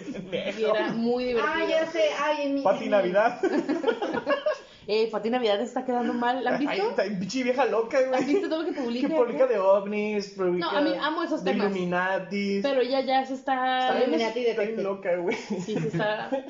Y 0.57 0.63
era 0.63 0.89
muy 0.89 1.25
divertido. 1.25 1.53
Ah, 1.55 1.65
ya 1.69 1.85
sé. 1.87 2.09
Ay, 2.21 2.47
en 2.47 2.55
mi. 2.55 2.61
Pati 2.63 2.77
en 2.79 2.83
mi- 2.85 2.89
Navidad. 2.89 3.39
Eh, 4.87 5.09
Pati 5.11 5.29
Navidad 5.29 5.61
está 5.61 5.85
quedando 5.85 6.13
mal. 6.13 6.43
¿La 6.43 6.55
han 6.55 6.67
Ay, 6.67 6.79
visto? 6.79 6.89
está 6.89 7.03
pinche 7.03 7.43
vieja 7.43 7.65
loca, 7.65 7.99
güey. 8.01 8.19
¿Has 8.19 8.27
visto 8.27 8.49
todo 8.49 8.63
lo 8.63 8.73
que 8.73 8.81
publica? 8.81 9.07
Que 9.07 9.15
publica 9.15 9.47
de 9.47 9.59
ovnis, 9.59 10.29
publica 10.29 10.71
No, 10.71 10.77
a 10.77 10.81
mí 10.81 10.93
amo 10.99 11.23
esos 11.23 11.43
de. 11.43 11.51
Illuminatis. 11.53 12.61
Pero 12.61 12.81
ella 12.81 13.01
ya 13.01 13.25
se 13.25 13.35
está... 13.35 13.89
Está 13.89 14.03
Illuminati 14.03 14.45
Está 14.45 14.81
loca, 14.81 15.15
güey. 15.17 15.35
Sí, 15.35 15.61
sí 15.61 15.75
está... 15.75 16.29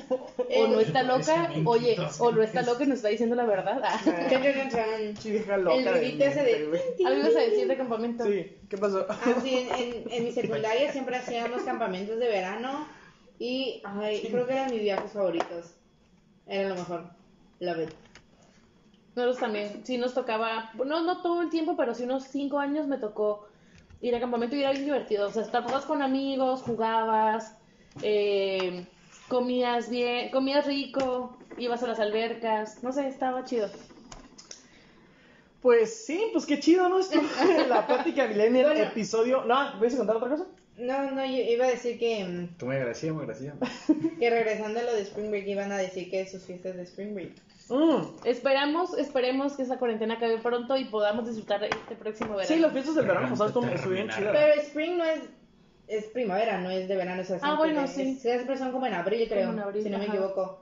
O 0.56 0.68
no 0.68 0.80
está 0.80 1.02
loca, 1.02 1.50
oye, 1.64 1.96
o 2.18 2.30
no 2.32 2.42
está 2.42 2.62
loca 2.62 2.84
y 2.84 2.86
nos 2.86 2.96
está 2.96 3.08
diciendo 3.08 3.34
la 3.34 3.44
verdad. 3.44 3.80
Ah. 3.82 4.00
Pinche 4.98 5.30
vieja 5.30 5.56
loca. 5.56 5.76
El 5.76 5.88
ruidito 5.88 6.24
ese 6.24 6.42
de-. 6.42 6.80
Algo 7.04 7.20
ibas 7.20 7.36
a 7.36 7.40
decir 7.40 7.66
de 7.66 7.76
campamento. 7.76 8.24
Sí, 8.24 8.56
¿qué 8.68 8.76
pasó? 8.76 9.06
Ah, 9.08 9.16
sí, 9.42 9.58
en, 9.58 9.74
en, 9.74 10.12
en 10.12 10.24
mi 10.24 10.32
secundaria 10.40 10.92
siempre 10.92 11.16
hacíamos 11.16 11.62
campamentos 11.62 12.18
de 12.18 12.26
verano 12.28 12.86
y 13.38 13.82
ay, 13.84 14.26
creo 14.30 14.46
que 14.46 14.52
eran 14.52 14.70
mis 14.70 14.80
viajes 14.80 15.12
favoritos. 15.12 15.74
Era 16.46 16.68
lo 16.68 16.74
mejor. 16.76 17.04
Love 17.60 17.82
it. 17.84 17.90
Nosotros 19.16 19.38
también, 19.38 19.82
sí 19.84 19.96
nos 19.96 20.12
tocaba, 20.14 20.72
no, 20.84 21.02
no 21.02 21.22
todo 21.22 21.42
el 21.42 21.50
tiempo, 21.50 21.76
pero 21.76 21.94
sí 21.94 22.02
unos 22.04 22.24
cinco 22.24 22.58
años 22.58 22.86
me 22.88 22.98
tocó 22.98 23.46
ir 24.00 24.14
a 24.16 24.20
campamento 24.20 24.56
y 24.56 24.60
era 24.60 24.72
bien 24.72 24.84
divertido. 24.84 25.28
O 25.28 25.32
sea, 25.32 25.42
estabas 25.42 25.84
con 25.84 26.02
amigos, 26.02 26.62
jugabas, 26.62 27.54
eh, 28.02 28.86
comías 29.28 29.88
bien, 29.88 30.30
comías 30.30 30.66
rico, 30.66 31.36
ibas 31.58 31.82
a 31.82 31.86
las 31.86 32.00
albercas, 32.00 32.82
no 32.82 32.92
sé, 32.92 33.06
estaba 33.06 33.44
chido. 33.44 33.68
Pues 35.62 36.04
sí, 36.04 36.20
pues 36.32 36.44
qué 36.44 36.60
chido, 36.60 36.88
¿no? 36.88 36.98
Esto, 36.98 37.20
la 37.68 37.86
plática 37.86 38.26
millennial, 38.26 38.72
Bueno. 38.72 38.82
episodio... 38.84 39.44
No, 39.44 39.78
¿vais 39.80 39.94
a 39.94 39.96
contar 39.98 40.16
otra 40.16 40.28
cosa? 40.28 40.46
No, 40.76 41.10
no, 41.12 41.24
yo 41.24 41.32
iba 41.36 41.64
a 41.66 41.70
decir 41.70 41.98
que, 41.98 42.24
mm, 42.24 42.58
Tú 42.58 42.66
muy 42.66 42.74
agradecido, 42.76 43.14
muy 43.14 43.22
agradecido. 43.22 43.54
que 44.18 44.28
regresando 44.28 44.80
a 44.80 44.82
lo 44.82 44.92
de 44.92 45.02
Spring 45.02 45.30
Break 45.30 45.46
iban 45.46 45.72
a 45.72 45.78
decir 45.78 46.10
que 46.10 46.26
sus 46.28 46.42
fiestas 46.42 46.76
de 46.76 46.82
Spring 46.82 47.14
Break. 47.14 47.32
Mm. 47.68 48.26
Esperamos, 48.26 48.96
esperemos 48.98 49.54
que 49.54 49.62
esa 49.62 49.78
cuarentena 49.78 50.14
acabe 50.14 50.38
pronto 50.38 50.76
y 50.76 50.84
podamos 50.86 51.26
disfrutar 51.26 51.64
este 51.64 51.96
próximo 51.96 52.30
verano. 52.36 52.48
Sí, 52.48 52.58
las 52.60 52.72
fiestas 52.72 52.94
del 52.96 53.06
verano 53.06 53.28
pasadas 53.30 53.88
bien 53.88 54.08
chidas. 54.10 54.32
Pero 54.32 54.60
Spring 54.62 54.96
no 54.98 55.04
es, 55.04 55.20
es 55.88 56.04
primavera, 56.06 56.60
no 56.60 56.70
es 56.70 56.88
de 56.88 56.96
verano. 56.96 57.22
O 57.22 57.24
sea, 57.24 57.38
Ah, 57.42 57.54
bueno, 57.56 57.86
sí. 57.86 58.02
es- 58.02 58.20
siempre 58.22 58.56
son 58.58 58.72
como 58.72 58.86
en 58.86 58.94
abril, 58.94 59.26
creo, 59.28 59.50
en 59.50 59.58
abril, 59.58 59.82
si 59.82 59.90
no 59.90 59.98
me 59.98 60.06
equivoco. 60.06 60.60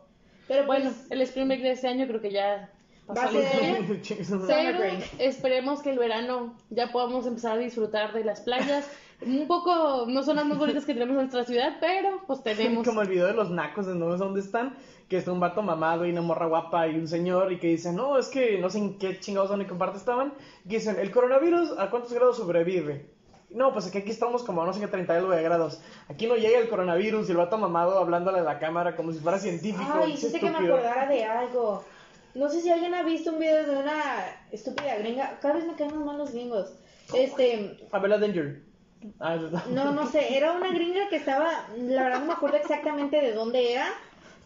Pero 0.49 0.67
Bueno, 0.67 0.91
pues, 0.91 1.11
el 1.11 1.23
Spring 1.23 1.49
Break 1.49 1.63
de 1.63 1.71
este 1.73 1.89
año 1.89 2.07
creo 2.07 2.21
que 2.21 2.31
ya 2.31 2.71
Va 3.11 3.25
a 3.25 3.29
ser- 3.29 3.43
Pero 4.47 4.79
break. 4.79 5.05
esperemos 5.19 5.83
que 5.83 5.91
el 5.91 5.99
verano 5.99 6.57
ya 6.71 6.93
podamos 6.93 7.27
empezar 7.27 7.59
a 7.59 7.61
disfrutar 7.61 8.13
de 8.13 8.25
las 8.25 8.41
playas. 8.43 8.89
Un 9.25 9.47
poco, 9.47 10.07
no 10.09 10.23
son 10.23 10.37
las 10.37 10.47
más 10.47 10.59
bonitas 10.59 10.85
que 10.85 10.95
tenemos 10.95 11.13
en 11.13 11.17
nuestra 11.17 11.45
ciudad, 11.45 11.77
pero 11.81 12.21
pues 12.27 12.43
tenemos. 12.45 12.87
Como 12.87 13.03
el 13.03 13.09
video 13.09 13.27
de 13.27 13.35
los 13.35 13.51
nacos 13.51 13.87
de 13.87 13.95
no 13.95 14.13
sé 14.13 14.19
dónde 14.19 14.41
están, 14.41 14.77
que 15.09 15.17
está 15.17 15.33
un 15.33 15.41
vato 15.41 15.63
mamado 15.63 16.07
y 16.07 16.11
una 16.11 16.23
morra 16.23 16.47
guapa 16.47 16.89
y 16.89 16.97
un 16.97 17.09
señor 17.09 17.53
y 17.53 17.59
que 17.59 17.69
dicen, 17.69 17.97
no, 17.97 18.19
es 18.19 18.29
que 18.29 18.59
no 18.59 18.71
sé 18.71 18.79
en 18.79 18.99
qué 18.99 19.19
chingados 19.21 19.51
son 19.51 19.63
y 19.63 19.67
qué 19.67 19.75
parte 19.75 19.99
estaban. 19.99 20.35
Y 20.65 20.71
dicen, 20.71 20.99
¿el 20.99 21.11
coronavirus 21.11 21.79
a 21.79 21.91
cuántos 21.91 22.13
grados 22.13 22.37
sobrevive? 22.37 23.11
No, 23.51 23.73
pues 23.73 23.87
aquí, 23.87 23.99
aquí 23.99 24.11
estamos 24.11 24.43
como 24.43 24.63
a 24.63 24.67
no 24.67 24.73
sé 24.73 24.81
qué 24.81 24.89
30 24.89 25.13
y 25.13 25.17
algo 25.17 25.31
de 25.31 25.43
grados. 25.43 25.81
Aquí 26.09 26.27
no 26.27 26.37
llega 26.37 26.59
el 26.59 26.69
coronavirus 26.69 27.29
y 27.29 27.33
el 27.33 27.37
vato 27.37 27.59
mamado 27.59 27.99
hablándole 27.99 28.39
a 28.39 28.43
la 28.43 28.59
cámara 28.59 28.97
como 28.97 29.13
si 29.13 29.19
fuera 29.19 29.39
científico. 29.39 29.93
Ay, 29.93 30.13
es 30.13 30.19
hiciste 30.19 30.41
que 30.41 30.51
me 30.51 30.57
acordara 30.57 31.07
de 31.07 31.25
algo. 31.25 31.85
No 32.35 32.49
sé 32.49 32.63
si 32.63 32.71
alguien 32.71 32.95
ha 32.95 33.03
visto 33.03 33.31
un 33.31 33.39
video 33.39 33.67
de 33.67 33.77
una 33.77 34.03
estúpida 34.51 34.97
gringa. 34.97 35.39
Cada 35.41 35.55
vez 35.55 35.67
me 35.67 35.75
caen 35.75 35.95
más 35.95 36.07
mal 36.07 36.19
los 36.19 36.33
gringos. 36.33 36.73
Este, 37.15 37.79
Abela 37.93 38.17
Danger. 38.17 38.72
Ah, 39.21 39.37
no, 39.71 39.93
no 39.93 40.07
sé, 40.07 40.37
era 40.37 40.53
una 40.53 40.69
gringa 40.73 41.09
que 41.09 41.17
estaba, 41.17 41.69
la 41.77 42.03
verdad 42.05 42.21
no 42.21 42.27
me 42.27 42.33
acuerdo 42.33 42.57
exactamente 42.57 43.21
de 43.21 43.33
dónde 43.33 43.73
era, 43.73 43.87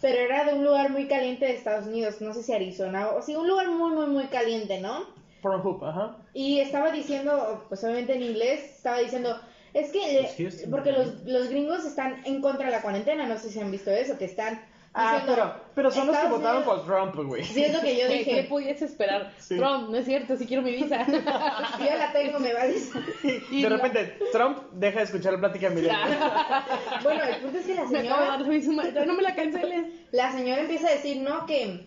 pero 0.01 0.19
era 0.19 0.45
de 0.45 0.55
un 0.55 0.65
lugar 0.65 0.91
muy 0.91 1.09
caliente 1.09 1.47
de 1.47 1.53
Estados 1.55 1.87
Unidos, 1.87 2.21
no 2.21 2.33
sé 2.33 2.43
si 2.43 2.53
Arizona, 2.53 3.09
o 3.11 3.23
sí, 3.23 3.35
un 3.35 3.49
lugar 3.49 3.69
muy, 3.69 3.93
muy, 3.93 4.07
muy 4.07 4.25
caliente, 4.29 4.81
¿no? 4.81 5.07
Pornhub, 5.43 5.85
ajá. 5.85 6.17
Y 6.35 6.61
estaba 6.61 6.91
diciendo, 6.91 7.65
pues 7.69 7.83
obviamente 7.85 8.15
en 8.15 8.23
inglés, 8.23 8.61
estaba 8.77 8.99
diciendo, 8.99 9.39
es 9.75 9.91
que, 9.91 9.99
le- 10.13 10.69
porque 10.71 10.93
los, 10.93 11.23
los 11.25 11.49
gringos 11.49 11.85
están 11.85 12.23
en 12.25 12.41
contra 12.41 12.67
de 12.67 12.73
la 12.73 12.83
cuarentena, 12.83 13.27
no 13.27 13.39
sé 13.39 13.51
si 13.51 13.61
han 13.61 13.71
visto 13.71 13.91
eso, 13.91 14.19
que 14.19 14.25
están 14.25 14.61
Ah, 14.99 15.18
diciendo, 15.18 15.32
pero, 15.34 15.55
pero 15.74 15.90
son 15.90 16.07
los 16.07 16.16
que 16.16 16.26
votaron 16.28 16.62
por 16.64 16.86
Trump, 16.86 17.14
güey. 17.16 17.44
Sí, 17.44 17.62
es 17.64 17.72
lo 17.74 17.80
que 17.82 17.97
yo 17.97 18.09
¿Qué, 18.09 18.24
qué 18.24 18.34
dije. 18.34 18.42
pudiese 18.49 18.86
esperar? 18.86 19.32
Sí. 19.38 19.57
Trump, 19.57 19.90
no 19.90 19.97
es 19.99 20.07
cierto, 20.07 20.36
si 20.36 20.47
quiero 20.47 20.62
mi 20.62 20.72
visa. 20.72 21.05
Yo 21.78 21.84
ya 21.84 21.97
la 21.97 22.12
tengo, 22.12 22.38
me 22.38 22.55
vale. 22.55 22.74
Y 23.51 23.62
de 23.62 23.68
repente, 23.68 24.18
Trump 24.32 24.59
deja 24.72 24.99
de 25.01 25.05
escuchar 25.05 25.34
la 25.34 25.40
plática 25.40 25.68
millennial. 25.68 26.18
Bueno, 27.03 27.22
el 27.24 27.36
punto 27.42 27.59
es 27.59 27.66
que 27.66 27.74
la 27.74 27.84
Me 27.84 27.99
acabo 27.99 28.22
de 28.22 28.26
dar 28.28 28.62
señora, 28.62 29.05
no 29.07 29.14
me 29.14 29.22
la 29.22 29.34
canceles. 29.34 29.86
la 30.12 30.32
señora 30.32 30.62
empieza 30.62 30.88
a 30.88 30.92
decir, 30.92 31.18
no, 31.18 31.44
que, 31.44 31.86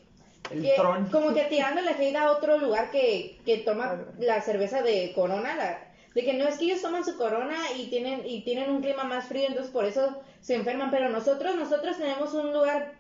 El 0.52 0.62
que 0.62 0.74
tron. 0.76 1.06
como 1.10 1.34
que 1.34 1.46
tirando 1.46 1.82
la 1.82 1.92
hate 1.92 2.16
a 2.16 2.32
otro 2.32 2.60
lugar 2.60 2.92
que, 2.92 3.40
que 3.46 3.58
toma 3.58 4.06
la 4.20 4.40
cerveza 4.42 4.82
de 4.84 5.14
Corona, 5.16 5.56
la, 5.56 5.80
de 6.14 6.24
que 6.24 6.34
no 6.34 6.48
es 6.48 6.58
que 6.58 6.66
ellos 6.66 6.82
toman 6.82 7.04
su 7.06 7.18
Corona 7.18 7.56
y 7.76 7.88
tienen 7.90 8.22
y 8.26 8.44
tienen 8.44 8.70
un 8.70 8.82
clima 8.82 9.04
más 9.04 9.26
frío, 9.26 9.48
entonces 9.48 9.72
por 9.72 9.86
eso 9.86 10.22
se 10.42 10.56
enferman, 10.56 10.90
pero 10.92 11.10
nosotros 11.10 11.56
nosotros 11.56 11.98
tenemos 11.98 12.34
un 12.34 12.54
lugar 12.54 12.94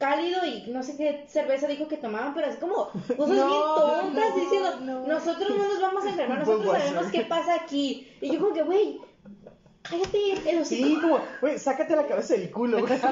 cálido 0.00 0.44
y 0.44 0.64
no 0.72 0.82
sé 0.82 0.96
qué 0.96 1.24
cerveza 1.28 1.68
dijo 1.68 1.86
que 1.86 1.96
tomaban, 1.98 2.34
pero 2.34 2.48
es 2.48 2.56
como 2.56 2.88
cosas 2.88 2.96
No, 3.16 3.46
bien 3.46 3.62
tontas 3.76 4.30
no, 4.34 4.40
diciendo, 4.40 4.80
no. 4.80 5.06
nosotros 5.06 5.50
no 5.56 5.68
nos 5.68 5.80
vamos 5.80 6.04
a 6.04 6.08
enfermar, 6.10 6.38
nosotros 6.40 6.76
sabemos 6.76 7.06
qué 7.12 7.20
pasa 7.22 7.54
aquí. 7.54 8.10
Y 8.20 8.32
yo 8.32 8.40
como 8.40 8.52
que, 8.54 8.62
güey, 8.62 8.98
cállate 9.82 10.50
el 10.50 10.58
hocico. 10.60 10.86
Sí, 10.88 10.98
como, 11.00 11.18
güey, 11.40 11.58
sácate 11.58 11.96
la 11.96 12.06
cabeza 12.06 12.34
del 12.34 12.50
culo, 12.50 12.80
güey. 12.86 12.92
es, 12.94 13.02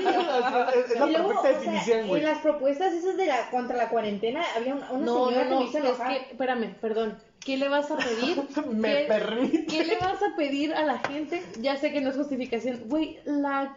es 0.91 0.99
la 1.01 1.07
Y 1.07 1.13
luego, 1.13 1.43
perfecta 1.43 1.81
o 1.81 1.85
sea, 1.85 2.01
en 2.01 2.23
las 2.25 2.39
propuestas 2.39 2.93
esas 2.93 3.17
de 3.17 3.27
la 3.27 3.51
contra 3.51 3.77
la 3.77 3.89
cuarentena 3.89 4.43
había 4.57 4.75
una, 4.75 4.91
una 4.93 5.05
No, 5.05 5.29
señora 5.29 5.45
no, 5.45 5.51
que 5.51 5.57
me 5.57 5.65
hizo 5.71 5.79
es 5.79 5.85
enojar. 5.85 6.09
que, 6.09 6.17
espérame, 6.33 6.75
perdón. 6.81 7.19
¿Qué 7.45 7.57
le 7.57 7.69
vas 7.69 7.91
a 7.91 7.97
pedir? 7.97 8.43
Me 8.73 8.89
¿Qué- 9.03 9.05
permite. 9.09 9.67
¿Qué 9.67 9.85
le 9.85 9.97
vas 9.99 10.21
a 10.23 10.37
pedir 10.37 10.75
a 10.75 10.83
la 10.85 10.99
gente? 10.99 11.43
Ya 11.61 11.77
sé 11.77 11.93
que 11.93 12.01
no 12.01 12.11
es 12.11 12.17
justificación. 12.17 12.83
Güey, 12.89 13.19
la... 13.25 13.77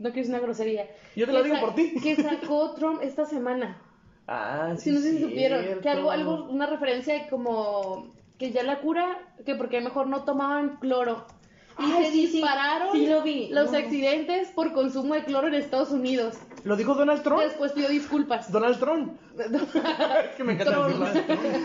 No 0.00 0.12
que 0.12 0.20
es 0.20 0.28
una 0.28 0.40
grosería. 0.40 0.88
Yo 1.14 1.26
te 1.26 1.32
lo 1.32 1.42
digo 1.44 1.60
por 1.60 1.74
ti. 1.76 1.92
Que 2.02 2.16
sacó 2.16 2.72
Trump 2.72 3.00
esta 3.02 3.24
semana. 3.26 3.80
Ah, 4.26 4.74
Si 4.76 4.90
no 4.90 4.98
sé 5.00 5.12
si 5.12 5.22
supieron. 5.22 5.80
Que 5.80 5.88
algo, 5.88 6.10
algo, 6.10 6.44
una 6.50 6.66
referencia 6.66 7.28
como 7.28 8.12
que 8.38 8.50
ya 8.50 8.62
la 8.62 8.80
cura, 8.80 9.18
que 9.44 9.54
porque 9.54 9.80
mejor 9.80 10.06
no 10.06 10.24
tomaban 10.24 10.78
cloro. 10.80 11.26
Y 11.78 11.82
Ay, 11.84 12.04
se 12.06 12.10
sí, 12.12 12.26
sí, 12.26 12.32
dispararon 12.38 12.92
sí 12.92 13.06
lo 13.06 13.22
vi. 13.22 13.48
los 13.50 13.70
No. 13.72 13.78
accidentes 13.78 14.48
por 14.48 14.72
consumo 14.72 15.14
de 15.14 15.24
cloro 15.24 15.48
en 15.48 15.54
Estados 15.54 15.90
Unidos. 15.90 16.36
¿Lo 16.64 16.76
dijo 16.76 16.94
Donald 16.94 17.22
Trump? 17.22 17.40
Después 17.42 17.72
pidió 17.72 17.88
disculpas. 17.88 18.50
Donald 18.52 18.78
Trump. 18.78 19.18
es 19.38 20.34
que 20.36 20.44
me 20.44 20.54
encanta 20.54 20.72
Trump. 20.72 21.06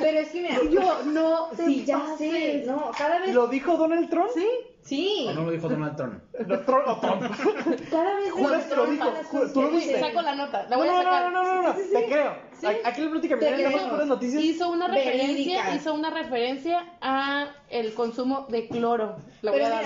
Pero 0.02 0.20
es 0.20 0.30
que 0.30 0.42
mira, 0.42 0.58
Yo 0.70 1.04
no 1.06 1.50
sí, 1.56 1.86
ya 1.86 2.00
pases. 2.00 2.18
sé, 2.18 2.64
no, 2.68 2.92
cada 2.98 3.20
vez, 3.20 3.34
¿Lo 3.34 3.48
dijo 3.48 3.78
Donald 3.78 4.10
Trump? 4.10 4.30
Sí. 4.34 4.48
Sí, 4.86 5.26
¿O 5.30 5.34
no 5.34 5.42
lo 5.44 5.52
dijo 5.52 5.68
Donald 5.68 5.96
Trump? 5.98 6.22
No, 6.48 6.60
Trump 6.62 6.88
o 6.88 7.00
Trump. 7.00 7.22
cada 7.92 8.16
vez 8.16 8.32
Juras 8.32 8.64
que 8.66 8.76
lo 8.76 8.86
dijo, 8.88 9.14
tú 9.54 9.62
lo 9.64 9.70
viste. 9.72 10.00
saco 10.00 10.22
la 10.22 10.36
nota. 10.36 10.64
La 10.70 10.70
No, 10.70 10.78
voy 10.78 10.88
a 10.88 10.92
no, 10.92 10.98
sacar. 11.04 11.32
no, 11.32 11.44
no, 11.44 11.44
no, 11.56 11.62
no, 11.64 11.74
Sí, 11.74 11.82
sí, 11.82 11.88
sí. 11.90 11.96
te 11.96 12.06
creo. 12.06 12.36
Sí. 12.60 12.66
A- 12.68 12.88
Aquí 12.90 13.02
damos 13.02 13.20
creo. 13.82 13.90
puras 13.90 14.08
noticias. 14.08 14.44
Hizo 14.44 14.70
una 14.70 14.88
referencia, 14.88 15.28
Verídicas. 15.28 15.76
hizo 15.76 15.94
una 15.94 16.10
referencia 16.12 16.86
a 17.02 17.48
el 17.70 17.94
consumo 17.94 18.46
de 18.50 18.68
cloro. 18.68 19.18
La 19.42 19.52
voy 19.52 19.62
a 19.62 19.70
dar. 19.70 19.86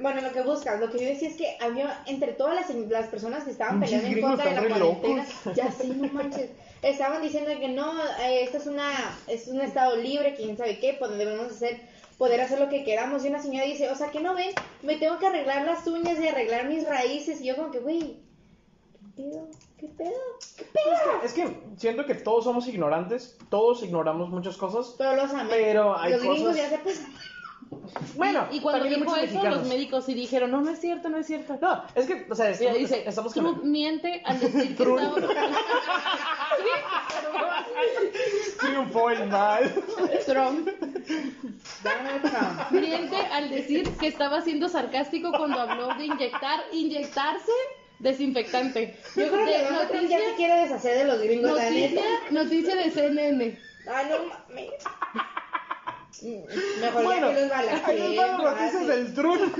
bueno, 0.00 0.20
lo 0.22 0.32
que 0.32 0.42
buscas, 0.42 0.80
lo 0.80 0.90
que 0.90 0.98
yo 0.98 1.06
decía 1.08 1.28
es 1.28 1.36
que 1.36 1.56
había 1.60 2.02
entre 2.06 2.32
todas 2.32 2.54
las, 2.54 2.74
las 2.90 3.06
personas 3.08 3.44
que 3.44 3.50
estaban 3.50 3.80
peleando 3.80 4.08
en 4.08 4.20
contra 4.20 4.46
de 4.46 4.54
la 4.54 4.68
cuarentena, 4.68 5.24
locos. 5.24 5.54
ya 5.54 5.70
sí, 5.70 5.88
no 5.94 6.08
manches, 6.12 6.50
estaban 6.82 7.20
diciendo 7.22 7.50
que 7.60 7.68
no, 7.68 7.92
eh, 8.22 8.44
esto 8.44 8.56
es 8.58 8.66
una, 8.66 8.90
es 9.26 9.46
un 9.48 9.60
estado 9.60 9.96
libre, 9.96 10.34
quién 10.34 10.56
sabe 10.56 10.78
qué, 10.78 10.96
pues 10.98 11.10
debemos 11.18 11.52
hacer, 11.52 11.80
poder 12.18 12.40
hacer 12.40 12.60
lo 12.60 12.68
que 12.68 12.84
queramos, 12.84 13.24
y 13.24 13.28
una 13.28 13.40
señora 13.42 13.66
dice, 13.66 13.90
o 13.90 13.94
sea, 13.94 14.10
que 14.10 14.20
no 14.20 14.34
ven, 14.34 14.50
me 14.82 14.96
tengo 14.96 15.18
que 15.18 15.26
arreglar 15.26 15.64
las 15.64 15.86
uñas 15.86 16.18
y 16.20 16.28
arreglar 16.28 16.68
mis 16.68 16.86
raíces, 16.88 17.40
y 17.40 17.46
yo 17.46 17.56
como 17.56 17.70
que, 17.70 17.80
güey, 17.80 18.20
¿qué 19.16 19.22
pedo? 19.22 19.48
¿Qué 19.78 19.88
pedo? 19.88 20.12
¿Qué 20.56 20.64
pedo? 20.64 21.22
Es 21.24 21.32
que 21.32 21.60
siento 21.76 22.06
que 22.06 22.14
todos 22.14 22.44
somos 22.44 22.66
ignorantes, 22.68 23.36
todos 23.50 23.82
ignoramos 23.82 24.30
muchas 24.30 24.56
cosas. 24.56 24.94
Los 24.98 25.32
amé. 25.34 25.50
Pero 25.50 25.98
hay 25.98 26.12
los 26.12 26.20
gringos 26.22 26.40
cosas- 26.40 26.56
ya 26.56 26.68
se 26.70 26.78
pasan. 26.78 27.12
Bueno, 28.16 28.46
y 28.50 28.60
cuando 28.60 28.84
dijo 28.84 29.02
eso, 29.02 29.16
mexicanos. 29.16 29.58
los 29.58 29.68
médicos 29.68 30.04
sí 30.04 30.14
dijeron, 30.14 30.50
no, 30.50 30.60
no 30.60 30.70
es 30.70 30.80
cierto, 30.80 31.08
no 31.08 31.18
es 31.18 31.26
cierto. 31.26 31.58
No, 31.60 31.84
es 31.94 32.06
que, 32.06 32.26
o 32.30 32.34
sea, 32.34 32.50
estamos, 32.50 32.78
dice, 32.78 33.04
estamos 33.06 33.32
Trump 33.32 33.60
con 33.60 33.70
miente 33.70 34.22
al 34.24 34.40
decir 34.40 34.76
que 34.76 34.84
Trump. 34.84 35.18
estaba... 35.18 35.34
triunfó 38.60 39.10
el 39.10 39.26
mal. 39.28 39.74
Trump 40.26 40.68
miente 42.70 43.16
al 43.16 43.50
decir 43.50 43.90
que 43.96 44.08
estaba 44.08 44.40
siendo 44.40 44.68
sarcástico 44.68 45.30
cuando 45.32 45.60
habló 45.60 45.94
de 45.94 46.06
inyectar, 46.06 46.60
inyectarse 46.72 47.52
desinfectante. 47.98 48.96
Yo 49.16 49.30
creo 49.30 49.46
que 49.46 49.70
noticia, 49.70 50.18
ya 50.18 50.30
se 50.30 50.34
quiere 50.36 50.60
deshacer 50.60 50.98
de 50.98 51.04
los 51.04 51.20
gringos, 51.22 51.50
noticia, 51.50 52.02
noticia 52.30 52.76
de 52.76 52.90
CNN. 52.90 53.58
Ay, 53.86 54.06
no 54.10 54.16
mames. 54.26 54.72
Mejor 56.22 57.04
Bueno, 57.04 57.30
ya 57.32 57.34
que 57.34 57.98
los 57.98 58.16
balacen. 58.16 58.42
noticias 58.44 58.86
del 58.86 59.14
Trump. 59.14 59.56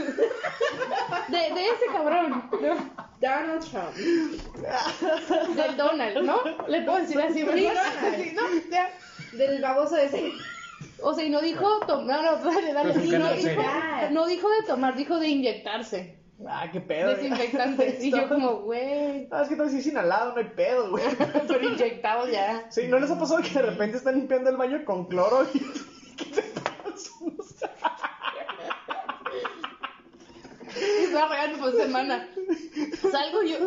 De, 1.29 1.37
de 1.39 1.67
ese 1.69 1.87
cabrón, 1.93 2.45
¿no? 2.53 3.05
Donald 3.21 3.65
Trump. 3.71 3.95
del 5.57 5.77
Donald, 5.77 6.19
¿no? 6.23 6.41
Le 6.69 6.83
puedo 6.83 6.99
decir 6.99 7.21
así, 7.21 7.41
Sí, 7.41 7.43
¿verdad? 7.45 7.83
Sí, 8.17 8.33
¿no? 8.35 8.43
Ya. 8.71 8.91
Del 9.33 9.61
baboso 9.63 9.97
ese. 9.97 10.33
O 11.03 11.15
sea, 11.15 11.25
y 11.25 11.31
no 11.31 11.41
dijo 11.41 11.81
tomar, 11.87 12.23
no, 12.23 12.37
dale, 12.51 12.73
dale. 12.73 12.91
Es 12.93 13.05
Y 13.05 13.11
no 13.11 13.33
dijo, 13.33 13.63
no 14.11 14.27
dijo 14.27 14.49
de 14.51 14.63
tomar, 14.67 14.95
dijo 14.97 15.19
de 15.19 15.29
inyectarse. 15.29 16.19
Ah, 16.47 16.69
qué 16.71 16.81
pedo. 16.81 17.11
Desinfectante. 17.15 17.99
Y 18.01 18.11
yo 18.11 18.29
como, 18.29 18.57
güey, 18.63 19.29
Ah, 19.31 19.43
es 19.43 19.49
que 19.49 19.57
todavía 19.57 19.81
sí 19.81 19.89
inhalado, 19.89 20.33
no 20.33 20.39
hay 20.39 20.45
pedo, 20.57 20.91
güey. 20.91 21.05
pero 21.49 21.63
inyectado 21.69 22.29
ya. 22.29 22.67
Sí, 22.71 22.87
¿no 22.89 22.99
les 22.99 23.11
ha 23.11 23.19
pasado 23.19 23.41
que 23.41 23.51
de 23.51 23.63
repente 23.63 23.97
están 23.97 24.17
limpiando 24.17 24.51
el 24.51 24.57
baño 24.57 24.85
con 24.85 25.07
cloro 25.07 25.47
y... 25.55 25.61
¿Qué 26.17 26.25
te 26.27 26.43
pasa? 26.43 27.71
Estaba 30.77 31.29
regando 31.29 31.59
por 31.59 31.77
semana. 31.77 32.29
Salgo 33.11 33.43
yo. 33.43 33.59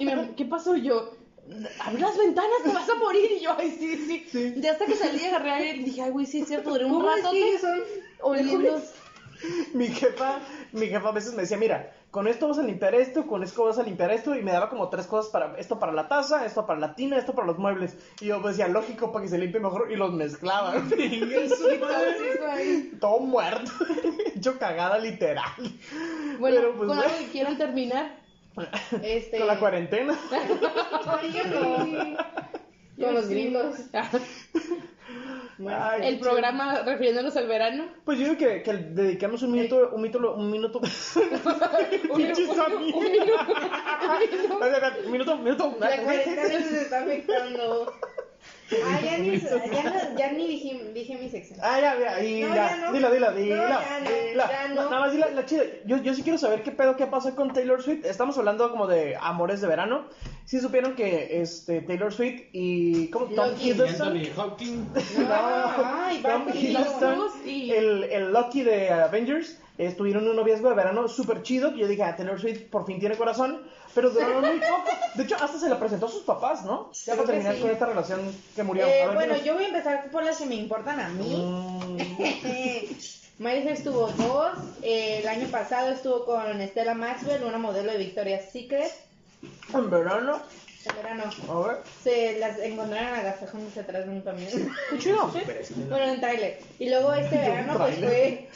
Y 0.00 0.04
me, 0.04 0.34
¿qué 0.34 0.44
pasó 0.44 0.76
yo? 0.76 1.16
Abre 1.80 2.00
las 2.00 2.16
ventanas, 2.16 2.62
te 2.64 2.70
vas 2.70 2.88
a 2.88 2.94
morir. 2.94 3.30
Y 3.32 3.40
yo, 3.40 3.54
ay, 3.58 3.76
sí, 3.78 3.96
sí. 4.06 4.26
Sí. 4.30 4.54
Ya 4.56 4.72
hasta 4.72 4.86
que 4.86 4.94
salí, 4.94 5.24
agarré 5.24 5.50
aire 5.52 5.78
y 5.78 5.84
dije, 5.84 6.02
ay, 6.02 6.10
güey, 6.10 6.26
sí 6.26 6.40
es 6.40 6.48
cierto, 6.48 6.70
duré 6.70 6.84
un 6.86 6.92
¿Cómo 6.92 7.10
es 7.12 7.22
rato 7.22 7.36
son? 7.60 7.80
oliendo. 8.22 8.82
mi 9.74 9.88
jefa, 9.88 10.40
mi 10.72 10.86
jefa 10.86 11.08
a 11.08 11.12
veces 11.12 11.34
me 11.34 11.42
decía, 11.42 11.56
mira, 11.56 11.92
con 12.12 12.28
esto 12.28 12.46
vas 12.46 12.58
a 12.58 12.62
limpiar 12.62 12.94
esto, 12.94 13.26
con 13.26 13.42
esto 13.42 13.64
vas 13.64 13.78
a 13.78 13.82
limpiar 13.82 14.12
esto, 14.12 14.34
y 14.34 14.42
me 14.42 14.52
daba 14.52 14.68
como 14.68 14.90
tres 14.90 15.06
cosas 15.06 15.32
para, 15.32 15.58
esto 15.58 15.78
para 15.78 15.92
la 15.92 16.08
taza, 16.08 16.44
esto 16.44 16.66
para 16.66 16.78
la 16.78 16.94
tina, 16.94 17.16
esto 17.16 17.34
para 17.34 17.46
los 17.46 17.56
muebles. 17.56 17.96
Y 18.20 18.26
yo 18.26 18.42
pues, 18.42 18.58
decía, 18.58 18.70
lógico, 18.70 19.10
para 19.10 19.24
que 19.24 19.30
se 19.30 19.38
limpie 19.38 19.60
mejor, 19.60 19.90
y 19.90 19.96
los 19.96 20.12
mezclaba. 20.12 20.74
Todo 23.00 23.20
muerto, 23.20 23.70
hecho 24.36 24.58
cagada 24.58 24.98
literal. 24.98 25.52
Bueno, 26.38 26.56
Pero, 26.56 26.76
pues, 26.76 26.88
con 26.88 26.98
bueno. 26.98 27.02
algo 27.02 27.16
que 27.16 27.32
quieran 27.32 27.56
terminar. 27.56 28.20
Este, 29.02 29.38
Con 29.38 29.46
la 29.46 29.58
cuarentena. 29.58 30.14
Con 33.00 33.14
los 33.14 33.26
gringos. 33.26 33.76
Bueno, 35.62 35.78
Ay, 35.80 36.08
El 36.08 36.18
programa 36.18 36.82
refiriéndonos 36.82 37.36
al 37.36 37.46
verano. 37.46 37.86
Pues 38.04 38.18
yo 38.18 38.24
digo 38.24 38.36
que, 38.36 38.62
que 38.62 38.72
dediquemos 38.72 39.42
un 39.42 39.52
minuto, 39.52 39.90
un 39.92 40.02
minuto, 40.02 40.34
un 40.34 40.50
minuto. 40.50 40.80
Un 42.10 42.18
minuto. 42.18 42.42
Un 45.04 45.12
minuto, 45.12 45.34
un 45.34 45.44
minuto. 45.44 45.76
La 45.78 46.02
cuarentena 46.02 46.42
nos 46.42 46.72
está 46.72 47.00
afectando. 47.00 47.92
Ah, 48.86 49.00
ya 49.02 49.18
ni, 49.18 49.38
ya 49.40 49.82
no- 49.84 50.18
ya 50.18 50.32
ni 50.32 50.46
dije, 50.48 50.90
dije 50.94 51.16
mi 51.16 51.28
sección. 51.28 51.58
Ah, 51.62 51.80
ya, 51.80 51.98
ya, 51.98 52.22
y 52.24 52.42
No, 52.42 52.48
ya, 52.54 52.54
ya 52.54 52.76
no. 52.76 52.92
dila, 52.92 53.10
dila, 53.10 53.30
No, 53.30 53.36
dila. 53.36 53.56
ya 53.58 54.00
no, 54.00 54.10
dila. 54.10 54.48
ya 54.50 54.68
no. 54.68 54.74
Nada 54.84 55.00
más 55.00 55.12
dila, 55.12 55.30
la 55.30 55.44
chida. 55.46 55.62
Yo, 55.86 55.96
yo 55.98 56.14
sí 56.14 56.22
quiero 56.22 56.38
saber 56.38 56.62
qué 56.62 56.70
pedo, 56.72 56.96
qué 56.96 57.06
pasa 57.06 57.34
con 57.34 57.52
Taylor 57.52 57.82
Swift. 57.82 58.04
Estamos 58.04 58.36
hablando 58.38 58.70
como 58.70 58.86
de 58.86 59.16
amores 59.20 59.60
de 59.60 59.68
verano. 59.68 60.06
Sí 60.44 60.60
supieron 60.60 60.94
que 60.94 61.40
este 61.40 61.82
Taylor 61.82 62.12
Swift 62.12 62.42
y 62.52 63.08
¿cómo? 63.08 63.26
Tom 63.26 63.50
Loki. 63.50 63.70
Hiddleston. 63.70 64.16
Anthony 64.16 64.40
Hopkins. 64.40 64.86
Ay, 65.30 66.22
Tom. 66.22 66.48
Hiddleston, 66.52 67.18
el, 67.46 68.04
el 68.04 68.32
Loki 68.32 68.62
de 68.62 68.90
Avengers, 68.90 69.58
estuvieron 69.78 70.24
en 70.24 70.30
un 70.30 70.36
noviazgo 70.36 70.68
de 70.68 70.74
verano 70.74 71.08
súper 71.08 71.42
chido. 71.42 71.72
que 71.72 71.78
Yo 71.80 71.86
dije, 71.88 72.02
ah, 72.02 72.16
Taylor 72.16 72.40
Swift 72.40 72.62
por 72.70 72.86
fin 72.86 72.98
tiene 72.98 73.16
corazón, 73.16 73.62
pero 73.94 74.10
duraron 74.10 74.40
muy 74.40 74.58
poco. 74.58 74.90
De 75.14 75.22
hecho, 75.24 75.36
hasta 75.36 75.58
se 75.58 75.68
la 75.68 75.78
presentó 75.78 76.06
a 76.06 76.10
sus 76.10 76.22
papás, 76.22 76.64
¿no? 76.64 76.90
Ya 77.04 77.14
para 77.14 77.26
terminar 77.26 77.54
sí. 77.54 77.60
con 77.60 77.70
esta 77.70 77.86
relación 77.86 78.20
que 78.54 78.62
murió. 78.62 78.86
Eh, 78.86 79.06
ver, 79.06 79.14
bueno, 79.14 79.36
yo 79.36 79.54
voy 79.54 79.64
a 79.64 79.68
empezar 79.68 80.10
por 80.10 80.24
las 80.24 80.38
que 80.38 80.46
me 80.46 80.54
importan 80.54 81.00
a 81.00 81.08
mí. 81.10 81.36
Mm, 81.36 81.96
Miley 83.38 83.62
Cyrus 83.62 83.82
tuvo 83.84 84.06
dos. 84.08 84.58
Eh, 84.82 85.18
el 85.20 85.28
año 85.28 85.48
pasado 85.48 85.90
estuvo 85.90 86.24
con 86.24 86.60
Stella 86.68 86.94
Maxwell, 86.94 87.44
una 87.44 87.58
modelo 87.58 87.92
de 87.92 87.98
Victoria's 87.98 88.50
Secret. 88.52 88.92
en 89.74 89.90
verano, 89.90 90.40
En 90.86 90.96
verano. 90.96 91.24
a 91.48 91.66
ver, 91.66 91.78
Se 92.02 92.38
las 92.38 92.58
encontraron 92.58 93.18
agasajándose 93.18 93.80
atrás 93.80 94.04
de 94.06 94.10
un 94.10 94.20
camión. 94.20 94.48
qué 94.90 94.98
chido. 94.98 95.32
bueno, 95.88 96.04
en 96.12 96.20
trailer. 96.20 96.60
Y 96.78 96.88
luego 96.88 97.12
este 97.14 97.36
verano 97.38 97.78
pues 97.78 97.98
fue... 97.98 98.48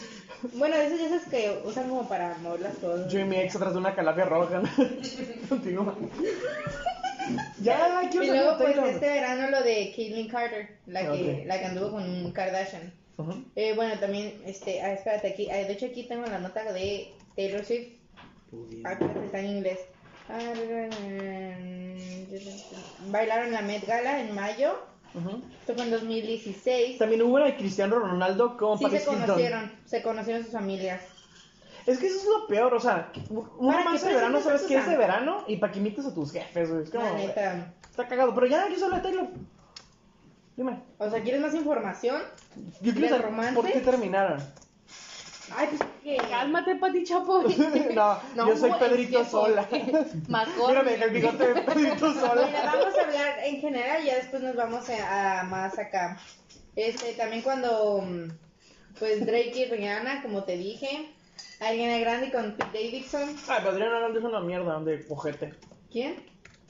Bueno, 0.55 0.77
de 0.77 0.87
esos, 0.87 1.01
esos 1.01 1.23
que 1.29 1.61
usan 1.65 1.89
como 1.89 2.09
para 2.09 2.37
mover 2.39 2.61
las 2.61 2.75
cosas. 2.77 3.11
Yo 3.13 3.21
y 3.21 3.25
mi 3.25 3.37
ex 3.37 3.57
atrás 3.57 3.73
de 3.73 3.79
una 3.79 3.95
calafia 3.95 4.25
roja. 4.27 4.63
Continúa. 5.49 5.97
Ya, 7.61 8.01
quiero 8.11 8.25
Y 8.25 8.29
luego 8.29 8.57
pues 8.59 8.75
Taylor. 8.75 8.91
este 8.91 9.09
verano 9.09 9.51
lo 9.51 9.63
de 9.63 9.93
Caitlyn 9.97 10.29
Carter, 10.29 10.79
la 10.87 11.01
que, 11.13 11.41
Ok. 11.41 11.47
la 11.47 11.59
que 11.59 11.65
anduvo 11.65 11.91
con 11.93 12.03
un 12.09 12.33
Kardashian. 12.33 12.93
Ujú. 13.19 13.45
Eh, 13.57 13.73
bueno, 13.75 13.99
también, 13.99 14.41
este, 14.45 14.81
ah, 14.83 14.93
espérate 14.93 15.29
aquí, 15.29 15.51
ah, 15.51 15.57
de 15.57 15.73
hecho 15.73 15.87
aquí 15.87 16.05
tengo 16.05 16.27
la 16.27 16.39
nota 16.39 16.71
de 16.73 17.13
Taylor 17.35 17.65
Swift, 17.65 17.89
ah, 18.85 18.93
está 19.25 19.41
en 19.41 19.47
inglés. 19.47 19.79
Bailaron 23.09 23.53
la 23.53 23.63
Met 23.63 23.87
Gala 23.87 24.21
en 24.21 24.35
mayo, 24.35 24.77
Esto 25.15 25.75
fue 25.75 25.85
en 25.85 25.91
2016. 25.91 26.99
También 26.99 27.23
hubo 27.23 27.35
una 27.37 27.47
de 27.47 27.57
Cristiano 27.57 27.99
Ronaldo 27.99 28.57
con 28.57 28.77
Sí 28.79 28.85
Paris 28.85 29.03
se 29.03 29.11
Hilton. 29.11 29.27
conocieron, 29.27 29.73
se 29.87 30.03
conocieron 30.03 30.43
sus 30.43 30.53
familias. 30.53 31.01
Es 31.87 31.99
que 31.99 32.09
eso 32.09 32.17
es 32.19 32.25
lo 32.27 32.47
peor, 32.49 32.75
o 32.75 32.81
sea, 32.81 33.13
un 33.31 33.69
¿Para 33.69 33.85
romance 33.85 34.05
qué 34.05 34.11
de 34.11 34.15
verano 34.17 34.41
sabes 34.41 34.63
tus 34.63 34.71
es 34.73 34.87
de 34.89 34.97
verano 34.97 35.45
y 35.47 35.57
para 35.59 35.73
que 35.73 35.79
imites 35.79 36.05
a 36.05 36.13
tus 36.13 36.33
jefes, 36.33 36.69
güey. 36.71 36.83
Es 36.83 36.91
como, 36.91 37.07
está 37.17 38.09
cagado. 38.09 38.35
Pero 38.35 38.47
ya, 38.47 38.69
yo 38.69 38.79
solo 38.79 38.97
de 38.97 39.03
Taylor. 39.03 39.29
Dime. 40.57 40.83
O 40.99 41.09
sea, 41.09 41.23
¿quieres 41.23 41.41
más 41.41 41.55
información? 41.55 42.21
Yo 42.81 42.93
quiero 42.93 43.01
¿Del 43.01 43.09
saber 43.11 43.27
romance? 43.27 43.55
por 43.55 43.67
qué 43.71 43.81
terminaron. 43.81 44.41
Ay, 45.55 45.69
pues 45.69 45.91
que... 46.03 46.17
Cálmate, 46.29 46.77
Pati 46.77 47.05
Chapoy. 47.05 47.55
no, 48.35 48.49
yo 48.49 48.57
soy 48.57 48.73
Pedrito 48.79 49.25
Sola. 49.25 49.69
Mejor. 50.29 50.69
Mira, 50.69 50.83
me 50.83 50.91
dejé 50.93 51.05
el 51.05 51.11
bigote 51.11 51.55
de 51.55 51.63
Pedrito 51.63 52.09
Mira, 52.15 52.21
Sola. 52.21 52.73
vamos 52.75 52.99
a 52.99 53.03
hablar 53.03 53.39
en 53.45 53.61
general 53.61 54.03
y 54.03 54.07
ya 54.07 54.17
después 54.17 54.43
nos 54.43 54.57
vamos 54.57 54.89
a, 54.91 55.41
a 55.41 55.45
más 55.45 55.79
acá. 55.79 56.19
Este, 56.75 57.13
también 57.15 57.43
cuando 57.43 58.05
pues 58.99 59.25
Drake 59.27 59.53
y 59.55 59.65
Rihanna, 59.67 60.23
como 60.23 60.45
te 60.45 60.57
dije, 60.57 61.11
Ariana 61.61 61.99
Grande 61.99 62.31
con 62.31 62.53
Pete 62.57 62.85
Davidson. 62.85 63.37
Ay, 63.49 63.59
pero 63.59 63.71
Adriana 63.71 63.99
Grande 63.99 64.19
es 64.19 64.25
una 64.25 64.41
mierda 64.41 64.81
de 64.81 65.07
cojete. 65.07 65.55
¿Quién? 65.91 66.17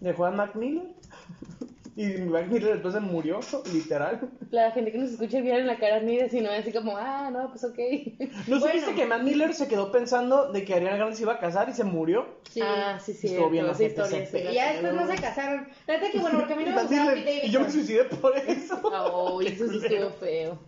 De 0.01 0.12
Juan 0.12 0.37
Macmillan. 0.37 0.95
Y 1.99 2.09
Macmillan 2.18 2.72
después 2.72 2.92
se 2.92 3.01
murió, 3.01 3.40
literal. 3.72 4.20
La 4.51 4.70
gente 4.72 4.92
que 4.92 4.99
nos 4.99 5.12
escucha 5.12 5.40
bien 5.40 5.57
en 5.57 5.66
la 5.66 5.78
cara 5.78 6.01
mira, 6.01 6.28
si 6.28 6.42
no 6.42 6.51
así 6.51 6.70
como, 6.70 6.94
ah, 6.94 7.30
no, 7.32 7.49
pues 7.51 7.64
ok. 7.64 7.78
¿No 8.47 8.59
Bueno. 8.61 8.66
supiste 8.66 8.94
que 8.94 9.07
Matt 9.07 9.22
Miller 9.22 9.55
se 9.55 9.66
quedó 9.66 9.90
pensando 9.90 10.53
de 10.53 10.62
que 10.66 10.74
Ariana 10.74 10.97
Grande 10.99 11.16
se 11.16 11.22
iba 11.22 11.32
a 11.32 11.38
casar 11.38 11.70
y 11.70 11.72
se 11.72 11.84
murió? 11.84 12.26
Sí. 12.51 12.61
Ah, 12.62 12.99
sí, 13.03 13.14
sí. 13.14 13.28
Estuvo 13.28 13.49
bien 13.49 13.66
la 13.66 13.74
gente, 13.74 14.03
ese 14.03 14.44
la 14.44 14.51
y 14.51 14.55
ya 14.55 14.72
después 14.74 14.92
no 14.92 15.07
se 15.07 15.16
casaron. 15.16 15.68
Fíjate 15.86 16.11
que 16.11 16.18
bueno, 16.18 16.38
porque 16.38 16.53
a 16.53 16.57
mí 16.57 16.64
no 16.66 16.76
me 16.76 16.82
gustaba 16.82 17.11
Miller, 17.12 17.24
Pete 17.24 17.47
y 17.47 17.51
yo 17.51 17.61
me 17.61 17.66
Davidson. 17.66 17.72
suicidé 17.86 18.05
por 18.05 18.36
eso. 18.36 18.80
Oh, 18.84 19.40
eso 19.40 19.66
sí 19.66 19.78
estuvo 19.82 20.11
feo. 20.11 20.59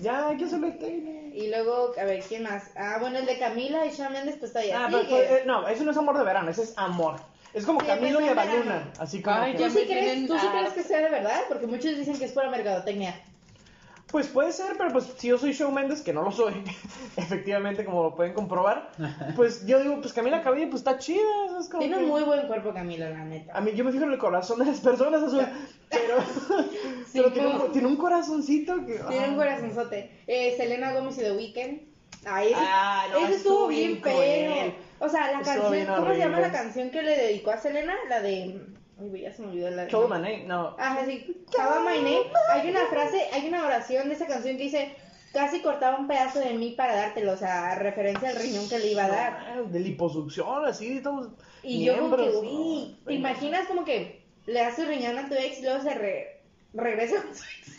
Ya, 0.00 0.28
hay 0.28 0.38
que 0.38 0.44
hacerle 0.46 0.70
Taylor. 0.72 1.34
Y 1.34 1.48
luego, 1.50 1.92
a 2.00 2.04
ver, 2.04 2.22
¿quién 2.26 2.42
más? 2.42 2.70
Ah, 2.74 2.96
bueno, 3.00 3.18
el 3.18 3.26
de 3.26 3.38
Camila 3.38 3.84
y 3.84 3.90
Shawn 3.90 4.14
Mendes, 4.14 4.36
pues 4.38 4.52
todavía 4.52 4.82
Ah, 4.86 4.88
pero, 4.90 5.06
pues, 5.10 5.30
eh, 5.30 5.42
no, 5.46 5.68
eso 5.68 5.84
no 5.84 5.90
es 5.90 5.96
amor 5.98 6.16
de 6.16 6.24
verano, 6.24 6.50
eso 6.50 6.62
es 6.62 6.72
amor. 6.78 7.16
Es 7.54 7.64
como 7.64 7.80
Sí, 7.80 7.86
Camilo 7.86 8.18
pues, 8.18 8.30
y 8.32 8.34
verano. 8.34 8.82
Así 8.98 9.22
como. 9.22 9.36
Ay, 9.36 9.54
que- 9.54 9.64
¿Tú 9.64 9.70
sí, 9.70 9.84
crees, 9.86 10.26
¿Tú 10.26 10.38
sí 10.38 10.46
crees 10.48 10.72
que 10.72 10.82
sea 10.82 11.00
de 11.00 11.08
verdad? 11.10 11.40
Porque 11.48 11.66
muchos 11.66 11.96
dicen 11.96 12.18
que 12.18 12.24
es 12.24 12.32
pura 12.32 12.50
mercadotecnia. 12.50 13.14
Pues 14.08 14.28
puede 14.28 14.52
ser, 14.52 14.76
pero 14.78 14.92
pues 14.92 15.06
si 15.16 15.28
yo 15.28 15.38
soy 15.38 15.52
Shawn 15.52 15.74
Mendes, 15.74 16.00
que 16.02 16.12
no 16.12 16.22
lo 16.22 16.30
soy, 16.30 16.54
efectivamente, 17.16 17.84
como 17.84 18.02
lo 18.04 18.14
pueden 18.14 18.32
comprobar, 18.32 18.90
pues 19.36 19.66
yo 19.66 19.80
digo, 19.80 20.00
pues 20.00 20.12
Camila 20.12 20.40
Cabello, 20.42 20.70
pues 20.70 20.80
está 20.82 20.98
chida. 20.98 21.20
eso 21.46 21.58
Es 21.58 21.68
como 21.68 21.80
Tiene 21.80 21.96
que- 21.96 22.02
un 22.04 22.10
muy 22.10 22.22
buen 22.22 22.46
cuerpo 22.46 22.72
Camila, 22.72 23.10
la 23.10 23.24
neta. 23.24 23.56
A 23.56 23.60
mí, 23.60 23.72
yo 23.74 23.84
me 23.84 23.90
fijo 23.92 24.04
en 24.04 24.12
el 24.12 24.18
corazón 24.18 24.58
de 24.60 24.66
las 24.66 24.80
personas, 24.80 25.22
azul, 25.22 25.44
pero, 25.90 26.18
pero 27.12 27.32
tiene, 27.32 27.48
un, 27.48 27.58
pues. 27.58 27.72
tiene 27.72 27.88
un 27.88 27.96
corazoncito 27.96 28.76
que. 28.86 29.00
Tiene 29.08 29.28
un 29.28 29.34
ah. 29.34 29.36
corazonzote. 29.36 30.10
Eh, 30.26 30.54
Selena 30.56 30.92
Gómez 30.92 31.18
y 31.18 31.20
The 31.22 31.32
Weeknd. 31.32 31.80
Ese, 32.24 32.54
Ah, 32.56 33.04
no, 33.12 33.18
ese 33.18 33.34
estuvo 33.34 33.66
bien 33.66 34.00
feo. 34.00 34.12
cruel. 34.14 34.74
O 35.04 35.08
sea, 35.08 35.32
la 35.32 35.40
Estuvo 35.40 35.70
bien 35.70 35.86
canción, 35.86 35.96
¿cómo 36.04 36.12
se 36.14 36.18
llama 36.18 36.36
horrible. 36.38 36.52
la 36.52 36.52
canción 36.62 36.90
que 36.90 37.02
le 37.02 37.16
dedicó 37.16 37.50
a 37.50 37.58
Selena? 37.58 37.94
La 38.08 38.20
de. 38.20 38.60
Ay, 39.00 39.08
güey, 39.08 39.22
ya 39.22 39.32
se 39.32 39.42
me 39.42 39.48
olvidó 39.48 39.70
la 39.70 39.84
my 39.86 39.90
name, 40.08 40.44
no. 40.46 40.76
Ajá, 40.78 41.04
sí. 41.04 41.44
Call 41.54 41.80
My 41.84 41.96
Name. 41.98 42.30
Hay 42.52 42.70
una 42.70 42.86
frase, 42.86 43.22
hay 43.32 43.48
una 43.48 43.66
oración 43.66 44.08
de 44.08 44.14
esa 44.14 44.26
canción 44.26 44.56
que 44.56 44.62
dice. 44.64 44.94
Casi 45.32 45.62
cortaba 45.62 45.98
un 45.98 46.06
pedazo 46.06 46.38
de 46.38 46.54
mí 46.54 46.74
para 46.76 46.94
dártelo, 46.94 47.32
o 47.32 47.36
sea, 47.36 47.74
referencia 47.74 48.28
al 48.30 48.36
riñón 48.36 48.68
que 48.68 48.78
le 48.78 48.92
iba 48.92 49.06
a 49.06 49.08
dar. 49.08 49.32
Ah, 49.40 49.62
De 49.68 49.80
liposucción, 49.80 50.64
así, 50.64 50.94
de 50.94 51.00
todos. 51.00 51.30
Y 51.64 51.84
yo 51.84 51.98
como 51.98 52.16
que, 52.16 52.30
uy, 52.30 52.96
no. 53.00 53.04
¿te 53.04 53.14
imaginas 53.14 53.66
como 53.66 53.84
que 53.84 54.22
le 54.46 54.60
das 54.60 54.76
tu 54.76 54.84
riñón 54.84 55.18
a 55.18 55.28
tu 55.28 55.34
ex 55.34 55.58
y 55.58 55.62
luego 55.62 55.82
se 55.82 55.92
re- 55.94 56.40
regresa 56.72 57.20
con 57.20 57.34
su 57.34 57.42
ex? 57.42 57.74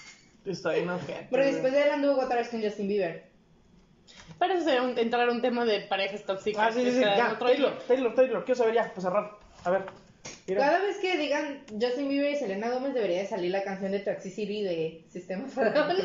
Está 0.45 0.71
bien 0.73 0.89
ojete, 0.89 1.27
Pero 1.31 1.43
güey. 1.43 1.53
después 1.53 1.71
de 1.71 1.81
él 1.83 1.89
anduvo 1.91 2.19
otra 2.23 2.35
vez 2.35 2.49
con 2.49 2.61
Justin 2.61 2.89
Bieber. 2.89 3.24
Para 4.39 4.55
eso 4.55 4.63
sería 4.65 4.81
un- 4.81 4.97
entrar 4.97 5.29
a 5.29 5.31
un 5.31 5.41
tema 5.41 5.65
de 5.65 5.81
parejas 5.81 6.23
tóxicas. 6.23 6.61
Ah, 6.67 6.71
sí, 6.71 6.81
sí, 6.83 6.91
sí, 6.91 7.01
ya, 7.01 7.31
otro 7.33 7.47
Taylor. 7.47 7.77
Taylor, 7.87 8.15
Taylor, 8.15 8.45
quiero 8.45 8.57
saber 8.57 8.73
ya, 8.75 8.89
para 8.89 9.01
cerrar. 9.01 9.31
A 9.63 9.69
ver. 9.71 9.85
Mira. 10.47 10.59
Cada 10.61 10.79
vez 10.79 10.97
que 10.97 11.17
digan 11.17 11.63
Justin 11.79 12.09
Bieber 12.09 12.31
y 12.31 12.35
Selena 12.35 12.69
Gómez 12.69 12.93
debería 12.93 13.19
de 13.19 13.27
salir 13.27 13.51
la 13.51 13.63
canción 13.63 13.91
de 13.91 13.99
Toxicity 13.99 14.63
de 14.63 15.05
Sistema 15.09 15.47
Faraón. 15.47 15.95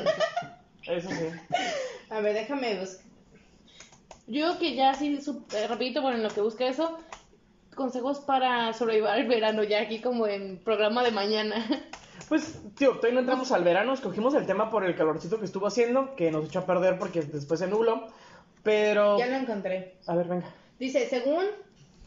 Eso 0.87 1.11
sí. 1.11 1.27
A 2.11 2.21
ver, 2.21 2.35
déjame 2.35 2.79
buscar. 2.81 3.07
Yo 4.27 4.59
que 4.59 4.75
ya 4.75 4.91
así, 4.91 5.21
su- 5.21 5.45
eh, 5.55 5.67
rapidito, 5.67 6.03
bueno, 6.03 6.19
en 6.19 6.23
lo 6.23 6.31
que 6.31 6.41
busca 6.41 6.67
eso, 6.67 6.99
consejos 7.75 8.21
para 8.21 8.73
sobrevivir 8.73 9.11
el 9.17 9.27
verano, 9.27 9.65
ya 9.65 9.81
aquí 9.81 10.01
como 10.01 10.27
en 10.27 10.59
programa 10.59 11.03
de 11.03 11.11
mañana. 11.11 11.57
Pues, 12.29 12.61
tío, 12.77 12.97
todavía 12.97 13.15
no 13.15 13.21
entramos 13.21 13.53
al 13.53 13.65
verano, 13.65 13.93
escogimos 13.93 14.35
el 14.35 14.47
tema 14.47 14.71
por 14.71 14.85
el 14.85 14.95
calorcito 14.95 15.39
que 15.39 15.45
estuvo 15.45 15.67
haciendo, 15.67 16.15
que 16.17 16.31
nos 16.31 16.47
echó 16.47 16.61
a 16.61 16.67
perder 16.67 16.99
porque 16.99 17.23
después 17.23 17.61
se 17.61 17.67
nubló. 17.67 18.07
Pero. 18.63 19.19
Ya 19.19 19.27
lo 19.27 19.37
encontré. 19.37 19.97
A 20.07 20.15
ver, 20.15 20.27
venga. 20.27 20.55
Dice, 20.79 21.09
según 21.09 21.45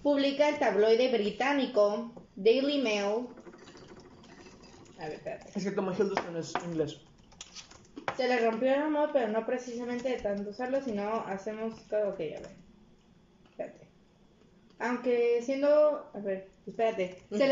publica 0.02 0.49
el 0.49 0.60
tabloide 0.60 1.11
británico 1.11 2.11
Daily 2.35 2.81
Mail. 2.81 3.27
A 4.99 5.06
ver, 5.06 5.14
espérate. 5.14 5.52
Es 5.56 5.64
que 5.64 5.72
Tom 5.72 5.91
Hiddleston 5.91 6.38
es 6.38 6.53
inglés. 6.65 7.02
Se 8.15 8.27
le 8.27 8.40
rompió 8.40 8.73
el 8.73 8.81
amor, 8.81 9.10
pero 9.11 9.27
no 9.30 9.45
precisamente 9.45 10.10
de 10.10 10.18
tanto 10.18 10.52
usarlo, 10.52 10.81
sino 10.81 11.26
hacemos 11.27 11.88
todo. 11.88 12.10
Ok, 12.10 12.19
a 12.19 12.41
ver. 12.41 12.56
Espérate. 13.49 13.82
Aunque 14.79 15.41
siendo. 15.41 16.09
A 16.13 16.19
ver, 16.19 16.49
espérate. 16.67 17.17
Se 17.31 17.47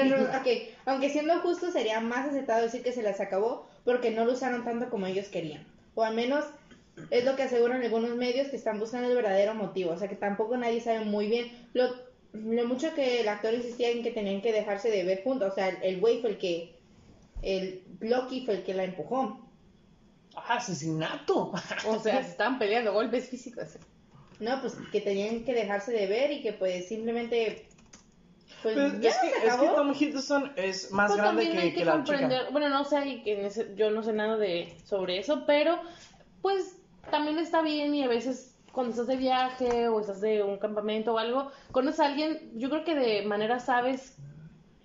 Aunque 0.85 1.09
siendo 1.09 1.39
justo, 1.39 1.71
sería 1.71 1.99
más 1.99 2.29
aceptado 2.29 2.63
decir 2.63 2.83
que 2.83 2.91
se 2.91 3.03
las 3.03 3.19
acabó 3.19 3.67
porque 3.85 4.11
no 4.11 4.25
lo 4.25 4.33
usaron 4.33 4.63
tanto 4.63 4.89
como 4.89 5.07
ellos 5.07 5.27
querían. 5.29 5.65
O 5.95 6.03
al 6.03 6.15
menos 6.15 6.45
Es 7.09 7.25
lo 7.25 7.35
que 7.35 7.43
aseguran 7.43 7.81
algunos 7.81 8.15
medios 8.15 8.49
que 8.49 8.57
están 8.57 8.79
buscando 8.79 9.07
el 9.09 9.15
verdadero 9.15 9.53
motivo. 9.55 9.91
O 9.91 9.97
sea 9.97 10.07
que 10.07 10.15
tampoco 10.15 10.57
nadie 10.57 10.81
sabe 10.81 11.05
muy 11.05 11.27
bien 11.27 11.51
lo, 11.73 11.95
lo 12.33 12.67
mucho 12.67 12.93
que 12.93 13.21
el 13.21 13.29
actor 13.29 13.53
insistía 13.53 13.89
en 13.89 14.03
que 14.03 14.11
tenían 14.11 14.41
que 14.41 14.51
dejarse 14.51 14.89
de 14.89 15.03
ver 15.03 15.23
juntos. 15.23 15.51
O 15.51 15.55
sea, 15.55 15.69
el 15.69 15.99
güey 15.99 16.21
fue 16.21 16.31
el 16.31 16.37
que. 16.37 16.75
El 17.41 17.83
Loki 18.01 18.45
fue 18.45 18.55
el 18.55 18.63
que 18.63 18.73
la 18.73 18.83
empujó. 18.83 19.47
Ah, 20.35 20.55
asesinato. 20.57 21.51
O 21.87 21.99
sea, 21.99 22.23
se 22.23 22.31
estaban 22.31 22.59
peleando, 22.59 22.93
golpes 22.93 23.29
físicos. 23.29 23.77
No, 24.41 24.59
pues 24.59 24.75
que 24.91 24.99
tenían 25.01 25.45
que 25.45 25.53
dejarse 25.53 25.91
de 25.93 26.07
ver 26.07 26.31
y 26.31 26.41
que 26.41 26.51
pues 26.53 26.87
simplemente. 26.89 27.67
Pues 28.63 28.75
Pues, 28.75 28.99
ya 28.99 29.09
es, 29.09 29.17
que, 29.17 29.29
se 29.29 29.35
es 29.37 29.43
que 29.43 29.49
acabó. 29.49 29.75
Tom 29.75 29.93
Hiddleston 29.97 30.51
es 30.55 30.91
más 30.91 31.11
Pues 31.11 31.21
grande 31.21 31.43
también 31.43 31.51
que, 31.57 31.63
hay 31.63 31.71
que 31.73 31.79
que, 31.79 31.85
la 31.85 31.91
comprender, 31.93 32.39
chica. 32.39 32.51
bueno, 32.51 32.69
no 32.69 32.83
sé, 32.83 33.07
y 33.07 33.23
que 33.23 33.49
yo 33.75 33.89
no 33.91 34.03
sé 34.03 34.13
nada 34.13 34.37
de 34.37 34.75
sobre 34.85 35.17
eso, 35.19 35.45
pero 35.47 35.79
pues 36.41 36.75
también 37.09 37.39
está 37.39 37.61
bien 37.61 37.95
y 37.95 38.03
a 38.03 38.07
veces 38.07 38.55
cuando 38.71 38.91
estás 38.91 39.07
de 39.07 39.17
viaje 39.17 39.87
o 39.87 39.99
estás 39.99 40.21
de 40.21 40.43
un 40.43 40.57
campamento 40.57 41.13
o 41.13 41.17
algo, 41.17 41.51
conoces 41.71 41.99
a 42.01 42.05
alguien, 42.07 42.51
yo 42.55 42.69
creo 42.69 42.83
que 42.83 42.95
de 42.95 43.23
manera 43.23 43.59
sabes, 43.59 44.15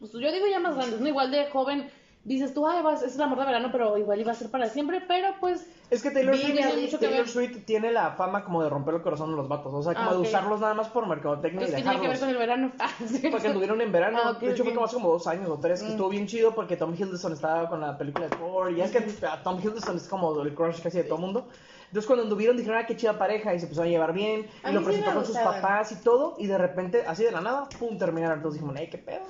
pues 0.00 0.12
yo 0.12 0.32
digo 0.32 0.46
ya 0.50 0.58
más 0.58 0.74
grandes, 0.76 1.00
no 1.00 1.08
igual 1.08 1.30
de 1.30 1.46
joven, 1.50 1.90
dices 2.26 2.52
tú, 2.52 2.66
ay, 2.66 2.82
vas, 2.82 3.02
es 3.02 3.14
el 3.14 3.22
amor 3.22 3.38
de 3.38 3.46
verano, 3.46 3.68
pero 3.72 3.96
igual 3.96 4.20
iba 4.20 4.32
a 4.32 4.34
ser 4.34 4.50
para 4.50 4.68
siempre, 4.68 5.00
pero 5.08 5.28
pues 5.40 5.66
Es 5.90 6.02
que 6.02 6.10
Taylor, 6.10 6.36
Swift, 6.36 6.52
tiene 6.54 6.72
mucho 6.82 6.98
que 6.98 7.06
Taylor 7.06 7.24
ver. 7.24 7.28
Swift 7.28 7.64
tiene 7.64 7.92
la 7.92 8.10
fama 8.12 8.44
como 8.44 8.62
de 8.62 8.68
romper 8.68 8.96
el 8.96 9.02
corazón 9.02 9.30
de 9.30 9.36
los 9.36 9.48
vatos. 9.48 9.72
O 9.72 9.82
sea, 9.82 9.94
como 9.94 10.10
Ah, 10.10 10.14
de 10.14 10.18
usarlos 10.18 10.60
nada 10.60 10.74
más 10.74 10.88
por 10.88 11.06
mercadotecnia 11.06 11.62
y 11.62 11.64
pues, 11.70 11.76
¿qué 11.76 11.82
tiene 11.82 12.00
que 12.00 12.08
ver 12.08 12.18
dejarlos. 12.18 12.20
con 12.20 12.28
el 12.28 12.36
verano? 12.36 12.72
Ah, 12.80 12.90
sí. 13.06 13.28
Porque 13.30 13.46
anduvieron 13.48 13.80
en 13.80 13.92
verano. 13.92 14.18
Ah, 14.24 14.32
de 14.40 14.50
hecho, 14.50 14.64
fue 14.64 14.74
como 14.74 14.86
hace 14.86 14.96
como 14.96 15.10
dos 15.12 15.26
años 15.28 15.48
o 15.48 15.58
tres. 15.58 15.80
Que 15.80 15.86
Mm. 15.88 15.90
estuvo 15.92 16.08
bien 16.08 16.26
chido 16.26 16.54
porque 16.54 16.76
Tom 16.76 16.92
Hiddleston 16.94 17.32
estaba 17.32 17.68
con 17.68 17.80
la 17.80 17.96
película 17.96 18.26
de 18.28 18.36
Thor. 18.36 18.72
Y 18.72 18.80
es 18.80 18.90
que 18.90 19.26
a 19.26 19.42
Tom 19.42 19.60
Hiddleston 19.60 19.96
es 19.96 20.08
como 20.08 20.42
el 20.42 20.52
crush 20.54 20.80
casi 20.82 20.98
de 20.98 21.04
todo 21.04 21.18
mundo. 21.18 21.46
Entonces, 21.86 22.06
cuando 22.08 22.24
anduvieron, 22.24 22.56
dijeron, 22.56 22.80
ah, 22.82 22.86
qué 22.86 22.96
chida 22.96 23.16
pareja. 23.16 23.54
Y 23.54 23.60
se 23.60 23.66
empezaron 23.66 23.86
a 23.86 23.90
llevar 23.92 24.12
bien. 24.12 24.46
A 24.64 24.70
Y 24.70 24.74
lo 24.74 24.80
sí 24.80 24.86
presentó 24.86 25.10
me 25.10 25.16
con 25.18 25.24
sus 25.26 25.36
papás 25.38 25.92
y 25.92 25.96
todo. 26.02 26.34
Y 26.38 26.48
de 26.48 26.58
repente, 26.58 27.04
así 27.06 27.22
de 27.22 27.30
la 27.30 27.40
nada, 27.40 27.68
pum, 27.78 27.96
terminaron. 27.96 28.38
Entonces 28.38 28.60
dijimos, 28.60 28.76
ay, 28.80 28.90
qué 28.90 28.98
pedo. 28.98 29.22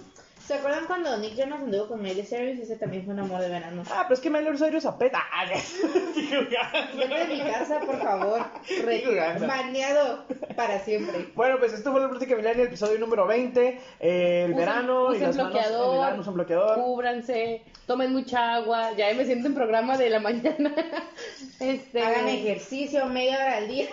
¿Se 0.46 0.54
acuerdan 0.54 0.84
cuando 0.86 1.16
Nick 1.18 1.34
Jonas 1.34 1.60
anduvo 1.60 1.88
con 1.88 2.00
Miley 2.02 2.22
Cyrus? 2.24 2.60
Ese 2.60 2.76
también 2.76 3.04
fue 3.04 3.14
un 3.14 3.20
amor 3.20 3.40
de 3.40 3.48
verano. 3.48 3.82
Ah, 3.90 4.02
pero 4.04 4.14
es 4.14 4.20
que 4.20 4.30
Miley 4.30 4.56
Cyrus 4.56 4.84
apeta. 4.86 5.20
Ah, 5.32 5.44
Vete 5.46 7.14
de 7.26 7.34
mi 7.34 7.40
casa, 7.40 7.80
por 7.80 7.98
favor. 8.00 8.42
Re- 8.84 9.36
baneado 9.46 10.24
para 10.54 10.78
siempre. 10.78 11.28
Bueno, 11.34 11.58
pues 11.58 11.72
esto 11.72 11.90
fue 11.90 12.00
la 12.00 12.08
plática 12.08 12.36
Millennial, 12.36 12.60
el 12.60 12.66
episodio 12.68 12.98
número 13.00 13.26
20. 13.26 13.80
eh, 14.00 14.42
el 14.46 14.52
Usen- 14.52 14.56
verano 14.56 15.12
y 15.12 15.16
usen 15.16 15.26
las 15.26 15.36
manos 15.36 15.50
en 15.50 15.56
el 15.56 15.62
bloqueador, 15.72 15.98
verano, 16.00 16.20
usen 16.20 16.34
bloqueador. 16.34 16.74
Cúbranse, 16.76 17.62
tomen 17.86 18.12
mucha 18.12 18.54
agua, 18.54 18.92
ya 18.96 19.12
me 19.14 19.24
siento 19.24 19.48
en 19.48 19.54
programa 19.54 19.96
de 19.98 20.10
la 20.10 20.20
mañana. 20.20 20.72
Este, 21.58 22.02
Hagan 22.02 22.28
ejercicio 22.28 23.06
media 23.06 23.36
hora 23.36 23.56
al 23.56 23.68
día. 23.68 23.86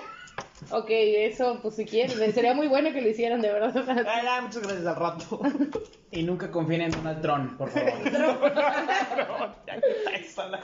Ok, 0.71 0.87
eso, 0.89 1.59
pues 1.61 1.75
si 1.75 1.85
quieren, 1.85 2.33
sería 2.33 2.53
muy 2.53 2.67
bueno 2.67 2.91
que 2.91 3.01
lo 3.01 3.09
hicieran, 3.09 3.41
de 3.41 3.51
verdad. 3.51 4.05
Ay, 4.07 4.25
ay, 4.27 4.41
muchas 4.41 4.61
gracias 4.61 4.85
al 4.85 4.95
rato. 4.95 5.41
Y 6.11 6.23
nunca 6.23 6.51
confíen 6.51 6.81
en 6.81 6.91
Donald 6.91 7.21
Trump, 7.21 7.57
por 7.57 7.69
favor. 7.69 7.91